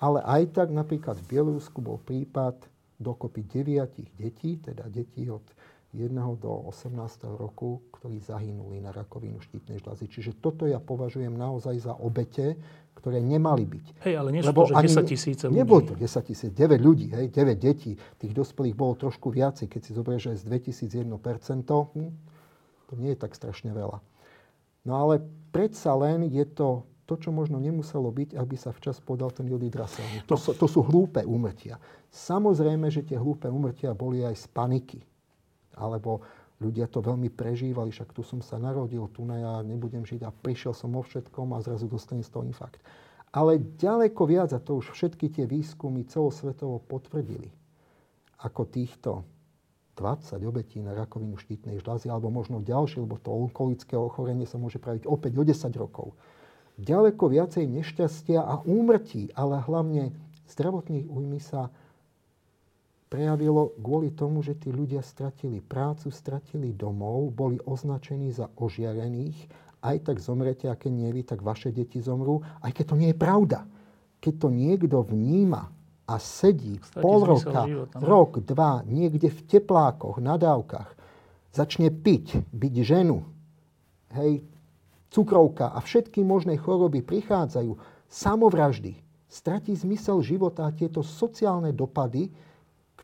Ale 0.00 0.18
aj 0.24 0.56
tak 0.56 0.72
napríklad 0.72 1.20
v 1.20 1.28
Bielorusku 1.36 1.84
bol 1.84 2.00
prípad 2.00 2.56
dokopy 2.96 3.44
9 3.44 4.16
detí, 4.16 4.56
teda 4.56 4.88
detí 4.88 5.28
od 5.28 5.44
1. 5.92 6.08
do 6.40 6.72
18. 6.72 6.96
roku, 7.36 7.84
ktorí 7.92 8.16
zahynuli 8.16 8.80
na 8.80 8.96
rakovinu 8.96 9.44
štítnej 9.44 9.76
žľazy. 9.84 10.08
Čiže 10.08 10.32
toto 10.40 10.64
ja 10.64 10.80
považujem 10.80 11.36
naozaj 11.36 11.84
za 11.84 11.92
obete, 11.92 12.56
ktoré 12.96 13.20
nemali 13.20 13.68
byť. 13.68 13.86
Hej, 14.00 14.14
ale 14.16 14.28
nie 14.32 14.40
sú 14.40 14.56
to, 14.56 14.72
že 14.72 14.74
10 14.88 15.04
tisíce 15.04 15.44
ľudí. 15.44 15.60
Nebolo 15.60 15.80
to 15.84 15.94
10 16.00 16.28
tisíc, 16.32 16.48
9 16.48 16.80
ľudí, 16.80 17.12
hej, 17.12 17.28
9 17.28 17.60
detí. 17.60 17.92
Tých 18.16 18.32
dospelých 18.32 18.72
bolo 18.72 18.96
trošku 18.96 19.28
viacej. 19.28 19.68
Keď 19.68 19.80
si 19.84 19.92
zoberieš, 19.92 20.32
že 20.32 20.40
z 20.40 20.44
2001%, 20.96 21.92
hm, 21.92 22.12
to 22.88 22.92
nie 22.96 23.12
je 23.12 23.18
tak 23.20 23.36
strašne 23.36 23.76
veľa. 23.76 24.00
No 24.88 24.92
ale 24.96 25.20
predsa 25.52 25.92
len 25.92 26.24
je 26.24 26.48
to 26.48 26.88
to, 27.04 27.20
čo 27.20 27.34
možno 27.34 27.60
nemuselo 27.60 28.08
byť, 28.08 28.40
aby 28.40 28.56
sa 28.56 28.72
včas 28.72 28.96
podal 28.96 29.28
ten 29.28 29.44
jodid 29.44 29.76
To, 29.76 30.36
no. 30.40 30.52
to 30.56 30.66
sú 30.70 30.80
hlúpe 30.80 31.20
úmrtia. 31.28 31.76
Samozrejme, 32.08 32.88
že 32.88 33.04
tie 33.04 33.20
hlúpe 33.20 33.50
úmrtia 33.52 33.92
boli 33.92 34.24
aj 34.24 34.32
z 34.40 34.46
paniky 34.48 35.11
alebo 35.76 36.24
ľudia 36.62 36.86
to 36.86 37.02
veľmi 37.02 37.26
prežívali, 37.34 37.90
však 37.90 38.14
tu 38.14 38.22
som 38.22 38.38
sa 38.38 38.56
narodil, 38.62 39.10
tu 39.10 39.26
na 39.26 39.36
ja 39.42 39.54
nebudem 39.66 40.06
žiť 40.06 40.22
a 40.22 40.30
prišiel 40.30 40.72
som 40.72 40.94
o 40.94 41.02
všetkom 41.02 41.56
a 41.56 41.62
zrazu 41.64 41.90
dostane 41.90 42.22
z 42.22 42.30
toho 42.30 42.46
infarkt. 42.46 42.78
Ale 43.32 43.58
ďaleko 43.58 44.28
viac, 44.28 44.52
a 44.52 44.60
to 44.60 44.78
už 44.78 44.92
všetky 44.92 45.32
tie 45.32 45.44
výskumy 45.48 46.04
celosvetovo 46.06 46.84
potvrdili, 46.84 47.48
ako 48.44 48.62
týchto 48.68 49.10
20 49.96 50.40
obetí 50.44 50.80
na 50.80 50.96
rakovinu 50.96 51.36
štítnej 51.36 51.80
žľazy, 51.80 52.08
alebo 52.08 52.32
možno 52.32 52.64
ďalšie, 52.64 53.04
lebo 53.04 53.20
to 53.20 53.32
onkologické 53.32 53.96
ochorenie 53.96 54.44
sa 54.48 54.56
môže 54.56 54.80
praviť 54.80 55.08
opäť 55.08 55.32
o 55.36 55.44
10 55.44 55.56
rokov. 55.76 56.16
Ďaleko 56.80 57.28
viacej 57.28 57.68
nešťastia 57.68 58.40
a 58.40 58.64
úmrtí, 58.64 59.32
ale 59.36 59.60
hlavne 59.60 60.12
zdravotných 60.48 61.08
újmy 61.08 61.40
sa 61.40 61.68
prejavilo 63.12 63.76
kvôli 63.76 64.16
tomu, 64.16 64.40
že 64.40 64.56
tí 64.56 64.72
ľudia 64.72 65.04
stratili 65.04 65.60
prácu, 65.60 66.08
stratili 66.08 66.72
domov, 66.72 67.36
boli 67.36 67.60
označení 67.68 68.32
za 68.32 68.48
ožiarených, 68.56 69.36
aj 69.84 70.08
tak 70.08 70.16
zomrete, 70.16 70.72
aké 70.72 70.88
nie 70.88 71.12
vy, 71.12 71.20
tak 71.20 71.44
vaše 71.44 71.68
deti 71.68 72.00
zomrú, 72.00 72.40
aj 72.64 72.72
keď 72.72 72.84
to 72.88 72.96
nie 72.96 73.10
je 73.12 73.18
pravda. 73.20 73.68
Keď 74.24 74.34
to 74.40 74.48
niekto 74.48 75.04
vníma 75.04 75.68
a 76.08 76.14
sedí 76.16 76.80
pol 76.96 77.28
roka, 77.28 77.68
života, 77.68 78.00
no? 78.00 78.06
rok, 78.08 78.40
dva, 78.40 78.80
niekde 78.88 79.28
v 79.28 79.40
teplákoch, 79.44 80.16
na 80.16 80.40
dávkach, 80.40 80.96
začne 81.52 81.92
piť, 81.92 82.48
byť 82.48 82.74
ženu, 82.80 83.28
hej, 84.16 84.40
cukrovka 85.12 85.68
a 85.68 85.84
všetky 85.84 86.24
možné 86.24 86.56
choroby 86.56 87.04
prichádzajú, 87.04 87.76
samovraždy, 88.08 88.96
stratí 89.28 89.76
zmysel 89.76 90.24
života 90.24 90.64
a 90.64 90.72
tieto 90.72 91.04
sociálne 91.04 91.76
dopady 91.76 92.32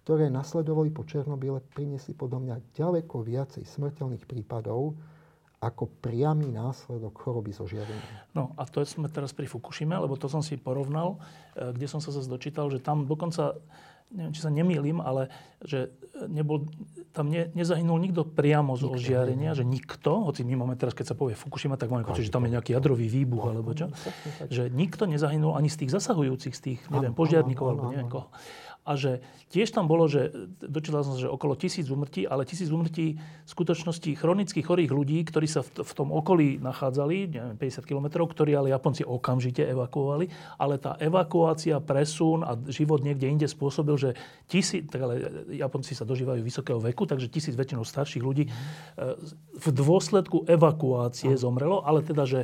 ktoré 0.08 0.32
nasledovali 0.32 0.88
po 0.88 1.04
Černobyle, 1.04 1.60
priniesli 1.76 2.16
podľa 2.16 2.40
mňa 2.40 2.56
ďaleko 2.72 3.20
viacej 3.28 3.60
smrteľných 3.68 4.24
prípadov 4.24 4.96
ako 5.60 5.84
priamy 6.00 6.48
následok 6.48 7.12
choroby 7.12 7.52
zo 7.52 7.68
žiarenia. 7.68 8.24
No 8.32 8.56
a 8.56 8.64
to 8.64 8.80
sme 8.88 9.12
teraz 9.12 9.36
pri 9.36 9.44
Fukushime, 9.44 10.00
lebo 10.00 10.16
to 10.16 10.32
som 10.32 10.40
si 10.40 10.56
porovnal, 10.56 11.20
e, 11.52 11.76
kde 11.76 11.92
som 11.92 12.00
sa 12.00 12.08
zase 12.08 12.24
dočítal, 12.24 12.72
že 12.72 12.80
tam 12.80 13.04
dokonca, 13.04 13.60
neviem, 14.08 14.32
či 14.32 14.40
sa 14.40 14.48
nemýlim, 14.48 14.96
ale 15.04 15.28
že 15.60 15.92
nebol, 16.24 16.72
tam 17.12 17.28
ne, 17.28 17.52
nezahynul 17.52 18.00
nikto 18.00 18.24
priamo 18.24 18.80
z 18.80 18.88
ožiarenia, 18.88 19.52
že 19.52 19.68
nikto, 19.68 20.24
hoci 20.24 20.40
my 20.40 20.56
máme 20.56 20.80
teraz, 20.80 20.96
keď 20.96 21.12
sa 21.12 21.18
povie 21.20 21.36
Fukushima, 21.36 21.76
tak 21.76 21.92
máme 21.92 22.08
pocit, 22.08 22.24
že 22.24 22.32
tam 22.32 22.48
je 22.48 22.56
nejaký 22.56 22.72
jadrový 22.72 23.12
výbuch, 23.12 23.52
alebo 23.52 23.76
čo, 23.76 23.92
že 24.48 24.72
nikto 24.72 25.04
nezahynul 25.04 25.52
ani 25.52 25.68
z 25.68 25.84
tých 25.84 26.00
zasahujúcich, 26.00 26.54
z 26.56 26.60
tých, 26.64 26.80
neviem, 26.88 27.12
požiarníkov, 27.12 27.66
alebo 27.76 27.92
neviem 27.92 28.08
koho 28.08 28.32
a 28.88 28.96
že 28.96 29.20
tiež 29.52 29.72
tam 29.72 29.84
bolo, 29.84 30.08
že 30.08 30.32
dočítal 30.64 31.04
som 31.04 31.16
že 31.20 31.28
okolo 31.28 31.56
tisíc 31.56 31.88
umrtí, 31.92 32.24
ale 32.24 32.48
tisíc 32.48 32.72
umrtí 32.72 33.20
v 33.20 33.48
skutočnosti 33.48 34.16
chronicky 34.16 34.64
chorých 34.64 34.88
ľudí, 34.88 35.20
ktorí 35.28 35.44
sa 35.44 35.60
v, 35.60 35.84
v 35.84 35.92
tom 35.92 36.08
okolí 36.08 36.56
nachádzali, 36.60 37.16
neviem, 37.32 37.56
50 37.60 37.84
km, 37.84 38.24
ktorí 38.24 38.56
ale 38.56 38.72
Japonci 38.72 39.04
okamžite 39.04 39.64
evakuovali, 39.68 40.28
ale 40.56 40.80
tá 40.80 40.96
evakuácia, 40.96 41.80
presun 41.84 42.44
a 42.44 42.56
život 42.72 43.04
niekde 43.04 43.28
inde 43.28 43.46
spôsobil, 43.48 43.96
že 43.96 44.10
tisíc, 44.48 44.88
tak 44.88 45.04
ale 45.04 45.20
Japonci 45.52 45.92
sa 45.92 46.08
dožívajú 46.08 46.40
vysokého 46.40 46.80
veku, 46.80 47.04
takže 47.04 47.28
tisíc 47.28 47.52
väčšinou 47.56 47.84
starších 47.84 48.24
ľudí 48.24 48.48
e, 48.48 48.50
v 49.52 49.66
dôsledku 49.68 50.48
evakuácie 50.48 51.36
zomrelo, 51.36 51.84
ale 51.84 52.00
teda, 52.00 52.24
že 52.24 52.40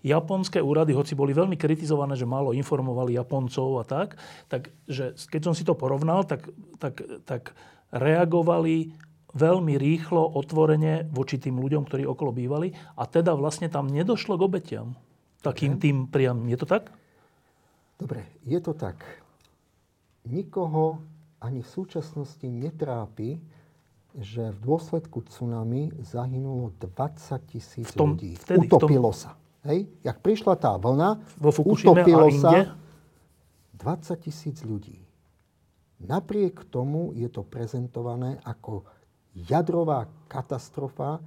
japonské 0.00 0.58
úrady, 0.60 0.96
hoci 0.96 1.12
boli 1.12 1.36
veľmi 1.36 1.56
kritizované, 1.60 2.16
že 2.16 2.28
málo 2.28 2.56
informovali 2.56 3.16
Japoncov 3.16 3.80
a 3.80 3.84
tak, 3.84 4.16
tak 4.48 4.72
že 4.88 5.12
keď 5.16 5.40
som 5.50 5.54
si 5.56 5.64
to 5.64 5.76
porovnal, 5.76 6.24
tak, 6.24 6.48
tak, 6.80 7.00
tak 7.28 7.52
reagovali 7.92 8.96
veľmi 9.34 9.78
rýchlo, 9.78 10.34
otvorene 10.34 11.06
voči 11.10 11.38
tým 11.38 11.60
ľuďom, 11.62 11.86
ktorí 11.86 12.02
okolo 12.02 12.34
bývali 12.34 12.74
a 12.98 13.06
teda 13.06 13.36
vlastne 13.38 13.70
tam 13.70 13.86
nedošlo 13.86 14.34
k 14.34 14.42
obetiam. 14.42 14.88
Takým 15.40 15.80
tým 15.80 16.10
priam. 16.10 16.44
Je 16.50 16.56
to 16.58 16.68
tak? 16.68 16.92
Dobre, 17.96 18.28
je 18.44 18.60
to 18.60 18.76
tak. 18.76 19.00
Nikoho 20.28 21.00
ani 21.40 21.64
v 21.64 21.68
súčasnosti 21.68 22.44
netrápi, 22.44 23.40
že 24.18 24.52
v 24.52 24.58
dôsledku 24.60 25.24
tsunami 25.24 25.94
zahynulo 26.04 26.74
20 26.76 27.40
tisíc 27.48 27.88
ľudí. 27.96 28.36
Vtedy, 28.36 28.68
Utopilo 28.68 29.14
tom... 29.14 29.16
sa. 29.16 29.39
Hej? 29.66 29.88
Jak 30.00 30.18
prišla 30.24 30.54
tá 30.56 30.76
vlna, 30.76 31.20
Vo 31.36 31.50
utopilo 31.52 32.28
sa 32.36 32.76
20 33.76 34.26
tisíc 34.26 34.60
ľudí. 34.64 35.00
Napriek 36.00 36.64
tomu 36.72 37.12
je 37.12 37.28
to 37.28 37.44
prezentované 37.44 38.40
ako 38.44 38.88
jadrová 39.36 40.08
katastrofa, 40.32 41.20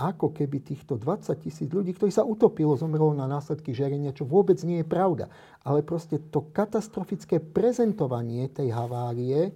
ako 0.00 0.32
keby 0.32 0.64
týchto 0.64 0.96
20 0.96 1.34
tisíc 1.44 1.68
ľudí, 1.68 1.92
ktorí 1.92 2.08
sa 2.08 2.24
utopilo, 2.24 2.72
zomrelo 2.78 3.12
na 3.12 3.28
následky 3.28 3.76
žiarenia, 3.76 4.16
čo 4.16 4.24
vôbec 4.24 4.56
nie 4.64 4.80
je 4.80 4.86
pravda. 4.88 5.28
Ale 5.60 5.84
proste 5.84 6.16
to 6.32 6.46
katastrofické 6.56 7.36
prezentovanie 7.36 8.48
tej 8.48 8.72
havárie 8.72 9.52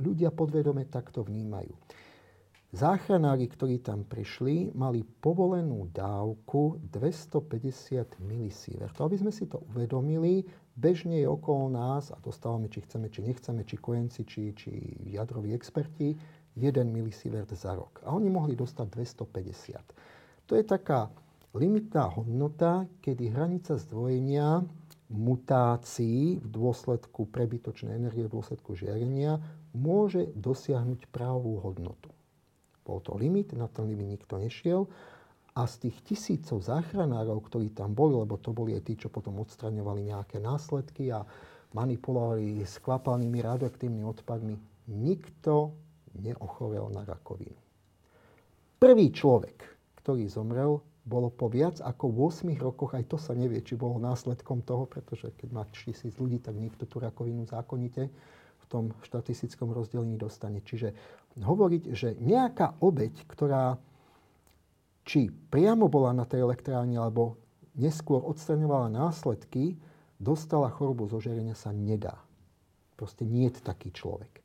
ľudia 0.00 0.32
podvedome 0.34 0.88
takto 0.88 1.22
vnímajú. 1.22 1.70
Záchranári, 2.70 3.50
ktorí 3.50 3.82
tam 3.82 4.06
prišli, 4.06 4.70
mali 4.78 5.02
povolenú 5.02 5.90
dávku 5.90 6.78
250 6.94 8.22
milisievert. 8.22 8.94
Aby 9.02 9.18
sme 9.18 9.34
si 9.34 9.50
to 9.50 9.58
uvedomili, 9.74 10.46
bežne 10.78 11.18
je 11.18 11.26
okolo 11.26 11.66
nás, 11.66 12.14
a 12.14 12.18
dostávame, 12.22 12.70
či 12.70 12.86
chceme, 12.86 13.10
či 13.10 13.26
nechceme, 13.26 13.66
či 13.66 13.74
kojenci, 13.74 14.22
či, 14.22 14.54
či 14.54 14.70
jadroví 15.10 15.50
experti, 15.50 16.14
1 16.54 16.86
milisievert 16.86 17.50
za 17.58 17.74
rok. 17.74 18.06
A 18.06 18.14
oni 18.14 18.30
mohli 18.30 18.54
dostať 18.54 18.86
250. 18.86 20.46
To 20.46 20.54
je 20.54 20.62
taká 20.62 21.10
limitná 21.58 22.06
hodnota, 22.06 22.86
kedy 23.02 23.34
hranica 23.34 23.74
zdvojenia 23.82 24.62
mutácií 25.10 26.38
v 26.38 26.46
dôsledku 26.46 27.26
prebytočnej 27.34 27.98
energie, 27.98 28.30
v 28.30 28.34
dôsledku 28.38 28.78
žiarenia, 28.78 29.42
môže 29.74 30.30
dosiahnuť 30.38 31.10
právú 31.10 31.58
hodnotu. 31.58 32.14
Bol 32.90 32.98
to 33.06 33.14
limit, 33.14 33.54
na 33.54 33.70
ten 33.70 33.86
limit 33.86 34.18
nikto 34.18 34.34
nešiel. 34.42 34.90
A 35.54 35.70
z 35.70 35.86
tých 35.86 36.02
tisícov 36.02 36.66
záchranárov, 36.66 37.38
ktorí 37.46 37.70
tam 37.70 37.94
boli, 37.94 38.18
lebo 38.18 38.34
to 38.34 38.50
boli 38.50 38.74
aj 38.74 38.82
tí, 38.90 38.98
čo 38.98 39.06
potom 39.06 39.38
odstraňovali 39.38 40.10
nejaké 40.10 40.42
následky 40.42 41.14
a 41.14 41.22
manipulovali 41.70 42.66
s 42.66 42.82
kvapalnými 42.82 43.38
radioaktívnymi 43.38 44.02
odpadmi, 44.02 44.54
nikto 44.90 45.70
neochorel 46.18 46.90
na 46.90 47.06
rakovinu. 47.06 47.54
Prvý 48.82 49.14
človek, 49.14 49.62
ktorý 50.02 50.26
zomrel, 50.26 50.82
bolo 51.04 51.30
po 51.30 51.50
viac 51.50 51.82
ako 51.82 52.10
8 52.30 52.54
rokoch, 52.60 52.94
aj 52.94 53.04
to 53.10 53.16
sa 53.18 53.34
nevie, 53.34 53.60
či 53.64 53.74
bolo 53.74 53.98
následkom 53.98 54.62
toho, 54.62 54.86
pretože 54.86 55.32
keď 55.36 55.48
má 55.50 55.62
tisíc 55.70 56.14
ľudí, 56.18 56.38
tak 56.42 56.56
niekto 56.56 56.84
tú 56.86 57.02
rakovinu 57.02 57.46
zákonite 57.48 58.08
v 58.60 58.64
tom 58.68 58.94
štatistickom 59.02 59.72
rozdelení 59.74 60.14
dostane. 60.20 60.62
Čiže 60.62 60.94
hovoriť, 61.38 61.82
že 61.94 62.18
nejaká 62.18 62.80
obeď, 62.82 63.14
ktorá 63.30 63.78
či 65.06 65.30
priamo 65.30 65.86
bola 65.86 66.14
na 66.14 66.26
tej 66.26 66.46
elektrárni, 66.46 66.98
alebo 66.98 67.38
neskôr 67.78 68.22
odstraňovala 68.22 68.90
následky, 68.90 69.78
dostala 70.20 70.68
chorobu 70.70 71.06
zožerenia 71.08 71.54
sa 71.54 71.70
nedá. 71.70 72.18
Proste 72.94 73.24
nie 73.24 73.48
je 73.48 73.62
taký 73.64 73.90
človek. 73.90 74.44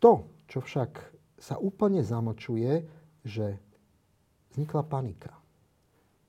To, 0.00 0.30
čo 0.48 0.62
však 0.62 0.90
sa 1.36 1.58
úplne 1.58 2.00
zamlčuje, 2.00 2.86
že 3.26 3.58
vznikla 4.54 4.82
panika. 4.86 5.32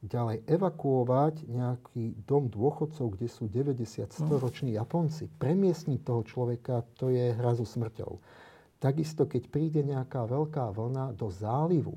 Ďalej 0.02 0.49
evakuovať 0.49 1.45
nejaký 1.45 2.26
dom 2.26 2.49
dôchodcov, 2.49 3.14
kde 3.14 3.28
sú 3.30 3.45
90-100 3.45 4.18
roční 4.41 4.74
Japonci, 4.74 5.30
premiestniť 5.38 6.02
toho 6.02 6.26
človeka, 6.26 6.82
to 6.97 7.14
je 7.14 7.38
hrazu 7.38 7.70
smrťou. 7.70 8.18
Takisto, 8.82 9.30
keď 9.30 9.44
príde 9.54 9.82
nejaká 9.86 10.26
veľká 10.26 10.74
vlna 10.74 11.14
do 11.14 11.30
zálivu 11.30 11.94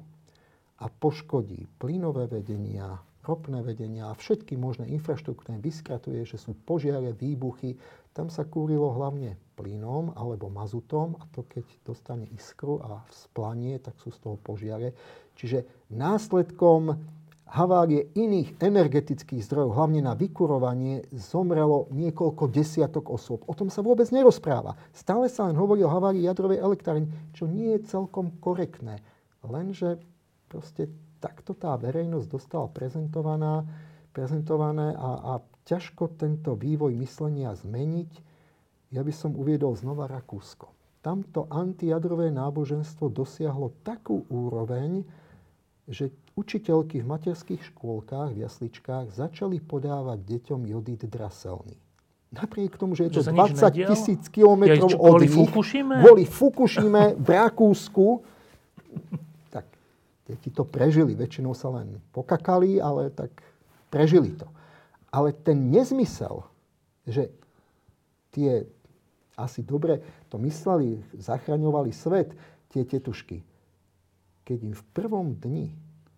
a 0.76 0.92
poškodí 0.92 1.64
plynové 1.80 2.28
vedenia, 2.28 3.00
ropné 3.24 3.64
vedenia 3.64 4.12
a 4.12 4.18
všetky 4.18 4.60
možné 4.60 4.92
infraštruktúrne 4.92 5.64
vyskratuje, 5.64 6.28
že 6.28 6.36
sú 6.36 6.52
požiare, 6.52 7.16
výbuchy, 7.16 7.72
tam 8.12 8.28
sa 8.28 8.44
kúrilo 8.44 8.92
hlavne 8.92 9.34
plynom 9.56 10.12
alebo 10.12 10.52
mazutom 10.52 11.16
a 11.16 11.24
to 11.32 11.48
keď 11.48 11.64
dostane 11.88 12.28
iskru 12.36 12.78
a 12.84 13.00
splanie, 13.08 13.80
tak 13.80 13.96
sú 13.96 14.12
z 14.12 14.20
toho 14.20 14.36
požiare. 14.36 14.92
Čiže 15.40 15.88
následkom 15.88 17.00
havárie 17.54 18.10
iných 18.18 18.58
energetických 18.58 19.46
zdrojov, 19.46 19.78
hlavne 19.78 20.02
na 20.02 20.18
vykurovanie, 20.18 21.06
zomrelo 21.14 21.86
niekoľko 21.94 22.50
desiatok 22.50 23.14
osôb. 23.14 23.46
O 23.46 23.54
tom 23.54 23.70
sa 23.70 23.78
vôbec 23.78 24.10
nerozpráva. 24.10 24.74
Stále 24.90 25.30
sa 25.30 25.46
len 25.46 25.54
hovorí 25.54 25.86
o 25.86 25.92
havárii 25.92 26.26
jadrovej 26.26 26.58
elektrárne, 26.58 27.06
čo 27.30 27.46
nie 27.46 27.78
je 27.78 27.86
celkom 27.86 28.34
korektné. 28.42 28.98
Lenže 29.46 30.02
proste 30.50 30.90
takto 31.22 31.54
tá 31.54 31.78
verejnosť 31.78 32.26
dostala 32.26 32.66
prezentovaná, 32.66 33.62
prezentované 34.10 34.90
a, 34.98 35.38
a 35.38 35.46
ťažko 35.64 36.18
tento 36.18 36.58
vývoj 36.58 36.92
myslenia 36.98 37.54
zmeniť. 37.54 38.10
Ja 38.90 39.06
by 39.06 39.14
som 39.14 39.38
uviedol 39.38 39.78
znova 39.78 40.10
Rakúsko. 40.10 40.74
Tamto 41.04 41.46
antijadrové 41.52 42.34
náboženstvo 42.34 43.12
dosiahlo 43.12 43.76
takú 43.84 44.24
úroveň, 44.32 45.04
že 45.84 46.08
učiteľky 46.34 47.02
v 47.02 47.06
materských 47.06 47.62
škôlkach, 47.72 48.34
v 48.34 48.42
jasličkách 48.42 49.14
začali 49.14 49.62
podávať 49.62 50.18
deťom 50.22 50.60
jodid 50.66 51.06
draselný. 51.06 51.78
Napriek 52.34 52.74
tomu, 52.74 52.98
že 52.98 53.06
je 53.06 53.22
to 53.22 53.30
20 53.30 53.54
tisíc 53.86 54.26
kilometrov 54.26 54.90
ja, 54.90 54.98
od 54.98 55.22
nich, 55.22 55.30
Fukushime? 55.30 56.02
kvôli 56.02 56.26
Fukushime 56.26 57.14
v 57.14 57.28
Rakúsku, 57.30 58.06
tak 59.54 59.70
deti 60.26 60.50
to 60.50 60.66
prežili. 60.66 61.14
Väčšinou 61.14 61.54
sa 61.54 61.70
len 61.70 62.02
pokakali, 62.10 62.82
ale 62.82 63.14
tak 63.14 63.30
prežili 63.86 64.34
to. 64.34 64.50
Ale 65.14 65.30
ten 65.30 65.70
nezmysel, 65.70 66.42
že 67.06 67.30
tie 68.34 68.66
asi 69.38 69.62
dobre 69.62 70.02
to 70.26 70.34
mysleli, 70.42 70.98
zachraňovali 71.14 71.94
svet, 71.94 72.34
tie 72.74 72.82
tetušky, 72.82 73.46
keď 74.42 74.58
im 74.58 74.74
v 74.74 74.84
prvom 74.90 75.38
dni 75.38 75.70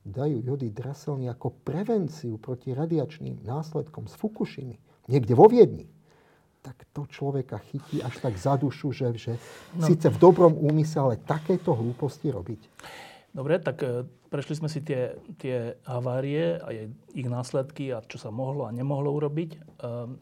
dajú 0.07 0.39
jody 0.47 0.71
draselný 0.71 1.27
ako 1.27 1.51
prevenciu 1.67 2.39
proti 2.39 2.71
radiačným 2.71 3.43
následkom 3.43 4.07
z 4.07 4.15
Fukushimy, 4.15 4.77
niekde 5.11 5.35
vo 5.35 5.51
Viedni, 5.51 5.91
tak 6.63 6.83
to 6.91 7.07
človeka 7.07 7.63
chytí 7.63 8.03
až 8.03 8.19
tak 8.19 8.35
za 8.35 8.59
dušu, 8.59 8.91
že, 8.91 9.15
že 9.15 9.33
no. 9.79 9.87
síce 9.87 10.11
v 10.11 10.19
dobrom 10.19 10.55
úmysle, 10.55 10.99
ale 10.99 11.17
takéto 11.23 11.75
hlúposti 11.79 12.31
robiť. 12.35 12.63
Dobre, 13.31 13.63
tak 13.63 13.85
e, 13.87 14.03
prešli 14.33 14.59
sme 14.59 14.67
si 14.73 14.83
tie, 14.83 15.15
tie 15.39 15.79
havárie 15.87 16.59
a 16.59 16.73
ich 17.13 17.29
následky 17.29 17.95
a 17.95 18.03
čo 18.03 18.19
sa 18.19 18.35
mohlo 18.35 18.67
a 18.67 18.75
nemohlo 18.75 19.15
urobiť. 19.15 19.51
E, 19.55 19.59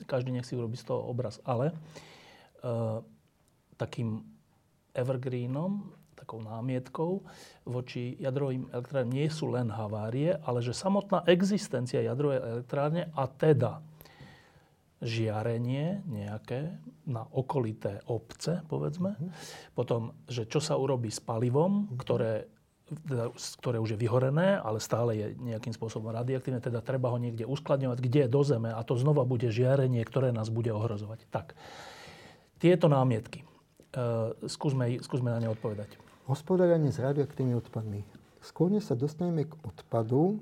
každý 0.05 0.37
nech 0.37 0.45
si 0.45 0.59
urobí 0.59 0.77
z 0.77 0.85
toho 0.85 1.01
obraz. 1.09 1.41
Ale 1.47 1.71
e, 1.71 1.75
takým 3.81 4.21
evergreenom 4.93 5.95
takou 6.25 6.41
námietkou 6.41 7.21
voči 7.69 8.17
jadrovým 8.17 8.73
elektrárne 8.73 9.13
nie 9.13 9.29
sú 9.29 9.53
len 9.53 9.69
havárie, 9.69 10.41
ale 10.41 10.65
že 10.65 10.73
samotná 10.73 11.23
existencia 11.29 12.01
jadrovej 12.01 12.41
elektrárne 12.41 13.13
a 13.13 13.29
teda 13.29 13.85
žiarenie 15.05 16.01
nejaké 16.09 16.81
na 17.05 17.29
okolité 17.37 18.01
obce, 18.09 18.65
povedzme. 18.65 19.13
Mm-hmm. 19.13 19.31
Potom, 19.77 20.17
že 20.25 20.49
čo 20.49 20.65
sa 20.65 20.81
urobí 20.81 21.13
s 21.13 21.21
palivom, 21.21 21.85
mm-hmm. 21.85 21.99
ktoré, 22.01 22.49
teda, 22.89 23.29
ktoré 23.61 23.77
už 23.85 23.95
je 23.95 23.99
vyhorené, 24.01 24.57
ale 24.57 24.81
stále 24.81 25.13
je 25.13 25.27
nejakým 25.37 25.77
spôsobom 25.77 26.09
radioaktívne, 26.09 26.65
teda 26.65 26.81
treba 26.81 27.13
ho 27.13 27.21
niekde 27.21 27.45
uskladňovať, 27.45 27.99
kde 28.01 28.21
je 28.25 28.33
do 28.33 28.41
zeme 28.41 28.73
a 28.73 28.81
to 28.81 28.97
znova 28.97 29.29
bude 29.29 29.53
žiarenie, 29.53 30.01
ktoré 30.09 30.33
nás 30.33 30.49
bude 30.49 30.73
ohrozovať. 30.73 31.29
Tak, 31.29 31.53
tieto 32.57 32.89
námietky, 32.89 33.45
uh, 33.45 34.33
skúsme, 34.49 34.97
skúsme 35.05 35.29
na 35.29 35.37
ne 35.37 35.53
odpovedať. 35.53 36.01
Hospodárenie 36.25 36.89
s 36.89 37.05
radioaktívnymi 37.05 37.61
odpadmi. 37.61 38.01
Skôr 38.41 38.73
sa 38.81 38.97
dostaneme 38.97 39.45
k 39.45 39.53
odpadu, 39.61 40.41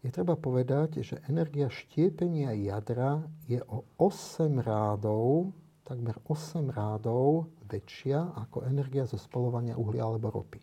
je 0.00 0.08
treba 0.08 0.38
povedať, 0.38 1.04
že 1.04 1.20
energia 1.28 1.68
štiepenia 1.68 2.56
jadra 2.56 3.20
je 3.50 3.60
o 3.66 3.84
8 3.98 4.62
rádov, 4.62 5.52
takmer 5.82 6.16
8 6.24 6.70
rádov 6.70 7.50
väčšia 7.68 8.32
ako 8.46 8.64
energia 8.64 9.04
zo 9.04 9.20
spolovania 9.20 9.76
uhlia 9.76 10.06
alebo 10.06 10.32
ropy. 10.32 10.62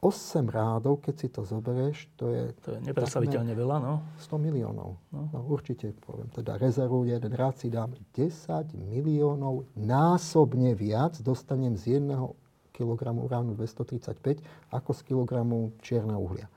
8 0.00 0.48
rádov, 0.48 1.04
keď 1.04 1.14
si 1.16 1.28
to 1.32 1.44
zoberieš, 1.44 2.08
to 2.16 2.32
je... 2.32 2.44
To 2.64 2.68
je 2.76 2.80
nepredstaviteľne 2.88 3.52
veľa, 3.52 3.76
no. 3.80 3.94
100 4.20 4.44
miliónov. 4.48 4.96
No. 5.12 5.20
no 5.32 5.38
určite, 5.48 5.92
poviem, 5.92 6.28
teda 6.32 6.60
rezervu 6.60 7.08
jeden 7.08 7.32
rád 7.32 7.56
si 7.60 7.68
dám 7.72 7.92
10 8.12 8.76
miliónov 8.76 9.68
násobne 9.76 10.76
viac 10.76 11.16
dostanem 11.20 11.76
z 11.76 12.00
jedného 12.00 12.36
kilogramu 12.76 13.24
uránu 13.24 13.56
235 13.56 14.44
ako 14.68 14.90
z 14.92 15.00
kilogramu 15.08 15.72
čierneho 15.80 16.20
uhlia. 16.20 16.52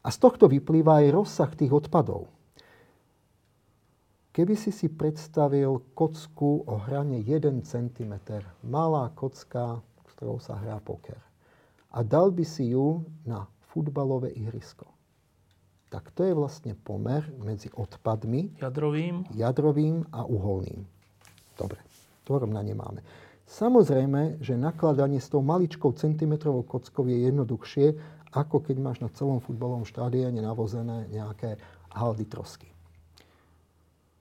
A 0.00 0.08
z 0.08 0.16
tohto 0.22 0.46
vyplýva 0.46 1.02
aj 1.02 1.12
rozsah 1.12 1.50
tých 1.52 1.74
odpadov. 1.74 2.30
Keby 4.30 4.54
si 4.54 4.70
si 4.70 4.86
predstavil 4.86 5.82
kocku 5.92 6.62
o 6.62 6.78
hrane 6.86 7.18
1 7.18 7.66
cm, 7.66 8.14
malá 8.62 9.10
kocka, 9.18 9.82
s 10.06 10.12
ktorou 10.14 10.38
sa 10.38 10.54
hrá 10.54 10.78
poker, 10.78 11.18
a 11.90 12.06
dal 12.06 12.30
by 12.30 12.46
si 12.46 12.70
ju 12.70 13.02
na 13.26 13.50
futbalové 13.74 14.30
ihrisko, 14.30 14.86
tak 15.90 16.14
to 16.14 16.22
je 16.22 16.30
vlastne 16.30 16.78
pomer 16.78 17.26
medzi 17.42 17.66
odpadmi 17.74 18.62
jadrovým, 18.62 19.26
jadrovým 19.34 20.06
a 20.14 20.22
uholným. 20.22 20.86
Dobre, 21.58 21.82
to 22.22 22.38
rovna 22.38 22.62
nemáme. 22.62 23.02
Samozrejme, 23.50 24.38
že 24.38 24.54
nakladanie 24.54 25.18
s 25.18 25.26
tou 25.26 25.42
maličkou 25.42 25.90
centimetrovou 25.98 26.62
kockou 26.62 27.02
je 27.10 27.26
jednoduchšie, 27.26 27.86
ako 28.30 28.62
keď 28.62 28.76
máš 28.78 29.02
na 29.02 29.10
celom 29.10 29.42
futbalovom 29.42 29.82
štádiene 29.82 30.38
navozené 30.38 31.10
nejaké 31.10 31.58
haldy 31.90 32.30
trosky. 32.30 32.70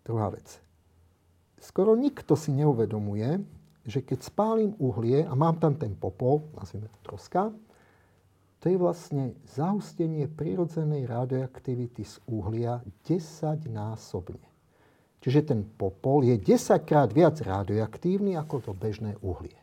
Druhá 0.02 0.34
vec. 0.34 0.58
Skoro 1.62 1.94
nikto 1.94 2.34
si 2.34 2.50
neuvedomuje, 2.58 3.46
že 3.86 4.02
keď 4.02 4.20
spálim 4.26 4.74
uhlie 4.82 5.22
a 5.22 5.34
mám 5.38 5.62
tam 5.62 5.78
ten 5.78 5.94
popol, 5.94 6.50
nazvime 6.58 6.90
to 6.90 7.14
troska, 7.14 7.54
to 8.60 8.66
je 8.66 8.82
vlastne 8.82 9.38
zahustenie 9.46 10.26
prirodzenej 10.26 11.06
radioaktivity 11.06 12.02
z 12.02 12.18
uhlia 12.26 12.82
10 13.06 13.70
násobne. 13.70 14.49
Čiže 15.20 15.52
ten 15.52 15.68
popol 15.68 16.24
je 16.24 16.36
10 16.40 16.88
krát 16.88 17.12
viac 17.12 17.40
radioaktívny 17.44 18.40
ako 18.40 18.72
to 18.72 18.72
bežné 18.72 19.20
uhlie. 19.20 19.60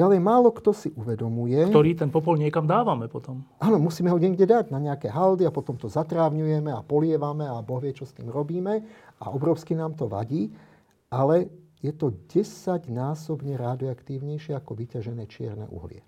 Ďalej, 0.00 0.18
málo 0.22 0.48
kto 0.54 0.70
si 0.72 0.88
uvedomuje... 0.96 1.66
Ktorý 1.68 1.92
ten 1.92 2.08
popol 2.08 2.40
niekam 2.40 2.64
dávame 2.64 3.10
potom. 3.10 3.44
Áno, 3.60 3.76
musíme 3.76 4.08
ho 4.08 4.16
niekde 4.16 4.48
dať 4.48 4.72
na 4.72 4.80
nejaké 4.80 5.12
haldy 5.12 5.44
a 5.44 5.52
potom 5.52 5.76
to 5.76 5.92
zatrávňujeme 5.92 6.72
a 6.72 6.80
polievame 6.80 7.44
a 7.44 7.60
Boh 7.60 7.82
vie, 7.82 7.92
čo 7.92 8.08
s 8.08 8.16
tým 8.16 8.32
robíme 8.32 8.80
a 9.20 9.24
obrovsky 9.28 9.76
nám 9.76 9.98
to 9.98 10.08
vadí, 10.08 10.48
ale 11.12 11.52
je 11.84 11.92
to 11.92 12.16
10 12.32 12.88
násobne 12.88 13.60
radioaktívnejšie 13.60 14.56
ako 14.56 14.72
vyťažené 14.78 15.28
čierne 15.28 15.66
uhlie. 15.68 16.00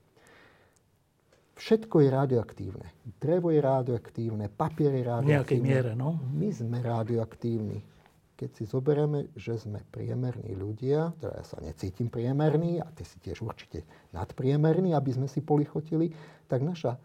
Všetko 1.62 2.02
je 2.02 2.08
radioaktívne. 2.10 2.86
Drevo 3.22 3.54
je 3.54 3.62
radioaktívne, 3.62 4.50
papier 4.50 4.90
je 4.98 5.04
radioaktívne. 5.06 5.30
V 5.30 5.36
nejakej 5.38 5.60
miere, 5.62 5.92
no. 5.94 6.18
My 6.34 6.50
sme 6.50 6.82
radioaktívni 6.82 7.78
keď 8.42 8.50
si 8.58 8.64
zoberieme, 8.66 9.30
že 9.38 9.54
sme 9.54 9.86
priemerní 9.86 10.58
ľudia, 10.58 11.14
teda 11.22 11.30
ja 11.38 11.44
sa 11.46 11.62
necítim 11.62 12.10
priemerný 12.10 12.82
a 12.82 12.90
ty 12.90 13.06
si 13.06 13.22
tiež 13.22 13.38
určite 13.46 13.86
nadpriemerný, 14.10 14.98
aby 14.98 15.14
sme 15.14 15.30
si 15.30 15.46
polichotili, 15.46 16.10
tak 16.50 16.66
naša 16.66 16.98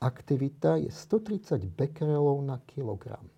aktivita 0.00 0.80
je 0.80 0.88
130 0.88 1.68
bekrelov 1.68 2.40
na 2.40 2.64
kilogram. 2.64 3.28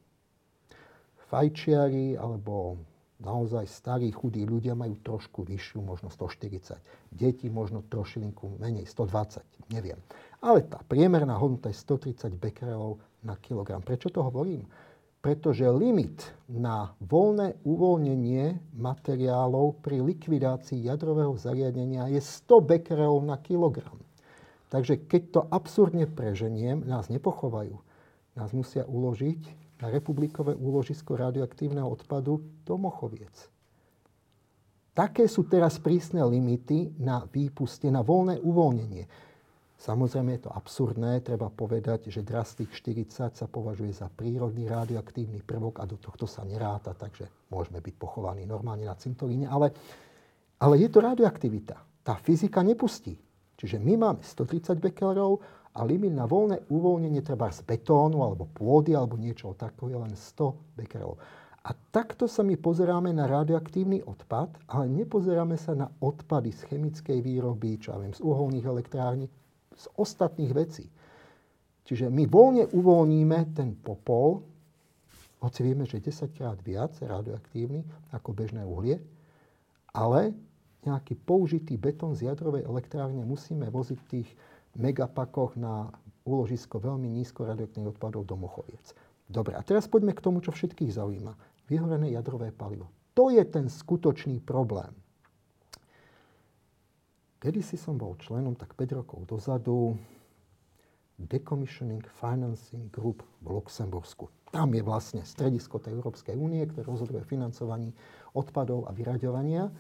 Fajčiari 1.27 2.15
alebo 2.15 2.79
naozaj 3.19 3.67
starí, 3.67 4.15
chudí 4.15 4.47
ľudia 4.47 4.79
majú 4.79 4.95
trošku 5.03 5.43
vyššiu, 5.43 5.83
možno 5.83 6.15
140. 6.15 6.79
Deti 7.11 7.51
možno 7.51 7.83
trošilinku 7.83 8.63
menej, 8.63 8.87
120, 8.87 9.75
neviem. 9.75 9.99
Ale 10.41 10.65
tá 10.69 10.81
priemerná 10.85 11.37
hodnota 11.37 11.73
je 11.73 11.79
130 11.81 12.37
bekrelov 12.37 13.01
na 13.25 13.37
kilogram. 13.41 13.81
Prečo 13.81 14.13
to 14.13 14.25
hovorím? 14.25 14.65
pretože 15.27 15.67
limit 15.67 16.23
na 16.47 16.95
voľné 17.03 17.59
uvoľnenie 17.67 18.79
materiálov 18.79 19.83
pri 19.83 19.99
likvidácii 19.99 20.87
jadrového 20.87 21.35
zariadenia 21.35 22.07
je 22.15 22.23
100 22.23 22.63
bekrelov 22.63 23.27
na 23.27 23.35
kilogram. 23.43 23.99
Takže 24.71 25.03
keď 25.11 25.23
to 25.35 25.41
absurdne 25.51 26.07
preženiem, 26.07 26.87
nás 26.87 27.11
nepochovajú. 27.11 27.75
Nás 28.39 28.55
musia 28.55 28.87
uložiť 28.87 29.43
na 29.83 29.91
republikové 29.91 30.55
úložisko 30.55 31.19
radioaktívneho 31.19 31.91
odpadu 31.91 32.47
do 32.63 32.75
Mochoviec. 32.79 33.51
Také 34.95 35.27
sú 35.27 35.43
teraz 35.51 35.83
prísne 35.83 36.23
limity 36.23 36.95
na 37.03 37.27
výpuste, 37.27 37.91
na 37.91 38.07
voľné 38.07 38.39
uvoľnenie. 38.47 39.11
Samozrejme 39.87 40.35
je 40.35 40.51
to 40.51 40.51
absurdné, 40.51 41.23
treba 41.23 41.47
povedať, 41.47 42.11
že 42.11 42.27
Drastik 42.27 42.75
40 42.75 43.39
sa 43.39 43.47
považuje 43.47 43.95
za 43.95 44.11
prírodný 44.11 44.67
radioaktívny 44.67 45.47
prvok 45.47 45.79
a 45.79 45.87
do 45.87 45.95
tohto 45.95 46.27
sa 46.27 46.43
neráta, 46.43 46.91
takže 46.91 47.31
môžeme 47.55 47.79
byť 47.79 47.95
pochovaní 47.95 48.43
normálne 48.51 48.83
na 48.83 48.99
cintoríne, 48.99 49.47
ale, 49.47 49.71
ale 50.59 50.83
je 50.83 50.91
to 50.91 50.99
radioaktivita. 50.99 52.03
Tá 52.03 52.19
fyzika 52.19 52.67
nepustí. 52.67 53.15
Čiže 53.55 53.79
my 53.79 53.95
máme 53.95 54.27
130 54.27 54.75
bekelrov 54.83 55.39
a 55.79 55.87
limit 55.87 56.19
na 56.19 56.27
voľné 56.27 56.67
uvoľnenie 56.67 57.23
treba 57.23 57.47
z 57.55 57.63
betónu 57.63 58.27
alebo 58.27 58.51
pôdy 58.51 58.91
alebo 58.91 59.15
niečo 59.15 59.55
takého 59.55 59.87
je 59.87 59.99
len 60.03 60.13
100 60.19 60.83
bekelrov. 60.83 61.15
A 61.63 61.71
takto 61.95 62.27
sa 62.27 62.43
my 62.43 62.59
pozeráme 62.59 63.15
na 63.15 63.31
radioaktívny 63.31 64.03
odpad, 64.03 64.51
ale 64.67 64.91
nepozeráme 64.91 65.55
sa 65.55 65.79
na 65.79 65.87
odpady 66.03 66.51
z 66.51 66.75
chemickej 66.75 67.23
výroby, 67.23 67.79
čo 67.79 67.95
ja 67.95 68.03
viem, 68.03 68.15
z 68.15 68.23
uholných 68.23 68.67
elektrární, 68.67 69.31
z 69.77 69.87
ostatných 70.01 70.53
vecí. 70.53 70.89
Čiže 71.87 72.11
my 72.11 72.27
voľne 72.27 72.65
uvoľníme 72.75 73.55
ten 73.55 73.79
popol, 73.79 74.43
hoci 75.39 75.61
vieme, 75.63 75.87
že 75.87 76.03
10 76.03 76.35
krát 76.35 76.59
viac 76.65 76.97
radioaktívny 76.99 77.87
ako 78.11 78.35
bežné 78.35 78.67
uhlie, 78.67 78.99
ale 79.95 80.35
nejaký 80.83 81.15
použitý 81.23 81.79
betón 81.79 82.19
z 82.19 82.27
jadrovej 82.27 82.67
elektrárne 82.67 83.23
musíme 83.23 83.71
voziť 83.71 83.99
v 84.03 84.11
tých 84.11 84.29
megapakoch 84.75 85.55
na 85.55 85.95
úložisko 86.27 86.83
veľmi 86.83 87.07
nízko 87.07 87.47
radioaktívnych 87.47 87.95
odpadov 87.95 88.27
do 88.27 88.35
Mochoviec. 88.35 88.95
Dobre, 89.27 89.55
a 89.55 89.63
teraz 89.63 89.87
poďme 89.87 90.15
k 90.15 90.23
tomu, 90.23 90.43
čo 90.43 90.55
všetkých 90.55 90.95
zaujíma. 90.95 91.33
Vyhorené 91.67 92.15
jadrové 92.15 92.55
palivo. 92.55 92.91
To 93.15 93.31
je 93.31 93.43
ten 93.47 93.67
skutočný 93.67 94.43
problém. 94.43 94.95
Kedy 97.47 97.63
si 97.63 97.79
som 97.79 97.95
bol 97.95 98.19
členom, 98.19 98.59
tak 98.59 98.75
5 98.75 98.99
rokov 98.99 99.23
dozadu, 99.23 99.95
Decommissioning 101.15 102.03
Financing 102.19 102.91
Group 102.91 103.23
v 103.39 103.55
Luxembursku. 103.55 104.51
Tam 104.51 104.75
je 104.75 104.83
vlastne 104.83 105.23
stredisko 105.23 105.79
tej 105.79 105.95
Európskej 105.95 106.35
únie, 106.35 106.67
ktoré 106.67 106.83
rozhoduje 106.83 107.23
financovaní 107.23 107.95
odpadov 108.35 108.91
a 108.91 108.93
vyraďovania. 108.93 109.71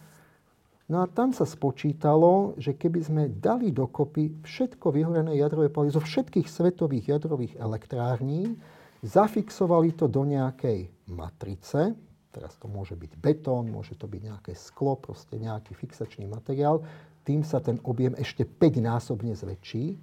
No 0.87 1.03
a 1.03 1.11
tam 1.11 1.35
sa 1.35 1.43
spočítalo, 1.43 2.55
že 2.55 2.79
keby 2.79 3.01
sme 3.03 3.23
dali 3.35 3.75
dokopy 3.75 4.47
všetko 4.47 4.95
vyhorené 4.95 5.35
jadrové 5.35 5.67
palivo 5.67 5.99
zo 5.99 6.07
všetkých 6.07 6.47
svetových 6.47 7.19
jadrových 7.19 7.59
elektrární, 7.59 8.55
zafixovali 9.03 9.91
to 9.99 10.07
do 10.07 10.23
nejakej 10.23 10.87
matrice, 11.11 11.99
teraz 12.31 12.55
to 12.63 12.71
môže 12.71 12.95
byť 12.95 13.19
betón, 13.19 13.75
môže 13.75 13.99
to 13.99 14.07
byť 14.07 14.23
nejaké 14.23 14.53
sklo, 14.55 14.95
proste 14.95 15.35
nejaký 15.35 15.75
fixačný 15.75 16.31
materiál, 16.31 16.87
tým 17.27 17.43
sa 17.43 17.59
ten 17.59 17.83
objem 17.83 18.15
ešte 18.15 18.47
5-násobne 18.47 19.35
zväčší, 19.35 19.99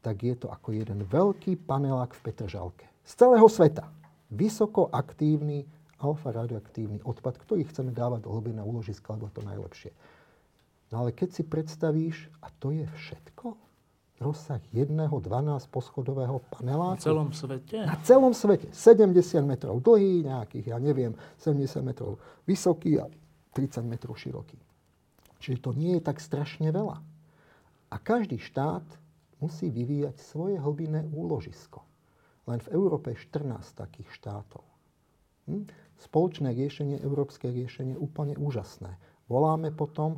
tak 0.00 0.24
je 0.24 0.34
to 0.36 0.48
ako 0.48 0.72
jeden 0.72 1.04
veľký 1.04 1.60
panelák 1.68 2.16
v 2.16 2.20
Petržalke. 2.24 2.88
Z 3.04 3.20
celého 3.20 3.44
sveta. 3.48 3.92
Vysoko 4.32 4.88
aktívny 4.88 5.68
alfa 6.00 6.32
radioaktívny 6.32 7.04
odpad, 7.04 7.36
ktorý 7.40 7.68
chceme 7.68 7.92
dávať 7.92 8.24
do 8.24 8.32
hlbiny 8.32 8.60
na 8.60 8.64
úložiska, 8.64 9.12
lebo 9.16 9.28
to 9.32 9.44
najlepšie. 9.44 9.92
No 10.92 11.04
ale 11.04 11.16
keď 11.16 11.28
si 11.36 11.42
predstavíš, 11.44 12.28
a 12.44 12.52
to 12.60 12.72
je 12.72 12.84
všetko, 12.84 13.56
rozsah 14.20 14.60
jedného 14.72 15.16
12 15.20 15.68
poschodového 15.68 16.40
paneláku. 16.52 17.00
Na 17.00 17.04
celom 17.04 17.30
svete? 17.32 17.78
Na 17.84 17.96
celom 18.04 18.32
svete. 18.32 18.72
70 18.72 19.44
metrov 19.44 19.80
dlhý, 19.84 20.24
nejakých, 20.24 20.72
ja 20.72 20.78
neviem, 20.80 21.12
70 21.40 21.84
metrov 21.84 22.20
vysoký 22.48 23.00
a 23.00 23.08
30 23.52 23.84
metrov 23.84 24.16
široký. 24.16 24.56
Čiže 25.44 25.60
to 25.60 25.76
nie 25.76 26.00
je 26.00 26.02
tak 26.08 26.24
strašne 26.24 26.72
veľa. 26.72 27.04
A 27.92 27.96
každý 28.00 28.40
štát 28.40 28.84
musí 29.44 29.68
vyvíjať 29.68 30.16
svoje 30.16 30.56
hlbinné 30.56 31.04
úložisko. 31.12 31.84
Len 32.48 32.64
v 32.64 32.72
Európe 32.72 33.12
je 33.12 33.28
14 33.28 33.60
takých 33.76 34.08
štátov. 34.16 34.64
Hm? 35.44 35.68
Spoločné 36.00 36.56
riešenie, 36.56 36.96
európske 37.04 37.52
riešenie, 37.52 38.00
úplne 38.00 38.40
úžasné. 38.40 38.96
Voláme 39.28 39.68
potom, 39.68 40.16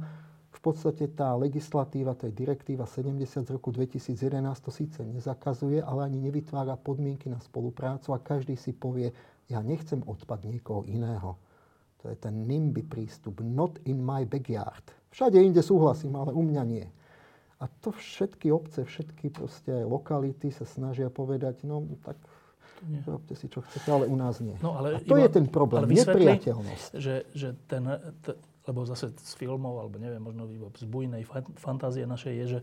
v 0.55 0.61
podstate 0.63 1.11
tá 1.11 1.35
legislatíva, 1.35 2.15
je 2.17 2.31
direktíva 2.31 2.87
70 2.87 3.45
z 3.45 3.51
roku 3.51 3.75
2011, 3.75 4.15
to 4.63 4.71
síce 4.71 5.03
nezakazuje, 5.03 5.83
ale 5.83 6.07
ani 6.07 6.23
nevytvára 6.23 6.79
podmienky 6.79 7.27
na 7.27 7.43
spoluprácu 7.43 8.15
a 8.15 8.23
každý 8.23 8.55
si 8.55 8.71
povie, 8.71 9.11
ja 9.51 9.59
nechcem 9.59 10.07
odpad 10.07 10.47
niekoho 10.47 10.87
iného. 10.87 11.35
To 12.05 12.13
je 12.13 12.17
ten 12.17 12.45
NIMBY 12.45 12.83
prístup, 12.87 13.41
not 13.41 13.81
in 13.89 14.05
my 14.05 14.29
backyard. 14.29 14.85
Všade 15.11 15.41
inde 15.41 15.65
súhlasím, 15.65 16.13
ale 16.17 16.37
u 16.37 16.45
mňa 16.45 16.63
nie. 16.69 16.87
A 17.57 17.65
to 17.81 17.89
všetky 17.89 18.53
obce, 18.53 18.85
všetky 18.85 19.33
proste 19.33 19.73
lokality 19.89 20.53
sa 20.53 20.69
snažia 20.69 21.09
povedať, 21.09 21.65
no 21.65 21.89
tak 22.05 22.21
nie. 22.85 23.01
robte 23.09 23.33
si, 23.33 23.49
čo 23.49 23.65
chcete, 23.65 23.89
ale 23.89 24.05
u 24.05 24.17
nás 24.17 24.45
nie. 24.45 24.61
No, 24.61 24.77
ale 24.77 24.97
a 24.97 24.99
to 25.01 25.17
iba, 25.17 25.25
je 25.25 25.41
ten 25.41 25.47
problém, 25.49 25.89
nepriateľnosť. 25.89 26.91
Že, 27.01 27.15
že 27.33 27.49
ten, 27.65 27.89
t- 28.21 28.37
lebo 28.69 28.85
zase 28.85 29.09
z 29.17 29.33
filmov, 29.41 29.81
alebo 29.81 29.97
neviem, 29.97 30.21
možno 30.21 30.45
z 30.77 30.85
bujnej 30.85 31.25
fantázie 31.57 32.05
našej 32.05 32.35
je, 32.37 32.45
že, 32.45 32.61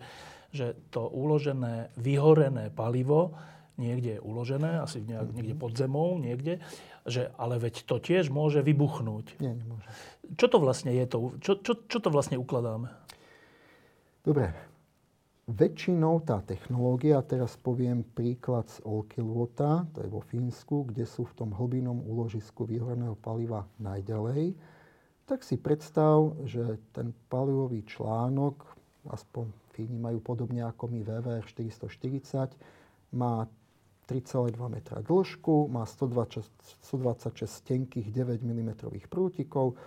že 0.54 0.68
to 0.94 1.10
uložené, 1.10 1.90
vyhorené 1.98 2.70
palivo 2.70 3.34
niekde 3.78 4.18
je 4.18 4.22
uložené, 4.22 4.78
asi 4.78 5.02
nejak, 5.02 5.26
mm-hmm. 5.26 5.38
niekde 5.38 5.56
pod 5.58 5.74
zemou, 5.74 6.14
niekde, 6.22 6.62
že 7.04 7.32
ale 7.36 7.60
veď 7.60 7.84
to 7.84 8.00
tiež 8.00 8.32
môže 8.32 8.64
vybuchnúť. 8.64 9.40
Nie, 9.44 9.56
nemôže. 9.56 9.88
Čo 10.40 10.48
to 10.48 10.58
vlastne 10.64 10.92
je 10.96 11.06
to? 11.08 11.18
Čo, 11.44 11.54
čo, 11.60 11.74
čo 11.88 11.98
to 12.00 12.10
vlastne 12.10 12.40
ukladáme? 12.40 12.92
Dobre, 14.24 14.56
Väčšinou 15.44 16.24
tá 16.24 16.40
technológia, 16.40 17.20
teraz 17.20 17.60
poviem 17.60 18.08
príklad 18.16 18.64
z 18.72 18.80
Olkiluota, 18.88 19.84
to 19.92 20.00
je 20.00 20.08
vo 20.08 20.24
Fínsku, 20.24 20.88
kde 20.88 21.04
sú 21.04 21.28
v 21.28 21.36
tom 21.36 21.52
hlbinom 21.52 22.00
úložisku 22.00 22.64
vyhoreného 22.64 23.20
paliva 23.20 23.68
najďalej, 23.76 24.56
tak 25.28 25.44
si 25.44 25.60
predstav, 25.60 26.32
že 26.48 26.80
ten 26.96 27.12
palivový 27.28 27.84
článok, 27.84 28.64
aspoň 29.12 29.52
Fíni 29.76 30.00
majú 30.00 30.24
podobne 30.24 30.64
ako 30.64 30.88
my 30.88 31.04
VVR 31.04 31.44
440, 31.44 32.56
má 33.12 33.44
3,2 34.08 34.60
metra 34.68 35.00
dĺžku, 35.00 35.72
má 35.72 35.88
126, 35.88 36.50
126 36.92 37.48
tenkých 37.64 38.08
9 38.12 38.44
mm 38.44 38.70
prútikov, 39.08 39.80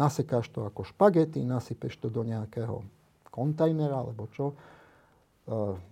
nasekáš 0.00 0.48
to 0.48 0.64
ako 0.64 0.84
špagety, 0.88 1.44
nasypeš 1.44 2.00
to 2.00 2.08
do 2.08 2.24
nejakého 2.24 2.80
kontajnera 3.28 4.00
alebo 4.00 4.30
čo. 4.32 4.52
E, 4.52 4.54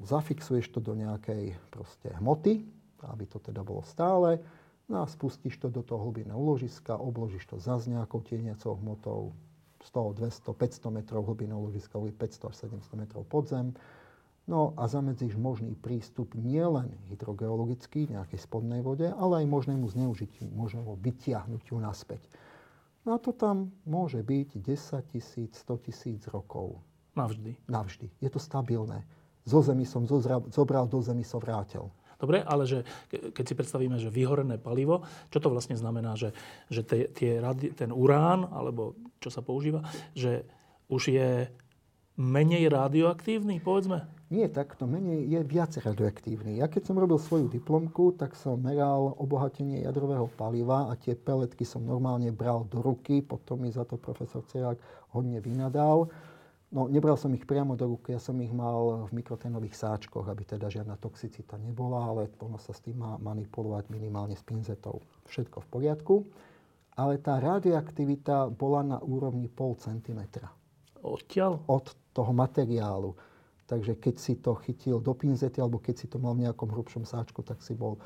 zafixuješ 0.00 0.72
to 0.72 0.80
do 0.80 0.96
nejakej 0.96 1.52
proste 1.68 2.08
hmoty, 2.16 2.64
aby 3.04 3.24
to 3.28 3.36
teda 3.42 3.60
bolo 3.60 3.84
stále, 3.84 4.40
no 4.88 5.02
a 5.02 5.06
spustíš 5.10 5.58
to 5.60 5.68
do 5.68 5.84
toho 5.84 6.08
hlbinného 6.08 6.38
úložiska, 6.38 6.96
obložíš 6.96 7.44
to 7.50 7.60
zase 7.60 7.90
nejakou 7.92 8.24
tieniacou 8.24 8.78
hmotou 8.80 9.36
100, 9.82 10.22
200, 10.22 10.54
500 10.54 10.98
metrov 11.02 11.26
hlbinného 11.26 11.58
úložiska, 11.58 11.98
500 11.98 12.48
až 12.48 12.54
700 12.70 13.02
metrov 13.02 13.26
pod 13.26 13.50
zem. 13.50 13.74
No 14.50 14.74
a 14.74 14.90
zamedzíš 14.90 15.38
možný 15.38 15.78
prístup 15.78 16.34
nielen 16.34 16.90
hydrogeologický, 17.08 18.10
nejakej 18.10 18.42
spodnej 18.42 18.82
vode, 18.82 19.06
ale 19.06 19.44
aj 19.44 19.46
možnému 19.46 19.86
zneužitiu, 19.86 20.50
možnému 20.50 20.98
vytiahnutiu 20.98 21.78
naspäť. 21.78 22.26
No 23.06 23.14
a 23.14 23.18
to 23.22 23.30
tam 23.30 23.70
môže 23.86 24.18
byť 24.22 24.58
10 24.58 25.14
tisíc, 25.14 25.52
100 25.62 25.86
tisíc 25.86 26.20
rokov. 26.30 26.82
Navždy. 27.14 27.54
Navždy. 27.70 28.10
Je 28.18 28.30
to 28.30 28.42
stabilné 28.42 29.06
zo 29.42 29.58
zemi 29.62 29.82
som 29.82 30.06
zobral, 30.06 30.86
do 30.86 30.98
zemi 31.02 31.26
som 31.26 31.42
vrátil. 31.42 31.90
Dobre, 32.22 32.38
ale 32.46 32.62
že 32.62 32.86
keď 33.10 33.44
si 33.44 33.58
predstavíme, 33.58 33.98
že 33.98 34.06
vyhorené 34.06 34.54
palivo, 34.54 35.02
čo 35.34 35.42
to 35.42 35.50
vlastne 35.50 35.74
znamená, 35.74 36.14
že, 36.14 36.30
že 36.70 36.86
tie, 36.86 37.10
tie, 37.10 37.42
ten 37.74 37.90
urán, 37.90 38.46
alebo 38.54 38.94
čo 39.18 39.26
sa 39.26 39.42
používa, 39.42 39.82
že 40.14 40.46
už 40.86 41.10
je 41.10 41.50
menej 42.14 42.70
radioaktívny, 42.70 43.58
povedzme? 43.58 44.06
Nie 44.32 44.48
takto, 44.48 44.88
menej 44.88 45.28
je 45.28 45.40
viac 45.44 45.76
radioaktívny. 45.76 46.56
Ja 46.56 46.64
keď 46.64 46.88
som 46.88 46.96
robil 46.96 47.20
svoju 47.20 47.52
diplomku, 47.52 48.16
tak 48.16 48.32
som 48.32 48.56
meral 48.64 49.12
obohatenie 49.20 49.84
jadrového 49.84 50.24
paliva 50.40 50.88
a 50.88 50.96
tie 50.96 51.12
peletky 51.12 51.68
som 51.68 51.84
normálne 51.84 52.32
bral 52.32 52.64
do 52.64 52.80
ruky, 52.80 53.20
potom 53.20 53.60
mi 53.60 53.68
za 53.68 53.84
to 53.84 54.00
profesor 54.00 54.40
Cerák 54.48 54.80
hodne 55.12 55.36
vynadal. 55.44 56.08
No, 56.72 56.88
nebral 56.88 57.20
som 57.20 57.28
ich 57.36 57.44
priamo 57.44 57.76
do 57.76 57.84
ruky, 57.92 58.16
ja 58.16 58.20
som 58.24 58.40
ich 58.40 58.48
mal 58.48 59.04
v 59.04 59.20
mikroténových 59.20 59.76
sáčkoch, 59.76 60.24
aby 60.24 60.48
teda 60.48 60.72
žiadna 60.72 60.96
toxicita 60.96 61.60
nebola, 61.60 62.00
ale 62.00 62.32
ono 62.40 62.56
sa 62.56 62.72
s 62.72 62.80
tým 62.80 63.04
má 63.04 63.20
manipulovať 63.20 63.92
minimálne 63.92 64.32
s 64.32 64.40
pinzetou. 64.40 65.04
Všetko 65.28 65.60
v 65.60 65.68
poriadku, 65.68 66.14
ale 66.96 67.20
tá 67.20 67.36
radioaktivita 67.36 68.48
bola 68.48 68.96
na 68.96 68.98
úrovni 69.04 69.52
pol 69.52 69.76
centimetra. 69.76 70.48
Odtiaľ? 71.04 71.68
Od 71.68 72.16
toho 72.16 72.32
materiálu. 72.32 73.12
Takže 73.72 73.96
keď 73.96 74.14
si 74.20 74.36
to 74.36 74.52
chytil 74.60 75.00
do 75.00 75.16
pinzety, 75.16 75.56
alebo 75.56 75.80
keď 75.80 76.04
si 76.04 76.06
to 76.12 76.20
mal 76.20 76.36
v 76.36 76.44
nejakom 76.44 76.68
hrubšom 76.68 77.08
sáčku, 77.08 77.40
tak 77.40 77.64
si 77.64 77.72
bol 77.72 77.96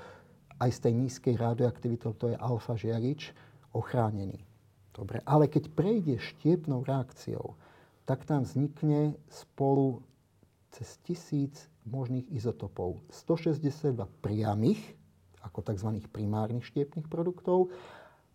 aj 0.62 0.70
z 0.70 0.78
tej 0.86 0.92
nízkej 0.94 1.34
radioaktivity, 1.34 2.06
to 2.14 2.30
je 2.30 2.38
alfa 2.38 2.78
žiarič, 2.78 3.34
ochránený. 3.74 4.46
Dobre, 4.94 5.26
ale 5.26 5.50
keď 5.50 5.74
prejdeš 5.74 6.38
štiepnou 6.38 6.86
reakciou, 6.86 7.58
tak 8.06 8.22
tam 8.22 8.46
vznikne 8.46 9.18
spolu 9.26 10.06
cez 10.70 11.02
tisíc 11.02 11.66
možných 11.82 12.30
izotopov. 12.30 13.02
162 13.10 14.06
priamých, 14.22 14.94
ako 15.42 15.66
tzv. 15.66 15.98
primárnych 16.14 16.62
štiepných 16.62 17.10
produktov, 17.10 17.74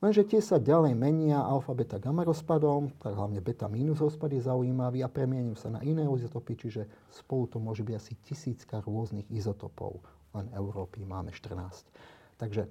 lenže 0.01 0.27
tie 0.27 0.41
sa 0.41 0.57
ďalej 0.57 0.97
menia 0.97 1.39
alfa, 1.39 1.71
beta, 1.77 2.01
gamma 2.01 2.25
rozpadom, 2.25 2.91
tak 2.99 3.15
hlavne 3.15 3.39
beta 3.39 3.69
minus 3.69 4.01
rozpad 4.01 4.33
je 4.33 4.41
zaujímavý 4.43 5.05
a 5.05 5.13
premiením 5.13 5.55
sa 5.55 5.69
na 5.69 5.79
iné 5.85 6.03
izotopy, 6.03 6.57
čiže 6.57 6.89
spolu 7.13 7.47
to 7.47 7.57
môže 7.61 7.85
byť 7.85 7.95
asi 7.95 8.13
tisícka 8.25 8.81
rôznych 8.81 9.29
izotopov. 9.29 10.01
Len 10.33 10.49
Európy 10.57 11.05
máme 11.05 11.29
14. 11.31 11.85
Takže 12.41 12.65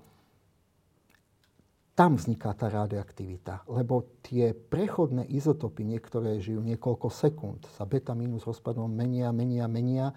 tam 2.01 2.17
vzniká 2.17 2.57
tá 2.57 2.73
radioaktivita, 2.73 3.69
lebo 3.69 4.17
tie 4.25 4.57
prechodné 4.57 5.29
izotopy, 5.29 5.85
niektoré 5.85 6.41
žijú 6.41 6.65
niekoľko 6.65 7.13
sekúnd, 7.13 7.69
sa 7.77 7.85
beta 7.85 8.17
minus 8.17 8.49
rozpadom 8.49 8.89
menia, 8.89 9.29
menia, 9.37 9.69
menia, 9.69 10.09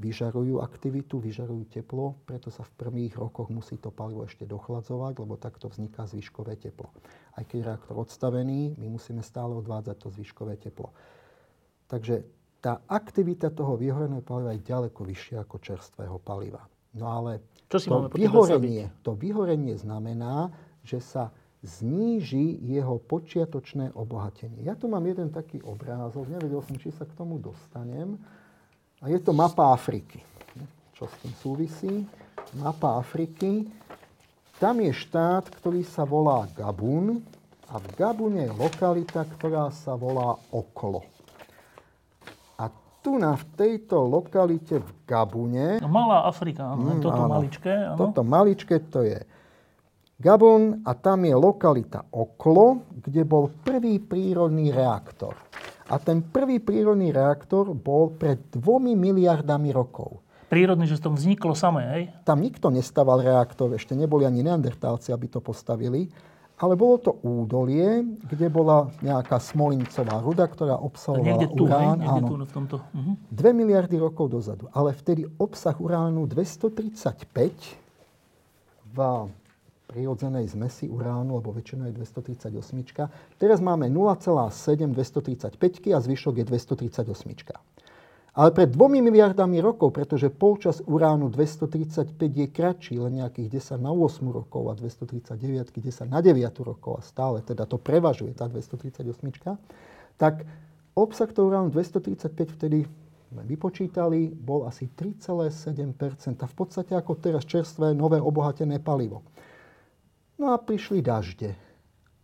vyžarujú 0.00 0.64
aktivitu, 0.64 1.20
vyžarujú 1.20 1.68
teplo, 1.68 2.16
preto 2.24 2.48
sa 2.48 2.64
v 2.64 2.72
prvých 2.80 3.14
rokoch 3.20 3.52
musí 3.52 3.76
to 3.76 3.92
palivo 3.92 4.24
ešte 4.24 4.48
dochladzovať, 4.48 5.20
lebo 5.20 5.36
takto 5.36 5.68
vzniká 5.68 6.08
zvyškové 6.08 6.56
teplo. 6.56 6.88
Aj 7.36 7.44
keď 7.44 7.56
je 7.56 7.68
reaktor 7.68 7.96
odstavený, 8.00 8.76
my 8.80 8.86
musíme 8.88 9.20
stále 9.20 9.52
odvádzať 9.52 9.96
to 10.00 10.08
zvyškové 10.08 10.56
teplo. 10.56 10.90
Takže 11.92 12.24
tá 12.62 12.80
aktivita 12.88 13.52
toho 13.52 13.76
vyhoreného 13.76 14.24
paliva 14.24 14.56
je 14.56 14.64
ďaleko 14.64 15.02
vyššia 15.02 15.44
ako 15.44 15.56
čerstvého 15.60 16.16
paliva. 16.22 16.64
No 16.96 17.10
ale 17.10 17.44
Čo 17.68 17.78
si 17.80 17.88
to, 17.88 18.08
vyhorenie, 18.12 18.92
to 19.04 19.12
vyhorenie 19.16 19.76
znamená, 19.76 20.52
že 20.84 21.00
sa 21.00 21.32
zníži 21.62 22.58
jeho 22.58 22.98
počiatočné 22.98 23.94
obohatenie. 23.94 24.66
Ja 24.66 24.74
tu 24.74 24.90
mám 24.90 25.06
jeden 25.06 25.30
taký 25.30 25.62
obrázok, 25.62 26.26
nevedel 26.26 26.58
som, 26.62 26.74
či 26.74 26.90
sa 26.90 27.06
k 27.06 27.14
tomu 27.14 27.38
dostanem. 27.38 28.18
A 29.02 29.10
je 29.10 29.18
to 29.18 29.34
mapa 29.34 29.74
Afriky. 29.74 30.22
Čo 30.94 31.10
s 31.10 31.14
tým 31.18 31.34
súvisí? 31.42 31.94
Mapa 32.54 33.02
Afriky. 33.02 33.66
Tam 34.62 34.78
je 34.78 34.94
štát, 34.94 35.50
ktorý 35.58 35.82
sa 35.82 36.06
volá 36.06 36.46
Gabun 36.54 37.18
a 37.66 37.82
v 37.82 37.86
Gabune 37.98 38.46
je 38.46 38.54
lokalita, 38.54 39.26
ktorá 39.26 39.74
sa 39.74 39.98
volá 39.98 40.38
Oklo. 40.54 41.02
A 42.62 42.70
tu 43.02 43.18
na 43.18 43.34
v 43.34 43.42
tejto 43.58 44.06
lokalite 44.06 44.78
v 44.78 44.90
Gabune... 45.02 45.82
Malá 45.82 46.22
Afrika, 46.30 46.78
mm, 46.78 47.02
toto 47.02 47.22
áno, 47.26 47.32
maličké. 47.34 47.74
Áno. 47.74 47.98
Toto 47.98 48.22
maličké 48.22 48.76
to 48.86 49.02
je 49.02 49.18
Gabon 50.22 50.86
a 50.86 50.94
tam 50.94 51.26
je 51.26 51.34
lokalita 51.34 52.06
Oklo, 52.14 52.86
kde 53.02 53.26
bol 53.26 53.50
prvý 53.66 53.98
prírodný 53.98 54.70
reaktor. 54.70 55.34
A 55.92 56.00
ten 56.00 56.24
prvý 56.24 56.56
prírodný 56.56 57.12
reaktor 57.12 57.76
bol 57.76 58.16
pred 58.16 58.40
dvomi 58.48 58.96
miliardami 58.96 59.68
rokov. 59.76 60.24
Prírodný, 60.48 60.88
že 60.88 61.00
to 61.00 61.12
vzniklo 61.12 61.52
samé, 61.52 61.82
hej? 61.92 62.02
Tam 62.24 62.40
nikto 62.40 62.72
nestaval 62.72 63.20
reaktor, 63.20 63.72
ešte 63.72 63.92
neboli 63.92 64.24
ani 64.24 64.40
neandertálci, 64.40 65.12
aby 65.12 65.28
to 65.28 65.44
postavili. 65.44 66.08
ale 66.62 66.78
bolo 66.78 66.94
to 67.02 67.18
údolie, 67.26 68.06
kde 68.22 68.46
bola 68.46 68.86
nejaká 69.02 69.42
smolincová 69.42 70.22
ruda, 70.22 70.46
ktorá 70.46 70.78
obsahovala 70.78 71.26
Niekde 71.26 71.46
tu, 71.58 71.64
urán. 71.66 71.98
hej? 71.98 72.06
Niekde 72.06 72.20
áno, 72.22 72.28
tu 72.30 72.36
v 72.38 72.54
tomto. 72.54 72.76
Uh-huh. 72.78 73.14
2 73.34 73.50
miliardy 73.50 73.96
rokov 73.98 74.30
dozadu. 74.30 74.70
Ale 74.70 74.94
vtedy 74.94 75.26
obsah 75.42 75.74
uránu 75.74 76.30
235 76.30 77.82
v 78.94 78.98
prirodzenej 79.92 80.48
zmesi 80.56 80.88
uránu, 80.88 81.36
lebo 81.36 81.52
väčšinou 81.52 81.92
je 81.92 82.00
238. 82.00 83.36
Teraz 83.36 83.60
máme 83.60 83.92
0,7 83.92 84.96
235 84.96 85.92
a 85.92 85.98
zvyšok 86.00 86.34
je 86.40 86.44
238. 86.48 87.12
Ale 88.32 88.48
pred 88.56 88.72
dvomi 88.72 89.04
miliardami 89.04 89.60
rokov, 89.60 89.92
pretože 89.92 90.32
polčas 90.32 90.80
uránu 90.88 91.28
235 91.28 92.16
je 92.16 92.46
kratší, 92.48 92.96
len 92.96 93.20
nejakých 93.20 93.76
10 93.76 93.84
na 93.84 93.92
8 93.92 94.24
rokov 94.32 94.72
a 94.72 94.74
239 94.80 95.68
10 95.68 96.08
na 96.08 96.24
9 96.24 96.40
rokov 96.64 96.96
a 96.96 97.02
stále, 97.04 97.44
teda 97.44 97.68
to 97.68 97.76
prevažuje 97.76 98.32
tá 98.32 98.48
238, 98.48 99.04
tak 100.16 100.48
obsah 100.96 101.28
toho 101.28 101.52
uránu 101.52 101.68
235 101.68 102.56
vtedy 102.56 102.88
sme 103.32 103.44
vypočítali, 103.44 104.32
bol 104.32 104.64
asi 104.64 104.88
3,7% 104.88 106.40
a 106.40 106.46
v 106.48 106.54
podstate 106.56 106.92
ako 106.96 107.16
teraz 107.20 107.44
čerstvé, 107.44 107.92
nové 107.92 108.16
obohatené 108.16 108.80
palivo. 108.80 109.24
No 110.40 110.52
a 110.52 110.56
prišli 110.60 111.04
dažde 111.04 111.52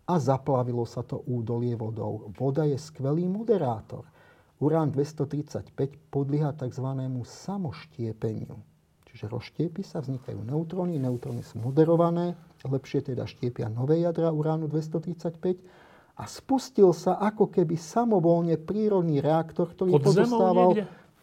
a 0.08 0.14
zaplavilo 0.16 0.88
sa 0.88 1.04
to 1.04 1.20
údolie 1.28 1.76
vodou. 1.76 2.32
Voda 2.32 2.64
je 2.64 2.80
skvelý 2.80 3.28
moderátor. 3.28 4.08
Urán 4.58 4.90
235 4.90 5.70
podlieha 6.10 6.56
tzv. 6.56 6.88
samoštiepeniu. 7.22 8.56
Čiže 9.08 9.24
rozštiepí 9.30 9.84
sa, 9.84 10.04
vznikajú 10.04 10.40
neutróny, 10.44 11.00
neutróny 11.00 11.44
sú 11.44 11.60
moderované, 11.62 12.36
lepšie 12.66 13.12
teda 13.12 13.24
štiepia 13.24 13.70
nové 13.70 14.02
jadra 14.02 14.34
uránu 14.34 14.66
235 14.66 16.18
a 16.18 16.24
spustil 16.26 16.90
sa 16.90 17.16
ako 17.22 17.48
keby 17.48 17.78
samovolne 17.78 18.58
prírodný 18.58 19.22
reaktor, 19.22 19.70
ktorý 19.70 19.94
Pod 19.96 20.04
pozostával 20.10 20.70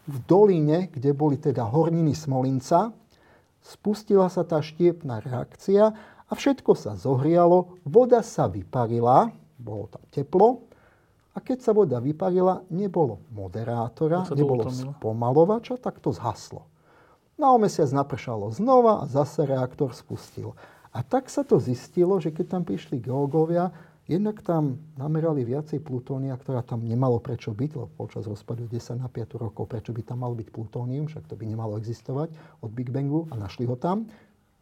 v 0.05 0.17
doline, 0.23 0.87
kde 0.87 1.11
boli 1.11 1.35
teda 1.35 1.67
horniny 1.67 2.15
Smolinca. 2.15 2.95
Spustila 3.59 4.29
sa 4.31 4.45
tá 4.47 4.61
štiepná 4.61 5.19
reakcia 5.19 6.14
a 6.25 6.33
všetko 6.33 6.73
sa 6.73 6.97
zohrialo, 6.97 7.77
voda 7.85 8.25
sa 8.25 8.49
vyparila, 8.49 9.29
bolo 9.61 9.85
tam 9.91 10.03
teplo, 10.09 10.65
a 11.35 11.43
keď 11.43 11.57
sa 11.59 11.71
voda 11.75 11.99
vyparila, 11.99 12.63
nebolo 12.71 13.19
moderátora, 13.35 14.23
nebolo 14.31 14.71
spomalovača, 14.71 15.75
tak 15.75 15.99
to 15.99 16.15
zhaslo. 16.15 16.63
Na 17.35 17.51
o 17.51 17.59
mesiac 17.59 17.91
napršalo 17.91 18.55
znova 18.55 19.03
a 19.03 19.09
zase 19.11 19.43
reaktor 19.43 19.91
spustil. 19.91 20.55
A 20.95 21.03
tak 21.03 21.27
sa 21.27 21.43
to 21.43 21.59
zistilo, 21.59 22.23
že 22.23 22.31
keď 22.31 22.55
tam 22.55 22.63
prišli 22.63 23.03
geológovia, 23.03 23.75
jednak 24.07 24.39
tam 24.39 24.79
namerali 24.95 25.43
viacej 25.43 25.83
plutónia, 25.83 26.39
ktorá 26.39 26.63
tam 26.63 26.79
nemalo 26.79 27.19
prečo 27.19 27.51
byť, 27.51 27.71
lebo 27.75 27.91
počas 27.91 28.23
rozpadu 28.23 28.71
10 28.71 29.03
na 29.03 29.11
5 29.11 29.35
rokov, 29.35 29.67
prečo 29.67 29.91
by 29.91 30.07
tam 30.07 30.23
malo 30.23 30.39
byť 30.39 30.47
plutónium, 30.55 31.11
však 31.11 31.27
to 31.27 31.35
by 31.35 31.43
nemalo 31.43 31.75
existovať 31.75 32.31
od 32.63 32.71
Big 32.71 32.87
Bangu 32.87 33.27
a 33.27 33.35
našli 33.35 33.67
ho 33.67 33.75
tam. 33.75 34.07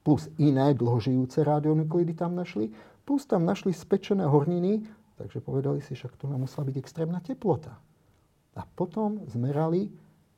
Plus 0.03 0.27
iné 0.37 0.75
dlhožijúce 0.75 1.47
radionuklidy 1.47 2.13
tam 2.13 2.35
našli. 2.35 2.75
Plus 3.07 3.23
tam 3.23 3.47
našli 3.47 3.71
spečené 3.71 4.27
horniny, 4.27 4.83
Takže 5.17 5.45
povedali 5.45 5.79
si, 5.81 5.93
však 5.93 6.17
tu 6.17 6.25
nám 6.25 6.49
musela 6.49 6.65
byť 6.65 6.75
extrémna 6.77 7.21
teplota. 7.21 7.77
A 8.57 8.61
potom 8.65 9.21
zmerali, 9.29 9.89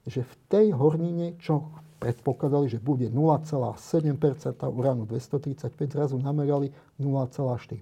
že 0.05 0.24
v 0.24 0.34
tej 0.51 0.66
hornine, 0.76 1.39
čo 1.39 1.72
predpokladali, 1.99 2.70
že 2.70 2.84
bude 2.84 3.07
0,7% 3.07 3.80
uránu 4.61 5.07
235, 5.07 5.74
zrazu 5.89 6.16
namerali 6.20 6.70
0,4. 6.99 7.82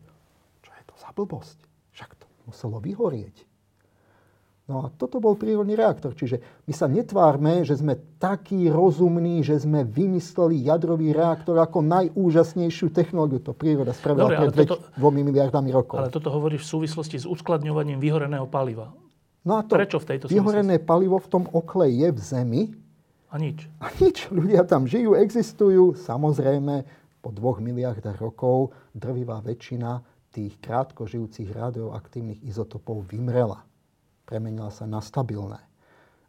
Čo 0.63 0.71
je 0.71 0.83
to 0.85 0.95
za 0.95 1.09
blbosť? 1.11 1.57
Však 1.91 2.09
to 2.17 2.25
muselo 2.47 2.77
vyhorieť. 2.79 3.45
No 4.63 4.87
a 4.87 4.95
toto 4.95 5.19
bol 5.19 5.35
prírodný 5.35 5.75
reaktor. 5.75 6.15
Čiže 6.15 6.39
my 6.63 6.71
sa 6.71 6.87
netvárme, 6.87 7.67
že 7.67 7.75
sme 7.75 7.99
takí 8.15 8.71
rozumní, 8.71 9.43
že 9.43 9.59
sme 9.59 9.83
vymysleli 9.83 10.71
jadrový 10.71 11.11
reaktor 11.11 11.59
ako 11.59 11.83
najúžasnejšiu 11.83 12.95
technológiu. 12.95 13.43
To 13.43 13.51
príroda 13.51 13.91
spravila 13.91 14.31
Dobre, 14.31 14.55
pred 14.55 14.71
toto, 14.71 14.87
dvomi 14.95 15.19
miliardami 15.27 15.67
rokov. 15.67 15.99
Ale 15.99 16.07
toto 16.07 16.31
hovoríš 16.31 16.63
v 16.63 16.79
súvislosti 16.79 17.19
s 17.19 17.25
uskladňovaním 17.27 17.99
vyhoreného 17.99 18.47
paliva. 18.47 18.95
No 19.43 19.59
a 19.59 19.67
to 19.67 19.75
Prečo 19.75 19.99
v 19.99 20.15
tejto 20.15 20.31
vyhorené 20.31 20.79
palivo 20.79 21.19
v 21.19 21.27
tom 21.27 21.43
okle 21.51 21.91
je 21.91 22.07
v 22.15 22.19
zemi. 22.23 22.61
A 23.27 23.35
nič. 23.35 23.67
A 23.83 23.91
nič. 23.99 24.31
Ľudia 24.31 24.63
tam 24.63 24.87
žijú, 24.87 25.19
existujú. 25.19 25.99
Samozrejme, 25.99 26.87
po 27.19 27.35
dvoch 27.35 27.59
miliardách 27.59 28.15
rokov 28.15 28.71
drvivá 28.95 29.43
väčšina 29.43 29.99
tých 30.31 30.55
krátko 30.63 31.03
žijúcich 31.03 31.51
radioaktívnych 31.51 32.39
izotopov 32.47 33.03
vymrela 33.11 33.67
premenila 34.33 34.73
sa 34.73 34.89
na 34.89 34.97
stabilné. 34.97 35.61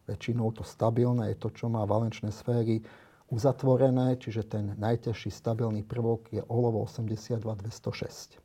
Väčšinou 0.05 0.53
to 0.53 0.61
stabilné 0.61 1.33
je 1.33 1.41
to, 1.41 1.49
čo 1.49 1.65
má 1.65 1.81
valenčné 1.89 2.29
sféry 2.29 2.85
uzatvorené, 3.33 4.21
čiže 4.21 4.45
ten 4.45 4.77
najťažší 4.77 5.33
stabilný 5.33 5.81
prvok 5.81 6.29
je 6.29 6.45
olovo 6.45 6.85
82-206. 6.85 8.37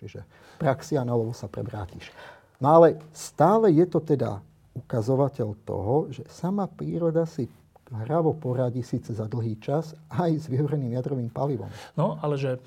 Čiže 0.00 0.24
praxia 0.56 1.04
na 1.04 1.12
olovo 1.12 1.36
sa 1.36 1.44
prebrátiš. 1.44 2.08
No 2.56 2.80
ale 2.80 2.96
stále 3.12 3.68
je 3.76 3.84
to 3.84 4.00
teda 4.00 4.40
ukazovateľ 4.72 5.48
toho, 5.68 6.08
že 6.08 6.24
sama 6.32 6.64
príroda 6.64 7.28
si 7.28 7.44
hravo 7.92 8.32
poradí 8.32 8.80
síce 8.80 9.12
za 9.12 9.28
dlhý 9.28 9.60
čas 9.60 9.92
aj 10.08 10.32
s 10.40 10.46
vyhoreným 10.48 10.96
jadrovým 10.96 11.28
palivom. 11.28 11.68
No, 11.92 12.16
ale 12.24 12.40
že 12.40 12.56
e, 12.56 12.58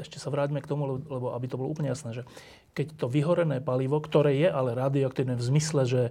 ešte 0.00 0.16
sa 0.16 0.32
vráťme 0.32 0.64
k 0.64 0.70
tomu, 0.72 0.96
lebo 0.96 1.36
aby 1.36 1.44
to 1.44 1.60
bolo 1.60 1.68
úplne 1.68 1.92
jasné, 1.92 2.16
že 2.16 2.22
keď 2.74 2.86
to 2.98 3.06
vyhorené 3.06 3.62
palivo, 3.62 4.02
ktoré 4.02 4.34
je 4.34 4.50
ale 4.50 4.74
radioaktívne 4.74 5.38
v 5.38 5.46
zmysle, 5.46 5.86
že 5.86 6.02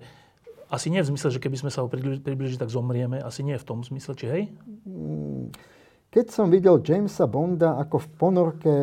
asi 0.74 0.89
nie 0.89 1.03
v 1.05 1.14
zmysle, 1.14 1.30
že 1.30 1.43
keby 1.43 1.59
sme 1.59 1.70
sa 1.70 1.86
ho 1.86 1.91
približili, 1.91 2.57
tak 2.57 2.74
zomrieme. 2.74 3.22
Asi 3.22 3.45
nie 3.45 3.53
v 3.59 3.68
tom 3.68 3.86
zmysle, 3.86 4.18
či 4.18 4.26
hej? 4.26 4.43
Mm, 4.89 5.53
keď 6.09 6.26
som 6.34 6.49
videl 6.49 6.82
Jamesa 6.82 7.30
Bonda, 7.30 7.78
ako 7.78 8.01
v 8.01 8.07
ponorke 8.18 8.76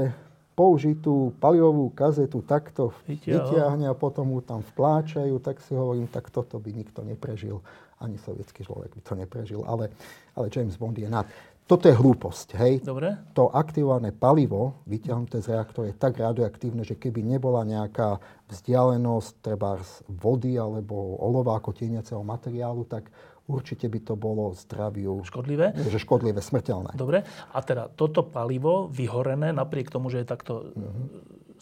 použitú 0.55 1.33
palivovú 1.41 1.89
kazetu 1.97 2.45
takto 2.45 2.93
vytiahne 3.09 3.89
a 3.89 3.97
potom 3.97 4.29
mu 4.29 4.45
tam 4.45 4.61
vpláčajú, 4.61 5.41
tak 5.41 5.59
si 5.65 5.73
hovorím, 5.73 6.05
tak 6.07 6.29
toto 6.29 6.61
by 6.61 6.71
nikto 6.71 7.01
neprežil. 7.01 7.65
Ani 7.97 8.21
sovietský 8.21 8.63
človek 8.63 8.93
by 8.93 9.01
to 9.01 9.15
neprežil. 9.17 9.61
Ale, 9.65 9.89
ale 10.37 10.47
James 10.53 10.77
Bond 10.77 10.95
je 10.95 11.09
nad. 11.09 11.25
Toto 11.71 11.87
je 11.87 11.95
hlúposť, 11.95 12.59
hej? 12.59 12.83
Dobre. 12.83 13.15
To 13.39 13.47
aktivované 13.55 14.11
palivo, 14.11 14.83
vyťahnuté 14.91 15.39
z 15.39 15.55
reaktora, 15.55 15.95
je 15.95 15.95
tak 15.95 16.19
radioaktívne, 16.19 16.83
že 16.83 16.99
keby 16.99 17.23
nebola 17.23 17.63
nejaká 17.63 18.19
vzdialenosť, 18.51 19.31
treba 19.39 19.79
z 19.79 20.03
vody 20.11 20.59
alebo 20.59 21.15
olova 21.23 21.55
ako 21.63 21.71
tieniaceho 21.71 22.27
materiálu, 22.27 22.91
tak 22.91 23.15
určite 23.47 23.87
by 23.87 24.03
to 24.03 24.19
bolo 24.19 24.51
zdraviu... 24.59 25.23
Škodlivé? 25.23 25.71
Že 25.79 26.03
škodlivé, 26.03 26.43
smrteľné. 26.43 26.99
Dobre. 26.99 27.23
A 27.55 27.59
teda 27.63 27.87
toto 27.95 28.27
palivo, 28.27 28.91
vyhorené, 28.91 29.55
napriek 29.55 29.95
tomu, 29.95 30.11
že 30.11 30.23
je 30.23 30.27
takto 30.27 30.75
mm-hmm. 30.75 31.07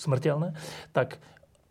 smrteľné, 0.00 0.56
tak 0.96 1.20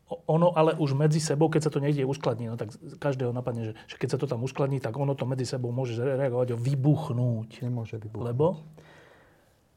ono 0.07 0.55
ale 0.55 0.71
už 0.79 0.95
medzi 0.95 1.19
sebou, 1.19 1.51
keď 1.51 1.67
sa 1.67 1.71
to 1.73 1.83
niekde 1.83 2.07
uskladní, 2.07 2.47
no 2.47 2.55
tak 2.55 2.71
každého 2.99 3.35
napadne, 3.35 3.71
že, 3.71 3.73
že 3.91 3.95
keď 3.99 4.09
sa 4.15 4.19
to 4.19 4.27
tam 4.27 4.43
uskladní, 4.47 4.79
tak 4.79 4.95
ono 4.95 5.19
to 5.19 5.27
medzi 5.27 5.43
sebou 5.43 5.75
môže 5.75 5.99
reagovať 5.99 6.55
o 6.55 6.57
vybuchnúť. 6.57 7.67
Nemôže 7.67 7.99
vybuchnúť. 7.99 8.27
Lebo? 8.31 8.45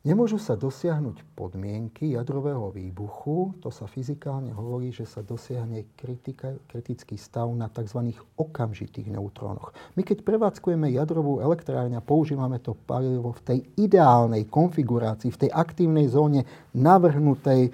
Nemôžu 0.00 0.40
sa 0.40 0.56
dosiahnuť 0.56 1.36
podmienky 1.36 2.16
jadrového 2.16 2.72
výbuchu, 2.72 3.52
to 3.60 3.68
sa 3.68 3.84
fyzikálne 3.84 4.48
hovorí, 4.48 4.96
že 4.96 5.04
sa 5.04 5.20
dosiahne 5.20 5.92
kritika, 5.92 6.56
kritický 6.72 7.20
stav 7.20 7.52
na 7.52 7.68
tzv. 7.68 8.08
okamžitých 8.40 9.12
neutrónoch. 9.12 9.76
My 10.00 10.02
keď 10.06 10.24
prevádzkujeme 10.24 10.88
jadrovú 10.96 11.44
elektrárňu 11.44 12.00
a 12.00 12.06
používame 12.06 12.64
to 12.64 12.72
palivo 12.88 13.36
v 13.36 13.44
tej 13.44 13.58
ideálnej 13.76 14.48
konfigurácii, 14.48 15.36
v 15.36 15.40
tej 15.44 15.50
aktívnej 15.52 16.08
zóne 16.08 16.48
navrhnutej 16.72 17.68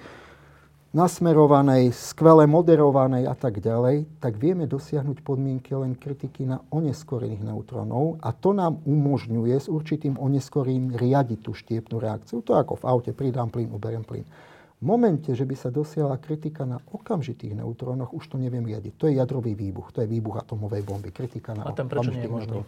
nasmerovanej, 0.95 1.91
skvele 1.91 2.47
moderovanej 2.47 3.27
a 3.27 3.35
tak 3.35 3.59
ďalej, 3.59 4.07
tak 4.23 4.39
vieme 4.39 4.63
dosiahnuť 4.69 5.19
podmienky 5.19 5.75
len 5.75 5.99
kritiky 5.99 6.47
na 6.47 6.63
oneskorených 6.71 7.43
neutrónov 7.43 8.23
a 8.23 8.31
to 8.31 8.55
nám 8.55 8.79
umožňuje 8.87 9.55
s 9.59 9.67
určitým 9.67 10.15
oneskorím 10.15 10.95
riadiť 10.95 11.39
tú 11.43 11.51
štiepnú 11.51 11.99
reakciu. 11.99 12.39
To 12.47 12.55
ako 12.55 12.79
v 12.79 12.83
aute, 12.87 13.11
pridám 13.11 13.51
plyn, 13.51 13.67
uberiem 13.67 14.07
plyn. 14.07 14.23
V 14.77 14.83
momente, 14.85 15.33
že 15.33 15.41
by 15.41 15.55
sa 15.57 15.73
dosiahla 15.73 16.21
kritika 16.21 16.61
na 16.61 16.77
okamžitých 16.77 17.57
neutrónoch, 17.57 18.13
už 18.13 18.29
to 18.29 18.37
neviem 18.37 18.61
riadiť. 18.61 18.93
To 19.01 19.09
je 19.09 19.17
jadrový 19.17 19.57
výbuch, 19.57 19.89
to 19.89 20.05
je 20.05 20.07
výbuch 20.07 20.37
atomovej 20.37 20.85
bomby. 20.85 21.09
Kritika 21.09 21.57
na 21.57 21.65
a 21.65 21.73
tam 21.73 21.89
prečo 21.89 22.13
nie 22.13 22.23
je 22.23 22.31
možné? 22.31 22.61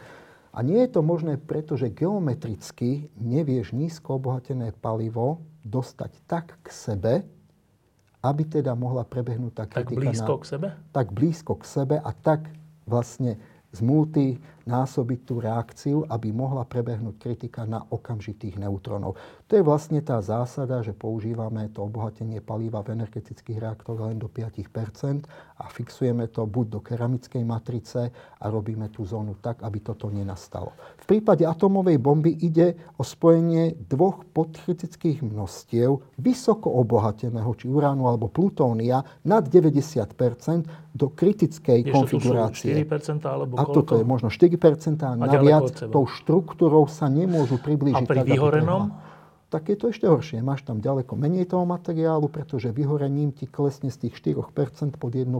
A 0.50 0.66
nie 0.66 0.82
je 0.82 0.90
to 0.90 1.06
možné, 1.06 1.38
pretože 1.38 1.94
geometricky 1.94 3.14
nevieš 3.22 3.78
nízko 3.78 4.18
obohatené 4.18 4.74
palivo 4.74 5.46
dostať 5.62 6.12
tak 6.26 6.58
k 6.66 6.68
sebe, 6.74 7.14
aby 8.20 8.44
teda 8.44 8.76
mohla 8.76 9.08
prebehnúť 9.08 9.54
tá 9.56 9.64
kritika. 9.66 9.96
Tak 9.96 10.00
blízko 10.04 10.34
na, 10.36 10.40
k 10.40 10.44
sebe? 10.46 10.68
Tak 10.92 11.08
blízko 11.16 11.54
k 11.56 11.64
sebe 11.64 11.96
a 12.04 12.12
tak 12.12 12.52
vlastne 12.84 13.40
z 13.72 13.80
multi 13.86 14.42
násobiť 14.70 15.20
tú 15.26 15.42
reakciu, 15.42 16.06
aby 16.06 16.30
mohla 16.30 16.62
prebehnúť 16.62 17.18
kritika 17.18 17.66
na 17.66 17.82
okamžitých 17.82 18.62
neutrónov. 18.62 19.18
To 19.50 19.58
je 19.58 19.66
vlastne 19.66 19.98
tá 20.06 20.22
zásada, 20.22 20.86
že 20.86 20.94
používame 20.94 21.74
to 21.74 21.82
obohatenie 21.82 22.38
palíva 22.38 22.86
v 22.86 22.94
energetických 22.94 23.58
reaktoroch 23.58 24.14
len 24.14 24.22
do 24.22 24.30
5 24.30 24.62
a 25.60 25.66
fixujeme 25.74 26.30
to 26.30 26.46
buď 26.46 26.66
do 26.70 26.80
keramickej 26.86 27.42
matrice 27.42 28.14
a 28.14 28.46
robíme 28.46 28.94
tú 28.94 29.10
zónu 29.10 29.42
tak, 29.42 29.66
aby 29.66 29.82
toto 29.82 30.14
nenastalo. 30.14 30.78
V 31.02 31.18
prípade 31.18 31.50
atomovej 31.50 31.98
bomby 31.98 32.38
ide 32.46 32.78
o 33.02 33.04
spojenie 33.04 33.74
dvoch 33.90 34.22
podkritických 34.30 35.26
množstiev 35.26 35.98
vysoko 36.22 36.70
obohateného, 36.70 37.50
či 37.58 37.66
uránu 37.66 38.06
alebo 38.06 38.30
plutónia, 38.30 39.02
nad 39.26 39.50
90% 39.50 40.94
do 40.94 41.08
kritickej 41.10 41.86
Ešte 41.86 41.94
konfigurácie. 41.96 42.74
To 42.86 43.00
sú 43.00 43.22
4% 43.24 43.24
alebo 43.26 43.54
a 43.58 43.64
koľko? 43.64 43.74
toto 43.74 43.94
je 43.98 44.06
možno 44.06 44.28
4% 44.30 44.56
a, 44.56 44.59
A 44.59 44.59
naviac 44.60 45.72
tou 45.90 46.04
štruktúrou 46.06 46.86
sa 46.92 47.08
nemôžu 47.08 47.58
priblížiť. 47.58 48.04
A 48.04 48.10
pri 48.10 48.22
tak, 48.22 48.30
vyhorenom? 48.30 48.94
Tak 49.50 49.66
je 49.74 49.78
to 49.82 49.90
ešte 49.90 50.06
horšie. 50.06 50.46
Máš 50.46 50.62
tam 50.62 50.78
ďaleko 50.78 51.18
menej 51.18 51.50
toho 51.50 51.66
materiálu, 51.66 52.30
pretože 52.30 52.70
vyhorením 52.70 53.34
ti 53.34 53.50
klesne 53.50 53.90
z 53.90 54.06
tých 54.06 54.22
4% 54.22 54.46
pod 55.00 55.12
1%. 55.16 55.32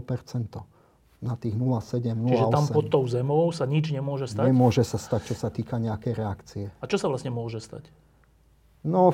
Na 1.20 1.36
tých 1.36 1.52
0,7, 1.52 2.16
0,8. 2.16 2.32
Čiže 2.32 2.46
tam 2.48 2.66
pod 2.72 2.86
tou 2.88 3.04
zemou 3.04 3.52
sa 3.52 3.68
nič 3.68 3.92
nemôže 3.92 4.24
stať? 4.24 4.50
Nemôže 4.50 4.82
sa 4.88 4.96
stať, 4.96 5.30
čo 5.30 5.34
sa 5.36 5.52
týka 5.52 5.76
nejakej 5.76 6.12
reakcie. 6.16 6.64
A 6.80 6.88
čo 6.88 6.96
sa 6.96 7.12
vlastne 7.12 7.28
môže 7.28 7.60
stať? 7.60 7.92
No, 8.82 9.12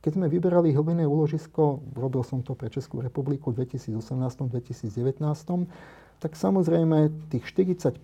keď 0.00 0.16
sme 0.16 0.32
vyberali 0.32 0.72
hlbinné 0.72 1.04
úložisko, 1.04 1.84
robil 1.92 2.24
som 2.24 2.40
to 2.40 2.56
pre 2.56 2.72
Českú 2.72 3.04
republiku 3.04 3.52
v 3.52 3.66
2018-2019, 3.66 5.20
tak 6.20 6.36
samozrejme 6.36 7.32
tých 7.32 7.48
40% 7.48 7.96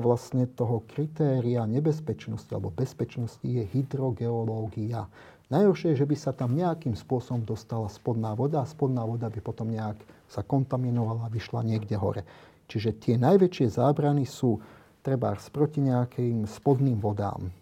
vlastne 0.00 0.48
toho 0.48 0.80
kritéria 0.88 1.68
nebezpečnosti 1.68 2.48
alebo 2.48 2.72
bezpečnosti 2.72 3.44
je 3.44 3.68
hydrogeológia. 3.68 5.06
Najhoršie 5.52 5.92
je, 5.92 6.00
že 6.00 6.08
by 6.08 6.16
sa 6.16 6.32
tam 6.32 6.56
nejakým 6.56 6.96
spôsobom 6.96 7.44
dostala 7.44 7.92
spodná 7.92 8.32
voda 8.32 8.64
a 8.64 8.68
spodná 8.68 9.04
voda 9.04 9.28
by 9.28 9.40
potom 9.44 9.68
nejak 9.68 10.00
sa 10.24 10.40
kontaminovala 10.40 11.28
a 11.28 11.32
vyšla 11.32 11.60
niekde 11.68 12.00
hore. 12.00 12.24
Čiže 12.72 12.96
tie 12.96 13.14
najväčšie 13.20 13.76
zábrany 13.76 14.24
sú 14.24 14.56
treba 15.04 15.36
proti 15.52 15.84
nejakým 15.84 16.48
spodným 16.48 16.96
vodám. 16.96 17.61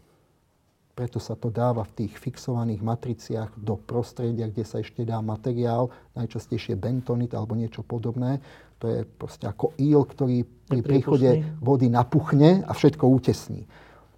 Preto 1.01 1.17
sa 1.17 1.33
to 1.33 1.49
dáva 1.49 1.81
v 1.89 2.05
tých 2.05 2.21
fixovaných 2.21 2.85
matriciách 2.85 3.57
do 3.57 3.81
prostredia, 3.81 4.53
kde 4.53 4.69
sa 4.69 4.85
ešte 4.85 5.01
dá 5.01 5.17
materiál, 5.25 5.89
najčastejšie 6.13 6.77
bentonit 6.77 7.33
alebo 7.33 7.57
niečo 7.57 7.81
podobné. 7.81 8.37
To 8.85 8.85
je 8.85 9.09
proste 9.09 9.49
ako 9.49 9.73
íl, 9.81 10.05
ktorý 10.05 10.45
pri 10.45 10.85
príchode 10.85 11.41
vody 11.57 11.89
napuchne 11.89 12.69
a 12.69 12.77
všetko 12.77 13.09
utesní. 13.17 13.65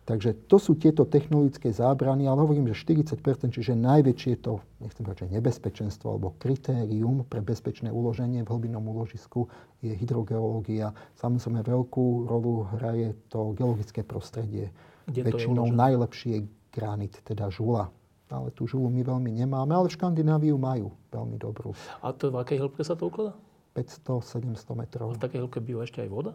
Takže 0.03 0.35
to 0.51 0.59
sú 0.59 0.74
tieto 0.74 1.07
technologické 1.07 1.70
zábrany, 1.70 2.26
ale 2.26 2.43
hovorím, 2.43 2.66
že 2.74 2.83
40%, 2.83 3.14
čiže 3.55 3.78
najväčšie 3.78 4.43
to, 4.43 4.59
nechcem 4.83 5.07
povedať, 5.07 5.30
nebezpečenstvo 5.30 6.18
alebo 6.18 6.35
kritérium 6.43 7.22
pre 7.30 7.47
bezpečné 7.47 7.95
uloženie 7.95 8.43
v 8.43 8.51
hlbinnom 8.51 8.83
úložisku 8.83 9.47
je 9.87 9.95
hydrogeológia. 9.95 10.91
Samozrejme 11.14 11.62
veľkú 11.62 12.26
rolu 12.26 12.66
hraje 12.74 13.14
to 13.30 13.55
geologické 13.55 14.03
prostredie. 14.03 14.74
Kde 15.07 15.22
je 15.22 15.26
Väčšinou 15.30 15.70
je 15.70 16.43
granit, 16.73 17.20
teda 17.23 17.53
žula. 17.53 17.93
Ale 18.33 18.49
tú 18.51 18.64
žulu 18.64 18.89
my 18.89 19.05
veľmi 19.05 19.29
nemáme, 19.29 19.77
ale 19.77 19.93
v 19.93 19.97
Škandináviu 20.01 20.57
majú 20.57 20.89
veľmi 21.12 21.37
dobrú. 21.37 21.77
A 22.01 22.16
to 22.16 22.33
v 22.33 22.41
akej 22.41 22.64
hĺbke 22.64 22.81
sa 22.81 22.97
to 22.97 23.12
ukladá? 23.12 23.37
500-700 23.77 24.57
A 24.57 24.73
metrov. 24.73 25.09
v 25.12 25.20
takej 25.20 25.41
hĺbke 25.45 25.61
býva 25.61 25.85
ešte 25.85 26.01
aj 26.01 26.09
voda? 26.09 26.33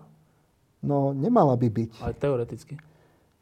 No, 0.85 1.09
nemala 1.09 1.57
by 1.57 1.67
byť. 1.73 1.91
Aj 2.05 2.13
teoreticky. 2.13 2.77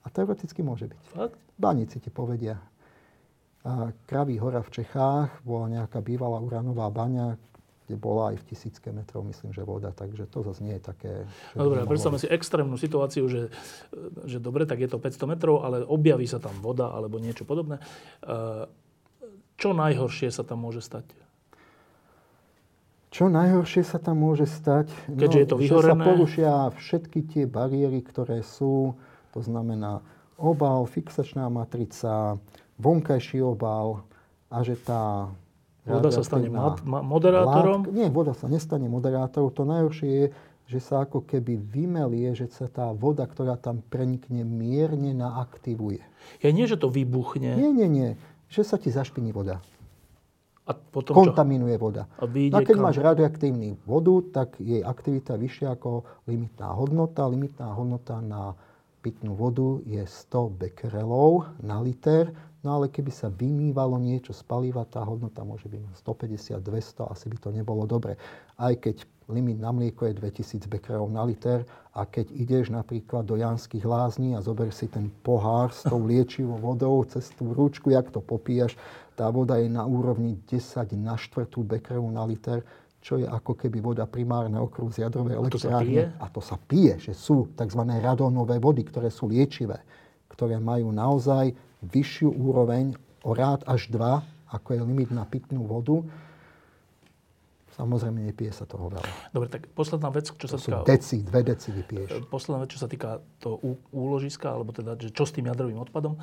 A 0.03 0.07
teoreticky 0.07 0.63
môže 0.63 0.87
byť. 0.87 1.01
Fakt? 1.11 1.35
Bánici 1.59 1.99
ti 1.99 2.07
povedia. 2.07 2.55
A 3.67 3.91
Kraví 4.07 4.39
hora 4.39 4.63
v 4.63 4.71
Čechách 4.71 5.43
bola 5.43 5.67
nejaká 5.67 5.99
bývalá 5.99 6.39
uranová 6.39 6.87
baňa, 6.87 7.35
kde 7.85 7.95
bola 8.01 8.33
aj 8.33 8.41
v 8.41 8.47
tisícke 8.49 8.89
metrov, 8.89 9.21
myslím, 9.29 9.53
že 9.53 9.61
voda. 9.61 9.93
Takže 9.93 10.25
to 10.25 10.41
zase 10.41 10.65
nie 10.65 10.81
je 10.81 10.83
také... 10.83 11.13
No 11.53 11.69
dobre, 11.69 11.85
predstavme 11.85 12.17
si 12.17 12.25
extrémnu 12.25 12.81
situáciu, 12.81 13.29
že, 13.29 13.53
že 14.25 14.41
dobre, 14.41 14.65
tak 14.65 14.81
je 14.81 14.89
to 14.89 14.97
500 14.97 15.29
metrov, 15.37 15.61
ale 15.61 15.85
objaví 15.85 16.25
sa 16.25 16.41
tam 16.41 16.57
voda 16.65 16.89
alebo 16.89 17.21
niečo 17.21 17.45
podobné. 17.45 17.77
E, 18.25 18.65
Čo 19.61 19.77
najhoršie 19.77 20.33
sa 20.33 20.41
tam 20.41 20.65
môže 20.65 20.81
stať? 20.81 21.05
Čo 23.13 23.31
najhoršie 23.31 23.85
sa 23.87 24.01
tam 24.01 24.19
môže 24.19 24.43
stať? 24.49 24.91
Keďže 25.07 25.39
je 25.39 25.47
to 25.47 25.55
Že 25.55 25.61
sa 25.61 25.65
vyhorené. 25.95 26.03
porušia 26.03 26.51
všetky 26.75 27.19
tie 27.31 27.43
bariéry, 27.47 28.03
ktoré 28.03 28.43
sú, 28.43 28.97
to 29.31 29.39
znamená 29.39 30.03
obal, 30.35 30.83
fixačná 30.83 31.47
matrica, 31.47 32.35
vonkajší 32.75 33.39
obal 33.39 34.03
a 34.51 34.59
že 34.67 34.75
tá 34.75 35.31
Voda 35.87 36.09
sa 36.09 36.21
stane 36.21 36.49
moderátorom? 36.83 37.81
látka- 37.83 37.93
nie, 37.93 38.07
voda 38.09 38.33
sa 38.33 38.45
nestane 38.45 38.85
moderátorom. 38.85 39.49
To 39.49 39.63
najhoršie 39.63 40.09
je, 40.09 40.25
že 40.65 40.79
sa 40.79 41.01
ako 41.01 41.21
keby 41.21 41.55
vymelie, 41.55 42.33
že 42.33 42.49
sa 42.49 42.65
tá 42.65 42.89
voda, 42.91 43.21
ktorá 43.23 43.53
tam 43.55 43.79
prenikne, 43.83 44.41
mierne 44.41 45.13
naaktivuje. 45.13 46.01
Ja 46.41 46.49
nie, 46.49 46.65
že 46.65 46.75
to 46.75 46.89
vybuchne 46.89 47.53
Nie, 47.53 47.69
nie, 47.69 47.85
nie. 47.87 48.09
Že 48.47 48.61
sa 48.63 48.75
ti 48.75 48.89
zašpiní 48.89 49.29
voda. 49.29 49.61
a 50.63 50.73
potom 50.73 51.13
čo? 51.13 51.21
kontaminuje 51.21 51.77
voda. 51.77 52.09
A 52.17 52.25
No 52.25 52.57
a 52.57 52.61
keď 52.63 52.73
kam? 52.73 52.83
máš 52.83 52.97
radioaktívnu 52.97 53.77
vodu, 53.85 54.17
tak 54.33 54.57
jej 54.57 54.81
aktivita 54.81 55.35
vyššia 55.35 55.69
ako 55.71 55.89
limitná 56.25 56.73
hodnota. 56.73 57.29
Limitná 57.29 57.69
hodnota 57.69 58.17
na 58.17 58.57
pitnú 58.99 59.35
vodu 59.35 59.77
je 59.85 60.01
100 60.01 60.49
bekerelov 60.49 61.31
na 61.61 61.77
liter. 61.77 62.33
No 62.65 62.81
ale 62.81 62.89
keby 62.89 63.13
sa 63.13 63.29
vymývalo 63.29 64.01
niečo 64.01 64.33
z 64.33 64.41
paliva, 64.41 64.89
tá 64.89 65.05
hodnota 65.05 65.45
môže 65.45 65.69
byť 65.69 66.01
150, 66.01 66.57
200, 66.57 67.13
asi 67.13 67.25
by 67.29 67.37
to 67.37 67.49
nebolo 67.53 67.85
dobre. 67.85 68.17
Aj 68.57 68.73
keď 68.73 69.05
limit 69.29 69.61
na 69.61 69.69
mlieko 69.69 70.09
je 70.09 70.17
2000 70.17 70.65
bekerelov 70.65 71.13
na 71.13 71.21
liter 71.29 71.61
a 71.93 72.09
keď 72.09 72.33
ideš 72.33 72.73
napríklad 72.73 73.29
do 73.29 73.37
Janských 73.37 73.85
lázní 73.85 74.33
a 74.33 74.41
zober 74.41 74.73
si 74.73 74.89
ten 74.89 75.13
pohár 75.21 75.69
s 75.69 75.85
tou 75.85 76.01
liečivou 76.09 76.57
vodou 76.57 77.05
cez 77.05 77.29
tú 77.37 77.53
rúčku, 77.53 77.93
jak 77.93 78.09
to 78.09 78.17
popíjaš, 78.17 78.73
tá 79.13 79.29
voda 79.29 79.61
je 79.61 79.69
na 79.69 79.85
úrovni 79.85 80.33
10 80.49 80.89
na 80.97 81.21
štvrtú 81.21 81.61
bekerelu 81.61 82.09
na 82.09 82.25
liter, 82.25 82.65
čo 83.05 83.21
je 83.21 83.29
ako 83.29 83.53
keby 83.53 83.77
voda 83.85 84.09
primárne 84.09 84.57
okruh 84.57 84.89
z 84.89 85.05
jadrovej 85.05 85.37
elektrárne. 85.37 86.17
A 86.17 86.25
to 86.33 86.41
sa 86.41 86.57
pije, 86.57 86.97
že 86.97 87.13
sú 87.13 87.45
tzv. 87.53 87.85
radónové 88.01 88.57
vody, 88.57 88.81
ktoré 88.81 89.13
sú 89.13 89.29
liečivé, 89.29 89.77
ktoré 90.33 90.57
majú 90.57 90.89
naozaj 90.89 91.53
vyššiu 91.89 92.29
úroveň 92.33 92.97
o 93.25 93.31
rád 93.33 93.65
až 93.65 93.89
2, 93.89 94.01
ako 94.53 94.67
je 94.73 94.81
limit 94.85 95.09
na 95.09 95.25
pitnú 95.25 95.65
vodu. 95.65 96.05
Samozrejme, 97.75 98.31
nepije 98.31 98.55
sa 98.55 98.63
toho 98.63 98.87
veľa. 98.87 99.03
Dobre, 99.35 99.51
tak 99.51 99.67
posledná 99.75 100.07
vec, 100.07 100.31
čo 100.31 100.47
sa 100.47 100.55
To 100.55 100.63
sú 100.63 100.71
týka... 100.71 100.87
deci, 100.87 101.19
dve 101.27 101.43
deci 101.43 101.75
vypiješ. 101.75 102.31
Posledná 102.31 102.63
vec, 102.63 102.71
čo 102.71 102.79
sa 102.79 102.87
týka 102.87 103.19
toho 103.43 103.59
úložiska, 103.91 104.47
alebo 104.47 104.71
teda, 104.71 104.95
že 104.95 105.11
čo 105.11 105.27
s 105.27 105.35
tým 105.35 105.51
jadrovým 105.51 105.83
odpadom, 105.83 106.15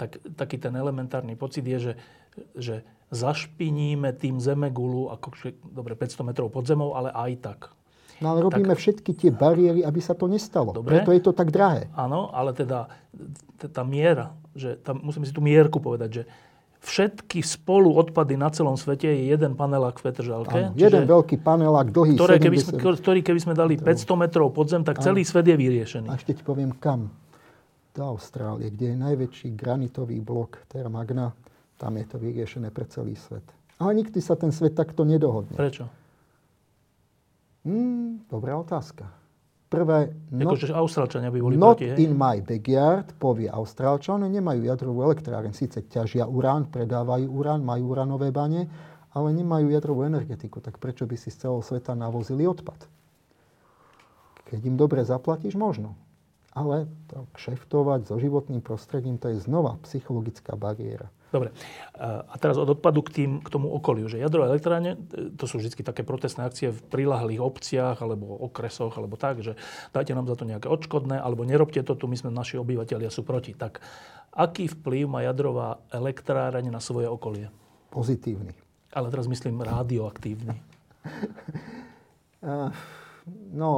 tak 0.00 0.16
taký 0.40 0.56
ten 0.56 0.72
elementárny 0.72 1.36
pocit 1.36 1.68
je, 1.68 1.92
že, 1.92 1.92
že 2.56 2.74
zašpiníme 3.12 4.16
tým 4.16 4.40
zemegulu, 4.40 5.12
ako, 5.12 5.52
dobre, 5.68 6.00
500 6.00 6.28
metrov 6.32 6.48
pod 6.48 6.64
zemou, 6.64 6.96
ale 6.96 7.12
aj 7.12 7.32
tak. 7.44 7.60
No 8.16 8.32
ale 8.32 8.40
robíme 8.40 8.72
všetky 8.72 9.12
tie 9.12 9.28
bariéry, 9.28 9.84
aby 9.84 10.00
sa 10.00 10.16
to 10.16 10.24
nestalo. 10.24 10.72
Dobre. 10.72 10.96
Preto 10.96 11.12
je 11.12 11.20
to 11.20 11.36
tak 11.36 11.52
drahé. 11.52 11.92
Áno, 11.92 12.32
ale 12.32 12.56
teda 12.56 12.88
tá 13.60 13.82
miera, 13.84 14.32
že 14.56 14.70
tam, 14.80 15.04
musíme 15.04 15.28
si 15.28 15.32
tú 15.36 15.44
mierku 15.44 15.78
povedať, 15.78 16.10
že 16.10 16.22
všetky 16.86 17.42
spolu 17.42 17.92
odpady 17.96 18.38
na 18.38 18.52
celom 18.52 18.78
svete 18.78 19.08
je 19.10 19.32
jeden 19.32 19.58
panelák 19.58 19.98
v 19.98 20.02
Petržalke. 20.06 20.58
Áno, 20.70 20.76
jeden 20.76 21.04
veľký 21.04 21.36
panelák, 21.42 21.90
dlhý 21.90 22.14
ktoré, 22.14 22.36
keby 22.38 22.56
70 22.62 22.66
sme, 22.66 22.94
ktorý 23.00 23.20
keby 23.26 23.40
sme 23.42 23.54
dali 23.56 23.74
500 23.76 24.22
metrov 24.22 24.54
pod 24.54 24.70
zem, 24.70 24.86
tak 24.86 25.02
celý 25.02 25.26
svet 25.26 25.50
je 25.50 25.56
vyriešený. 25.58 26.08
A 26.08 26.16
ešte 26.16 26.36
ti 26.36 26.42
poviem 26.46 26.72
kam. 26.76 27.10
Do 27.96 28.12
Austrálie, 28.12 28.68
kde 28.68 28.92
je 28.92 28.96
najväčší 28.96 29.56
granitový 29.56 30.20
blok 30.20 30.60
Terra 30.68 30.92
Magna. 30.92 31.32
Tam 31.80 31.96
je 31.96 32.04
to 32.04 32.20
vyriešené 32.20 32.68
pre 32.68 32.84
celý 32.88 33.16
svet. 33.16 33.44
Ale 33.80 33.96
nikdy 33.96 34.20
sa 34.20 34.36
ten 34.36 34.52
svet 34.52 34.76
takto 34.76 35.04
nedohodne. 35.04 35.56
Prečo? 35.56 35.88
Hmm, 37.64 38.24
dobrá 38.28 38.56
otázka. 38.56 39.08
Prvé, 39.66 40.14
No, 40.30 40.46
not, 40.46 40.62
akože 40.62 40.70
Austrálčania 40.70 41.30
by 41.34 41.40
boli 41.42 41.58
not 41.58 41.82
proti, 41.82 41.90
hej? 41.90 42.06
in 42.06 42.14
my 42.14 42.38
backyard, 42.38 43.18
povie 43.18 43.50
Austrálčan, 43.50 44.22
nemajú 44.22 44.62
jadrovú 44.62 45.02
elektráreň. 45.10 45.50
Síce 45.50 45.82
ťažia 45.90 46.22
urán, 46.22 46.70
predávajú 46.70 47.26
urán, 47.26 47.66
majú 47.66 47.90
uránové 47.90 48.30
bane, 48.30 48.70
ale 49.10 49.28
nemajú 49.34 49.66
jadrovú 49.74 50.06
energetiku. 50.06 50.62
Tak 50.62 50.78
prečo 50.78 51.02
by 51.10 51.18
si 51.18 51.34
z 51.34 51.46
celého 51.46 51.66
sveta 51.66 51.98
navozili 51.98 52.46
odpad? 52.46 52.78
Keď 54.46 54.60
im 54.62 54.78
dobre 54.78 55.02
zaplatíš, 55.02 55.58
možno. 55.58 55.98
Ale 56.54 56.86
to 57.10 57.26
kšeftovať 57.34 58.06
so 58.06 58.22
životným 58.22 58.62
prostredím, 58.62 59.18
to 59.18 59.34
je 59.34 59.42
znova 59.42 59.82
psychologická 59.82 60.54
bariéra. 60.54 61.10
Dobre. 61.34 61.50
A 61.98 62.34
teraz 62.38 62.54
od 62.54 62.70
odpadu 62.70 63.02
k, 63.02 63.10
tým, 63.10 63.30
k 63.42 63.48
tomu 63.50 63.74
okoliu. 63.74 64.06
Že 64.06 64.22
jadrové 64.22 64.54
elektrárne, 64.54 64.94
to 65.34 65.50
sú 65.50 65.58
vždy 65.58 65.74
také 65.82 66.06
protestné 66.06 66.46
akcie 66.46 66.70
v 66.70 66.80
prilahlých 66.86 67.42
obciach 67.42 67.98
alebo 67.98 68.30
okresoch, 68.46 68.94
alebo 68.94 69.18
tak, 69.18 69.42
že 69.42 69.58
dajte 69.90 70.14
nám 70.14 70.30
za 70.30 70.38
to 70.38 70.46
nejaké 70.46 70.70
odškodné, 70.70 71.18
alebo 71.18 71.42
nerobte 71.42 71.82
to 71.82 71.98
tu, 71.98 72.06
my 72.06 72.14
sme 72.14 72.30
naši 72.30 72.62
obyvateľia 72.62 73.10
sú 73.10 73.26
proti. 73.26 73.58
Tak 73.58 73.82
aký 74.30 74.70
vplyv 74.70 75.04
má 75.10 75.20
jadrová 75.26 75.82
elektráreň 75.90 76.70
na 76.70 76.78
svoje 76.78 77.10
okolie? 77.10 77.50
Pozitívny. 77.90 78.54
Ale 78.94 79.10
teraz 79.10 79.26
myslím 79.26 79.66
radioaktívny. 79.66 80.62
no, 83.60 83.70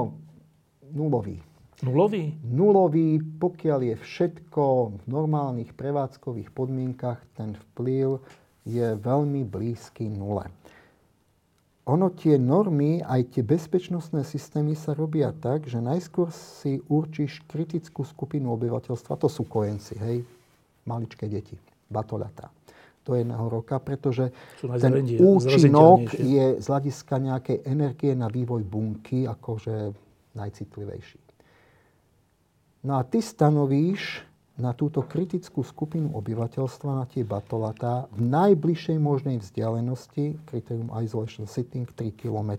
nulový. 0.93 1.48
Nulový? 1.79 2.35
Nulový, 2.43 3.23
pokiaľ 3.39 3.95
je 3.95 3.97
všetko 4.03 4.63
v 4.99 5.03
normálnych 5.07 5.71
prevádzkových 5.79 6.51
podmienkach, 6.51 7.23
ten 7.39 7.55
vplyv 7.55 8.19
je 8.67 8.99
veľmi 8.99 9.47
blízky 9.47 10.11
nule. 10.11 10.51
Ono 11.87 12.13
tie 12.13 12.37
normy, 12.37 13.01
aj 13.01 13.39
tie 13.39 13.43
bezpečnostné 13.47 14.27
systémy 14.27 14.77
sa 14.77 14.93
robia 14.93 15.33
tak, 15.33 15.71
že 15.71 15.81
najskôr 15.81 16.29
si 16.35 16.83
určíš 16.91 17.47
kritickú 17.49 18.05
skupinu 18.05 18.53
obyvateľstva, 18.59 19.17
to 19.17 19.31
sú 19.31 19.47
kojenci, 19.49 19.97
hej, 20.03 20.27
maličké 20.85 21.31
deti, 21.31 21.57
batoľatá 21.89 22.51
do 23.09 23.17
jedného 23.17 23.49
roka, 23.49 23.81
pretože 23.81 24.29
ten 24.61 24.93
účinok 25.17 26.13
je 26.13 26.61
z 26.61 26.67
hľadiska 26.69 27.15
nejakej 27.17 27.65
energie 27.65 28.13
na 28.13 28.29
vývoj 28.29 28.61
bunky 28.69 29.25
akože 29.25 29.97
najcitlivejší. 30.37 31.28
No 32.87 32.99
a 32.99 33.03
ty 33.03 33.19
stanovíš 33.19 34.23
na 34.59 34.75
túto 34.75 35.07
kritickú 35.07 35.63
skupinu 35.63 36.15
obyvateľstva, 36.19 36.91
na 36.99 37.07
tie 37.07 37.23
batolatá, 37.23 38.11
v 38.11 38.27
najbližšej 38.27 38.99
možnej 38.99 39.39
vzdialenosti, 39.39 40.35
kritérium 40.51 40.91
isolation 40.99 41.47
sitting 41.47 41.87
3 41.87 42.11
km, 42.15 42.59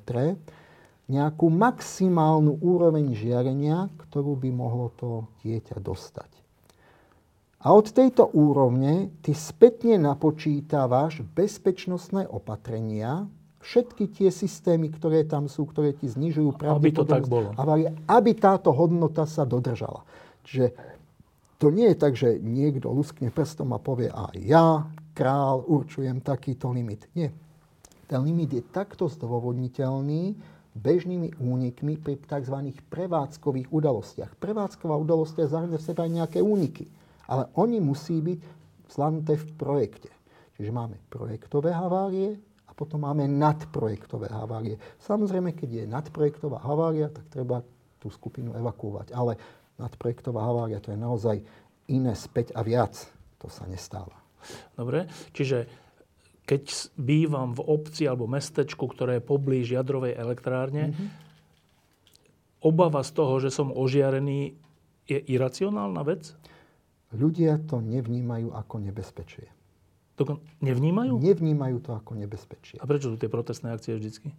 nejakú 1.12 1.52
maximálnu 1.52 2.62
úroveň 2.64 3.12
žiarenia, 3.12 3.92
ktorú 4.08 4.40
by 4.40 4.50
mohlo 4.54 4.96
to 4.96 5.28
dieťa 5.44 5.82
dostať. 5.84 6.32
A 7.60 7.76
od 7.76 7.92
tejto 7.92 8.32
úrovne 8.32 9.12
ty 9.20 9.36
spätne 9.36 10.00
napočítavaš 10.00 11.20
bezpečnostné 11.36 12.24
opatrenia, 12.32 13.28
všetky 13.70 14.10
tie 14.10 14.30
systémy, 14.34 14.90
ktoré 14.90 15.30
tam 15.30 15.46
sú, 15.46 15.70
ktoré 15.70 15.94
ti 15.94 16.10
znižujú 16.10 16.58
pravdepodobnosť 16.58 17.54
aby, 17.54 17.86
aby 18.10 18.32
táto 18.34 18.74
hodnota 18.74 19.30
sa 19.30 19.46
dodržala. 19.46 20.02
Čiže 20.42 20.74
to 21.62 21.70
nie 21.70 21.94
je 21.94 21.98
tak, 22.00 22.18
že 22.18 22.42
niekto 22.42 22.90
luskne 22.90 23.30
prstom 23.30 23.78
a 23.78 23.80
povie, 23.80 24.10
a 24.10 24.34
ja, 24.34 24.90
král, 25.14 25.62
určujem 25.70 26.26
takýto 26.26 26.74
limit. 26.74 27.06
Nie. 27.14 27.30
Ten 28.10 28.26
limit 28.26 28.50
je 28.58 28.64
takto 28.66 29.06
zdôvodniteľný 29.06 30.34
bežnými 30.74 31.38
únikmi 31.38 32.02
pri 32.02 32.18
tzv. 32.26 32.74
prevádzkových 32.90 33.70
udalostiach. 33.70 34.34
Prevádzková 34.42 34.98
udalosť 34.98 35.46
je 35.46 35.52
zahrňa 35.52 35.78
v 35.78 35.86
sebe 35.86 36.02
aj 36.08 36.12
nejaké 36.18 36.40
úniky, 36.42 36.90
ale 37.30 37.52
oni 37.54 37.78
musí 37.78 38.18
byť 38.18 38.40
zvládnuté 38.90 39.38
v 39.38 39.46
projekte. 39.60 40.10
Čiže 40.58 40.72
máme 40.74 40.98
projektové 41.12 41.70
havárie, 41.76 42.49
potom 42.80 43.04
máme 43.04 43.28
nadprojektové 43.28 44.32
havárie. 44.32 44.80
Samozrejme, 45.04 45.52
keď 45.52 45.84
je 45.84 45.92
nadprojektová 45.92 46.64
havária, 46.64 47.12
tak 47.12 47.28
treba 47.28 47.60
tú 48.00 48.08
skupinu 48.08 48.56
evakuovať. 48.56 49.12
Ale 49.12 49.36
nadprojektová 49.76 50.48
havária 50.48 50.80
to 50.80 50.96
je 50.96 51.00
naozaj 51.00 51.44
iné 51.92 52.16
späť 52.16 52.56
a 52.56 52.64
viac. 52.64 52.96
To 53.44 53.52
sa 53.52 53.68
nestáva. 53.68 54.16
Dobre, 54.80 55.12
čiže 55.36 55.68
keď 56.48 56.96
bývam 56.96 57.52
v 57.52 57.68
obci 57.68 58.08
alebo 58.08 58.32
mestečku, 58.32 58.88
ktoré 58.88 59.20
je 59.20 59.28
poblíž 59.28 59.76
jadrovej 59.76 60.16
elektrárne, 60.16 60.96
mm-hmm. 60.96 61.08
obava 62.64 63.04
z 63.04 63.12
toho, 63.12 63.44
že 63.44 63.52
som 63.52 63.76
ožiarený, 63.76 64.56
je 65.04 65.20
iracionálna 65.20 66.02
vec? 66.08 66.32
Ľudia 67.12 67.60
to 67.68 67.84
nevnímajú 67.84 68.56
ako 68.56 68.76
nebezpečie. 68.80 69.59
Dokon, 70.20 70.44
nevnímajú? 70.60 71.16
Nevnímajú 71.16 71.80
to 71.80 71.96
ako 71.96 72.20
nebezpečie. 72.20 72.76
A 72.76 72.84
prečo 72.84 73.08
sú 73.08 73.16
tie 73.16 73.32
protestné 73.32 73.72
akcie 73.72 73.96
vždycky? 73.96 74.36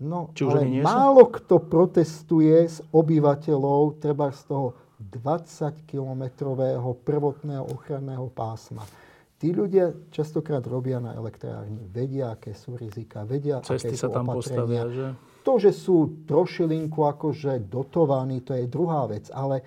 No, 0.00 0.34
Či 0.34 0.48
už 0.48 0.52
ale 0.58 0.66
nie 0.66 0.82
málo 0.82 1.28
sú? 1.28 1.36
kto 1.38 1.54
protestuje 1.62 2.66
z 2.66 2.82
obyvateľov, 2.90 4.00
treba 4.02 4.32
z 4.34 4.48
toho 4.50 4.74
20-kilometrového 4.98 6.96
prvotného 7.04 7.68
ochranného 7.68 8.26
pásma. 8.32 8.82
Tí 9.40 9.52
ľudia 9.56 9.92
častokrát 10.12 10.60
robia 10.68 11.00
na 11.00 11.16
elektrárni, 11.16 11.84
vedia, 11.88 12.36
aké 12.36 12.52
sú 12.52 12.76
rizika, 12.76 13.24
vedia, 13.24 13.64
Cesty 13.64 13.92
aké 13.92 13.96
sa 13.96 14.08
sú 14.08 14.12
tam 14.12 14.28
opatrenia. 14.28 14.36
postavia, 14.36 14.82
že? 14.92 15.06
To, 15.40 15.52
že 15.56 15.72
sú 15.72 15.96
trošilinku 16.28 17.00
akože 17.00 17.64
dotovaní, 17.64 18.44
to 18.44 18.52
je 18.52 18.68
druhá 18.68 19.08
vec, 19.08 19.32
ale 19.32 19.64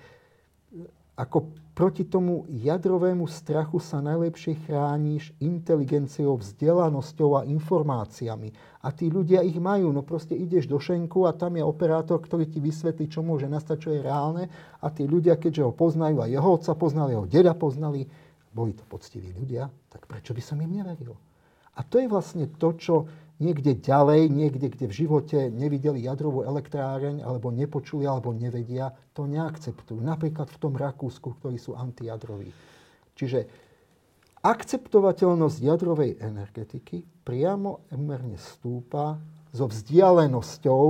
ako 1.14 1.54
proti 1.74 2.06
tomu 2.06 2.46
jadrovému 2.50 3.26
strachu 3.26 3.82
sa 3.82 3.98
najlepšie 3.98 4.66
chrániš 4.66 5.34
inteligenciou, 5.42 6.38
vzdelanosťou 6.38 7.30
a 7.38 7.46
informáciami. 7.46 8.54
A 8.82 8.90
tí 8.94 9.10
ľudia 9.10 9.42
ich 9.42 9.58
majú. 9.58 9.90
No 9.90 10.06
proste 10.06 10.38
ideš 10.38 10.70
do 10.70 10.78
šenku 10.78 11.26
a 11.26 11.34
tam 11.34 11.58
je 11.58 11.62
operátor, 11.66 12.22
ktorý 12.22 12.46
ti 12.46 12.62
vysvetlí, 12.62 13.10
čo 13.10 13.26
môže 13.26 13.50
nastať, 13.50 13.76
čo 13.78 13.90
je 13.94 14.06
reálne. 14.06 14.50
A 14.82 14.86
tí 14.90 15.06
ľudia, 15.06 15.38
keďže 15.38 15.66
ho 15.66 15.72
poznajú 15.74 16.22
a 16.22 16.30
jeho 16.30 16.46
otca 16.46 16.74
poznali, 16.78 17.14
jeho 17.14 17.26
deda 17.26 17.54
poznali, 17.54 18.06
boli 18.54 18.74
to 18.74 18.86
poctiví 18.86 19.34
ľudia, 19.34 19.66
tak 19.90 20.06
prečo 20.06 20.30
by 20.30 20.42
som 20.42 20.62
im 20.62 20.70
neveril? 20.70 21.18
A 21.74 21.82
to 21.82 21.98
je 21.98 22.06
vlastne 22.06 22.46
to, 22.54 22.70
čo 22.78 22.94
niekde 23.42 23.74
ďalej, 23.74 24.30
niekde, 24.30 24.70
kde 24.70 24.86
v 24.86 24.94
živote 24.94 25.38
nevideli 25.50 26.06
jadrovú 26.06 26.46
elektráreň, 26.46 27.26
alebo 27.26 27.50
nepočuli, 27.50 28.06
alebo 28.06 28.30
nevedia, 28.30 28.94
to 29.16 29.26
neakceptujú. 29.26 29.98
Napríklad 29.98 30.50
v 30.50 30.60
tom 30.60 30.74
Rakúsku, 30.78 31.34
ktorí 31.42 31.58
sú 31.58 31.74
antijadroví. 31.74 32.54
Čiže 33.14 33.46
akceptovateľnosť 34.42 35.58
jadrovej 35.58 36.22
energetiky 36.22 37.02
priamo 37.26 37.90
umerne 37.90 38.38
stúpa 38.38 39.18
so 39.54 39.70
vzdialenosťou 39.70 40.84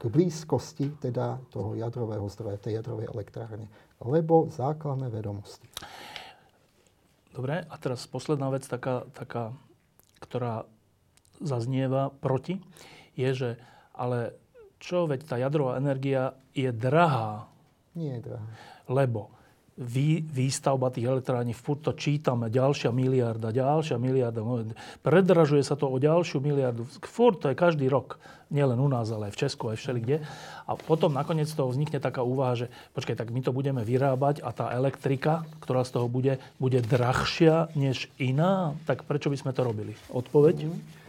k 0.00 0.02
blízkosti 0.08 0.96
teda 0.96 1.40
toho 1.52 1.76
jadrového 1.76 2.24
zdroja, 2.32 2.56
tej 2.56 2.80
jadrovej 2.80 3.12
elektrárne. 3.12 3.68
Lebo 4.00 4.48
základné 4.48 5.12
vedomosti. 5.12 5.68
Dobre, 7.36 7.68
a 7.68 7.74
teraz 7.76 8.08
posledná 8.08 8.48
vec, 8.48 8.64
taká, 8.64 9.04
taká 9.12 9.52
ktorá 10.24 10.64
zaznieva 11.40 12.12
proti, 12.22 12.60
je, 13.16 13.30
že 13.34 13.50
ale 13.96 14.32
čo, 14.80 15.04
veď 15.04 15.20
tá 15.28 15.36
jadrová 15.36 15.76
energia 15.76 16.32
je 16.56 16.72
drahá. 16.72 17.50
Nie 17.92 18.20
je 18.20 18.32
drahá. 18.32 18.48
Lebo 18.88 19.28
vý, 19.80 20.20
výstavba 20.20 20.92
tých 20.92 21.08
elektrární, 21.08 21.56
furt 21.56 21.80
to 21.80 21.96
čítame, 21.96 22.52
ďalšia 22.52 22.92
miliarda, 22.92 23.48
ďalšia 23.48 23.96
miliarda. 23.96 24.44
No, 24.44 24.60
predražuje 25.00 25.64
sa 25.64 25.72
to 25.72 25.88
o 25.88 25.96
ďalšiu 25.96 26.44
miliardu. 26.44 26.84
Furt 27.00 27.40
to 27.40 27.48
je 27.48 27.56
každý 27.56 27.88
rok. 27.88 28.20
Nielen 28.50 28.82
u 28.82 28.90
nás, 28.90 29.08
ale 29.08 29.30
aj 29.30 29.34
v 29.38 29.40
Česku, 29.46 29.70
aj 29.72 29.78
všelikde. 29.78 30.26
A 30.66 30.72
potom 30.74 31.14
nakoniec 31.14 31.48
toho 31.48 31.70
vznikne 31.70 32.02
taká 32.02 32.26
úvaha, 32.26 32.66
že 32.66 32.66
počkaj, 32.92 33.14
tak 33.14 33.30
my 33.30 33.40
to 33.40 33.54
budeme 33.54 33.80
vyrábať 33.80 34.42
a 34.42 34.50
tá 34.50 34.68
elektrika, 34.74 35.46
ktorá 35.62 35.86
z 35.86 35.96
toho 35.96 36.10
bude, 36.10 36.42
bude 36.58 36.82
drahšia 36.82 37.70
než 37.78 38.10
iná. 38.18 38.74
Tak 38.84 39.06
prečo 39.06 39.30
by 39.30 39.38
sme 39.38 39.52
to 39.54 39.62
robili? 39.64 39.94
Odpoveď? 40.10 40.66
Mm. 40.66 40.99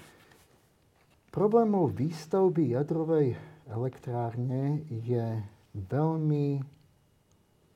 Problémov 1.32 1.96
výstavby 1.96 2.76
jadrovej 2.76 3.40
elektrárne 3.72 4.84
je 4.92 5.40
veľmi 5.88 6.60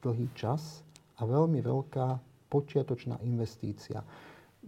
dlhý 0.04 0.28
čas 0.36 0.84
a 1.16 1.24
veľmi 1.24 1.64
veľká 1.64 2.20
počiatočná 2.52 3.16
investícia. 3.24 4.04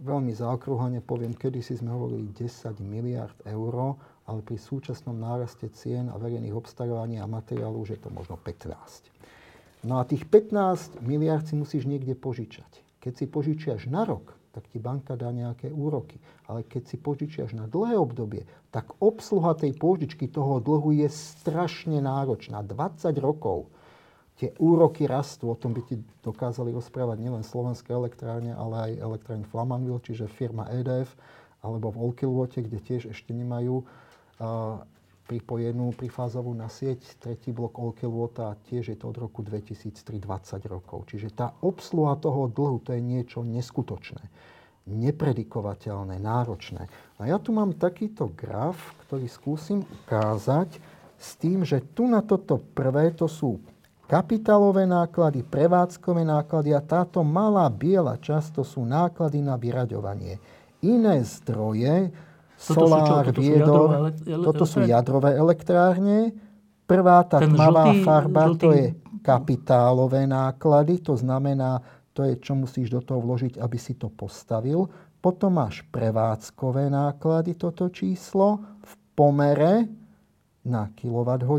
Veľmi 0.00 0.32
zaokrúhane 0.32 1.04
poviem, 1.04 1.36
kedy 1.36 1.60
si 1.60 1.76
sme 1.76 1.92
hovorili 1.92 2.32
10 2.32 2.80
miliard 2.80 3.36
eur, 3.44 4.00
ale 4.24 4.40
pri 4.40 4.56
súčasnom 4.56 5.20
náraste 5.20 5.68
cien 5.76 6.08
a 6.08 6.16
verejných 6.16 6.56
obstarovaní 6.56 7.20
a 7.20 7.28
materiálu 7.28 7.84
už 7.84 7.92
je 7.92 8.00
to 8.00 8.08
možno 8.08 8.40
15. 8.40 9.84
No 9.84 10.00
a 10.00 10.08
tých 10.08 10.24
15 10.24 11.04
miliard 11.04 11.44
si 11.44 11.60
musíš 11.60 11.84
niekde 11.84 12.16
požičať. 12.16 12.80
Keď 13.04 13.12
si 13.20 13.24
požičiaš 13.28 13.84
na 13.92 14.08
rok, 14.08 14.37
tak 14.52 14.66
ti 14.72 14.80
banka 14.80 15.14
dá 15.14 15.28
nejaké 15.30 15.68
úroky. 15.70 16.16
Ale 16.48 16.64
keď 16.64 16.82
si 16.88 16.96
požičiaš 16.96 17.52
na 17.52 17.68
dlhé 17.68 17.96
obdobie, 18.00 18.48
tak 18.72 18.92
obsluha 18.98 19.56
tej 19.56 19.76
pôžičky 19.76 20.28
toho 20.28 20.60
dlhu 20.60 20.96
je 21.04 21.08
strašne 21.08 22.00
náročná. 22.00 22.64
20 22.64 23.12
rokov 23.20 23.68
tie 24.38 24.54
úroky 24.62 25.04
rastú, 25.10 25.50
o 25.50 25.58
tom 25.58 25.74
by 25.74 25.82
ti 25.82 25.98
dokázali 26.22 26.70
rozprávať 26.70 27.18
nielen 27.18 27.42
slovenské 27.42 27.90
elektrárne, 27.90 28.54
ale 28.54 28.94
aj 28.94 29.02
elektrárne 29.02 29.46
Flamanville, 29.50 29.98
čiže 29.98 30.30
firma 30.30 30.70
EDF, 30.70 31.10
alebo 31.58 31.90
v 31.90 31.98
Olkiluote, 32.06 32.62
kde 32.62 32.78
tiež 32.78 33.10
ešte 33.10 33.34
nemajú 33.34 33.82
uh, 33.82 34.78
pripojenú 35.28 35.92
prifázovú 35.92 36.56
na 36.56 36.72
sieť. 36.72 37.04
Tretí 37.20 37.52
blok 37.52 37.76
Olkiluota 37.76 38.56
tiež 38.64 38.90
je 38.90 38.96
to 38.96 39.12
od 39.12 39.20
roku 39.20 39.44
2003 39.44 40.16
20 40.16 40.64
rokov. 40.64 41.12
Čiže 41.12 41.28
tá 41.36 41.52
obsluha 41.60 42.16
toho 42.16 42.48
dlhu 42.48 42.80
to 42.80 42.96
je 42.96 43.02
niečo 43.04 43.44
neskutočné. 43.44 44.24
nepredikovateľné, 44.88 46.16
náročné. 46.16 46.88
A 47.20 47.28
ja 47.28 47.36
tu 47.36 47.52
mám 47.52 47.76
takýto 47.76 48.32
graf, 48.32 48.96
ktorý 49.04 49.28
skúsim 49.28 49.84
ukázať 49.84 50.80
s 51.20 51.36
tým, 51.36 51.60
že 51.60 51.84
tu 51.92 52.08
na 52.08 52.24
toto 52.24 52.56
prvé 52.56 53.12
to 53.12 53.28
sú 53.28 53.60
kapitálové 54.08 54.88
náklady, 54.88 55.44
prevádzkové 55.44 56.24
náklady 56.24 56.72
a 56.72 56.80
táto 56.80 57.20
malá 57.20 57.68
biela 57.68 58.16
časť 58.16 58.56
to 58.56 58.64
sú 58.64 58.88
náklady 58.88 59.44
na 59.44 59.60
vyraďovanie. 59.60 60.40
Iné 60.80 61.20
zdroje, 61.20 62.08
solár, 62.58 63.30
toto 63.30 63.38
viedor, 63.38 63.88
sú 64.18 64.42
toto 64.42 64.64
sú 64.66 64.82
jadrové 64.82 65.38
elektrárne. 65.38 66.34
Prvá 66.88 67.22
tá 67.22 67.38
Ten 67.38 67.54
tmavá 67.54 67.94
žltý, 67.94 68.02
farba, 68.02 68.42
žltý... 68.50 68.58
to 68.58 68.68
je 68.74 68.86
kapitálové 69.22 70.26
náklady, 70.26 71.04
to 71.04 71.14
znamená, 71.14 71.78
to 72.16 72.26
je, 72.26 72.34
čo 72.42 72.58
musíš 72.58 72.90
do 72.90 73.00
toho 73.04 73.22
vložiť, 73.22 73.60
aby 73.60 73.78
si 73.78 73.94
to 73.94 74.10
postavil. 74.10 74.90
Potom 75.22 75.60
máš 75.60 75.86
prevádzkové 75.92 76.90
náklady, 76.90 77.54
toto 77.54 77.86
číslo, 77.92 78.78
v 78.82 78.92
pomere 79.14 79.86
na 80.66 80.90
kWh 80.92 81.54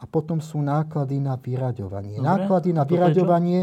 a 0.00 0.04
potom 0.08 0.40
sú 0.40 0.60
náklady 0.60 1.20
na 1.22 1.36
vyraďovanie. 1.36 2.18
Dobre. 2.18 2.26
Náklady 2.26 2.70
na 2.72 2.84
vyraďovanie 2.88 3.60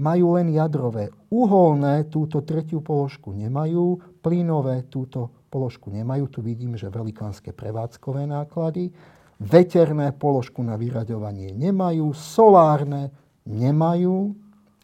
majú 0.00 0.26
len 0.40 0.48
jadrové. 0.50 1.12
Uholné 1.28 2.08
túto 2.08 2.40
tretiu 2.40 2.80
položku 2.80 3.36
nemajú, 3.36 4.18
plynové 4.24 4.88
túto 4.88 5.39
položku 5.50 5.90
nemajú. 5.90 6.30
Tu 6.30 6.40
vidím, 6.40 6.78
že 6.78 6.86
velikánske 6.88 7.50
prevádzkové 7.50 8.24
náklady. 8.30 8.94
Veterné 9.40 10.14
položku 10.14 10.62
na 10.62 10.78
vyraďovanie 10.78 11.50
nemajú, 11.56 12.12
solárne 12.14 13.10
nemajú, 13.48 14.36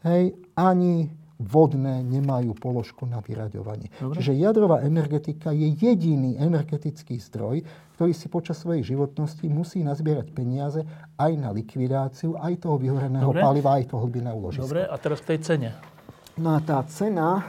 hej, 0.03 0.35
ani 0.57 1.13
vodné 1.37 2.01
nemajú 2.01 2.57
položku 2.57 3.05
na 3.05 3.21
vyraďovanie. 3.21 3.93
Dobre. 4.01 4.17
Čiže 4.17 4.33
jadrová 4.41 4.81
energetika 4.81 5.53
je 5.53 5.69
jediný 5.77 6.41
energetický 6.41 7.21
zdroj, 7.21 7.61
ktorý 7.97 8.13
si 8.17 8.33
počas 8.33 8.57
svojej 8.61 8.97
životnosti 8.97 9.45
musí 9.49 9.85
nazbierať 9.85 10.33
peniaze 10.33 10.81
aj 11.21 11.33
na 11.37 11.53
likvidáciu, 11.53 12.41
aj 12.41 12.65
toho 12.65 12.81
vyhoreného 12.81 13.29
Dobre. 13.29 13.45
paliva, 13.45 13.77
aj 13.77 13.85
toho 13.93 14.09
hlbinného 14.09 14.37
úložiska. 14.37 14.65
Dobre, 14.65 14.83
a 14.89 14.97
teraz 14.97 15.21
k 15.21 15.37
tej 15.37 15.39
cene. 15.45 15.69
No 16.41 16.57
a 16.57 16.61
tá 16.65 16.81
cena, 16.89 17.45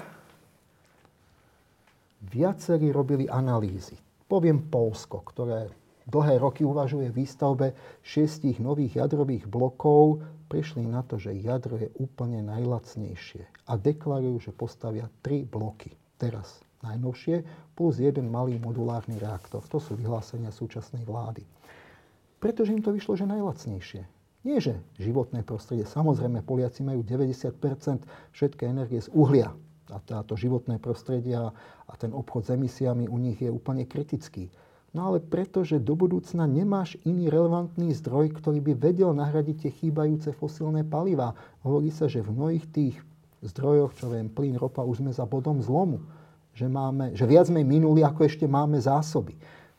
viacerí 2.31 2.91
robili 2.91 3.25
analýzy. 3.31 3.95
Poviem 4.27 4.67
Polsko, 4.67 5.23
ktoré 5.23 5.71
dlhé 6.07 6.39
roky 6.39 6.63
uvažuje 6.63 7.11
výstavbe 7.11 7.75
šiestich 8.03 8.59
nových 8.63 8.99
jadrových 8.99 9.47
blokov 9.47 10.23
prišli 10.47 10.87
na 10.87 11.03
to, 11.03 11.19
že 11.19 11.35
jadro 11.35 11.75
je 11.75 11.91
úplne 11.99 12.39
najlacnejšie 12.47 13.67
a 13.67 13.73
deklarujú, 13.75 14.49
že 14.49 14.55
postavia 14.55 15.11
tri 15.19 15.43
bloky. 15.43 15.91
Teraz 16.15 16.63
najnovšie, 16.81 17.43
plus 17.75 17.99
jeden 17.99 18.31
malý 18.31 18.57
modulárny 18.57 19.19
reaktor. 19.19 19.61
To 19.67 19.77
sú 19.77 19.99
vyhlásenia 19.99 20.49
súčasnej 20.49 21.03
vlády. 21.03 21.43
Pretože 22.39 22.73
im 22.73 22.81
to 22.81 22.95
vyšlo, 22.95 23.19
že 23.19 23.27
najlacnejšie. 23.27 24.01
Nie, 24.47 24.57
že 24.63 24.79
životné 24.95 25.43
prostredie. 25.43 25.83
Samozrejme, 25.83 26.45
Poliaci 26.45 26.85
majú 26.85 27.03
90% 27.03 27.59
všetkej 28.31 28.67
energie 28.71 29.03
z 29.03 29.11
uhlia. 29.11 29.51
A 29.91 29.97
táto 30.03 30.35
životné 30.35 30.79
prostredie 30.83 31.37
a 31.37 31.93
ten 31.95 32.11
obchod 32.11 32.47
s 32.47 32.53
emisiami 32.53 33.07
u 33.07 33.15
nich 33.15 33.39
je 33.39 33.47
úplne 33.47 33.87
kritický. 33.87 34.51
No 34.95 35.13
ale 35.13 35.19
pretože 35.19 35.83
do 35.83 35.93
budúcna 35.93 36.47
nemáš 36.47 36.95
iný 37.03 37.27
relevantný 37.27 37.91
zdroj, 37.95 38.33
ktorý 38.39 38.63
by 38.63 38.73
vedel 38.75 39.11
nahradiť 39.13 39.67
tie 39.67 39.71
chýbajúce 39.71 40.31
fosílne 40.33 40.81
palivá. 40.87 41.35
Hovorí 41.61 41.91
sa, 41.91 42.07
že 42.07 42.23
v 42.23 42.33
mnohých 42.33 42.65
tých 42.71 42.95
zdrojoch, 43.43 43.93
čo 43.93 44.09
viem, 44.09 44.31
plyn, 44.31 44.57
ropa, 44.57 44.81
už 44.81 45.03
sme 45.03 45.11
za 45.13 45.27
bodom 45.27 45.61
zlomu. 45.61 46.01
Že, 46.57 46.73
máme, 46.73 47.05
že 47.13 47.29
viac 47.29 47.45
sme 47.45 47.61
minuli, 47.61 48.01
ako 48.01 48.25
ešte 48.25 48.49
máme 48.49 48.81
zásoby. 48.81 49.37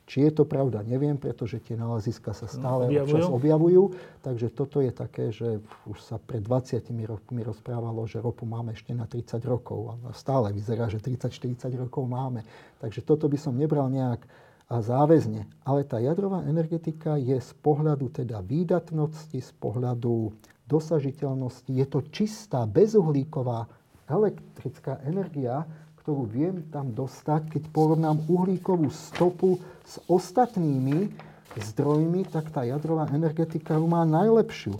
Či 0.08 0.24
je 0.24 0.32
to 0.40 0.48
pravda, 0.48 0.80
neviem, 0.80 1.20
pretože 1.20 1.60
tie 1.60 1.76
naleziska 1.76 2.32
sa 2.32 2.48
stále 2.48 2.88
objavujú. 2.88 3.04
občas 3.04 3.24
objavujú. 3.28 3.82
Takže 4.24 4.46
toto 4.56 4.80
je 4.80 4.88
také, 4.88 5.28
že 5.28 5.60
už 5.84 6.00
sa 6.00 6.16
pred 6.16 6.40
20 6.40 6.80
rokmi 7.04 7.44
rozprávalo, 7.44 8.08
že 8.08 8.24
ropu 8.24 8.48
máme 8.48 8.72
ešte 8.72 8.96
na 8.96 9.04
30 9.04 9.36
rokov. 9.44 10.00
A 10.08 10.16
stále 10.16 10.48
vyzerá, 10.56 10.88
že 10.88 10.96
30-40 10.96 11.76
rokov 11.76 12.08
máme. 12.08 12.40
Takže 12.80 13.04
toto 13.04 13.28
by 13.28 13.36
som 13.36 13.52
nebral 13.52 13.92
nejak 13.92 14.24
a 14.68 14.84
záväzne. 14.84 15.48
Ale 15.64 15.80
tá 15.88 15.96
jadrová 15.96 16.44
energetika 16.44 17.16
je 17.16 17.40
z 17.40 17.52
pohľadu 17.64 18.12
teda 18.12 18.44
výdatnosti, 18.44 19.40
z 19.40 19.52
pohľadu 19.56 20.32
dosažiteľnosti, 20.68 21.72
je 21.72 21.86
to 21.88 22.04
čistá, 22.12 22.68
bezuhlíková 22.68 23.64
elektrická 24.04 25.00
energia, 25.08 25.64
ktorú 26.08 26.24
viem 26.24 26.64
tam 26.72 26.88
dostať, 26.96 27.52
keď 27.52 27.62
porovnám 27.68 28.16
uhlíkovú 28.32 28.88
stopu 28.88 29.60
s 29.84 30.00
ostatnými 30.08 31.12
zdrojmi, 31.52 32.24
tak 32.32 32.48
tá 32.48 32.64
jadrová 32.64 33.12
energetika 33.12 33.76
ju 33.76 33.84
má 33.84 34.08
najlepšiu. 34.08 34.72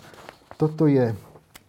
Toto 0.57 0.89
je 0.89 1.13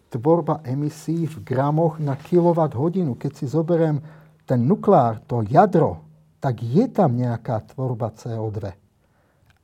tvorba 0.08 0.64
emisí 0.64 1.28
v 1.28 1.44
gramoch 1.44 2.00
na 2.00 2.16
kilowatt 2.16 2.72
hodinu. 2.72 3.20
Keď 3.20 3.32
si 3.36 3.44
zoberiem 3.52 4.00
ten 4.48 4.64
nukleár, 4.64 5.20
to 5.28 5.44
jadro, 5.44 6.08
tak 6.40 6.64
je 6.64 6.88
tam 6.88 7.20
nejaká 7.20 7.60
tvorba 7.76 8.16
CO2. 8.16 8.72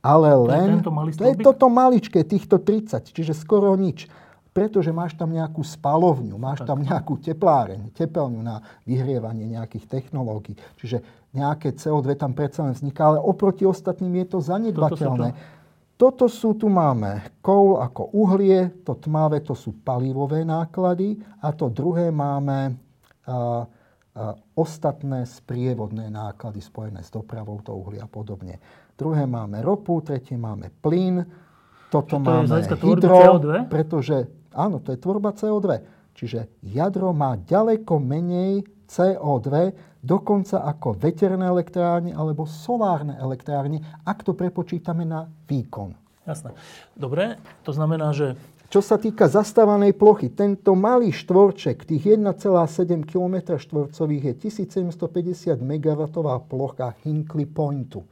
Ale 0.05 0.29
len... 0.45 0.77
To 0.85 0.93
je, 0.93 1.17
to 1.17 1.25
je 1.25 1.35
toto 1.41 1.73
maličké, 1.73 2.21
týchto 2.21 2.61
30, 2.61 3.01
čiže 3.01 3.33
skoro 3.33 3.73
nič. 3.73 4.05
Pretože 4.57 4.89
máš 4.89 5.13
tam 5.13 5.29
nejakú 5.29 5.61
spalovňu, 5.61 6.33
máš 6.41 6.65
tam 6.65 6.81
nejakú 6.81 7.21
tepláreň, 7.21 7.93
tepelňu 7.93 8.41
na 8.41 8.57
vyhrievanie 8.89 9.45
nejakých 9.45 9.85
technológií. 9.85 10.57
Čiže 10.81 11.29
nejaké 11.29 11.77
CO2 11.77 12.17
tam 12.17 12.33
predsa 12.33 12.65
len 12.65 12.73
vzniká, 12.73 13.13
ale 13.13 13.21
oproti 13.21 13.69
ostatným 13.69 14.25
je 14.25 14.33
to 14.33 14.39
zanedbateľné. 14.41 15.37
Toto 15.93 16.25
sú, 16.25 16.57
tu 16.57 16.73
máme 16.73 17.37
koul 17.41 17.77
ako 17.77 18.17
uhlie, 18.17 18.81
to 18.81 18.97
tmavé 18.97 19.45
to 19.45 19.53
sú 19.53 19.77
palivové 19.81 20.41
náklady 20.41 21.21
a 21.41 21.53
to 21.53 21.69
druhé 21.69 22.09
máme 22.09 22.73
uh, 23.29 23.61
ostatné 24.57 25.25
sprievodné 25.25 26.09
náklady 26.09 26.61
spojené 26.65 27.05
s 27.05 27.13
dopravou 27.13 27.61
to 27.61 27.77
uhlia 27.77 28.05
a 28.05 28.09
podobne. 28.09 28.57
Druhé 28.97 29.29
máme 29.29 29.61
ropu, 29.61 30.01
tretie 30.01 30.37
máme 30.37 30.73
plyn, 30.81 31.21
toto 31.93 32.17
to 32.17 32.25
máme 32.25 32.57
hydro, 32.81 33.41
pretože 33.69 34.36
áno, 34.57 34.81
to 34.81 34.91
je 34.91 34.99
tvorba 34.99 35.37
CO2. 35.37 35.85
Čiže 36.17 36.65
jadro 36.65 37.13
má 37.13 37.37
ďaleko 37.37 38.01
menej 38.01 38.65
CO2, 38.89 39.77
dokonca 40.01 40.65
ako 40.65 40.97
veterné 40.97 41.45
elektrárne 41.45 42.17
alebo 42.17 42.49
solárne 42.49 43.13
elektrárne, 43.21 43.85
ak 44.01 44.25
to 44.25 44.33
prepočítame 44.33 45.05
na 45.05 45.29
výkon. 45.45 45.93
Jasné. 46.25 46.57
Dobre, 46.97 47.37
to 47.61 47.71
znamená, 47.71 48.11
že 48.11 48.33
čo 48.67 48.83
sa 48.83 48.99
týka 48.99 49.31
zastávanej 49.31 49.95
plochy, 49.95 50.27
tento 50.27 50.75
malý 50.75 51.15
štvorček, 51.15 51.87
tých 51.87 52.19
1,7 52.19 53.07
km 53.07 53.55
štvorcových 53.55 54.23
je 54.27 54.33
1750 54.51 55.55
MW 55.63 56.01
plocha 56.51 56.91
Hinkley 57.07 57.47
Pointu. 57.47 58.03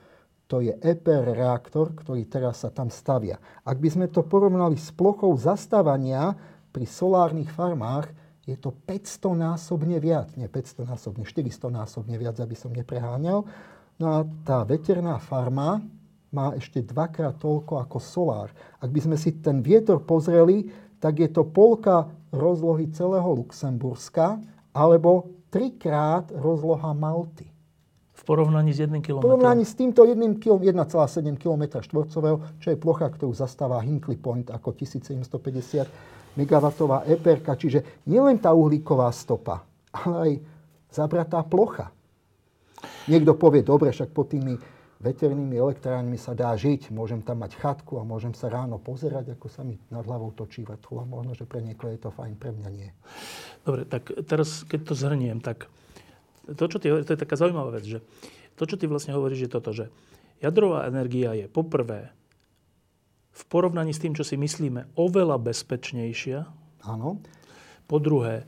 To 0.46 0.62
je 0.62 0.78
EPR 0.78 1.34
reaktor, 1.34 1.98
ktorý 1.98 2.30
teraz 2.30 2.62
sa 2.62 2.70
tam 2.70 2.94
stavia. 2.94 3.42
Ak 3.66 3.82
by 3.82 3.90
sme 3.90 4.08
to 4.10 4.22
porovnali 4.22 4.78
s 4.78 4.94
plochou 4.94 5.34
zastávania 5.34 6.38
pri 6.70 6.86
solárnych 6.86 7.50
farmách, 7.50 8.14
je 8.46 8.54
to 8.54 8.70
500 8.70 9.34
násobne 9.34 9.98
viac. 9.98 10.30
Nie 10.38 10.46
500 10.46 10.86
násobne, 10.86 11.26
400 11.26 11.74
násobne 11.74 12.16
viac, 12.22 12.38
aby 12.38 12.54
som 12.54 12.70
nepreháňal. 12.70 13.42
No 13.98 14.06
a 14.06 14.22
tá 14.46 14.62
veterná 14.62 15.18
farma, 15.18 15.82
má 16.36 16.52
ešte 16.52 16.84
dvakrát 16.84 17.40
toľko 17.40 17.80
ako 17.88 17.98
solár. 18.04 18.52
Ak 18.84 18.92
by 18.92 19.00
sme 19.00 19.16
si 19.16 19.40
ten 19.40 19.64
vietor 19.64 20.04
pozreli, 20.04 20.68
tak 21.00 21.24
je 21.24 21.32
to 21.32 21.48
polka 21.48 22.12
rozlohy 22.36 22.92
celého 22.92 23.40
Luxemburska 23.40 24.44
alebo 24.76 25.32
trikrát 25.48 26.28
rozloha 26.36 26.92
Malty. 26.92 27.55
Porovnaní 28.26 28.73
s 28.73 28.81
jedným 28.81 29.06
kilometrom? 29.06 29.30
V 29.30 29.38
porovnaní 29.38 29.64
s 29.64 29.77
týmto 29.77 30.02
1,7 30.02 30.41
km 31.38 31.64
štvorcového, 31.85 32.38
čo 32.57 32.68
je 32.73 32.77
plocha, 32.77 33.07
ktorú 33.14 33.31
zastáva 33.38 33.80
Hinkley 33.85 34.18
Point 34.18 34.49
ako 34.49 34.73
1750 34.73 36.35
MW 36.35 36.65
EPR, 37.06 37.39
čiže 37.56 38.03
nielen 38.10 38.41
tá 38.41 38.52
uhlíková 38.52 39.07
stopa, 39.14 39.64
ale 39.93 40.15
aj 40.18 40.31
zabratá 40.91 41.39
plocha. 41.45 41.93
Niekto 43.07 43.38
povie, 43.38 43.64
dobre, 43.64 43.93
však 43.93 44.11
pod 44.11 44.34
tými 44.34 44.57
veternými 44.95 45.56
elektrárňami 45.56 46.18
sa 46.18 46.34
dá 46.34 46.52
žiť. 46.57 46.89
Môžem 46.89 47.22
tam 47.22 47.45
mať 47.45 47.56
chatku 47.61 48.02
a 48.02 48.03
môžem 48.03 48.34
sa 48.34 48.49
ráno 48.49 48.81
pozerať, 48.81 49.38
ako 49.38 49.47
sa 49.47 49.61
mi 49.61 49.77
nad 49.93 50.02
hlavou 50.02 50.34
točí. 50.34 50.65
A 50.65 50.76
možno, 51.06 51.38
že 51.38 51.45
pre 51.45 51.61
niekoho 51.61 51.93
je 51.93 52.02
to 52.02 52.10
fajn, 52.10 52.34
pre 52.35 52.52
mňa 52.52 52.69
nie. 52.73 52.89
Dobre, 53.61 53.85
tak 53.85 54.10
teraz, 54.26 54.65
keď 54.65 54.80
to 54.89 54.93
zhrniem, 54.97 55.39
tak 55.45 55.69
to, 56.54 56.66
čo 56.70 56.78
ty 56.78 56.94
to 56.94 57.12
je 57.14 57.20
taká 57.20 57.34
zaujímavá 57.34 57.82
vec, 57.82 57.86
že 57.90 58.00
to, 58.56 58.70
čo 58.70 58.78
ty 58.78 58.86
vlastne 58.86 59.18
hovoríš, 59.18 59.50
je 59.50 59.52
toto, 59.52 59.74
že 59.74 59.90
jadrová 60.40 60.86
energia 60.86 61.34
je 61.34 61.50
poprvé 61.50 62.14
v 63.36 63.42
porovnaní 63.52 63.92
s 63.92 64.00
tým, 64.00 64.16
čo 64.16 64.24
si 64.24 64.40
myslíme, 64.40 64.96
oveľa 64.96 65.42
bezpečnejšia. 65.44 66.48
Áno. 66.88 67.20
Po 67.90 67.98
druhé, 68.00 68.48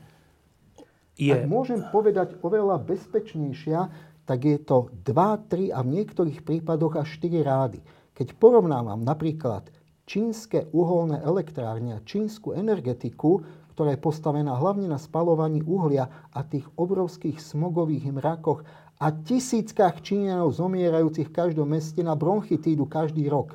je... 1.18 1.34
Ak 1.34 1.44
môžem 1.50 1.82
povedať 1.92 2.38
oveľa 2.40 2.80
bezpečnejšia, 2.80 3.80
tak 4.24 4.38
je 4.46 4.56
to 4.62 4.88
2, 5.04 5.50
3 5.50 5.76
a 5.76 5.78
v 5.84 5.88
niektorých 6.00 6.40
prípadoch 6.46 7.04
až 7.04 7.20
4 7.20 7.42
rády. 7.44 7.80
Keď 8.16 8.38
porovnávam 8.38 9.02
napríklad 9.04 9.68
čínske 10.08 10.72
uholné 10.72 11.20
elektrárne 11.20 12.00
a 12.00 12.04
čínsku 12.04 12.56
energetiku, 12.56 13.44
ktorá 13.78 13.94
je 13.94 14.02
postavená 14.02 14.58
hlavne 14.58 14.90
na 14.90 14.98
spalovaní 14.98 15.62
uhlia 15.62 16.10
a 16.34 16.42
tých 16.42 16.66
obrovských 16.74 17.38
smogových 17.38 18.10
mrakoch 18.10 18.66
a 18.98 19.14
tisíckach 19.14 20.02
Číňanov 20.02 20.50
zomierajúcich 20.50 21.30
v 21.30 21.36
každom 21.38 21.70
meste 21.70 22.02
na 22.02 22.18
bronchitídu 22.18 22.90
každý 22.90 23.30
rok. 23.30 23.54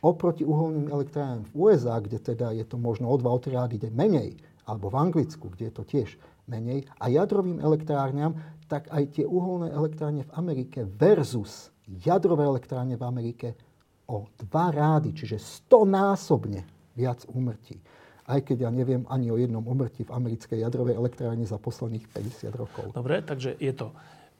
Oproti 0.00 0.48
uholným 0.48 0.88
elektrárnám 0.88 1.44
v 1.44 1.52
USA, 1.60 2.00
kde 2.00 2.24
teda 2.24 2.56
je 2.56 2.64
to 2.64 2.80
možno 2.80 3.12
o 3.12 3.16
2 3.20 3.52
rády 3.52 3.76
menej, 3.92 4.40
alebo 4.64 4.88
v 4.88 4.96
Anglicku, 4.96 5.52
kde 5.52 5.68
je 5.68 5.74
to 5.76 5.84
tiež 5.84 6.16
menej, 6.48 6.88
a 6.96 7.12
jadrovým 7.12 7.60
elektrárňam, 7.60 8.32
tak 8.64 8.88
aj 8.88 9.20
tie 9.20 9.28
uholné 9.28 9.76
elektrárne 9.76 10.24
v 10.24 10.32
Amerike 10.40 10.88
versus 10.88 11.68
jadrové 11.84 12.48
elektrárne 12.48 12.96
v 12.96 13.04
Amerike 13.04 13.60
o 14.08 14.24
dva 14.40 14.72
rády, 14.72 15.12
čiže 15.12 15.36
stonásobne 15.36 16.64
viac 16.96 17.28
úmrtí. 17.28 17.76
Aj 18.22 18.38
keď 18.38 18.68
ja 18.68 18.70
neviem 18.70 19.02
ani 19.10 19.34
o 19.34 19.36
jednom 19.36 19.62
umrtí 19.66 20.06
v 20.06 20.14
americkej 20.14 20.62
jadrovej 20.62 20.94
elektrárne 20.94 21.42
za 21.42 21.58
posledných 21.58 22.06
50 22.10 22.54
rokov. 22.54 22.84
Dobre, 22.94 23.18
takže 23.22 23.58
je 23.58 23.72
to, 23.74 23.90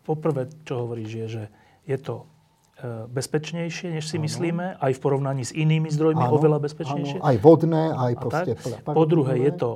poprvé, 0.06 0.46
čo 0.62 0.86
hovoríš, 0.86 1.10
je, 1.10 1.26
že 1.26 1.44
je 1.82 1.98
to 1.98 2.16
e, 2.22 2.24
bezpečnejšie, 3.10 3.98
než 3.98 4.06
si 4.06 4.22
ano. 4.22 4.24
myslíme, 4.30 4.66
aj 4.78 4.92
v 4.94 5.00
porovnaní 5.02 5.42
s 5.42 5.50
inými 5.50 5.90
zdrojmi 5.90 6.22
ano, 6.22 6.34
oveľa 6.38 6.58
bezpečnejšie. 6.62 7.18
Ano, 7.18 7.26
aj 7.26 7.36
vodné, 7.42 7.84
aj 7.90 8.12
proste... 8.22 8.52
Po 8.86 9.04
druhé, 9.06 9.42
je 9.50 9.52
to 9.58 9.72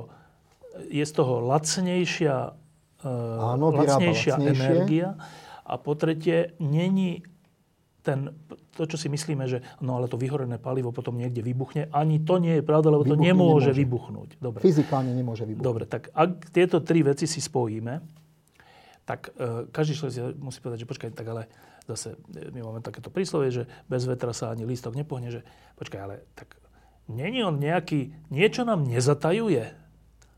je 0.87 1.01
z 1.01 1.13
toho 1.13 1.41
lacnejšia 1.41 2.53
Áno, 3.05 3.69
lacnejšia 3.69 4.41
energia. 4.41 5.13
A 5.67 5.73
po 5.77 5.93
tretie, 5.93 6.57
není 6.57 7.21
ten, 8.01 8.33
to, 8.77 8.85
čo 8.85 9.01
si 9.01 9.09
myslíme, 9.09 9.49
že 9.49 9.65
no 9.81 9.97
ale 9.97 10.05
to 10.05 10.21
vyhorené 10.21 10.61
palivo 10.61 10.93
potom 10.93 11.17
niekde 11.17 11.41
vybuchne, 11.41 11.89
ani 11.89 12.21
to 12.21 12.37
nie 12.37 12.61
je 12.61 12.63
pravda, 12.63 12.93
lebo 12.93 13.03
Vybuchne 13.03 13.17
to 13.17 13.25
nemôže, 13.25 13.73
nemôže 13.73 13.73
vybuchnúť. 13.73 14.29
Dobre. 14.37 14.61
Fyzikálne 14.61 15.11
nemôže 15.17 15.43
vybuchnúť. 15.49 15.65
Dobre, 15.65 15.83
tak 15.89 16.13
ak 16.13 16.53
tieto 16.53 16.77
tri 16.85 17.01
veci 17.01 17.25
si 17.25 17.41
spojíme, 17.41 17.99
tak 19.09 19.33
uh, 19.33 19.65
každý 19.73 19.97
človek 19.97 20.37
musí 20.37 20.61
povedať, 20.61 20.85
že 20.85 20.89
počkaj, 20.93 21.09
tak 21.15 21.27
ale 21.31 21.49
zase 21.87 22.19
e, 22.35 22.51
my 22.51 22.59
máme 22.59 22.83
takéto 22.83 23.07
príslovie, 23.07 23.49
že 23.49 23.63
bez 23.87 24.03
vetra 24.03 24.35
sa 24.35 24.51
ani 24.51 24.67
lístok 24.67 24.93
nepohne, 24.93 25.31
že 25.31 25.41
počkaj, 25.79 25.99
ale 26.03 26.15
tak 26.35 26.59
není 27.07 27.39
on 27.41 27.57
nejaký, 27.57 28.11
niečo 28.27 28.67
nám 28.67 28.83
nezatajuje, 28.83 29.71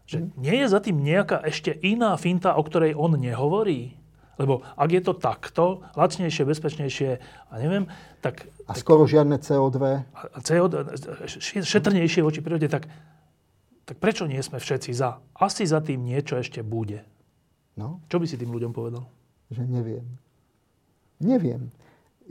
že 0.06 0.18
nie 0.38 0.56
je 0.66 0.68
za 0.70 0.80
tým 0.82 1.02
nejaká 1.02 1.41
ešte 1.45 1.74
iná 1.86 2.18
finta, 2.18 2.57
o 2.57 2.66
ktorej 2.66 2.98
on 2.98 3.18
nehovorí? 3.18 3.99
Lebo 4.40 4.64
ak 4.80 4.90
je 4.90 5.02
to 5.03 5.14
takto, 5.20 5.84
lacnejšie, 5.99 6.48
bezpečnejšie 6.48 7.10
a 7.52 7.53
neviem, 7.60 7.91
tak... 8.24 8.48
A 8.72 8.74
skoro 8.80 9.03
žiadne 9.03 9.36
CO2. 9.36 9.80
A 10.16 10.38
CO2, 10.40 10.95
šetrnejšie 11.68 12.24
voči 12.24 12.40
prírode, 12.40 12.72
tak, 12.72 12.88
tak 13.84 13.99
prečo 13.99 14.24
nie 14.24 14.40
sme 14.40 14.64
všetci 14.64 14.95
za? 14.95 15.20
Asi 15.36 15.68
za 15.68 15.84
tým 15.84 16.07
niečo 16.07 16.40
ešte 16.40 16.64
bude. 16.64 17.03
No? 17.76 17.99
Čo 18.07 18.24
by 18.24 18.26
si 18.32 18.40
tým 18.40 18.56
ľuďom 18.56 18.72
povedal? 18.72 19.03
Že 19.52 19.68
neviem. 19.68 20.07
Neviem. 21.20 21.68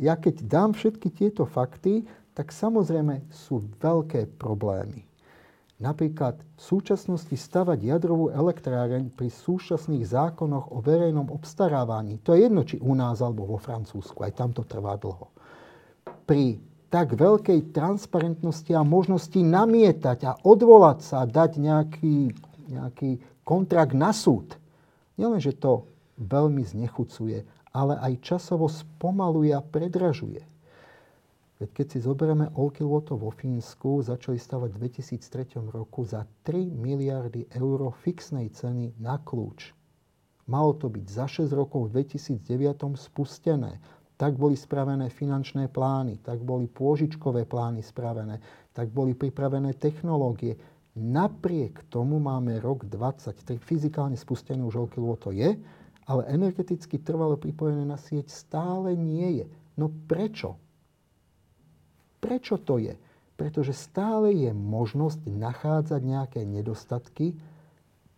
Ja 0.01 0.17
keď 0.17 0.49
dám 0.49 0.73
všetky 0.73 1.13
tieto 1.13 1.45
fakty, 1.45 2.09
tak 2.33 2.55
samozrejme 2.55 3.29
sú 3.35 3.61
veľké 3.83 4.39
problémy. 4.41 5.08
Napríklad 5.79 6.43
v 6.43 6.61
súčasnosti 6.61 7.39
stavať 7.39 7.79
jadrovú 7.87 8.35
elektráreň 8.35 9.15
pri 9.15 9.31
súčasných 9.31 10.11
zákonoch 10.11 10.75
o 10.75 10.83
verejnom 10.83 11.31
obstarávaní, 11.31 12.19
to 12.19 12.35
je 12.35 12.51
jedno, 12.51 12.67
či 12.67 12.83
u 12.83 12.99
nás 12.99 13.23
alebo 13.23 13.47
vo 13.47 13.63
Francúzsku, 13.63 14.27
aj 14.27 14.35
tam 14.35 14.51
to 14.51 14.67
trvá 14.67 14.99
dlho. 14.99 15.31
Pri 16.27 16.59
tak 16.89 17.15
veľkej 17.15 17.71
transparentnosti 17.71 18.73
a 18.73 18.83
možnosti 18.83 19.39
namietať 19.39 20.19
a 20.25 20.33
odvolať 20.43 20.99
sa 21.05 21.17
a 21.23 21.31
dať 21.31 21.61
nejaký, 21.61 22.33
nejaký 22.75 23.11
kontrakt 23.45 23.95
na 23.95 24.11
súd. 24.11 24.57
Nielen, 25.15 25.39
že 25.39 25.55
to 25.55 25.87
veľmi 26.19 26.65
znechucuje, 26.65 27.45
ale 27.71 27.95
aj 28.03 28.25
časovo 28.25 28.67
spomaluje 28.67 29.53
a 29.53 29.63
predražuje. 29.63 30.48
Veď 31.59 31.71
keď 31.75 31.87
si 31.91 31.99
zoberieme 32.07 32.55
Olkiluoto 32.55 33.19
vo 33.19 33.35
Fínsku, 33.35 33.99
začali 33.99 34.39
stavať 34.39 34.79
v 34.79 34.79
2003 34.79 35.59
roku 35.75 36.07
za 36.07 36.23
3 36.47 36.71
miliardy 36.71 37.51
eur 37.51 37.91
fixnej 37.99 38.47
ceny 38.55 38.95
na 39.03 39.19
kľúč. 39.19 39.75
Malo 40.47 40.79
to 40.79 40.87
byť 40.87 41.07
za 41.11 41.27
6 41.27 41.51
rokov 41.51 41.91
v 41.91 42.07
2009 42.07 42.95
spustené. 42.95 43.83
Tak 44.15 44.39
boli 44.39 44.55
spravené 44.55 45.11
finančné 45.11 45.67
plány, 45.67 46.23
tak 46.23 46.47
boli 46.47 46.71
pôžičkové 46.71 47.43
plány 47.43 47.83
spravené, 47.83 48.39
tak 48.71 48.95
boli 48.95 49.19
pripravené 49.19 49.75
technológie. 49.75 50.55
Napriek 50.95 51.91
tomu 51.91 52.23
máme 52.23 52.63
rok 52.63 52.87
23. 52.87 53.59
Fyzikálne 53.59 54.15
spustené 54.15 54.63
už 54.63 54.87
Olkiluoto 54.87 55.35
je, 55.35 55.59
ale 56.07 56.23
energeticky 56.31 57.03
trvalo 57.03 57.35
pripojené 57.35 57.83
na 57.83 57.99
sieť 57.99 58.31
stále 58.31 58.95
nie 58.95 59.43
je. 59.43 59.47
No 59.75 59.91
prečo? 60.07 60.55
Prečo 62.19 62.59
to 62.59 62.83
je? 62.83 62.95
Pretože 63.39 63.71
stále 63.71 64.35
je 64.35 64.51
možnosť 64.51 65.31
nachádzať 65.31 66.01
nejaké 66.03 66.41
nedostatky, 66.43 67.39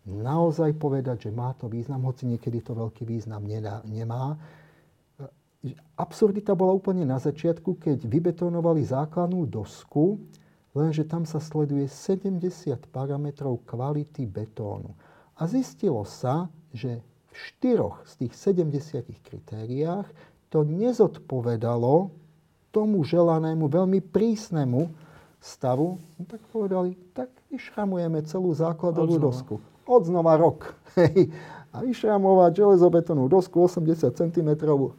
naozaj 0.09 0.73
povedať, 0.81 1.29
že 1.29 1.31
má 1.31 1.53
to 1.53 1.69
význam, 1.69 2.09
hoci 2.09 2.25
niekedy 2.25 2.65
to 2.65 2.73
veľký 2.73 3.05
význam 3.05 3.45
nemá. 3.85 4.33
Absurdita 5.93 6.57
bola 6.57 6.73
úplne 6.73 7.05
na 7.05 7.21
začiatku, 7.21 7.77
keď 7.77 8.09
vybetonovali 8.09 8.81
základnú 8.81 9.45
dosku, 9.45 10.17
lenže 10.73 11.05
tam 11.05 11.29
sa 11.29 11.37
sleduje 11.37 11.85
70 11.85 12.41
parametrov 12.89 13.61
kvality 13.69 14.25
betónu. 14.25 14.97
A 15.37 15.45
zistilo 15.45 16.01
sa, 16.01 16.49
že 16.73 17.05
v 17.29 17.33
štyroch 17.37 18.01
z 18.09 18.25
tých 18.25 18.33
70 18.33 19.05
kritériách 19.21 20.09
to 20.49 20.65
nezodpovedalo 20.65 22.09
tomu 22.71 23.03
želanému, 23.03 23.67
veľmi 23.67 23.99
prísnemu 23.99 24.89
stavu, 25.43 25.99
no 25.99 26.23
tak 26.23 26.39
povedali, 26.49 26.95
tak 27.11 27.27
vyšramujeme 27.51 28.23
celú 28.23 28.55
základovú 28.55 29.19
Odznova. 29.19 29.25
dosku. 29.27 29.53
Odznova 29.83 30.33
rok. 30.39 30.71
Hej. 30.99 31.33
A 31.71 31.87
vyšramovať 31.87 32.51
železobetónnu 32.51 33.31
dosku 33.31 33.63
80 33.63 34.11
cm 34.11 34.49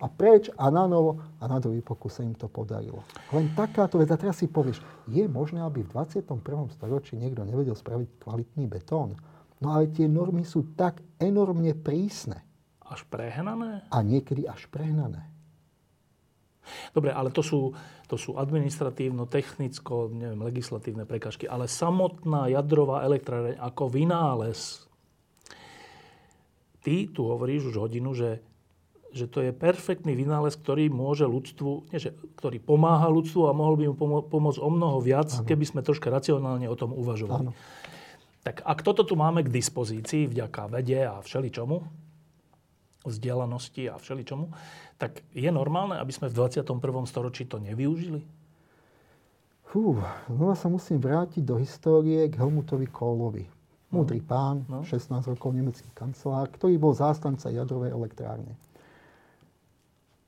a 0.00 0.06
preč 0.08 0.48
a 0.56 0.72
na 0.72 0.88
novo 0.88 1.20
a 1.36 1.44
na 1.44 1.60
druhý 1.60 1.84
pokus 1.84 2.16
sa 2.16 2.24
im 2.24 2.32
to 2.32 2.48
podarilo. 2.48 3.04
Len 3.28 3.52
takáto 3.52 4.00
vec. 4.00 4.08
A 4.08 4.16
teraz 4.16 4.40
si 4.40 4.48
povieš, 4.48 4.80
je 5.04 5.28
možné, 5.28 5.60
aby 5.60 5.84
v 5.84 5.92
21. 5.92 6.32
storočí 6.72 7.20
niekto 7.20 7.44
nevedel 7.44 7.76
spraviť 7.76 8.24
kvalitný 8.24 8.64
betón? 8.72 9.20
No 9.60 9.76
ale 9.76 9.92
tie 9.92 10.08
normy 10.08 10.48
sú 10.48 10.72
tak 10.72 11.04
enormne 11.20 11.76
prísne. 11.76 12.40
Až 12.88 13.04
prehnané? 13.04 13.84
A 13.92 14.00
niekedy 14.00 14.48
až 14.48 14.64
prehnané. 14.72 15.31
Dobre, 16.94 17.10
ale 17.10 17.34
to 17.34 17.42
sú, 17.42 17.74
to 18.06 18.16
sú 18.16 18.38
administratívno, 18.38 19.26
technicko, 19.26 20.08
neviem, 20.10 20.40
legislatívne 20.42 21.04
prekažky, 21.04 21.50
ale 21.50 21.66
samotná 21.66 22.46
jadrová 22.48 23.02
elektráreň 23.02 23.58
ako 23.58 23.90
vynález. 23.90 24.86
Ty 26.82 27.10
tu 27.14 27.30
hovoríš 27.30 27.74
už 27.74 27.76
hodinu, 27.78 28.10
že, 28.14 28.42
že 29.14 29.30
to 29.30 29.42
je 29.42 29.54
perfektný 29.54 30.18
vynález, 30.18 30.58
ktorý 30.58 30.90
môže 30.90 31.26
ľudstvu, 31.26 31.94
nie, 31.94 32.00
že, 32.02 32.14
ktorý 32.38 32.58
pomáha 32.58 33.06
ľudstvu 33.06 33.46
a 33.46 33.54
mohol 33.54 33.78
by 33.78 33.84
mu 33.90 33.94
pomo- 33.94 34.26
pomôcť 34.26 34.58
o 34.58 34.70
mnoho 34.70 34.98
viac, 34.98 35.30
ano. 35.30 35.46
keby 35.46 35.64
sme 35.66 35.80
troška 35.86 36.10
racionálne 36.10 36.66
o 36.66 36.74
tom 36.74 36.90
uvažovali. 36.90 37.50
Ano. 37.50 37.54
Tak 38.42 38.66
ak 38.66 38.82
toto 38.82 39.06
tu 39.06 39.14
máme 39.14 39.46
k 39.46 39.54
dispozícii 39.54 40.26
vďaka 40.26 40.66
vede 40.66 41.06
a 41.06 41.22
všeličomu, 41.22 42.01
vzdelanosti 43.04 43.90
a 43.90 43.98
všeličomu, 43.98 44.50
tak 44.98 45.22
je 45.34 45.50
normálne, 45.50 45.98
aby 45.98 46.12
sme 46.14 46.30
v 46.30 46.38
21. 46.38 46.78
storočí 47.06 47.46
to 47.46 47.58
nevyužili? 47.58 48.22
Fú, 49.72 49.96
znova 50.28 50.52
sa 50.52 50.68
musím 50.68 51.00
vrátiť 51.00 51.42
do 51.42 51.56
histórie 51.56 52.28
k 52.28 52.36
Helmutovi 52.36 52.86
Kohlovi. 52.92 53.48
Múdry 53.88 54.20
no. 54.20 54.28
pán, 54.28 54.56
no. 54.68 54.84
16 54.84 55.32
rokov 55.32 55.52
nemecký 55.52 55.88
kancelár, 55.96 56.48
ktorý 56.52 56.76
bol 56.76 56.92
zástanca 56.92 57.48
jadrovej 57.48 57.92
elektrárne. 57.92 58.52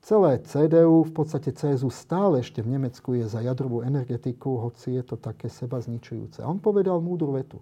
Celé 0.05 0.37
CDU, 0.45 1.01
v 1.01 1.13
podstate 1.17 1.49
CSU 1.49 1.89
stále 1.89 2.45
ešte 2.45 2.61
v 2.61 2.77
Nemecku 2.77 3.17
je 3.17 3.25
za 3.25 3.41
jadrovú 3.41 3.81
energetiku, 3.81 4.61
hoci 4.61 5.01
je 5.01 5.03
to 5.05 5.17
také 5.17 5.49
seba 5.49 5.81
zničujúce. 5.81 6.45
A 6.45 6.49
on 6.49 6.61
povedal 6.61 7.01
múdru 7.01 7.33
vetu. 7.33 7.57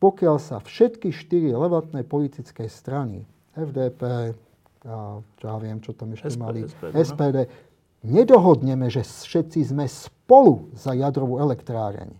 Pokiaľ 0.00 0.36
sa 0.40 0.56
všetky 0.64 1.12
štyri 1.12 1.52
relevantné 1.52 2.08
politické 2.08 2.64
strany 2.64 3.28
FDP, 3.56 4.34
a 4.86 5.20
čo 5.20 5.44
ja 5.44 5.56
viem, 5.60 5.78
čo 5.82 5.92
tam 5.92 6.16
ešte 6.16 6.32
SPD, 6.32 6.40
mali, 6.40 6.60
SPD, 6.64 6.92
SPD, 6.96 7.38
no? 7.44 7.52
nedohodneme, 8.06 8.86
že 8.88 9.04
všetci 9.04 9.74
sme 9.74 9.84
spolu 9.84 10.72
za 10.72 10.96
jadrovú 10.96 11.36
elektráreň, 11.42 12.10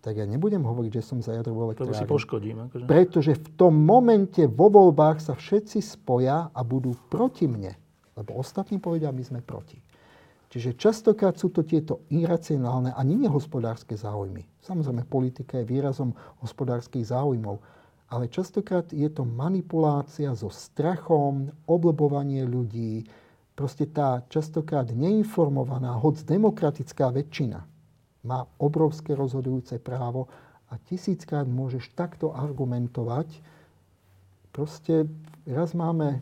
tak 0.00 0.16
ja 0.16 0.24
nebudem 0.24 0.64
hovoriť, 0.64 0.90
že 0.96 1.02
som 1.04 1.20
za 1.20 1.36
jadrovú 1.36 1.70
elektrárnu. 1.70 1.92
Lebo 1.92 2.00
si 2.00 2.08
poškodím. 2.08 2.56
Akože. 2.66 2.84
Pretože 2.88 3.32
v 3.36 3.48
tom 3.52 3.76
momente 3.76 4.48
vo 4.48 4.72
voľbách 4.72 5.20
sa 5.20 5.36
všetci 5.36 5.84
spoja 5.84 6.48
a 6.48 6.60
budú 6.64 6.96
proti 7.12 7.44
mne. 7.44 7.76
Lebo 8.16 8.40
ostatní 8.40 8.80
povedia, 8.80 9.12
my 9.12 9.20
sme 9.20 9.40
proti. 9.44 9.76
Čiže 10.50 10.74
častokrát 10.74 11.38
sú 11.38 11.54
to 11.54 11.62
tieto 11.62 12.02
iracionálne 12.10 12.90
a 12.90 13.00
nie 13.06 13.28
hospodárske 13.30 13.94
záujmy. 13.94 14.42
Samozrejme, 14.66 15.06
politika 15.06 15.62
je 15.62 15.68
výrazom 15.68 16.10
hospodárskych 16.42 17.06
záujmov. 17.06 17.62
Ale 18.10 18.26
častokrát 18.26 18.90
je 18.90 19.06
to 19.06 19.22
manipulácia 19.22 20.34
so 20.34 20.50
strachom, 20.50 21.54
oblbovanie 21.70 22.42
ľudí. 22.42 23.06
Proste 23.54 23.86
tá 23.86 24.26
častokrát 24.26 24.90
neinformovaná, 24.90 25.94
hoď 25.94 26.26
demokratická 26.26 27.14
väčšina 27.14 27.62
má 28.26 28.44
obrovské 28.60 29.16
rozhodujúce 29.16 29.80
právo 29.80 30.28
a 30.68 30.76
tisíckrát 30.76 31.48
môžeš 31.48 31.94
takto 31.96 32.34
argumentovať. 32.36 33.30
Proste 34.52 35.08
raz 35.46 35.72
máme 35.72 36.20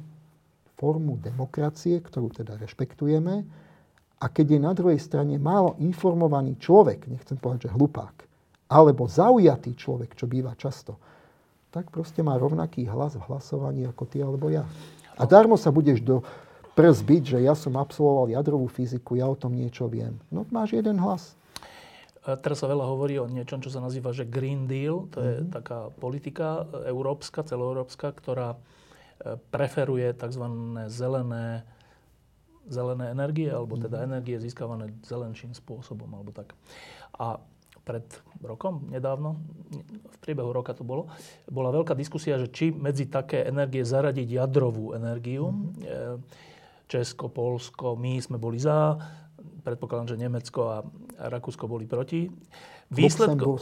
formu 0.78 1.18
demokracie, 1.18 1.98
ktorú 1.98 2.30
teda 2.30 2.54
rešpektujeme, 2.60 3.48
a 4.18 4.26
keď 4.26 4.58
je 4.58 4.60
na 4.62 4.72
druhej 4.74 4.98
strane 4.98 5.38
málo 5.38 5.78
informovaný 5.78 6.58
človek, 6.58 7.06
nechcem 7.06 7.38
povedať, 7.38 7.70
že 7.70 7.74
hlupák, 7.74 8.16
alebo 8.66 9.06
zaujatý 9.06 9.78
človek, 9.78 10.18
čo 10.18 10.26
býva 10.26 10.58
často, 10.58 10.98
tak 11.68 11.92
proste 11.92 12.24
má 12.24 12.36
rovnaký 12.40 12.88
hlas 12.88 13.16
v 13.16 13.24
hlasovaní 13.28 13.84
ako 13.84 14.04
ty 14.08 14.24
alebo 14.24 14.48
ja. 14.48 14.64
A 15.18 15.26
darmo 15.28 15.58
sa 15.58 15.68
budeš 15.68 16.00
do 16.00 16.24
prs 16.78 17.02
byť, 17.02 17.22
že 17.34 17.38
ja 17.42 17.58
som 17.58 17.74
absolvoval 17.74 18.30
jadrovú 18.30 18.70
fyziku, 18.70 19.18
ja 19.18 19.26
o 19.26 19.34
tom 19.34 19.58
niečo 19.58 19.90
viem. 19.90 20.14
No 20.30 20.46
máš 20.54 20.78
jeden 20.78 21.02
hlas. 21.02 21.34
Teraz 22.22 22.60
sa 22.60 22.68
veľa 22.68 22.84
hovorí 22.84 23.16
o 23.16 23.24
niečom, 23.24 23.64
čo 23.64 23.72
sa 23.72 23.80
nazýva, 23.80 24.12
že 24.12 24.28
Green 24.28 24.68
Deal. 24.68 25.08
To 25.16 25.18
je 25.18 25.32
mm-hmm. 25.40 25.54
taká 25.54 25.88
politika 25.96 26.68
európska, 26.84 27.40
celoeurópska, 27.40 28.12
ktorá 28.12 28.52
e, 28.52 28.58
preferuje 29.48 30.12
tzv. 30.12 30.44
zelené, 30.92 31.64
zelené 32.68 33.16
energie, 33.16 33.48
alebo 33.48 33.80
teda 33.80 34.04
mm-hmm. 34.04 34.10
energie 34.12 34.36
získavané 34.44 34.92
zelenším 35.08 35.56
spôsobom, 35.56 36.10
alebo 36.12 36.28
tak. 36.36 36.52
A 37.16 37.40
pred 37.88 38.04
rokom, 38.44 38.84
nedávno, 38.92 39.40
v 39.88 40.16
priebehu 40.20 40.52
roka 40.52 40.76
to 40.76 40.84
bolo, 40.84 41.08
bola 41.48 41.72
veľká 41.72 41.96
diskusia, 41.96 42.36
že 42.36 42.52
či 42.52 42.68
medzi 42.68 43.08
také 43.08 43.48
energie 43.48 43.80
zaradiť 43.80 44.28
jadrovú 44.28 44.92
energiu. 44.92 45.48
Mm-hmm. 45.48 46.20
Česko, 46.88 47.32
Polsko, 47.32 47.96
my 47.96 48.20
sme 48.20 48.36
boli 48.36 48.60
za, 48.60 48.96
predpokladám, 49.64 50.16
že 50.16 50.20
Nemecko 50.20 50.60
a 50.68 50.76
Rakúsko 51.28 51.68
boli 51.68 51.84
proti. 51.84 52.28
Výsledkom, 52.88 53.60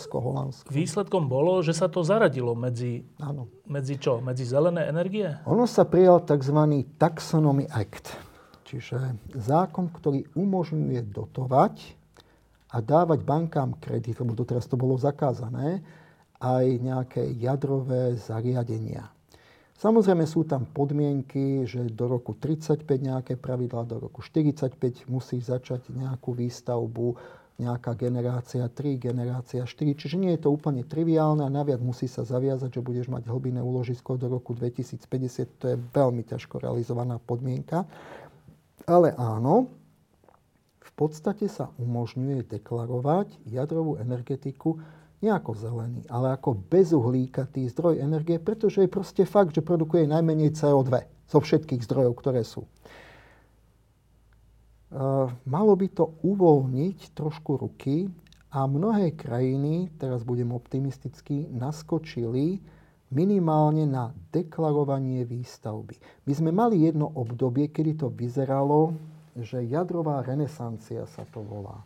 výsledkom 0.70 1.26
bolo, 1.26 1.58
že 1.58 1.74
sa 1.74 1.90
to 1.90 2.06
zaradilo 2.06 2.54
medzi, 2.54 3.02
Áno. 3.18 3.50
medzi 3.66 3.98
čo? 3.98 4.22
Medzi 4.22 4.46
zelené 4.46 4.86
energie? 4.86 5.26
Ono 5.50 5.66
sa 5.66 5.82
prijal 5.82 6.22
tzv. 6.22 6.86
Taxonomy 6.94 7.66
Act, 7.66 8.14
čiže 8.70 9.18
zákon, 9.34 9.90
ktorý 9.90 10.30
umožňuje 10.38 11.02
dotovať 11.10 11.95
a 12.76 12.84
dávať 12.84 13.24
bankám 13.24 13.80
kredit, 13.80 14.20
lebo 14.20 14.36
doteraz 14.36 14.68
to 14.68 14.76
bolo 14.76 15.00
zakázané, 15.00 15.80
aj 16.36 16.64
nejaké 16.84 17.24
jadrové 17.40 18.20
zariadenia. 18.20 19.08
Samozrejme 19.80 20.24
sú 20.28 20.44
tam 20.44 20.68
podmienky, 20.68 21.64
že 21.64 21.88
do 21.92 22.08
roku 22.08 22.36
35 22.36 22.84
nejaké 23.00 23.40
pravidlá, 23.40 23.88
do 23.88 23.96
roku 24.08 24.20
45 24.20 25.08
musí 25.08 25.40
začať 25.40 25.88
nejakú 25.92 26.36
výstavbu, 26.36 27.16
nejaká 27.56 27.96
generácia 27.96 28.68
3, 28.68 29.00
generácia 29.00 29.64
4. 29.64 29.96
Čiže 29.96 30.16
nie 30.20 30.32
je 30.36 30.44
to 30.44 30.52
úplne 30.52 30.84
triviálne 30.84 31.44
a 31.44 31.52
naviac 31.52 31.80
musí 31.80 32.04
sa 32.04 32.24
zaviazať, 32.24 32.80
že 32.80 32.84
budeš 32.84 33.08
mať 33.08 33.28
hlbinné 33.28 33.64
úložisko 33.64 34.20
do 34.20 34.28
roku 34.28 34.52
2050. 34.52 35.60
To 35.60 35.64
je 35.72 35.76
veľmi 35.76 36.24
ťažko 36.24 36.60
realizovaná 36.60 37.16
podmienka. 37.16 37.88
Ale 38.84 39.16
áno, 39.16 39.72
podstate 40.96 41.46
sa 41.52 41.70
umožňuje 41.76 42.48
deklarovať 42.48 43.44
jadrovú 43.44 44.00
energetiku 44.00 44.80
nie 45.24 45.32
ako 45.32 45.56
zelený, 45.56 46.04
ale 46.12 46.36
ako 46.36 46.60
bezuhlíkatý 46.68 47.64
zdroj 47.72 48.04
energie, 48.04 48.36
pretože 48.36 48.84
je 48.84 48.90
proste 48.90 49.24
fakt, 49.24 49.56
že 49.56 49.64
produkuje 49.64 50.04
najmenej 50.04 50.52
CO2 50.52 50.92
zo 51.28 51.38
všetkých 51.40 51.84
zdrojov, 51.88 52.12
ktoré 52.20 52.44
sú. 52.44 52.68
Malo 55.48 55.72
by 55.72 55.88
to 55.90 56.20
uvoľniť 56.20 57.16
trošku 57.16 57.58
ruky 57.58 58.12
a 58.52 58.68
mnohé 58.68 59.16
krajiny, 59.16 59.88
teraz 59.96 60.20
budem 60.20 60.52
optimistický, 60.52 61.48
naskočili 61.48 62.60
minimálne 63.08 63.88
na 63.88 64.12
deklarovanie 64.30 65.24
výstavby. 65.24 65.96
My 66.28 66.32
sme 66.36 66.50
mali 66.52 66.86
jedno 66.86 67.08
obdobie, 67.08 67.72
kedy 67.72 68.04
to 68.04 68.12
vyzeralo, 68.12 68.92
že 69.40 69.64
jadrová 69.68 70.24
renesancia 70.24 71.04
sa 71.08 71.24
to 71.28 71.44
volá. 71.44 71.84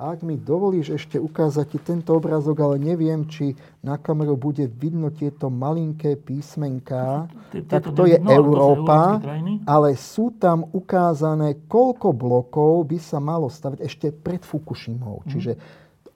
A 0.00 0.16
ak 0.16 0.24
mi 0.24 0.40
dovolíš 0.40 0.96
ešte 0.96 1.20
ukázať 1.20 1.76
ti 1.76 1.78
tento 1.84 2.16
obrázok, 2.16 2.56
ale 2.64 2.80
neviem, 2.80 3.28
či 3.28 3.52
na 3.84 4.00
kameru 4.00 4.32
bude 4.32 4.64
vidno 4.64 5.12
tieto 5.12 5.52
malinké 5.52 6.16
písmenká, 6.16 7.28
tak 7.68 7.92
to 7.92 8.08
je 8.08 8.16
no, 8.16 8.32
Európa, 8.32 9.20
ale 9.68 10.00
sú 10.00 10.32
tam 10.40 10.64
ukázané, 10.72 11.68
koľko 11.68 12.16
blokov 12.16 12.88
by 12.88 12.96
sa 12.96 13.20
malo 13.20 13.52
stavať 13.52 13.84
ešte 13.84 14.08
pred 14.08 14.40
Fukushimou. 14.40 15.20
Mm. 15.20 15.28
Čiže 15.36 15.52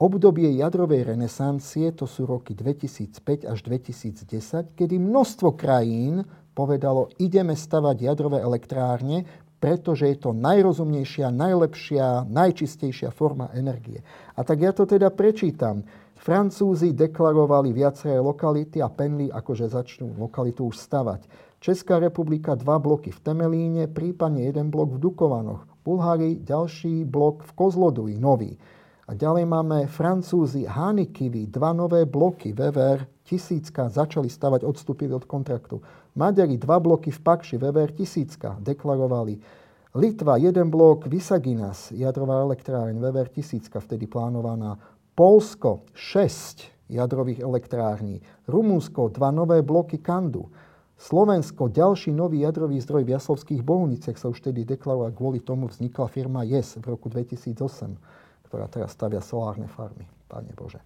obdobie 0.00 0.48
jadrovej 0.56 1.04
renesancie, 1.04 1.92
to 1.92 2.08
sú 2.08 2.24
roky 2.24 2.56
2005 2.56 3.44
až 3.44 3.58
2010, 3.68 4.80
kedy 4.80 4.96
množstvo 4.96 5.52
krajín 5.60 6.24
povedalo, 6.54 7.10
ideme 7.18 7.52
stavať 7.52 7.96
jadrové 8.00 8.38
elektrárne, 8.40 9.26
pretože 9.64 10.12
je 10.12 10.28
to 10.28 10.36
najrozumnejšia, 10.36 11.32
najlepšia, 11.32 12.28
najčistejšia 12.28 13.08
forma 13.08 13.48
energie. 13.56 14.04
A 14.36 14.44
tak 14.44 14.60
ja 14.60 14.76
to 14.76 14.84
teda 14.84 15.08
prečítam. 15.08 15.88
Francúzi 16.20 16.92
deklarovali 16.92 17.72
viaceré 17.72 18.20
lokality 18.20 18.84
a 18.84 18.92
penli 18.92 19.32
akože 19.32 19.72
začnú 19.72 20.20
lokalitu 20.20 20.68
už 20.68 20.76
stavať. 20.76 21.24
Česká 21.64 21.96
republika 21.96 22.52
dva 22.60 22.76
bloky 22.76 23.08
v 23.08 23.24
Temelíne, 23.24 23.88
prípadne 23.88 24.44
jeden 24.44 24.68
blok 24.68 25.00
v 25.00 25.00
Dukovanoch. 25.00 25.64
Bulhári 25.80 26.44
ďalší 26.44 27.08
blok 27.08 27.40
v 27.48 27.50
Kozloduji, 27.56 28.20
nový. 28.20 28.60
A 29.04 29.12
ďalej 29.12 29.44
máme 29.44 29.84
Francúzi 29.84 30.64
Hanikivy, 30.64 31.52
dva 31.52 31.76
nové 31.76 32.08
bloky, 32.08 32.56
VVR 32.56 33.04
tisícka, 33.20 33.92
začali 33.92 34.32
stavať, 34.32 34.64
odstúpili 34.64 35.12
od 35.12 35.28
kontraktu. 35.28 35.84
Maďari 36.16 36.56
dva 36.56 36.80
bloky 36.80 37.12
v 37.12 37.20
Pakši, 37.20 37.60
VVR 37.60 37.92
tisícka, 37.92 38.56
deklarovali. 38.64 39.36
Litva 39.94 40.40
jeden 40.40 40.72
blok 40.72 41.04
Visaginas, 41.06 41.92
jadrová 41.92 42.42
elektráreň, 42.48 42.96
VVR 42.96 43.28
tisícka, 43.28 43.78
vtedy 43.78 44.08
plánovaná. 44.08 44.80
Polsko 45.14 45.86
6 45.92 46.74
jadrových 46.88 47.40
elektrární. 47.44 48.24
Rumunsko 48.48 49.08
dva 49.08 49.30
nové 49.30 49.62
bloky 49.62 49.98
Kandu. 50.00 50.48
Slovensko, 50.98 51.68
ďalší 51.68 52.14
nový 52.14 52.40
jadrový 52.46 52.80
zdroj 52.80 53.04
v 53.04 53.14
Jaslovských 53.18 53.62
Bohuniciach 53.66 54.16
sa 54.16 54.30
už 54.30 54.40
tedy 54.40 54.64
deklaroval, 54.64 55.12
kvôli 55.12 55.42
tomu 55.42 55.66
vznikla 55.66 56.06
firma 56.06 56.46
JES 56.46 56.78
v 56.80 56.86
roku 56.94 57.10
2008, 57.10 57.98
ktorá 58.48 58.68
teraz 58.68 58.92
stavia 58.92 59.24
solárne 59.24 59.66
farmy. 59.66 60.06
Pane 60.28 60.52
Bože. 60.56 60.80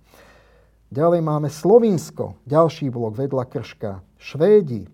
Ďalej 0.88 1.20
máme 1.20 1.52
Slovinsko, 1.52 2.40
ďalší 2.48 2.88
blok 2.88 3.12
vedľa 3.12 3.44
Krška. 3.44 4.00
Švédi, 4.16 4.88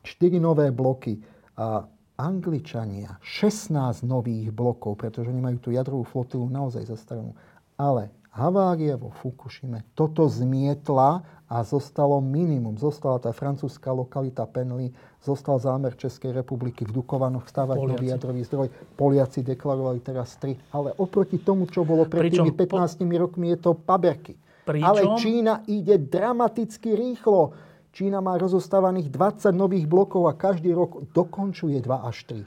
4 0.00 0.40
nové 0.40 0.72
bloky 0.72 1.20
a 1.60 1.84
Angličania 2.16 3.20
16 3.20 4.04
nových 4.04 4.52
blokov, 4.52 4.96
pretože 4.96 5.28
oni 5.28 5.40
majú 5.40 5.58
tú 5.60 5.70
jadrovú 5.72 6.04
flotilu 6.08 6.48
naozaj 6.48 6.88
zastaranú. 6.88 7.36
Ale 7.76 8.12
havária 8.32 8.96
vo 8.96 9.12
Fukushime 9.12 9.84
toto 9.96 10.24
zmietla 10.28 11.24
a 11.48 11.56
zostalo 11.64 12.20
minimum. 12.20 12.76
Zostala 12.76 13.20
tá 13.20 13.32
francúzska 13.32 13.92
lokalita 13.92 14.44
Penly, 14.48 14.92
zostal 15.20 15.60
zámer 15.60 15.96
Českej 15.96 16.32
republiky 16.32 16.84
v 16.88 16.96
Dukovanoch 16.96 17.44
stavať 17.44 17.76
Poliaci. 17.76 17.92
nový 17.92 18.06
jadrový 18.08 18.42
zdroj. 18.44 18.68
Poliaci 18.96 19.40
deklarovali 19.44 20.00
teraz 20.00 20.36
tri. 20.40 20.56
Ale 20.72 20.96
oproti 20.96 21.40
tomu, 21.40 21.68
čo 21.68 21.84
bolo 21.84 22.08
pred 22.08 22.32
Pričom, 22.32 22.48
tými 22.48 22.56
15 22.56 23.04
po... 23.04 23.16
rokmi, 23.28 23.46
je 23.52 23.58
to 23.60 23.70
paberky. 23.76 24.34
Pričom? 24.64 24.86
Ale 24.88 25.00
Čína 25.20 25.54
ide 25.68 26.00
dramaticky 26.00 26.96
rýchlo 26.96 27.70
Čína 27.90 28.22
má 28.22 28.38
rozostávaných 28.38 29.10
20 29.10 29.50
nových 29.50 29.90
blokov 29.90 30.30
a 30.30 30.38
každý 30.38 30.70
rok 30.70 31.10
dokončuje 31.10 31.82
2 31.82 31.90
až 32.06 32.46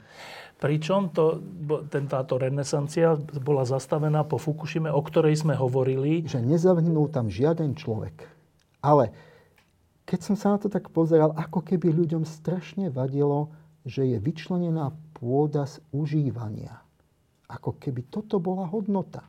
Pričom 0.64 1.12
to, 1.12 1.44
ten, 1.92 2.08
táto 2.08 2.40
renesancia 2.40 3.20
bola 3.44 3.68
zastavená 3.68 4.24
po 4.24 4.40
Fukushime, 4.40 4.88
o 4.88 5.04
ktorej 5.04 5.44
sme 5.44 5.52
hovorili. 5.52 6.24
Že 6.24 6.40
nezavnul 6.40 7.12
tam 7.12 7.28
žiaden 7.28 7.76
človek. 7.76 8.24
Ale 8.80 9.12
keď 10.04 10.20
som 10.20 10.36
sa 10.36 10.52
na 10.54 10.58
to 10.60 10.68
tak 10.68 10.92
pozeral, 10.92 11.32
ako 11.32 11.64
keby 11.64 11.88
ľuďom 11.88 12.28
strašne 12.28 12.92
vadilo, 12.92 13.52
že 13.84 14.04
je 14.04 14.16
vyčlenená 14.20 14.92
pôda 15.16 15.64
z 15.64 15.80
užívania. 15.92 16.80
Ako 17.48 17.76
keby 17.80 18.08
toto 18.08 18.40
bola 18.40 18.68
hodnota. 18.68 19.24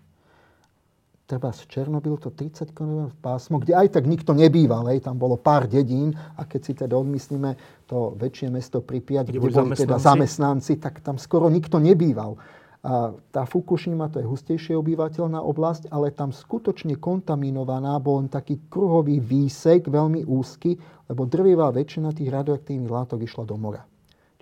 treba 1.25 1.49
z 1.49 1.65
Černobyl, 1.65 2.21
to 2.21 2.29
30 2.29 2.69
km 2.69 3.09
pásmo, 3.17 3.57
kde 3.57 3.73
aj 3.73 3.97
tak 3.97 4.05
nikto 4.05 4.37
nebýval, 4.37 4.85
hej, 4.93 5.01
tam 5.01 5.17
bolo 5.17 5.41
pár 5.41 5.65
dedín 5.65 6.13
a 6.37 6.45
keď 6.45 6.61
si 6.61 6.73
teda 6.77 6.93
odmyslíme 6.93 7.57
to 7.89 8.13
väčšie 8.13 8.53
mesto 8.53 8.85
Pripyat, 8.85 9.25
kde, 9.25 9.41
kde 9.41 9.57
boli 9.57 9.73
teda 9.73 9.97
zamestnanci, 9.97 10.77
tak 10.77 11.01
tam 11.01 11.17
skoro 11.17 11.49
nikto 11.49 11.81
nebýval. 11.81 12.37
A 12.85 13.17
tá 13.33 13.49
Fukushima 13.49 14.13
to 14.13 14.21
je 14.21 14.29
hustejšie 14.29 14.77
obyvateľná 14.77 15.41
oblasť, 15.41 15.89
ale 15.89 16.13
tam 16.13 16.29
skutočne 16.29 17.01
kontaminovaná 17.01 17.97
bol 17.97 18.21
len 18.21 18.29
taký 18.29 18.61
kruhový 18.69 19.17
výsek, 19.17 19.89
veľmi 19.89 20.21
úzky, 20.29 20.77
lebo 21.09 21.25
drvivá 21.25 21.73
väčšina 21.73 22.13
tých 22.13 22.29
radioaktívnych 22.29 22.93
látok 22.93 23.25
išla 23.25 23.49
do 23.49 23.57
mora. 23.57 23.81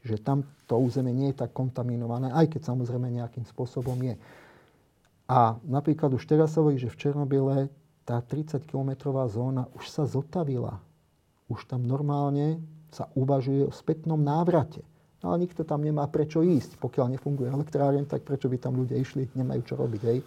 Čiže 0.03 0.19
tam 0.19 0.43
to 0.67 0.75
územie 0.75 1.15
nie 1.15 1.31
je 1.31 1.39
tak 1.39 1.55
kontaminované, 1.55 2.35
aj 2.35 2.51
keď 2.51 2.75
samozrejme 2.75 3.15
nejakým 3.15 3.47
spôsobom 3.47 3.95
je. 4.03 4.19
A 5.31 5.55
napríklad 5.63 6.11
už 6.11 6.27
teraz 6.27 6.51
sa 6.51 6.59
hovorí, 6.59 6.75
že 6.75 6.91
v 6.91 6.99
Černobyle 6.99 7.71
tá 8.03 8.19
30-kilometrová 8.19 9.23
zóna 9.31 9.71
už 9.71 9.87
sa 9.87 10.03
zotavila. 10.03 10.83
Už 11.47 11.63
tam 11.63 11.87
normálne 11.87 12.59
sa 12.91 13.07
uvažuje 13.15 13.63
o 13.63 13.71
spätnom 13.71 14.19
návrate. 14.19 14.83
No 15.23 15.31
ale 15.31 15.47
nikto 15.47 15.63
tam 15.63 15.79
nemá 15.79 16.03
prečo 16.11 16.43
ísť. 16.43 16.75
Pokiaľ 16.77 17.15
nefunguje 17.15 17.47
elektráren, 17.47 18.03
tak 18.03 18.27
prečo 18.27 18.51
by 18.51 18.59
tam 18.59 18.75
ľudia 18.75 18.99
išli, 18.99 19.31
nemajú 19.31 19.61
čo 19.63 19.79
robiť. 19.79 20.01
Hej? 20.03 20.19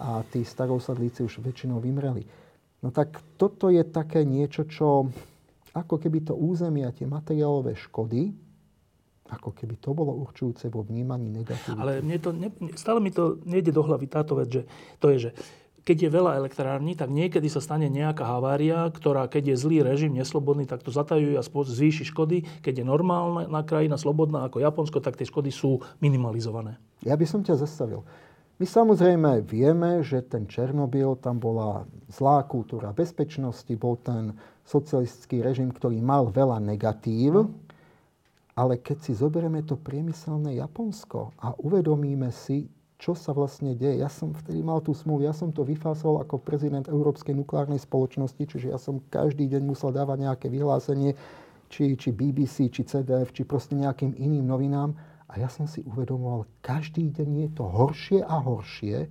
A 0.00 0.24
tí 0.24 0.40
starosadlíci 0.40 1.20
už 1.20 1.44
väčšinou 1.44 1.84
vymreli. 1.84 2.24
No 2.80 2.88
tak 2.88 3.20
toto 3.36 3.68
je 3.68 3.84
také 3.84 4.24
niečo, 4.24 4.64
čo 4.64 5.12
ako 5.76 6.00
keby 6.00 6.32
to 6.32 6.34
územie 6.34 6.88
a 6.88 6.96
tie 6.96 7.04
materiálové 7.04 7.76
škody, 7.76 8.32
ako 9.30 9.54
keby 9.54 9.78
to 9.78 9.94
bolo 9.94 10.10
určujúce 10.26 10.66
vo 10.72 10.82
vnímaní 10.82 11.30
negatívy. 11.30 11.78
Ale 11.78 11.92
mne 12.02 12.18
to, 12.18 12.30
ne, 12.34 12.48
stále 12.74 12.98
mi 12.98 13.14
to 13.14 13.38
nejde 13.46 13.70
do 13.70 13.84
hlavy 13.86 14.10
táto 14.10 14.34
vec, 14.34 14.50
že 14.50 14.62
to 14.98 15.14
je, 15.14 15.28
že 15.28 15.30
keď 15.84 15.96
je 16.06 16.10
veľa 16.12 16.36
elektrární, 16.36 16.92
tak 16.92 17.08
niekedy 17.08 17.48
sa 17.48 17.64
stane 17.64 17.88
nejaká 17.88 18.22
havária, 18.22 18.84
ktorá 18.92 19.26
keď 19.26 19.54
je 19.54 19.56
zlý 19.56 19.78
režim, 19.80 20.12
neslobodný, 20.12 20.68
tak 20.68 20.84
to 20.84 20.92
zatajuje 20.92 21.40
a 21.40 21.44
zvýši 21.44 22.04
škody. 22.08 22.44
Keď 22.60 22.80
je 22.80 22.84
normálna 22.84 23.60
krajina, 23.64 23.96
slobodná 23.96 24.44
ako 24.46 24.60
Japonsko, 24.60 25.00
tak 25.00 25.16
tie 25.16 25.28
škody 25.28 25.48
sú 25.48 25.80
minimalizované. 26.04 26.76
Ja 27.00 27.16
by 27.16 27.24
som 27.24 27.40
ťa 27.40 27.56
zastavil. 27.56 28.04
My 28.60 28.68
samozrejme 28.68 29.40
vieme, 29.48 30.04
že 30.04 30.20
ten 30.20 30.44
Černobyl, 30.44 31.16
tam 31.16 31.40
bola 31.40 31.88
zlá 32.12 32.44
kultúra 32.44 32.92
bezpečnosti, 32.92 33.72
bol 33.72 33.96
ten 33.96 34.36
socialistický 34.68 35.40
režim, 35.40 35.72
ktorý 35.72 35.96
mal 36.04 36.28
veľa 36.28 36.60
negatív. 36.60 37.48
Ale 38.52 38.76
keď 38.84 39.08
si 39.08 39.16
zoberieme 39.16 39.64
to 39.64 39.80
priemyselné 39.80 40.60
Japonsko 40.60 41.32
a 41.40 41.56
uvedomíme 41.56 42.28
si, 42.28 42.68
čo 43.00 43.16
sa 43.16 43.32
vlastne 43.32 43.72
deje. 43.72 44.04
Ja 44.04 44.12
som 44.12 44.36
vtedy 44.36 44.60
mal 44.60 44.84
tú 44.84 44.92
smolu, 44.92 45.24
ja 45.24 45.32
som 45.32 45.48
to 45.50 45.64
vyfásol 45.64 46.20
ako 46.20 46.36
prezident 46.36 46.84
Európskej 46.84 47.32
nukleárnej 47.32 47.80
spoločnosti, 47.80 48.44
čiže 48.44 48.68
ja 48.68 48.76
som 48.76 49.00
každý 49.08 49.48
deň 49.48 49.64
musel 49.64 49.90
dávať 49.96 50.28
nejaké 50.28 50.46
vyhlásenie, 50.52 51.16
či, 51.72 51.96
či 51.96 52.12
BBC, 52.12 52.68
či 52.68 52.84
CDF, 52.84 53.32
či 53.32 53.48
proste 53.48 53.72
nejakým 53.72 54.12
iným 54.20 54.44
novinám. 54.44 54.92
A 55.32 55.40
ja 55.40 55.48
som 55.48 55.64
si 55.64 55.80
uvedomoval, 55.88 56.44
každý 56.60 57.08
deň 57.08 57.28
je 57.46 57.48
to 57.56 57.64
horšie 57.64 58.20
a 58.20 58.36
horšie 58.36 59.08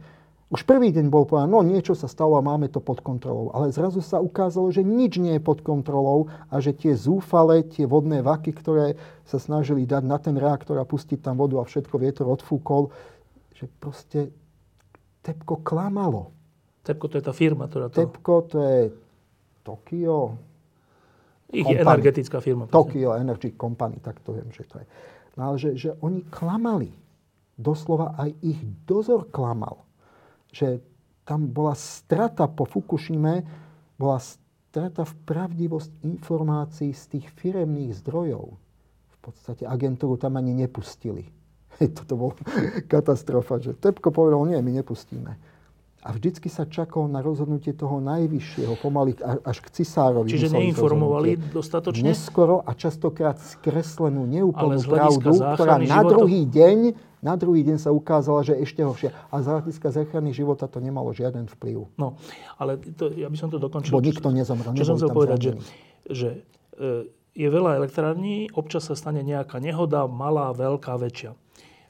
už 0.50 0.66
prvý 0.66 0.90
deň 0.90 1.14
bol 1.14 1.30
povedané, 1.30 1.54
no 1.54 1.62
niečo 1.62 1.94
sa 1.94 2.10
stalo 2.10 2.34
a 2.34 2.42
máme 2.42 2.74
to 2.74 2.82
pod 2.82 3.06
kontrolou. 3.06 3.54
Ale 3.54 3.70
zrazu 3.70 4.02
sa 4.02 4.18
ukázalo, 4.18 4.74
že 4.74 4.82
nič 4.82 5.22
nie 5.22 5.38
je 5.38 5.46
pod 5.46 5.62
kontrolou 5.62 6.26
a 6.50 6.58
že 6.58 6.74
tie 6.74 6.98
zúfale, 6.98 7.62
tie 7.70 7.86
vodné 7.86 8.26
vaky, 8.26 8.58
ktoré 8.58 8.98
sa 9.30 9.38
snažili 9.38 9.86
dať 9.86 10.02
na 10.10 10.18
ten 10.18 10.34
reaktor 10.34 10.82
a 10.82 10.90
pustiť 10.90 11.22
tam 11.22 11.38
vodu 11.38 11.62
a 11.62 11.70
všetko 11.70 11.96
vietor 12.02 12.26
odfúkol, 12.34 12.90
že 13.60 13.68
proste 13.68 14.32
Tepko 15.20 15.60
klamalo. 15.60 16.32
Tepko 16.80 17.12
to 17.12 17.20
je 17.20 17.24
tá 17.28 17.36
firma, 17.36 17.68
ktorá 17.68 17.92
to... 17.92 18.08
Tepko 18.08 18.36
to 18.48 18.58
je 18.64 18.82
Tokio... 19.68 20.40
Ich 21.50 21.66
company. 21.66 21.84
energetická 21.84 22.38
firma. 22.40 22.64
Tokio 22.70 23.18
Energy 23.18 23.52
Company, 23.58 24.00
tak 24.00 24.22
to 24.24 24.38
viem, 24.38 24.48
že 24.54 24.64
to 24.70 24.80
je. 24.80 24.86
No 25.36 25.52
ale 25.52 25.56
že, 25.60 25.76
že 25.76 25.90
oni 26.00 26.24
klamali. 26.30 26.94
Doslova 27.60 28.16
aj 28.16 28.32
ich 28.40 28.62
dozor 28.88 29.28
klamal 29.28 29.90
že 30.50 30.82
tam 31.26 31.50
bola 31.50 31.78
strata 31.78 32.50
po 32.50 32.66
Fukushime, 32.66 33.46
bola 33.98 34.18
strata 34.18 35.06
v 35.06 35.14
pravdivosť 35.30 35.92
informácií 36.02 36.92
z 36.94 37.04
tých 37.18 37.26
firemných 37.38 37.94
zdrojov. 38.02 38.58
V 39.10 39.18
podstate 39.22 39.68
agentúru 39.70 40.18
tam 40.18 40.42
ani 40.42 40.58
nepustili. 40.58 41.30
Toto 41.98 42.14
bola 42.16 42.34
katastrofa, 42.92 43.60
že 43.64 43.72
Tepko 43.76 44.12
povedal, 44.12 44.44
nie, 44.48 44.60
my 44.60 44.72
nepustíme. 44.84 45.40
A 46.00 46.16
vždycky 46.16 46.48
sa 46.48 46.64
čakalo 46.64 47.12
na 47.12 47.20
rozhodnutie 47.20 47.76
toho 47.76 48.00
najvyššieho, 48.00 48.80
pomaly 48.80 49.20
až 49.20 49.60
k 49.60 49.84
cisárovi. 49.84 50.32
Čiže 50.32 50.48
neinformovali 50.56 51.36
dostatočne? 51.52 52.08
Neskoro 52.08 52.64
a 52.64 52.72
častokrát 52.72 53.36
skreslenú, 53.36 54.24
neúplnú 54.24 54.80
pravdu, 54.88 55.36
ktorá 55.36 55.76
na 55.76 56.00
druhý 56.08 56.48
deň 56.48 57.10
na 57.20 57.36
druhý 57.36 57.68
deň 57.68 57.84
sa 57.84 57.92
ukázala, 57.92 58.48
že 58.48 58.56
ešte 58.56 58.80
horšie. 58.80 59.12
A 59.12 59.44
z 59.44 59.46
hľadiska 59.52 59.92
záchrany 59.92 60.32
života 60.32 60.72
to 60.72 60.80
nemalo 60.80 61.12
žiaden 61.12 61.52
vplyv. 61.52 61.92
No, 62.00 62.16
ale 62.56 62.80
to, 62.80 63.12
ja 63.12 63.28
by 63.28 63.36
som 63.36 63.52
to 63.52 63.60
dokončil. 63.60 63.92
Bo 63.92 64.00
nikto 64.00 64.32
nezomrel. 64.32 64.72
Čo 64.72 64.88
som 64.88 64.96
chcel 64.96 65.12
povedať, 65.12 65.40
že, 65.44 65.52
že 66.08 66.30
e, 66.80 67.12
je 67.36 67.48
veľa 67.52 67.76
elektrární, 67.76 68.48
občas 68.56 68.88
sa 68.88 68.96
stane 68.96 69.20
nejaká 69.20 69.60
nehoda, 69.60 70.08
malá, 70.08 70.56
veľká, 70.56 70.96
väčšia. 70.96 71.36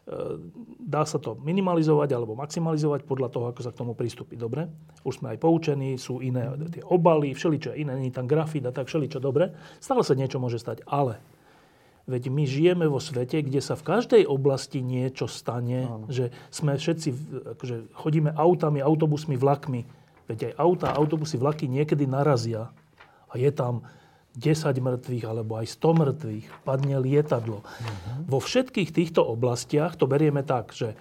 E, 0.09 0.41
dá 0.81 1.05
sa 1.05 1.21
to 1.21 1.37
minimalizovať 1.37 2.09
alebo 2.17 2.33
maximalizovať 2.33 3.05
podľa 3.05 3.29
toho, 3.29 3.45
ako 3.53 3.61
sa 3.61 3.69
k 3.69 3.79
tomu 3.85 3.93
pristúpi. 3.93 4.33
Dobre? 4.33 4.65
Už 5.05 5.21
sme 5.21 5.37
aj 5.37 5.37
poučení, 5.37 6.01
sú 6.01 6.17
iné 6.17 6.49
tie 6.73 6.81
obaly, 6.81 7.37
všeličo 7.37 7.77
iné, 7.77 7.93
nie 7.93 8.09
tam 8.09 8.25
grafit 8.25 8.65
a 8.65 8.73
tak 8.73 8.89
všeličo 8.89 9.21
dobre. 9.21 9.53
Stále 9.77 10.01
sa 10.01 10.17
niečo 10.17 10.41
môže 10.41 10.57
stať, 10.57 10.81
ale 10.89 11.21
Veď 12.09 12.33
my 12.33 12.41
žijeme 12.49 12.89
vo 12.89 12.97
svete, 12.97 13.45
kde 13.45 13.61
sa 13.61 13.77
v 13.77 13.85
každej 13.85 14.23
oblasti 14.25 14.81
niečo 14.81 15.29
stane, 15.29 15.85
Áno. 15.85 16.09
že 16.09 16.33
sme 16.49 16.73
všetci, 16.73 17.09
akože 17.53 17.93
chodíme 17.93 18.33
autami, 18.33 18.81
autobusmi, 18.81 19.37
vlakmi. 19.37 19.85
Veď 20.25 20.49
aj 20.49 20.53
auta, 20.57 20.89
autobusy, 20.97 21.37
vlaky 21.37 21.69
niekedy 21.69 22.09
narazia 22.09 22.73
a 23.29 23.33
je 23.37 23.53
tam 23.53 23.85
10 24.39 24.71
mŕtvych 24.79 25.23
alebo 25.27 25.59
aj 25.59 25.67
100 25.75 25.99
mŕtvych, 25.99 26.45
padne 26.63 26.95
lietadlo. 27.03 27.59
Uh-huh. 27.61 28.15
Vo 28.25 28.39
všetkých 28.39 28.95
týchto 28.95 29.21
oblastiach 29.21 29.99
to 29.99 30.07
berieme 30.07 30.41
tak, 30.47 30.71
že 30.71 30.95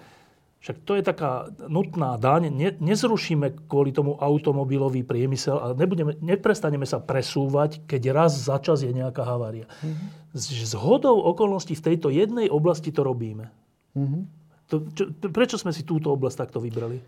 však 0.59 0.83
to 0.83 0.99
je 0.99 1.03
taká 1.07 1.47
nutná 1.71 2.19
daň. 2.19 2.51
Ne, 2.51 2.75
nezrušíme 2.75 3.71
kvôli 3.71 3.95
tomu 3.95 4.19
automobilový 4.19 5.07
priemysel 5.07 5.55
a 5.55 5.71
nebudeme, 5.71 6.19
neprestaneme 6.19 6.83
sa 6.83 6.99
presúvať, 6.99 7.87
keď 7.87 8.01
raz 8.11 8.35
za 8.35 8.59
čas 8.59 8.83
je 8.83 8.91
nejaká 8.91 9.23
havária. 9.23 9.71
Mm-hmm. 9.79 10.35
S 10.35 10.75
hodou 10.75 11.15
okolností 11.31 11.79
v 11.79 11.85
tejto 11.95 12.11
jednej 12.11 12.51
oblasti 12.51 12.91
to 12.91 13.07
robíme. 13.07 13.47
Mm-hmm. 13.95 14.21
To, 14.69 14.75
čo, 14.91 15.03
prečo 15.31 15.55
sme 15.55 15.71
si 15.71 15.87
túto 15.87 16.11
oblasť 16.11 16.45
takto 16.45 16.59
vybrali? 16.59 16.99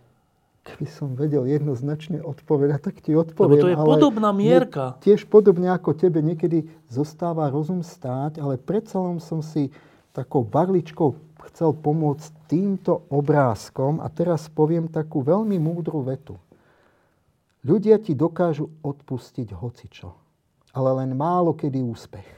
Keby 0.61 0.85
som 0.85 1.17
vedel 1.17 1.49
jednoznačne 1.49 2.21
odpovedať, 2.21 2.79
tak 2.85 3.01
ti 3.01 3.17
odpoviem. 3.17 3.57
Lebo 3.57 3.65
to 3.65 3.73
je 3.73 3.77
podobná 3.81 4.29
mierka. 4.29 4.93
Tiež 5.01 5.25
podobne 5.25 5.73
ako 5.73 5.97
tebe 5.97 6.21
niekedy 6.21 6.69
zostáva 6.85 7.49
rozum 7.49 7.81
stáť, 7.81 8.37
ale 8.37 8.61
predsa 8.61 9.01
len 9.01 9.17
som 9.17 9.41
si 9.41 9.73
takou 10.13 10.45
barličkou 10.45 11.17
chcel 11.49 11.73
pomôcť 11.73 12.29
týmto 12.45 13.09
obrázkom 13.09 14.05
a 14.05 14.07
teraz 14.13 14.45
poviem 14.53 14.85
takú 14.85 15.25
veľmi 15.25 15.57
múdru 15.57 16.05
vetu. 16.05 16.37
Ľudia 17.65 17.97
ti 17.97 18.13
dokážu 18.13 18.69
odpustiť 18.85 19.53
hocičo, 19.57 20.13
ale 20.77 20.89
len 21.01 21.17
málo 21.17 21.57
kedy 21.57 21.81
úspech. 21.81 22.29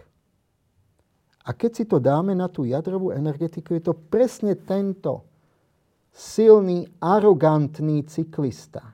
A 1.43 1.51
keď 1.51 1.71
si 1.75 1.83
to 1.83 1.99
dáme 1.99 2.31
na 2.31 2.47
tú 2.47 2.63
jadrovú 2.63 3.11
energetiku, 3.11 3.75
je 3.75 3.91
to 3.91 3.93
presne 3.95 4.55
tento 4.55 5.27
silný, 6.14 6.85
arogantný 7.02 8.06
cyklista, 8.06 8.94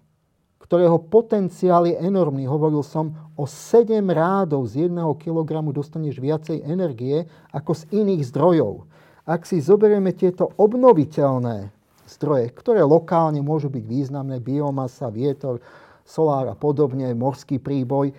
ktorého 0.64 1.04
potenciál 1.04 1.86
je 1.86 2.00
enormný. 2.00 2.48
Hovoril 2.48 2.82
som, 2.82 3.12
o 3.36 3.44
7 3.44 4.00
rádov 4.08 4.72
z 4.72 4.88
1 4.88 4.96
kg 5.20 5.60
dostaneš 5.70 6.24
viacej 6.24 6.64
energie 6.64 7.28
ako 7.52 7.76
z 7.76 7.84
iných 7.92 8.24
zdrojov 8.32 8.90
ak 9.30 9.46
si 9.46 9.62
zoberieme 9.62 10.10
tieto 10.18 10.50
obnoviteľné 10.58 11.70
zdroje, 12.10 12.50
ktoré 12.58 12.82
lokálne 12.82 13.46
môžu 13.46 13.70
byť 13.70 13.84
významné, 13.86 14.42
biomasa, 14.42 15.14
vietor, 15.14 15.62
solár 16.02 16.50
a 16.50 16.58
podobne, 16.58 17.14
morský 17.14 17.62
príboj, 17.62 18.10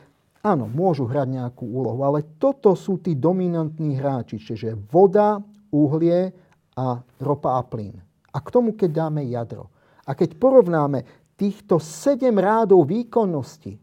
áno, 0.47 0.71
môžu 0.71 1.11
hrať 1.11 1.27
nejakú 1.35 1.67
úlohu, 1.67 2.07
ale 2.07 2.39
toto 2.39 2.79
sú 2.79 3.03
tí 3.03 3.19
dominantní 3.19 3.99
hráči, 3.99 4.39
čiže 4.39 4.79
voda, 4.95 5.43
uhlie 5.75 6.31
a 6.79 7.03
ropa 7.19 7.59
a 7.59 7.63
plyn. 7.67 7.99
A 8.31 8.39
k 8.39 8.49
tomu, 8.49 8.79
keď 8.79 9.07
dáme 9.07 9.27
jadro. 9.27 9.71
A 10.07 10.15
keď 10.15 10.39
porovnáme 10.39 11.07
týchto 11.35 11.81
sedem 11.81 12.37
rádov 12.37 12.85
výkonnosti 12.87 13.81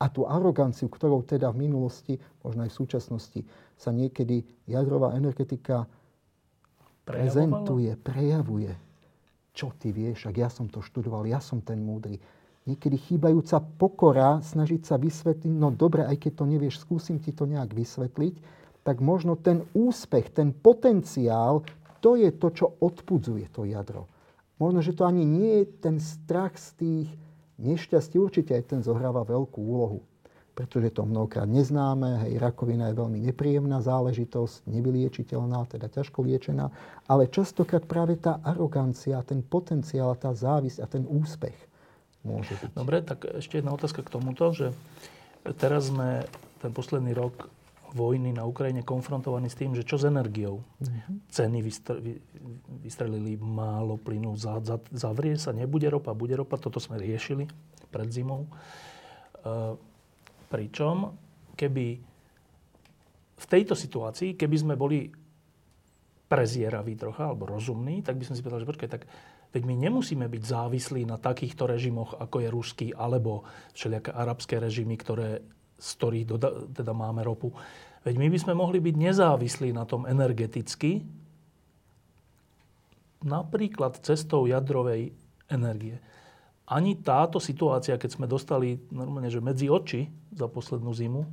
a 0.00 0.08
tú 0.08 0.24
aroganciu, 0.24 0.88
ktorou 0.88 1.22
teda 1.22 1.52
v 1.52 1.68
minulosti, 1.68 2.16
možno 2.40 2.64
aj 2.64 2.70
v 2.72 2.78
súčasnosti, 2.80 3.40
sa 3.76 3.92
niekedy 3.92 4.42
jadrová 4.64 5.12
energetika 5.16 5.84
prezentuje, 7.04 7.92
prejavuje, 7.96 8.72
čo 9.52 9.72
ty 9.76 9.92
vieš, 9.92 10.30
ak 10.30 10.36
ja 10.36 10.48
som 10.48 10.68
to 10.70 10.80
študoval, 10.80 11.26
ja 11.28 11.42
som 11.42 11.60
ten 11.60 11.80
múdry. 11.80 12.16
Niekedy 12.68 12.96
chýbajúca 12.96 13.60
pokora, 13.80 14.38
snažiť 14.44 14.84
sa 14.84 14.96
vysvetliť, 15.00 15.52
no 15.52 15.72
dobre, 15.72 16.04
aj 16.04 16.16
keď 16.16 16.32
to 16.38 16.44
nevieš, 16.44 16.84
skúsim 16.84 17.18
ti 17.18 17.32
to 17.32 17.48
nejak 17.48 17.72
vysvetliť, 17.72 18.34
tak 18.84 19.00
možno 19.04 19.36
ten 19.36 19.64
úspech, 19.76 20.32
ten 20.32 20.52
potenciál, 20.56 21.64
to 22.00 22.16
je 22.16 22.32
to, 22.32 22.48
čo 22.50 22.66
odpudzuje 22.80 23.46
to 23.52 23.68
jadro. 23.68 24.08
Možno, 24.60 24.84
že 24.84 24.92
to 24.92 25.08
ani 25.08 25.24
nie 25.24 25.64
je 25.64 25.66
ten 25.80 25.96
strach 26.00 26.56
z 26.56 26.68
tých 26.76 27.08
nešťastí, 27.60 28.16
určite 28.20 28.56
aj 28.56 28.64
ten 28.76 28.80
zohráva 28.80 29.24
veľkú 29.24 29.60
úlohu 29.60 30.04
pretože 30.60 30.92
to 30.92 31.08
mnohokrát 31.08 31.48
neznáme, 31.48 32.28
hej, 32.28 32.36
rakovina 32.36 32.92
je 32.92 33.00
veľmi 33.00 33.18
nepríjemná 33.32 33.80
záležitosť, 33.80 34.68
nevyliečiteľná, 34.68 35.64
teda 35.64 35.88
ťažko 35.88 36.20
liečená, 36.20 36.68
ale 37.08 37.32
častokrát 37.32 37.80
práve 37.88 38.20
tá 38.20 38.44
arogancia, 38.44 39.24
ten 39.24 39.40
potenciál, 39.40 40.12
tá 40.20 40.36
závisť 40.36 40.84
a 40.84 40.86
ten 40.90 41.08
úspech 41.08 41.56
môže 42.28 42.52
byť. 42.60 42.76
Dobre, 42.76 43.00
tak 43.00 43.24
ešte 43.40 43.64
jedna 43.64 43.72
otázka 43.72 44.04
k 44.04 44.12
tomuto, 44.12 44.52
že 44.52 44.76
teraz 45.56 45.88
sme 45.88 46.28
ten 46.60 46.76
posledný 46.76 47.16
rok 47.16 47.48
vojny 47.90 48.34
na 48.34 48.46
Ukrajine 48.46 48.86
konfrontovaní 48.86 49.50
s 49.50 49.58
tým, 49.58 49.74
že 49.74 49.82
čo 49.82 49.98
s 49.98 50.06
energiou. 50.06 50.62
Mm-hmm. 50.80 51.16
Ceny 51.30 51.58
vystrelili 52.86 53.34
málo 53.36 53.98
plynu, 53.98 54.38
za, 54.38 54.62
za, 54.62 54.78
zavrie 54.94 55.34
sa, 55.36 55.50
nebude 55.50 55.90
ropa, 55.90 56.14
bude 56.14 56.38
ropa, 56.38 56.58
toto 56.58 56.78
sme 56.78 56.98
riešili 56.98 57.50
pred 57.90 58.08
zimou. 58.10 58.46
Uh, 59.42 59.74
Pričom, 60.50 61.14
keby 61.54 61.86
v 63.38 63.46
tejto 63.46 63.78
situácii, 63.78 64.34
keby 64.34 64.56
sme 64.58 64.74
boli 64.74 65.06
prezieraví 66.26 66.98
trocha, 66.98 67.30
alebo 67.30 67.46
rozumní, 67.46 68.02
tak 68.02 68.18
by 68.18 68.26
som 68.26 68.34
si 68.34 68.42
povedal, 68.42 68.66
že 68.66 68.70
počkaj, 68.74 68.90
tak 68.90 69.06
veď 69.54 69.62
my 69.62 69.74
nemusíme 69.78 70.26
byť 70.26 70.42
závislí 70.42 71.06
na 71.06 71.22
takýchto 71.22 71.70
režimoch, 71.70 72.18
ako 72.18 72.42
je 72.42 72.48
ruský, 72.50 72.88
alebo 72.90 73.46
všelijaké 73.78 74.10
arabské 74.10 74.58
režimy, 74.58 74.98
ktoré, 74.98 75.38
z 75.80 75.88
ktorých 75.96 76.26
doda, 76.28 76.48
teda 76.70 76.92
máme 76.92 77.24
ropu. 77.24 77.50
Veď 78.04 78.14
my 78.20 78.28
by 78.28 78.38
sme 78.38 78.54
mohli 78.54 78.78
byť 78.78 78.94
nezávislí 78.96 79.72
na 79.72 79.88
tom 79.88 80.04
energeticky, 80.04 81.04
napríklad 83.24 84.00
cestou 84.04 84.44
jadrovej 84.44 85.12
energie 85.48 86.00
ani 86.70 87.02
táto 87.02 87.42
situácia, 87.42 87.98
keď 87.98 88.10
sme 88.14 88.30
dostali 88.30 88.78
normálne, 88.94 89.26
že 89.26 89.42
medzi 89.42 89.66
oči 89.66 90.06
za 90.30 90.46
poslednú 90.46 90.94
zimu, 90.94 91.26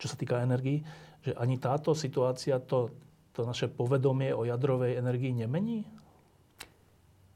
čo 0.00 0.06
sa 0.08 0.16
týka 0.16 0.40
energii, 0.40 0.80
že 1.20 1.36
ani 1.36 1.60
táto 1.60 1.92
situácia 1.92 2.56
to, 2.56 2.88
to 3.36 3.44
naše 3.44 3.68
povedomie 3.68 4.32
o 4.32 4.48
jadrovej 4.48 4.96
energii 4.96 5.36
nemení? 5.36 5.84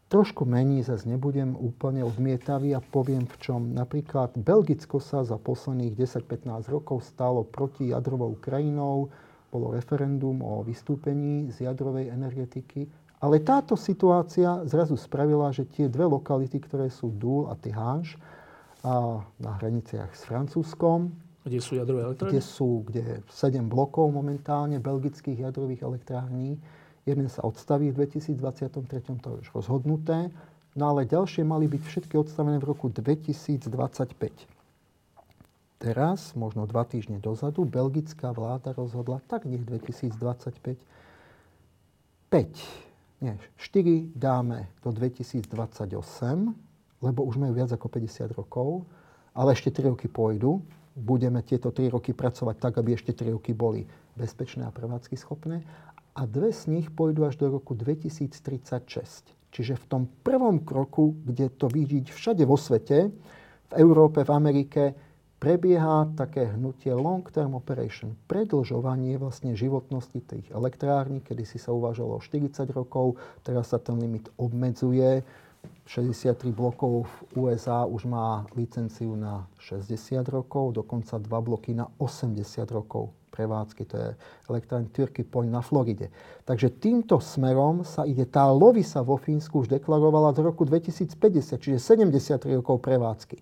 Trošku 0.06 0.46
mení, 0.46 0.86
zase 0.86 1.10
nebudem 1.10 1.58
úplne 1.58 2.06
odmietavý 2.06 2.78
a 2.78 2.80
poviem 2.80 3.26
v 3.26 3.36
čom. 3.42 3.74
Napríklad 3.74 4.38
Belgicko 4.38 5.02
sa 5.02 5.26
za 5.26 5.34
posledných 5.34 5.98
10-15 5.98 6.70
rokov 6.70 7.02
stalo 7.02 7.42
proti 7.42 7.90
jadrovou 7.90 8.38
krajinou, 8.38 9.10
bolo 9.50 9.74
referendum 9.74 10.42
o 10.42 10.62
vystúpení 10.62 11.50
z 11.50 11.66
jadrovej 11.66 12.14
energetiky 12.14 12.86
ale 13.16 13.40
táto 13.40 13.80
situácia 13.80 14.60
zrazu 14.68 14.92
spravila, 14.92 15.48
že 15.48 15.64
tie 15.64 15.88
dve 15.88 16.04
lokality, 16.04 16.60
ktoré 16.60 16.92
sú 16.92 17.08
Dúl 17.08 17.48
a 17.48 17.56
Tihange, 17.56 18.20
a 18.86 19.18
na 19.42 19.50
hraniciach 19.58 20.14
s 20.14 20.22
Francúzskom, 20.30 21.10
kde 21.46 21.62
sú 21.62 21.78
jadrové 21.78 22.06
elektrárne? 22.06 22.30
Kde 22.34 22.42
sú, 22.42 22.70
kde 22.86 23.02
7 23.30 23.70
blokov 23.70 24.10
momentálne 24.10 24.82
belgických 24.82 25.46
jadrových 25.46 25.86
elektrární. 25.86 26.58
Jeden 27.06 27.30
sa 27.30 27.46
odstaví 27.46 27.94
v 27.94 28.02
2023, 28.02 29.22
to 29.22 29.26
je 29.30 29.36
už 29.46 29.48
rozhodnuté. 29.54 30.34
No 30.76 30.92
ale 30.92 31.08
ďalšie 31.08 31.46
mali 31.46 31.70
byť 31.70 31.82
všetky 31.86 32.18
odstavené 32.18 32.58
v 32.60 32.68
roku 32.68 32.90
2025. 32.92 33.70
Teraz, 35.76 36.34
možno 36.34 36.66
dva 36.66 36.84
týždne 36.84 37.22
dozadu, 37.22 37.64
belgická 37.64 38.34
vláda 38.34 38.74
rozhodla, 38.74 39.22
tak 39.30 39.46
nech 39.46 39.62
2025 39.62 40.18
5 42.26 42.86
nie, 43.24 43.32
4 43.56 44.12
dáme 44.12 44.68
do 44.84 44.92
2028, 44.92 45.48
lebo 47.00 47.20
už 47.24 47.40
majú 47.40 47.52
viac 47.56 47.72
ako 47.72 47.88
50 47.88 48.36
rokov, 48.36 48.84
ale 49.32 49.56
ešte 49.56 49.72
3 49.72 49.96
roky 49.96 50.04
pôjdu. 50.04 50.60
Budeme 50.96 51.40
tieto 51.40 51.72
3 51.72 51.96
roky 51.96 52.12
pracovať 52.12 52.56
tak, 52.60 52.76
aby 52.76 52.92
ešte 52.92 53.16
3 53.16 53.36
roky 53.40 53.56
boli 53.56 53.88
bezpečné 54.20 54.68
a 54.68 54.72
prevádzky 54.72 55.16
schopné. 55.16 55.64
A 56.16 56.24
dve 56.24 56.48
z 56.48 56.72
nich 56.72 56.88
pôjdu 56.88 57.28
až 57.28 57.36
do 57.36 57.52
roku 57.52 57.76
2036. 57.76 59.36
Čiže 59.52 59.76
v 59.76 59.84
tom 59.84 60.02
prvom 60.24 60.64
kroku, 60.64 61.12
kde 61.28 61.52
to 61.52 61.68
vidieť 61.68 62.08
všade 62.08 62.44
vo 62.48 62.56
svete, 62.56 63.12
v 63.66 63.72
Európe, 63.76 64.24
v 64.24 64.32
Amerike, 64.32 64.82
prebieha 65.36 66.08
také 66.16 66.56
hnutie 66.56 66.96
long 66.96 67.20
term 67.28 67.52
operation, 67.52 68.16
predlžovanie 68.32 69.20
vlastne 69.20 69.52
životnosti 69.52 70.24
tých 70.24 70.48
elektrární, 70.56 71.20
kedy 71.20 71.44
si 71.44 71.60
sa 71.60 71.76
uvažalo 71.76 72.16
o 72.16 72.24
40 72.24 72.64
rokov, 72.72 73.20
teraz 73.44 73.76
sa 73.76 73.78
ten 73.78 74.00
limit 74.00 74.32
obmedzuje. 74.40 75.20
63 75.84 76.48
blokov 76.54 77.10
v 77.34 77.44
USA 77.44 77.84
už 77.84 78.08
má 78.08 78.46
licenciu 78.56 79.12
na 79.18 79.44
60 79.60 80.24
rokov, 80.32 80.78
dokonca 80.80 81.20
dva 81.20 81.44
bloky 81.44 81.74
na 81.74 81.90
80 82.00 82.40
rokov 82.72 83.12
prevádzky. 83.36 83.82
To 83.92 83.94
je 84.00 84.08
elektrárny 84.48 84.88
Turkey 84.88 85.28
Point 85.28 85.52
na 85.52 85.60
Floride. 85.60 86.08
Takže 86.48 86.72
týmto 86.80 87.20
smerom 87.20 87.84
sa 87.84 88.08
ide. 88.08 88.24
Tá 88.24 88.48
Lovisa 88.48 89.04
vo 89.04 89.20
Fínsku 89.20 89.60
už 89.60 89.68
deklarovala 89.68 90.32
do 90.32 90.40
roku 90.40 90.64
2050, 90.64 91.60
čiže 91.60 91.76
73 91.76 92.56
rokov 92.56 92.80
prevádzky. 92.80 93.36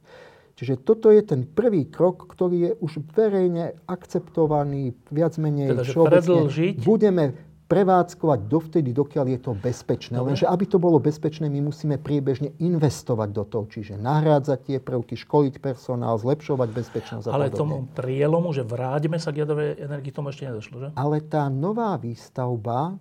Čiže 0.55 0.87
toto 0.87 1.11
je 1.11 1.23
ten 1.23 1.47
prvý 1.47 1.91
krok, 1.91 2.31
ktorý 2.31 2.57
je 2.59 2.71
už 2.79 3.03
verejne 3.15 3.75
akceptovaný, 3.91 4.95
viac 5.11 5.35
menej 5.39 5.75
teda, 5.75 5.83
všeobecne. 5.83 6.79
Budeme 6.79 7.54
prevádzkovať 7.75 8.47
dovtedy, 8.47 8.95
dokiaľ 8.95 9.27
je 9.35 9.41
to 9.43 9.53
bezpečné. 9.59 10.15
Dobre. 10.15 10.39
Lenže 10.39 10.47
aby 10.47 10.65
to 10.71 10.79
bolo 10.79 11.03
bezpečné, 11.03 11.51
my 11.51 11.59
musíme 11.67 11.99
priebežne 11.99 12.55
investovať 12.63 13.29
do 13.35 13.43
toho. 13.43 13.67
Čiže 13.67 13.99
nahrádzať 13.99 14.59
tie 14.71 14.79
prvky, 14.79 15.19
školiť 15.19 15.59
personál, 15.59 16.15
zlepšovať 16.15 16.69
bezpečnosť 16.71 17.35
Ale 17.35 17.51
tomu 17.51 17.91
prielomu, 17.91 18.55
že 18.55 18.63
vráťme 18.63 19.19
sa 19.19 19.35
k 19.35 19.43
jadrovej 19.43 19.83
energii, 19.83 20.15
tomu 20.15 20.31
ešte 20.31 20.47
nedošlo, 20.47 20.77
že? 20.79 20.89
Ale 20.95 21.19
tá 21.27 21.51
nová 21.51 21.99
výstavba, 21.99 22.95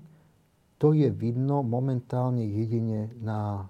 to 0.81 0.97
je 0.97 1.13
vidno 1.13 1.61
momentálne 1.61 2.41
jedine 2.41 3.13
na 3.21 3.69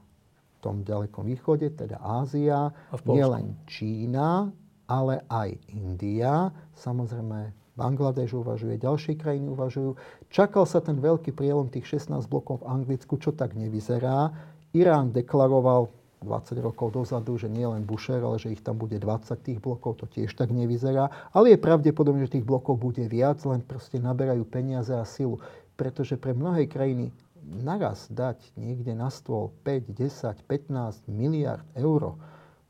tom 0.64 0.88
ďalekom 0.88 1.28
východe, 1.28 1.68
teda 1.76 2.00
Ázia, 2.00 2.72
nielen 3.04 3.60
Čína, 3.68 4.48
ale 4.88 5.20
aj 5.28 5.52
India, 5.76 6.48
samozrejme 6.80 7.63
Bangladeš 7.74 8.38
uvažuje, 8.38 8.78
ďalšie 8.78 9.18
krajiny 9.18 9.50
uvažujú. 9.50 9.98
Čakal 10.30 10.70
sa 10.70 10.78
ten 10.78 11.02
veľký 11.02 11.34
prielom 11.34 11.74
tých 11.74 11.98
16 11.98 12.30
blokov 12.30 12.62
v 12.62 12.70
Anglicku, 12.70 13.18
čo 13.18 13.34
tak 13.34 13.58
nevyzerá. 13.58 14.30
Irán 14.78 15.10
deklaroval 15.10 15.90
20 16.22 16.64
rokov 16.64 16.96
dozadu, 16.96 17.36
že 17.36 17.52
nie 17.52 17.68
len 17.68 17.84
Busher, 17.84 18.22
ale 18.24 18.40
že 18.40 18.54
ich 18.54 18.64
tam 18.64 18.80
bude 18.80 18.96
20 18.96 19.36
tých 19.42 19.60
blokov, 19.60 20.00
to 20.00 20.06
tiež 20.06 20.32
tak 20.38 20.54
nevyzerá. 20.54 21.10
Ale 21.36 21.54
je 21.54 21.60
pravdepodobné, 21.60 22.30
že 22.30 22.40
tých 22.40 22.48
blokov 22.48 22.80
bude 22.80 23.04
viac, 23.10 23.44
len 23.44 23.60
proste 23.66 24.00
naberajú 24.00 24.48
peniaze 24.48 24.94
a 24.96 25.04
silu. 25.04 25.42
Pretože 25.74 26.16
pre 26.16 26.32
mnohé 26.32 26.70
krajiny 26.70 27.10
naraz 27.44 28.08
dať 28.08 28.40
niekde 28.56 28.96
na 28.96 29.12
stôl 29.12 29.52
5, 29.68 29.92
10, 29.92 30.46
15 30.48 31.10
miliard 31.12 31.66
eur, 31.76 32.16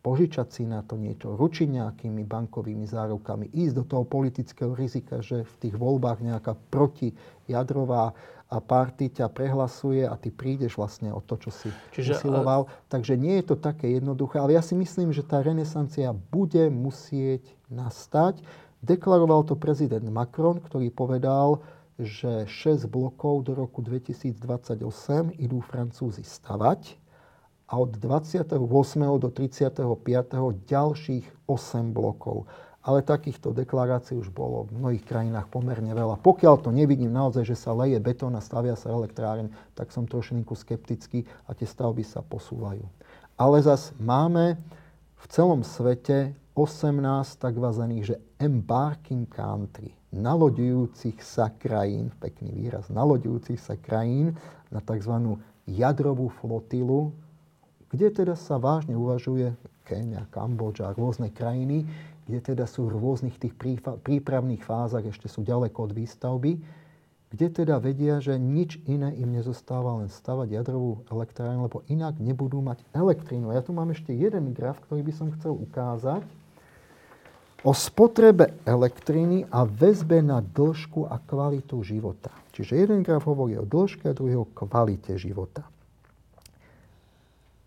požičať 0.03 0.47
si 0.51 0.63
na 0.67 0.83
to 0.83 0.99
niečo, 0.99 1.39
ručiť 1.39 1.79
nejakými 1.79 2.27
bankovými 2.27 2.83
zárukami, 2.83 3.47
ísť 3.55 3.73
do 3.79 3.83
toho 3.87 4.03
politického 4.03 4.75
rizika, 4.75 5.23
že 5.23 5.47
v 5.47 5.55
tých 5.63 5.75
voľbách 5.79 6.19
nejaká 6.19 6.59
protijadrová 6.67 8.11
party 8.59 9.17
ťa 9.17 9.31
prehlasuje 9.33 10.05
a 10.05 10.13
ty 10.19 10.29
prídeš 10.29 10.77
vlastne 10.77 11.09
o 11.09 11.23
to, 11.23 11.41
čo 11.41 11.49
si 11.49 11.69
Čiže, 11.95 12.19
usiloval. 12.19 12.69
Ale... 12.69 12.91
Takže 12.91 13.13
nie 13.17 13.41
je 13.41 13.45
to 13.49 13.55
také 13.57 13.95
jednoduché, 13.97 14.37
ale 14.37 14.53
ja 14.53 14.61
si 14.61 14.77
myslím, 14.77 15.09
že 15.09 15.25
tá 15.25 15.41
renesancia 15.41 16.13
bude 16.13 16.69
musieť 16.69 17.41
nastať. 17.73 18.43
Deklaroval 18.83 19.47
to 19.47 19.55
prezident 19.57 20.05
Macron, 20.05 20.59
ktorý 20.59 20.91
povedal, 20.93 21.63
že 21.97 22.45
6 22.45 22.85
blokov 22.91 23.47
do 23.47 23.55
roku 23.55 23.79
2028 23.81 24.83
idú 25.39 25.57
Francúzi 25.63 26.21
stavať 26.21 26.99
a 27.73 27.81
od 27.81 27.97
28. 27.97 28.53
do 29.17 29.29
35. 29.33 29.81
ďalších 30.69 31.25
8 31.49 31.89
blokov. 31.89 32.45
Ale 32.85 33.01
takýchto 33.01 33.49
deklarácií 33.49 34.13
už 34.13 34.29
bolo 34.29 34.69
v 34.69 34.77
mnohých 34.77 35.01
krajinách 35.01 35.49
pomerne 35.49 35.89
veľa. 35.89 36.21
Pokiaľ 36.21 36.55
to 36.61 36.69
nevidím 36.69 37.09
naozaj, 37.09 37.41
že 37.49 37.57
sa 37.57 37.73
leje 37.73 37.97
betón 37.97 38.37
a 38.37 38.45
stavia 38.45 38.77
sa 38.77 38.93
elektráreň, 38.93 39.49
tak 39.73 39.89
som 39.89 40.05
trošinku 40.05 40.53
skeptický 40.53 41.25
a 41.49 41.57
tie 41.57 41.65
stavby 41.65 42.05
sa 42.05 42.21
posúvajú. 42.21 42.85
Ale 43.41 43.57
zas 43.65 43.89
máme 43.97 44.61
v 45.17 45.25
celom 45.33 45.65
svete 45.65 46.37
18 46.53 47.01
tzv. 47.41 47.65
že 48.05 48.21
embarking 48.37 49.25
country, 49.25 49.97
nalodujúcich 50.13 51.17
sa 51.25 51.49
krajín, 51.49 52.13
pekný 52.21 52.53
výraz, 52.53 52.93
nalodujúcich 52.93 53.57
sa 53.57 53.73
krajín 53.81 54.37
na 54.69 54.77
tzv. 54.77 55.41
jadrovú 55.65 56.29
flotilu 56.37 57.22
kde 57.93 58.09
teda 58.09 58.33
sa 58.33 58.57
vážne 58.57 58.97
uvažuje 58.97 59.53
Kenia, 59.85 60.25
Kambodža 60.33 60.97
rôzne 60.97 61.29
krajiny, 61.29 61.85
kde 62.25 62.39
teda 62.41 62.65
sú 62.65 62.89
v 62.89 62.97
rôznych 62.97 63.37
tých 63.37 63.53
prípravných 64.01 64.65
fázach, 64.65 65.05
ešte 65.05 65.29
sú 65.29 65.45
ďaleko 65.45 65.85
od 65.87 65.91
výstavby, 65.93 66.51
kde 67.33 67.47
teda 67.49 67.81
vedia, 67.81 68.21
že 68.21 68.37
nič 68.37 68.77
iné 68.85 69.09
im 69.17 69.33
nezostáva 69.33 70.01
len 70.01 70.09
stavať 70.09 70.53
jadrovú 70.53 71.01
elektrárnu, 71.09 71.65
lebo 71.65 71.81
inak 71.89 72.21
nebudú 72.21 72.61
mať 72.61 72.85
elektrínu. 72.93 73.49
Ja 73.53 73.65
tu 73.65 73.73
mám 73.73 73.89
ešte 73.89 74.13
jeden 74.13 74.53
graf, 74.53 74.77
ktorý 74.85 75.01
by 75.01 75.13
som 75.13 75.33
chcel 75.33 75.57
ukázať 75.57 76.21
o 77.65 77.73
spotrebe 77.73 78.53
elektriny 78.69 79.49
a 79.49 79.65
väzbe 79.65 80.21
na 80.21 80.45
dĺžku 80.45 81.09
a 81.09 81.17
kvalitu 81.17 81.81
života. 81.81 82.29
Čiže 82.53 82.85
jeden 82.85 83.01
graf 83.01 83.25
hovorí 83.25 83.57
o 83.57 83.65
dĺžke 83.65 84.13
a 84.13 84.17
druhý 84.17 84.37
o 84.37 84.45
kvalite 84.45 85.17
života. 85.17 85.65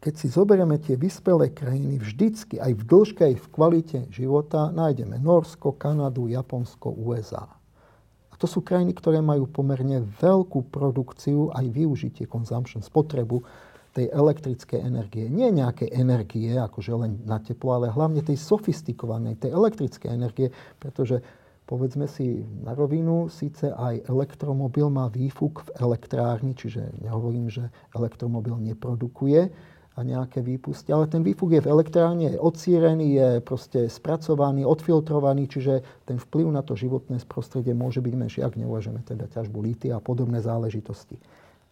Keď 0.07 0.15
si 0.15 0.31
zoberieme 0.31 0.79
tie 0.79 0.95
vyspelé 0.95 1.51
krajiny, 1.51 1.99
vždycky 1.99 2.63
aj 2.63 2.79
v 2.79 2.83
dĺžke, 2.87 3.27
aj 3.27 3.43
v 3.43 3.47
kvalite 3.51 3.99
života 4.15 4.71
nájdeme 4.71 5.19
Norsko, 5.19 5.75
Kanadu, 5.75 6.31
Japonsko, 6.31 6.95
USA. 6.95 7.51
A 8.31 8.35
to 8.39 8.47
sú 8.47 8.63
krajiny, 8.63 8.95
ktoré 8.95 9.19
majú 9.19 9.51
pomerne 9.51 10.07
veľkú 10.07 10.71
produkciu 10.71 11.51
aj 11.51 11.67
využitie, 11.75 12.31
consumption, 12.31 12.87
spotrebu 12.87 13.43
tej 13.99 14.07
elektrickej 14.15 14.79
energie. 14.79 15.27
Nie 15.27 15.51
nejaké 15.51 15.91
energie, 15.91 16.55
akože 16.55 16.93
len 16.95 17.19
na 17.27 17.43
teplo, 17.43 17.75
ale 17.75 17.91
hlavne 17.91 18.23
tej 18.23 18.39
sofistikovanej, 18.39 19.43
tej 19.43 19.59
elektrickej 19.59 20.15
energie, 20.15 20.55
pretože 20.79 21.19
povedzme 21.67 22.07
si 22.07 22.47
na 22.63 22.79
rovinu, 22.79 23.27
síce 23.27 23.75
aj 23.75 24.07
elektromobil 24.07 24.87
má 24.87 25.11
výfuk 25.11 25.67
v 25.67 25.83
elektrárni, 25.83 26.55
čiže 26.55 26.95
nehovorím, 27.03 27.51
že 27.51 27.75
elektromobil 27.91 28.55
neprodukuje, 28.63 29.75
a 29.97 30.05
nejaké 30.05 30.45
výpusty. 30.45 30.93
Ale 30.93 31.09
ten 31.09 31.25
výfuk 31.25 31.57
je 31.57 31.65
v 31.65 31.73
elektrárne, 31.73 32.37
je 32.37 32.39
odsírený, 32.39 33.17
je 33.17 33.29
proste 33.41 33.89
spracovaný, 33.89 34.69
odfiltrovaný, 34.69 35.49
čiže 35.49 35.81
ten 36.05 36.21
vplyv 36.21 36.53
na 36.53 36.61
to 36.61 36.77
životné 36.77 37.17
prostredie 37.25 37.73
môže 37.73 38.05
byť 38.05 38.15
menší, 38.15 38.41
ak 38.45 38.61
neuvažujeme 38.61 39.01
teda 39.01 39.33
ťažbu 39.33 39.59
líty 39.65 39.89
a 39.89 39.99
podobné 39.99 40.45
záležitosti. 40.45 41.17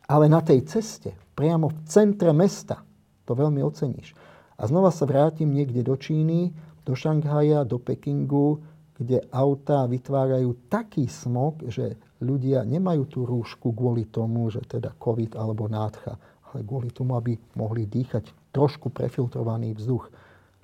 Ale 0.09 0.29
na 0.33 0.41
tej 0.41 0.65
ceste, 0.65 1.13
priamo 1.37 1.69
v 1.69 1.77
centre 1.85 2.33
mesta, 2.33 2.81
to 3.29 3.37
veľmi 3.37 3.61
oceníš. 3.61 4.17
A 4.57 4.69
znova 4.69 4.89
sa 4.89 5.05
vrátim 5.05 5.53
niekde 5.53 5.85
do 5.85 5.97
Číny, 5.97 6.53
do 6.85 6.97
Šanghaja, 6.97 7.65
do 7.65 7.77
Pekingu, 7.81 8.61
kde 8.95 9.27
autá 9.35 9.85
vytvárajú 9.91 10.71
taký 10.71 11.11
smog, 11.11 11.61
že 11.67 11.99
ľudia 12.23 12.63
nemajú 12.63 13.03
tú 13.11 13.21
rúšku 13.27 13.75
kvôli 13.75 14.07
tomu, 14.07 14.49
že 14.49 14.63
teda 14.63 14.95
COVID 14.97 15.35
alebo 15.35 15.67
nádcha 15.67 16.15
ale 16.55 16.63
kvôli 16.63 16.95
tomu, 16.95 17.19
aby 17.19 17.35
mohli 17.59 17.85
dýchať 17.85 18.55
trošku 18.55 18.95
prefiltrovaný 18.95 19.75
vzduch. 19.75 20.09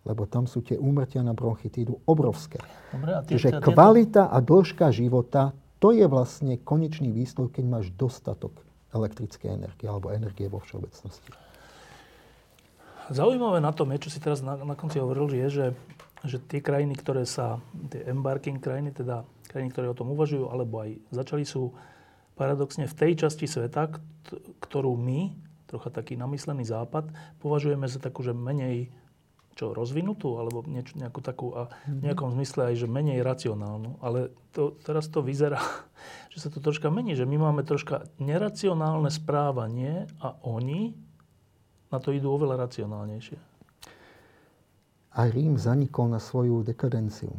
Lebo 0.07 0.25
tam 0.25 0.49
sú 0.49 0.65
tie 0.65 0.81
úmrtia 0.81 1.21
na 1.21 1.37
bronchitídu 1.37 2.01
obrovské. 2.09 2.62
Dobre, 2.95 3.11
a 3.12 3.21
tie, 3.21 3.37
Čiže 3.37 3.59
tie, 3.59 3.61
kvalita 3.61 4.33
a 4.33 4.39
dĺžka 4.41 4.89
života, 4.95 5.53
to 5.77 5.93
je 5.93 6.09
vlastne 6.09 6.57
konečný 6.57 7.12
výsledok, 7.12 7.61
keď 7.61 7.65
máš 7.69 7.87
dostatok 7.93 8.55
elektrickej 8.97 9.61
energie 9.61 9.87
alebo 9.91 10.09
energie 10.15 10.49
vo 10.49 10.62
všeobecnosti. 10.62 11.31
Zaujímavé 13.11 13.59
na 13.59 13.75
tom 13.75 13.91
je, 13.91 14.07
čo 14.07 14.11
si 14.15 14.23
teraz 14.23 14.39
na, 14.41 14.55
na 14.55 14.79
konci 14.79 15.03
hovoril, 15.03 15.35
je, 15.35 15.47
že, 15.51 15.67
že 16.23 16.37
tie 16.47 16.62
krajiny, 16.62 16.95
ktoré 16.95 17.27
sa, 17.27 17.59
tie 17.91 18.07
embarking 18.07 18.62
krajiny, 18.62 18.95
teda 18.95 19.27
krajiny, 19.51 19.75
ktoré 19.75 19.91
o 19.91 19.99
tom 19.99 20.15
uvažujú, 20.15 20.47
alebo 20.47 20.87
aj 20.87 20.95
začali, 21.11 21.43
sú 21.43 21.75
paradoxne 22.39 22.87
v 22.87 22.95
tej 22.95 23.12
časti 23.27 23.51
sveta, 23.51 23.99
ktorú 24.62 24.95
my 24.95 25.49
trocha 25.71 25.95
taký 25.95 26.19
namyslený 26.19 26.67
západ, 26.67 27.15
považujeme 27.39 27.87
za 27.87 28.03
takú, 28.03 28.27
že 28.27 28.35
menej 28.35 28.91
čo, 29.55 29.77
rozvinutú, 29.77 30.41
alebo 30.41 30.65
niečo, 30.65 30.97
nejakú 30.97 31.21
takú, 31.21 31.53
a 31.53 31.69
v 31.85 32.01
mhm. 32.01 32.03
nejakom 32.11 32.29
zmysle 32.33 32.73
aj, 32.73 32.75
že 32.81 32.87
menej 32.89 33.21
racionálnu. 33.21 34.01
Ale 34.01 34.33
to, 34.57 34.75
teraz 34.81 35.07
to 35.13 35.21
vyzerá, 35.21 35.61
že 36.33 36.43
sa 36.43 36.49
to 36.49 36.65
troška 36.65 36.89
mení, 36.89 37.13
že 37.13 37.29
my 37.29 37.37
máme 37.37 37.63
troška 37.63 38.09
neracionálne 38.17 39.13
správanie 39.13 40.09
a 40.19 40.35
oni 40.43 40.97
na 41.91 41.99
to 41.99 42.15
idú 42.15 42.33
oveľa 42.33 42.67
racionálnejšie. 42.71 43.39
A 45.11 45.27
Rím 45.27 45.59
zanikol 45.59 46.07
na 46.07 46.23
svoju 46.23 46.63
dekadenciu. 46.63 47.35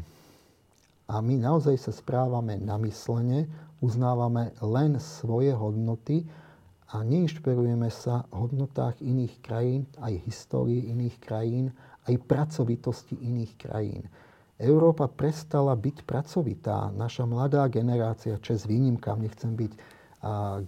A 1.08 1.24
my 1.24 1.40
naozaj 1.40 1.80
sa 1.80 1.91
správame 1.95 2.60
namyslene, 2.60 3.48
uznávame 3.80 4.52
len 4.60 4.99
svoje 4.99 5.56
hodnoty 5.56 6.28
a 6.91 7.07
neinšpirujeme 7.07 7.88
sa 7.88 8.27
v 8.27 8.45
hodnotách 8.47 8.99
iných 8.99 9.39
krajín, 9.39 9.88
aj 10.03 10.27
histórii 10.27 10.91
iných 10.91 11.18
krajín, 11.23 11.72
aj 12.11 12.15
pracovitosti 12.27 13.15
iných 13.15 13.53
krajín. 13.55 14.03
Európa 14.61 15.07
prestala 15.07 15.73
byť 15.73 16.03
pracovitá. 16.03 16.91
Naša 16.93 17.23
mladá 17.26 17.65
generácia, 17.72 18.38
čes 18.43 18.68
výnimkám, 18.68 19.23
nechcem 19.23 19.55
byť, 19.55 19.72
a, 20.22 20.61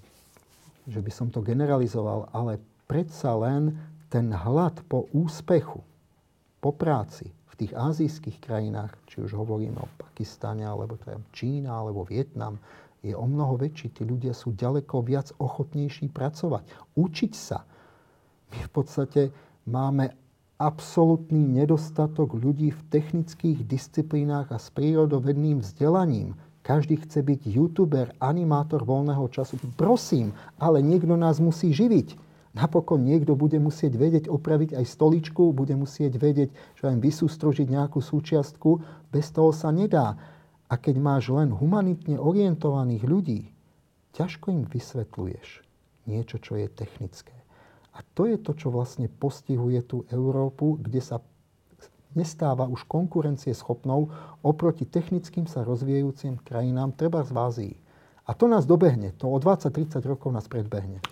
že 0.88 1.00
by 1.04 1.12
som 1.12 1.28
to 1.28 1.44
generalizoval, 1.44 2.32
ale 2.32 2.58
predsa 2.88 3.36
len 3.38 3.76
ten 4.08 4.32
hlad 4.32 4.80
po 4.88 5.12
úspechu, 5.12 5.84
po 6.64 6.72
práci 6.72 7.30
v 7.54 7.54
tých 7.60 7.74
azijských 7.76 8.42
krajinách, 8.42 8.96
či 9.06 9.22
už 9.22 9.36
hovoríme 9.36 9.78
o 9.78 9.92
Pakistane, 10.00 10.66
alebo 10.66 10.98
Čína, 11.36 11.84
alebo 11.84 12.02
Vietnam, 12.08 12.58
je 13.04 13.12
o 13.12 13.28
mnoho 13.28 13.60
väčší. 13.60 13.92
Tí 13.92 14.08
ľudia 14.08 14.32
sú 14.32 14.56
ďaleko 14.56 15.04
viac 15.04 15.36
ochotnejší 15.38 16.08
pracovať. 16.10 16.64
Učiť 16.96 17.34
sa. 17.36 17.68
My 18.56 18.58
v 18.64 18.72
podstate 18.72 19.22
máme 19.68 20.16
absolútny 20.56 21.44
nedostatok 21.44 22.40
ľudí 22.40 22.72
v 22.72 22.82
technických 22.88 23.68
disciplínach 23.68 24.48
a 24.56 24.58
s 24.58 24.72
prírodovedným 24.72 25.60
vzdelaním. 25.60 26.40
Každý 26.64 27.04
chce 27.04 27.20
byť 27.28 27.42
youtuber, 27.44 28.16
animátor 28.24 28.88
voľného 28.88 29.28
času. 29.28 29.60
Prosím, 29.76 30.32
ale 30.56 30.80
niekto 30.80 31.20
nás 31.20 31.44
musí 31.44 31.76
živiť. 31.76 32.16
Napokon 32.54 33.04
niekto 33.04 33.36
bude 33.36 33.58
musieť 33.60 33.98
vedieť 33.98 34.26
opraviť 34.30 34.78
aj 34.78 34.86
stoličku, 34.86 35.52
bude 35.52 35.76
musieť 35.76 36.16
vedieť, 36.22 36.54
že 36.78 36.84
aj 36.88 37.02
vysústrožiť 37.02 37.68
nejakú 37.68 38.00
súčiastku. 38.00 38.80
Bez 39.12 39.34
toho 39.34 39.52
sa 39.52 39.74
nedá. 39.74 40.16
A 40.74 40.82
keď 40.82 40.98
máš 40.98 41.30
len 41.30 41.54
humanitne 41.54 42.18
orientovaných 42.18 43.06
ľudí, 43.06 43.54
ťažko 44.18 44.50
im 44.50 44.66
vysvetľuješ 44.66 45.62
niečo, 46.10 46.42
čo 46.42 46.58
je 46.58 46.66
technické. 46.66 47.38
A 47.94 48.02
to 48.18 48.26
je 48.26 48.42
to, 48.42 48.58
čo 48.58 48.74
vlastne 48.74 49.06
postihuje 49.06 49.86
tú 49.86 50.10
Európu, 50.10 50.82
kde 50.82 50.98
sa 50.98 51.22
nestáva 52.18 52.66
už 52.66 52.90
konkurencie 52.90 53.54
schopnou 53.54 54.10
oproti 54.42 54.90
technickým 54.90 55.46
sa 55.46 55.62
rozvíjajúcim 55.62 56.42
krajinám, 56.42 56.98
treba 56.98 57.22
z 57.22 57.32
Ázii. 57.38 57.76
A 58.26 58.34
to 58.34 58.50
nás 58.50 58.66
dobehne, 58.66 59.14
to 59.14 59.30
o 59.30 59.38
20-30 59.38 60.02
rokov 60.10 60.34
nás 60.34 60.50
predbehne. 60.50 61.06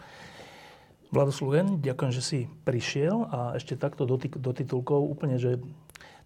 Vlado 1.14 1.30
Slugen, 1.30 1.84
ďakujem, 1.84 2.12
že 2.18 2.24
si 2.24 2.40
prišiel 2.64 3.30
a 3.30 3.40
ešte 3.60 3.78
takto 3.78 4.10
do, 4.10 4.18
do 4.18 4.52
titulkov 4.56 5.06
úplne, 5.06 5.38
že 5.38 5.62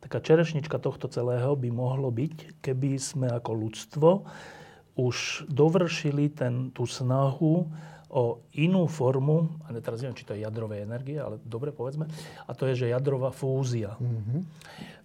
taká 0.06 0.22
čerešnička 0.22 0.78
tohto 0.78 1.10
celého 1.10 1.58
by 1.58 1.70
mohlo 1.74 2.14
byť, 2.14 2.62
keby 2.62 3.02
sme 3.02 3.34
ako 3.34 3.52
ľudstvo 3.58 4.10
už 5.02 5.50
dovršili 5.50 6.30
ten, 6.30 6.70
tú 6.70 6.86
snahu 6.86 7.66
o 8.16 8.40
inú 8.56 8.88
formu, 8.88 9.50
a 9.68 9.76
teraz 9.84 10.00
neviem, 10.00 10.16
či 10.16 10.24
to 10.24 10.38
je 10.38 10.46
jadrovej 10.46 10.88
energie, 10.88 11.20
ale 11.20 11.36
dobre 11.44 11.76
povedzme, 11.76 12.08
a 12.48 12.52
to 12.56 12.64
je, 12.72 12.86
že 12.86 12.94
jadrová 12.94 13.34
fúzia. 13.34 14.00
Mm-hmm. 14.00 14.40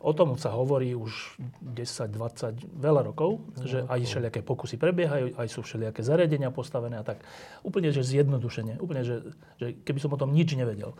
O 0.04 0.12
tom 0.14 0.38
sa 0.38 0.54
hovorí 0.54 0.94
už 0.94 1.40
10, 1.58 2.06
20, 2.06 2.70
veľa 2.78 3.10
rokov, 3.10 3.42
veľa 3.56 3.66
že 3.66 3.78
rokov. 3.82 3.90
aj 3.90 4.00
všelijaké 4.04 4.40
pokusy 4.46 4.76
prebiehajú, 4.78 5.34
aj 5.34 5.48
sú 5.50 5.66
všelijaké 5.66 6.06
zariadenia 6.06 6.54
postavené 6.54 7.00
a 7.00 7.04
tak. 7.04 7.24
Úplne, 7.66 7.90
že 7.90 8.06
zjednodušenie. 8.06 8.78
Úplne, 8.78 9.02
že, 9.02 9.16
že 9.58 9.74
keby 9.82 9.98
som 9.98 10.14
o 10.14 10.20
tom 10.20 10.30
nič 10.30 10.54
nevedel. 10.54 10.94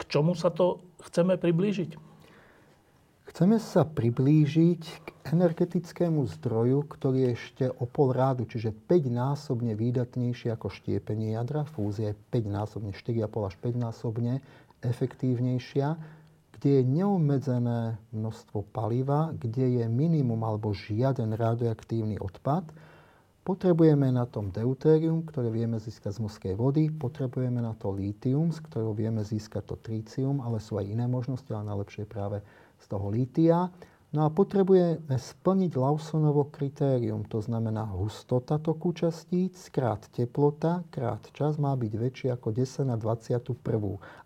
K 0.00 0.02
čomu 0.08 0.32
sa 0.32 0.48
to 0.48 0.80
chceme 1.04 1.36
priblížiť? 1.36 2.13
Chceme 3.34 3.58
sa 3.58 3.82
priblížiť 3.82 4.82
k 5.10 5.26
energetickému 5.34 6.22
zdroju, 6.38 6.86
ktorý 6.86 7.18
je 7.18 7.30
ešte 7.34 7.64
o 7.66 7.82
pol 7.82 8.14
rádu, 8.14 8.46
čiže 8.46 8.70
5-násobne 8.70 9.74
výdatnejší 9.74 10.54
ako 10.54 10.70
štiepenie 10.70 11.34
jadra. 11.34 11.66
Fúzia 11.66 12.14
je 12.14 12.16
5-násobne, 12.30 12.94
4,5 12.94 13.50
až 13.50 13.54
5-násobne 13.58 14.34
efektívnejšia, 14.86 15.98
kde 16.54 16.68
je 16.78 16.82
neobmedzené 16.86 17.98
množstvo 18.14 18.70
paliva, 18.70 19.34
kde 19.34 19.82
je 19.82 19.84
minimum 19.90 20.38
alebo 20.46 20.70
žiaden 20.70 21.34
radioaktívny 21.34 22.22
odpad. 22.22 22.70
Potrebujeme 23.42 24.14
na 24.14 24.30
tom 24.30 24.54
deutérium, 24.54 25.26
ktoré 25.26 25.50
vieme 25.50 25.82
získať 25.82 26.22
z 26.22 26.22
morskej 26.22 26.54
vody, 26.54 26.86
potrebujeme 26.86 27.58
na 27.58 27.74
to 27.74 27.90
lítium, 27.90 28.54
z 28.54 28.62
ktorého 28.62 28.94
vieme 28.94 29.26
získať 29.26 29.74
to 29.74 29.76
trícium, 29.82 30.38
ale 30.38 30.62
sú 30.62 30.78
aj 30.78 30.86
iné 30.86 31.10
možnosti, 31.10 31.50
ale 31.50 31.66
najlepšie 31.74 32.06
je 32.06 32.14
práve 32.14 32.38
z 32.78 32.86
toho 32.88 33.10
lítia. 33.10 33.70
No 34.14 34.22
a 34.22 34.30
potrebujeme 34.30 35.18
splniť 35.18 35.74
Lawsonovo 35.74 36.46
kritérium, 36.46 37.26
to 37.26 37.42
znamená 37.42 37.82
hustota 37.98 38.62
toku 38.62 38.94
častíc, 38.94 39.58
krát 39.74 40.06
teplota, 40.06 40.86
krát 40.94 41.18
čas 41.34 41.58
má 41.58 41.74
byť 41.74 41.92
väčší 41.98 42.26
ako 42.30 42.54
10 42.54 42.86
na 42.86 42.94
21. 42.94 43.58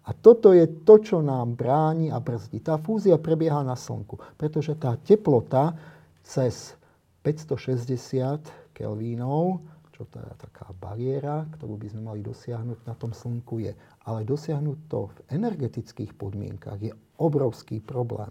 A 0.04 0.10
toto 0.12 0.52
je 0.52 0.68
to, 0.84 1.00
čo 1.00 1.24
nám 1.24 1.56
bráni 1.56 2.12
a 2.12 2.20
brzdí. 2.20 2.60
Tá 2.60 2.76
fúzia 2.76 3.16
prebieha 3.16 3.64
na 3.64 3.80
Slnku, 3.80 4.20
pretože 4.36 4.76
tá 4.76 4.92
teplota 5.00 5.72
cez 6.20 6.76
560 7.24 8.76
kelvínov, 8.76 9.64
čo 9.98 10.06
to 10.06 10.22
je 10.22 10.30
taká 10.38 10.70
bariéra, 10.78 11.42
ktorú 11.58 11.74
by 11.74 11.90
sme 11.90 12.02
mali 12.06 12.20
dosiahnuť 12.22 12.86
na 12.86 12.94
tom 12.94 13.10
Slnku 13.10 13.58
je. 13.58 13.74
Ale 14.06 14.22
dosiahnuť 14.22 14.78
to 14.86 15.10
v 15.10 15.18
energetických 15.34 16.14
podmienkach 16.14 16.78
je 16.78 16.94
obrovský 17.18 17.82
problém. 17.82 18.30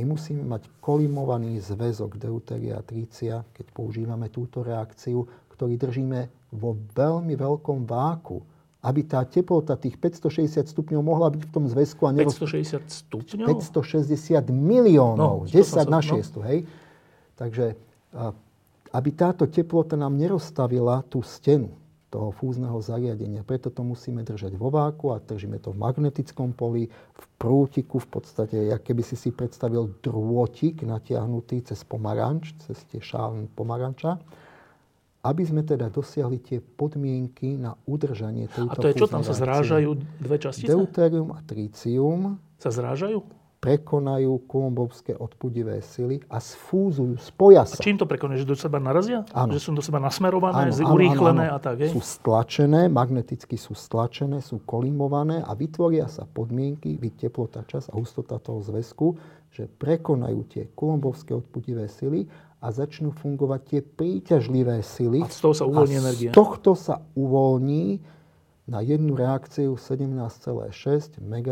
My 0.00 0.08
musíme 0.08 0.40
mať 0.48 0.72
kolimovaný 0.80 1.60
zväzok 1.60 2.16
deuteria 2.16 2.80
trícia, 2.80 3.44
keď 3.52 3.66
používame 3.76 4.32
túto 4.32 4.64
reakciu, 4.64 5.28
ktorý 5.52 5.76
držíme 5.76 6.50
vo 6.56 6.72
veľmi 6.96 7.36
veľkom 7.36 7.84
váku, 7.84 8.40
aby 8.80 9.00
tá 9.04 9.20
teplota 9.28 9.76
tých 9.76 10.00
560 10.00 10.72
stupňov 10.72 11.00
mohla 11.04 11.28
byť 11.28 11.42
v 11.46 11.50
tom 11.52 11.68
zväzku. 11.68 12.08
A 12.08 12.16
neroz... 12.16 12.40
560 12.40 12.80
stupňov? 12.88 13.46
560 13.60 14.40
miliónov, 14.50 15.44
no, 15.44 15.52
10 15.52 15.84
na 15.84 16.00
6, 16.00 16.40
no. 16.40 16.48
hej. 16.48 16.64
Takže 17.36 17.76
aby 18.94 19.10
táto 19.10 19.50
teplota 19.50 19.98
nám 19.98 20.14
nerozstavila 20.14 21.02
tú 21.10 21.18
stenu, 21.26 21.74
toho 22.14 22.30
fúzneho 22.30 22.78
zariadenia. 22.78 23.42
Preto 23.42 23.74
to 23.74 23.82
musíme 23.82 24.22
držať 24.22 24.54
vo 24.54 24.70
váku 24.70 25.10
a 25.10 25.18
držíme 25.18 25.58
to 25.58 25.74
v 25.74 25.82
magnetickom 25.82 26.54
poli, 26.54 26.86
v 26.86 27.24
prútiku, 27.34 27.98
v 27.98 28.06
podstate, 28.06 28.70
jak 28.70 28.86
keby 28.86 29.02
si 29.02 29.18
si 29.18 29.34
predstavil 29.34 29.98
drôtik 29.98 30.86
natiahnutý 30.86 31.66
cez 31.66 31.82
pomaranč, 31.82 32.54
cez 32.62 32.78
tie 32.86 33.02
šálny 33.02 33.50
pomaranča, 33.50 34.14
aby 35.26 35.42
sme 35.42 35.66
teda 35.66 35.90
dosiahli 35.90 36.38
tie 36.38 36.62
podmienky 36.62 37.58
na 37.58 37.74
udržanie 37.90 38.46
tejto 38.46 38.70
A 38.70 38.74
to 38.78 38.88
je 38.92 38.94
čo, 38.94 39.10
tam 39.10 39.26
sa 39.26 39.34
zrážajú 39.34 39.90
dve 40.22 40.38
častice? 40.38 40.70
Deuterium 40.70 41.34
a 41.34 41.42
tricium. 41.42 42.38
Sa 42.62 42.70
zrážajú? 42.70 43.26
Prekonajú 43.64 44.44
kolumbovské 44.44 45.16
odpudivé 45.16 45.80
sily 45.80 46.20
a 46.28 46.36
sfúzujú, 46.36 47.16
spoja 47.16 47.64
sa. 47.64 47.80
A 47.80 47.84
čím 47.84 47.96
to 47.96 48.04
prekonajú? 48.04 48.44
Že 48.44 48.48
do 48.52 48.56
seba 48.60 48.76
narazia? 48.76 49.24
Ano. 49.32 49.56
Že 49.56 49.60
sú 49.64 49.70
do 49.72 49.80
seba 49.80 49.96
nasmerované, 50.04 50.68
ano, 50.68 50.92
urýchlené 50.92 51.48
ano, 51.48 51.56
ano. 51.56 51.56
a 51.56 51.64
tak, 51.64 51.80
je? 51.80 51.88
Sú 51.88 52.04
stlačené, 52.04 52.92
magneticky 52.92 53.56
sú 53.56 53.72
stlačené, 53.72 54.44
sú 54.44 54.60
kolimované 54.68 55.40
a 55.40 55.56
vytvoria 55.56 56.04
sa 56.12 56.28
podmienky, 56.28 57.00
teplota, 57.16 57.64
čas 57.64 57.88
a 57.88 57.96
hustota 57.96 58.36
toho 58.36 58.60
zväzku, 58.60 59.16
že 59.48 59.64
prekonajú 59.64 60.44
tie 60.50 60.68
kolumbovské 60.76 61.32
odpudivé 61.32 61.88
sily 61.88 62.28
a 62.60 62.68
začnú 62.68 63.16
fungovať 63.16 63.60
tie 63.64 63.80
príťažlivé 63.80 64.84
sily. 64.84 65.24
A 65.24 65.30
z 65.30 65.40
toho 65.40 65.54
sa 65.56 65.64
uvoľní 65.64 65.96
energia. 65.96 66.30
Z 66.32 66.36
tohto 66.36 66.76
sa 66.76 67.00
uvoľní 67.16 68.02
na 68.64 68.80
jednu 68.80 69.12
reakciu 69.12 69.76
17,6 69.76 71.20
MeV, 71.20 71.48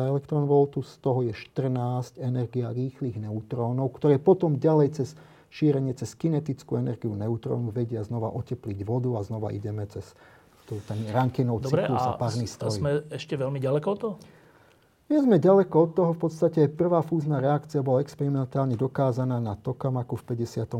z 0.80 0.94
toho 1.04 1.20
je 1.28 1.32
14 1.36 2.16
energia 2.16 2.72
rýchlych 2.72 3.20
neutrónov, 3.20 3.92
ktoré 4.00 4.16
potom 4.16 4.56
ďalej 4.56 4.88
cez 4.96 5.08
šírenie 5.52 5.92
cez 5.92 6.16
kinetickú 6.16 6.80
energiu 6.80 7.12
neutrónu 7.12 7.68
vedia 7.68 8.00
znova 8.00 8.32
otepliť 8.32 8.88
vodu 8.88 9.12
a 9.16 9.20
znova 9.20 9.52
ideme 9.52 9.84
cez 9.84 10.16
ten 10.88 11.04
Rankinov 11.12 11.68
cyklus 11.68 12.00
a 12.00 12.16
párny 12.16 12.48
stroj. 12.48 12.72
sme 12.72 13.04
ešte 13.12 13.36
veľmi 13.36 13.60
ďaleko 13.60 13.86
od 13.92 13.98
toho? 14.00 14.14
Nie 15.12 15.20
sme 15.20 15.36
ďaleko 15.36 15.74
od 15.76 15.90
toho. 15.92 16.10
V 16.16 16.20
podstate 16.24 16.72
prvá 16.72 17.04
fúzna 17.04 17.36
reakcia 17.36 17.84
bola 17.84 18.00
experimentálne 18.00 18.80
dokázaná 18.80 19.36
na 19.36 19.52
Tokamaku 19.52 20.16
v 20.16 20.48
58. 20.48 20.72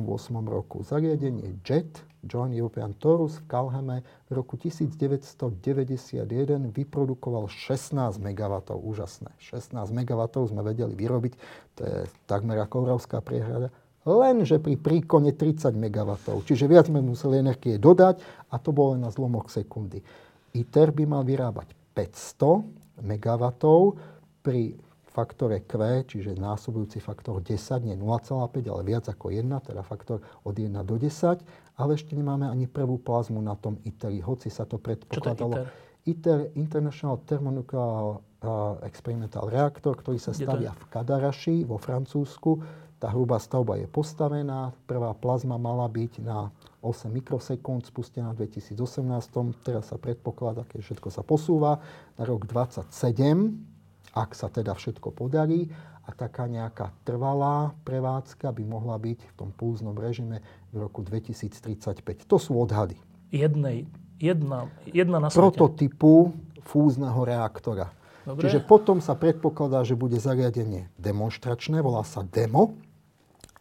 roku. 0.49 0.81
Zariadenie 0.81 1.61
JET, 1.61 2.01
Joint 2.23 2.55
European 2.55 2.95
Torus 2.95 3.43
v 3.43 3.51
Kalheme 3.51 4.07
v 4.31 4.31
roku 4.39 4.55
1991 4.55 6.23
vyprodukoval 6.71 7.51
16 7.51 8.23
MW. 8.23 8.55
Úžasné. 8.79 9.35
16 9.43 9.75
MW 9.91 10.21
sme 10.47 10.63
vedeli 10.63 10.95
vyrobiť. 10.95 11.33
To 11.77 11.81
je 11.83 11.97
takmer 12.31 12.63
ako 12.63 12.87
Oravská 12.87 13.19
priehrada. 13.19 13.75
Lenže 14.03 14.59
pri 14.59 14.79
príkone 14.79 15.35
30 15.35 15.75
MW. 15.79 16.11
Čiže 16.43 16.67
viac 16.67 16.91
sme 16.91 17.03
museli 17.03 17.39
energie 17.39 17.79
dodať 17.79 18.19
a 18.51 18.59
to 18.59 18.75
bolo 18.75 18.99
len 18.99 19.07
na 19.07 19.11
zlomok 19.15 19.51
sekundy. 19.51 20.03
ITER 20.55 20.91
by 20.91 21.05
mal 21.07 21.23
vyrábať 21.23 21.71
500 21.95 23.03
MW 23.03 23.45
pri 24.43 24.75
faktore 25.13 25.61
Q, 25.69 26.03
čiže 26.09 26.41
násobujúci 26.41 26.97
faktor 27.05 27.45
10, 27.45 27.85
nie 27.85 27.97
0,5, 28.01 28.65
ale 28.73 28.83
viac 28.83 29.05
ako 29.13 29.29
1, 29.29 29.45
teda 29.61 29.85
faktor 29.85 30.25
od 30.49 30.55
1 30.57 30.73
do 30.89 30.97
10, 30.97 31.62
ale 31.77 31.97
ešte 31.97 32.13
nemáme 32.13 32.49
ani 32.49 32.69
prvú 32.69 33.01
plazmu 33.01 33.41
na 33.41 33.57
tom 33.57 33.81
ITERi, 33.83 34.21
hoci 34.21 34.53
sa 34.53 34.69
to 34.69 34.77
predpokladalo. 34.77 35.55
Čo 35.55 35.61
to 35.61 35.61
je 35.61 35.67
ITER? 35.67 35.91
ITER, 36.03 36.41
International 36.59 37.17
Thermonuclear 37.23 38.19
Experimental 38.83 39.47
Reactor, 39.47 39.95
ktorý 39.95 40.19
sa 40.19 40.35
stavia 40.35 40.75
v 40.75 40.85
Kadaraši 40.91 41.63
vo 41.63 41.79
Francúzsku. 41.79 42.59
Tá 42.99 43.11
hrubá 43.11 43.39
stavba 43.39 43.79
je 43.79 43.87
postavená, 43.87 44.75
prvá 44.87 45.15
plazma 45.15 45.59
mala 45.59 45.87
byť 45.87 46.13
na 46.23 46.51
8 46.83 47.07
mikrosekúnd, 47.07 47.87
spustená 47.87 48.35
v 48.35 48.47
2018. 48.47 49.63
Teraz 49.63 49.95
sa 49.95 49.99
predpokladá, 49.99 50.67
keď 50.67 50.87
všetko 50.87 51.09
sa 51.11 51.23
posúva, 51.23 51.79
na 52.19 52.23
rok 52.27 52.47
2027 52.51 53.73
ak 54.13 54.37
sa 54.37 54.53
teda 54.53 54.77
všetko 54.77 55.09
podarí 55.17 55.73
a 56.05 56.11
taká 56.13 56.45
nejaká 56.45 56.93
trvalá 57.07 57.73
prevádzka 57.87 58.53
by 58.53 58.65
mohla 58.67 59.01
byť 59.01 59.19
v 59.25 59.33
tom 59.39 59.51
pulznom 59.55 59.97
režime 59.97 60.45
v 60.73 60.77
roku 60.81 61.05
2035. 61.05 62.25
To 62.27 62.37
sú 62.41 62.57
odhady. 62.57 62.97
Jednej, 63.29 63.87
jedna, 64.17 64.73
jedna 64.89 65.21
na 65.21 65.29
svete. 65.29 65.41
Prototypu 65.41 66.33
fúzneho 66.65 67.21
reaktora. 67.23 67.93
Dobre. 68.25 68.47
Čiže 68.47 68.65
potom 68.65 69.03
sa 69.03 69.19
predpokladá, 69.19 69.83
že 69.83 69.99
bude 69.99 70.17
zariadenie 70.17 70.89
demonstračné, 70.97 71.83
volá 71.83 72.07
sa 72.07 72.23
demo. 72.23 72.79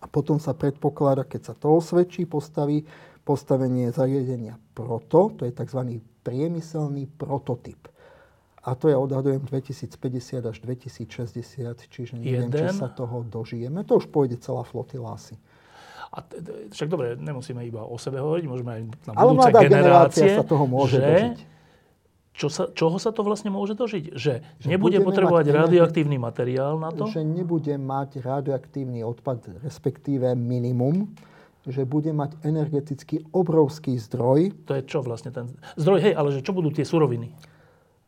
A 0.02 0.10
potom 0.10 0.42
sa 0.42 0.54
predpokladá, 0.58 1.26
keď 1.26 1.42
sa 1.52 1.54
to 1.54 1.78
osvedčí, 1.78 2.26
postaví 2.26 2.86
postavenie 3.22 3.94
zariadenia 3.94 4.58
proto, 4.74 5.30
to 5.38 5.46
je 5.46 5.54
tzv. 5.54 6.02
priemyselný 6.26 7.06
prototyp. 7.06 7.90
A 8.62 8.78
to 8.78 8.94
ja 8.94 8.98
odhadujem 9.02 9.42
2050 9.42 10.46
až 10.46 10.58
2060, 10.62 11.10
čiže 11.90 12.14
neviem, 12.18 12.50
Jeden. 12.50 12.70
či 12.70 12.78
sa 12.78 12.90
toho 12.94 13.26
dožijeme. 13.26 13.82
To 13.90 13.98
už 13.98 14.10
pôjde 14.14 14.38
celá 14.38 14.62
flotila 14.62 15.18
asi. 15.18 15.34
A 16.12 16.18
však 16.76 16.92
dobre, 16.92 17.16
nemusíme 17.16 17.64
iba 17.64 17.88
o 17.88 17.96
sebe 17.96 18.20
hovoriť, 18.20 18.44
môžeme 18.44 18.72
aj 18.76 18.82
na 19.08 19.12
Ale 19.16 19.32
budúce 19.32 19.64
generácie. 19.64 20.36
sa 20.36 20.44
toho 20.44 20.66
môže 20.68 21.00
že, 21.00 21.08
dožiť. 21.08 21.40
Čo 22.32 22.48
sa, 22.48 22.64
čoho 22.72 22.98
sa 23.00 23.12
to 23.16 23.24
vlastne 23.24 23.48
môže 23.48 23.80
dožiť? 23.80 24.16
Že, 24.16 24.34
že 24.60 24.68
nebude 24.68 25.00
potrebovať 25.00 25.52
radioaktívny 25.52 26.20
materiál 26.20 26.76
na 26.80 26.92
to? 26.92 27.08
Že 27.08 27.24
nebude 27.24 27.76
mať 27.80 28.20
radioaktívny 28.24 29.04
odpad, 29.08 29.64
respektíve 29.64 30.36
minimum 30.36 31.12
že 31.62 31.86
bude 31.86 32.10
mať 32.10 32.42
energeticky 32.42 33.22
obrovský 33.30 33.94
zdroj. 34.02 34.66
To 34.66 34.74
je 34.74 34.82
čo 34.82 35.06
vlastne 35.06 35.30
ten 35.30 35.46
zdroj? 35.78 36.02
Hej, 36.02 36.14
ale 36.18 36.34
že 36.34 36.42
čo 36.42 36.58
budú 36.58 36.74
tie 36.74 36.82
suroviny? 36.82 37.30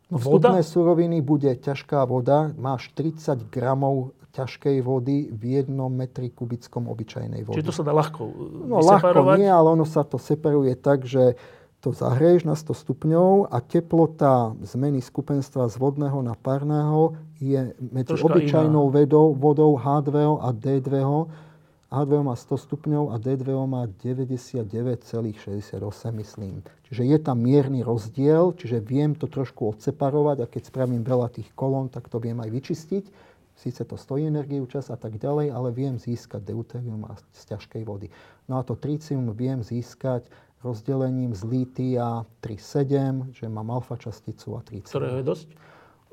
No 0.09 0.17
vstupné 0.17 0.61
voda? 0.61 0.65
suroviny 0.65 1.21
bude 1.21 1.53
ťažká 1.61 2.01
voda. 2.09 2.49
Máš 2.57 2.89
30 2.97 3.53
gramov 3.53 4.17
ťažkej 4.33 4.81
vody 4.81 5.29
v 5.29 5.61
jednom 5.61 5.93
metri 5.93 6.33
kubickom 6.33 6.89
obyčajnej 6.89 7.45
vody. 7.45 7.61
Čiže 7.61 7.69
to 7.69 7.75
sa 7.81 7.83
dá 7.85 7.93
ľahko 7.93 8.21
No 8.65 8.81
ľahko 8.81 9.37
nie, 9.37 9.49
ale 9.49 9.77
ono 9.77 9.85
sa 9.85 10.01
to 10.01 10.17
separuje 10.17 10.73
tak, 10.73 11.05
že 11.05 11.37
to 11.83 11.91
zahreješ 11.91 12.47
na 12.47 12.55
100 12.55 12.73
stupňov 12.73 13.51
a 13.51 13.59
teplota 13.59 14.55
zmeny 14.63 15.03
skupenstva 15.03 15.67
z 15.67 15.75
vodného 15.75 16.23
na 16.23 16.31
parného 16.33 17.19
je 17.43 17.75
medzi 17.91 18.15
Troška 18.15 18.31
obyčajnou 18.31 18.87
vodou, 18.87 19.35
vodou 19.35 19.75
H2 19.75 20.39
a 20.39 20.49
D2 20.55 20.91
H2 21.93 22.25
má 22.25 22.33
100 22.33 22.57
stupňov 22.57 23.13
a 23.13 23.21
D2 23.21 23.53
má 23.69 23.85
99,68 23.85 25.77
myslím. 26.25 26.65
Čiže 26.89 27.03
je 27.05 27.17
tam 27.21 27.37
mierny 27.37 27.85
rozdiel, 27.85 28.57
čiže 28.57 28.81
viem 28.81 29.13
to 29.13 29.29
trošku 29.29 29.77
odseparovať 29.77 30.41
a 30.41 30.49
keď 30.49 30.73
spravím 30.73 31.05
veľa 31.05 31.29
tých 31.29 31.53
kolón, 31.53 31.93
tak 31.93 32.09
to 32.09 32.17
viem 32.17 32.41
aj 32.41 32.49
vyčistiť. 32.49 33.05
Síce 33.53 33.85
to 33.85 33.97
stojí 33.97 34.27
energiu, 34.27 34.65
čas 34.65 34.89
a 34.89 34.97
tak 34.97 35.21
ďalej, 35.21 35.53
ale 35.53 35.69
viem 35.71 35.95
získať 36.01 36.41
deuterium 36.41 37.05
z 37.31 37.41
ťažkej 37.53 37.83
vody. 37.85 38.07
No 38.49 38.57
a 38.57 38.65
to 38.65 38.73
tricium 38.73 39.29
viem 39.31 39.61
získať 39.61 40.25
rozdelením 40.63 41.35
z 41.35 41.43
lítia 41.45 42.25
3,7, 42.41 43.35
že 43.35 43.45
mám 43.51 43.69
alfa 43.69 43.99
časticu 43.99 44.57
a 44.57 44.61
tricium. 44.63 44.89
Ktorého 44.89 45.17
je 45.21 45.27
dosť? 45.27 45.47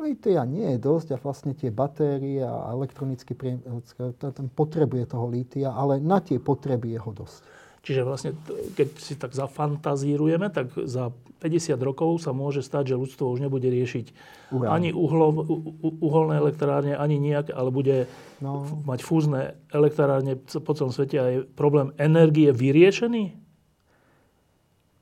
Lítia 0.00 0.42
nie 0.48 0.64
je 0.76 0.78
dosť 0.80 1.08
a 1.12 1.16
vlastne 1.20 1.52
tie 1.52 1.68
batérie 1.68 2.40
a 2.40 2.72
elektronický 2.72 3.36
priemysel 3.36 4.16
potrebuje 4.56 5.12
toho 5.12 5.28
lítia, 5.28 5.76
ale 5.76 6.00
na 6.00 6.24
tie 6.24 6.40
potreby 6.40 6.96
je 6.96 7.00
ho 7.04 7.12
dosť. 7.12 7.40
Čiže 7.80 8.04
vlastne, 8.04 8.30
keď 8.76 8.88
si 9.00 9.16
tak 9.16 9.32
zafantazírujeme, 9.32 10.52
tak 10.52 10.68
za 10.84 11.16
50 11.40 11.80
rokov 11.80 12.20
sa 12.20 12.36
môže 12.36 12.60
stať, 12.60 12.92
že 12.92 13.00
ľudstvo 13.00 13.32
už 13.32 13.40
nebude 13.40 13.64
riešiť 13.72 14.06
Urán. 14.52 14.76
ani 14.76 14.92
uhlo, 14.92 15.32
uholné 16.04 16.36
elektrárne, 16.36 16.92
ani 16.92 17.16
nejak, 17.16 17.48
ale 17.48 17.72
bude 17.72 18.04
no. 18.44 18.68
mať 18.84 19.00
fúzne 19.00 19.56
elektrárne 19.72 20.36
po 20.36 20.72
celom 20.76 20.92
svete 20.92 21.16
a 21.16 21.26
je 21.32 21.38
problém 21.56 21.96
energie 21.96 22.52
vyriešený? 22.52 23.40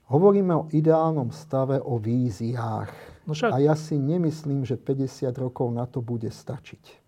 Hovoríme 0.09 0.55
o 0.55 0.69
ideálnom 0.71 1.35
stave, 1.35 1.83
o 1.83 1.99
víziách. 1.99 2.89
No 3.27 3.35
však. 3.35 3.53
A 3.53 3.61
ja 3.61 3.75
si 3.75 3.99
nemyslím, 3.99 4.63
že 4.63 4.79
50 4.79 5.35
rokov 5.37 5.69
na 5.75 5.85
to 5.85 5.99
bude 5.99 6.31
stačiť 6.31 7.08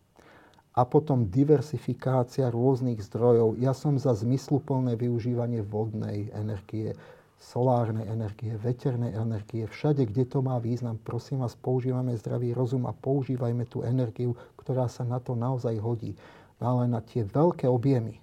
a 0.81 0.89
potom 0.89 1.28
diversifikácia 1.28 2.48
rôznych 2.48 3.05
zdrojov. 3.05 3.61
Ja 3.61 3.77
som 3.77 4.01
za 4.01 4.16
zmysluplné 4.16 4.97
využívanie 4.97 5.61
vodnej 5.61 6.32
energie, 6.32 6.97
solárnej 7.36 8.09
energie, 8.09 8.57
veternej 8.57 9.12
energie, 9.12 9.69
všade, 9.69 10.09
kde 10.09 10.24
to 10.24 10.40
má 10.40 10.57
význam. 10.57 10.97
Prosím 10.97 11.44
vás, 11.44 11.52
používame 11.52 12.16
zdravý 12.16 12.57
rozum 12.57 12.89
a 12.89 12.97
používajme 12.97 13.69
tú 13.69 13.85
energiu, 13.85 14.32
ktorá 14.57 14.89
sa 14.89 15.05
na 15.05 15.20
to 15.20 15.36
naozaj 15.36 15.77
hodí. 15.85 16.16
No 16.65 16.81
ale 16.81 16.89
na 16.89 17.05
tie 17.05 17.28
veľké 17.28 17.69
objemy, 17.69 18.16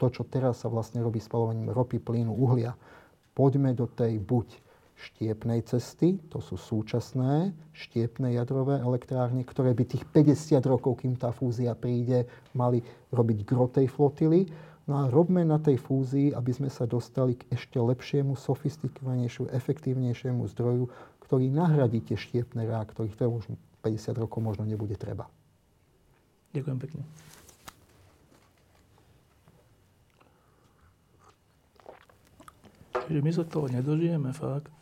to, 0.00 0.08
čo 0.08 0.24
teraz 0.24 0.64
sa 0.64 0.72
vlastne 0.72 1.04
robí 1.04 1.20
spalovaním 1.20 1.76
ropy, 1.76 2.00
plynu, 2.00 2.32
uhlia, 2.32 2.72
poďme 3.36 3.76
do 3.76 3.84
tej 3.84 4.16
buď 4.16 4.61
štiepnej 5.02 5.66
cesty, 5.66 6.22
to 6.30 6.38
sú 6.38 6.54
súčasné 6.54 7.50
štiepné 7.74 8.38
jadrové 8.38 8.78
elektrárne, 8.78 9.42
ktoré 9.42 9.74
by 9.74 9.84
tých 9.84 10.04
50 10.14 10.62
rokov, 10.62 11.02
kým 11.02 11.18
tá 11.18 11.34
fúzia 11.34 11.74
príde, 11.74 12.30
mali 12.54 12.78
robiť 13.10 13.38
gro 13.42 13.66
tej 13.66 13.90
flotily. 13.90 14.46
No 14.86 15.02
a 15.02 15.10
robme 15.10 15.42
na 15.42 15.58
tej 15.58 15.78
fúzii, 15.78 16.34
aby 16.34 16.50
sme 16.54 16.70
sa 16.70 16.86
dostali 16.86 17.38
k 17.38 17.46
ešte 17.54 17.78
lepšiemu, 17.78 18.34
sofistikovanejšiu, 18.38 19.50
efektívnejšiemu 19.50 20.42
zdroju, 20.54 20.86
ktorý 21.22 21.50
nahradí 21.50 22.02
tie 22.02 22.18
štiepné 22.18 22.66
reaktory, 22.66 23.10
ktoré 23.10 23.30
už 23.30 23.50
50 23.82 24.22
rokov 24.22 24.38
možno 24.42 24.66
nebude 24.66 24.94
treba. 24.94 25.26
Ďakujem 26.54 26.78
pekne. 26.78 27.02
Čiže 33.06 33.20
my 33.22 33.32
sa 33.34 33.42
toho 33.42 33.66
nedožijeme, 33.66 34.30
fakt. 34.30 34.81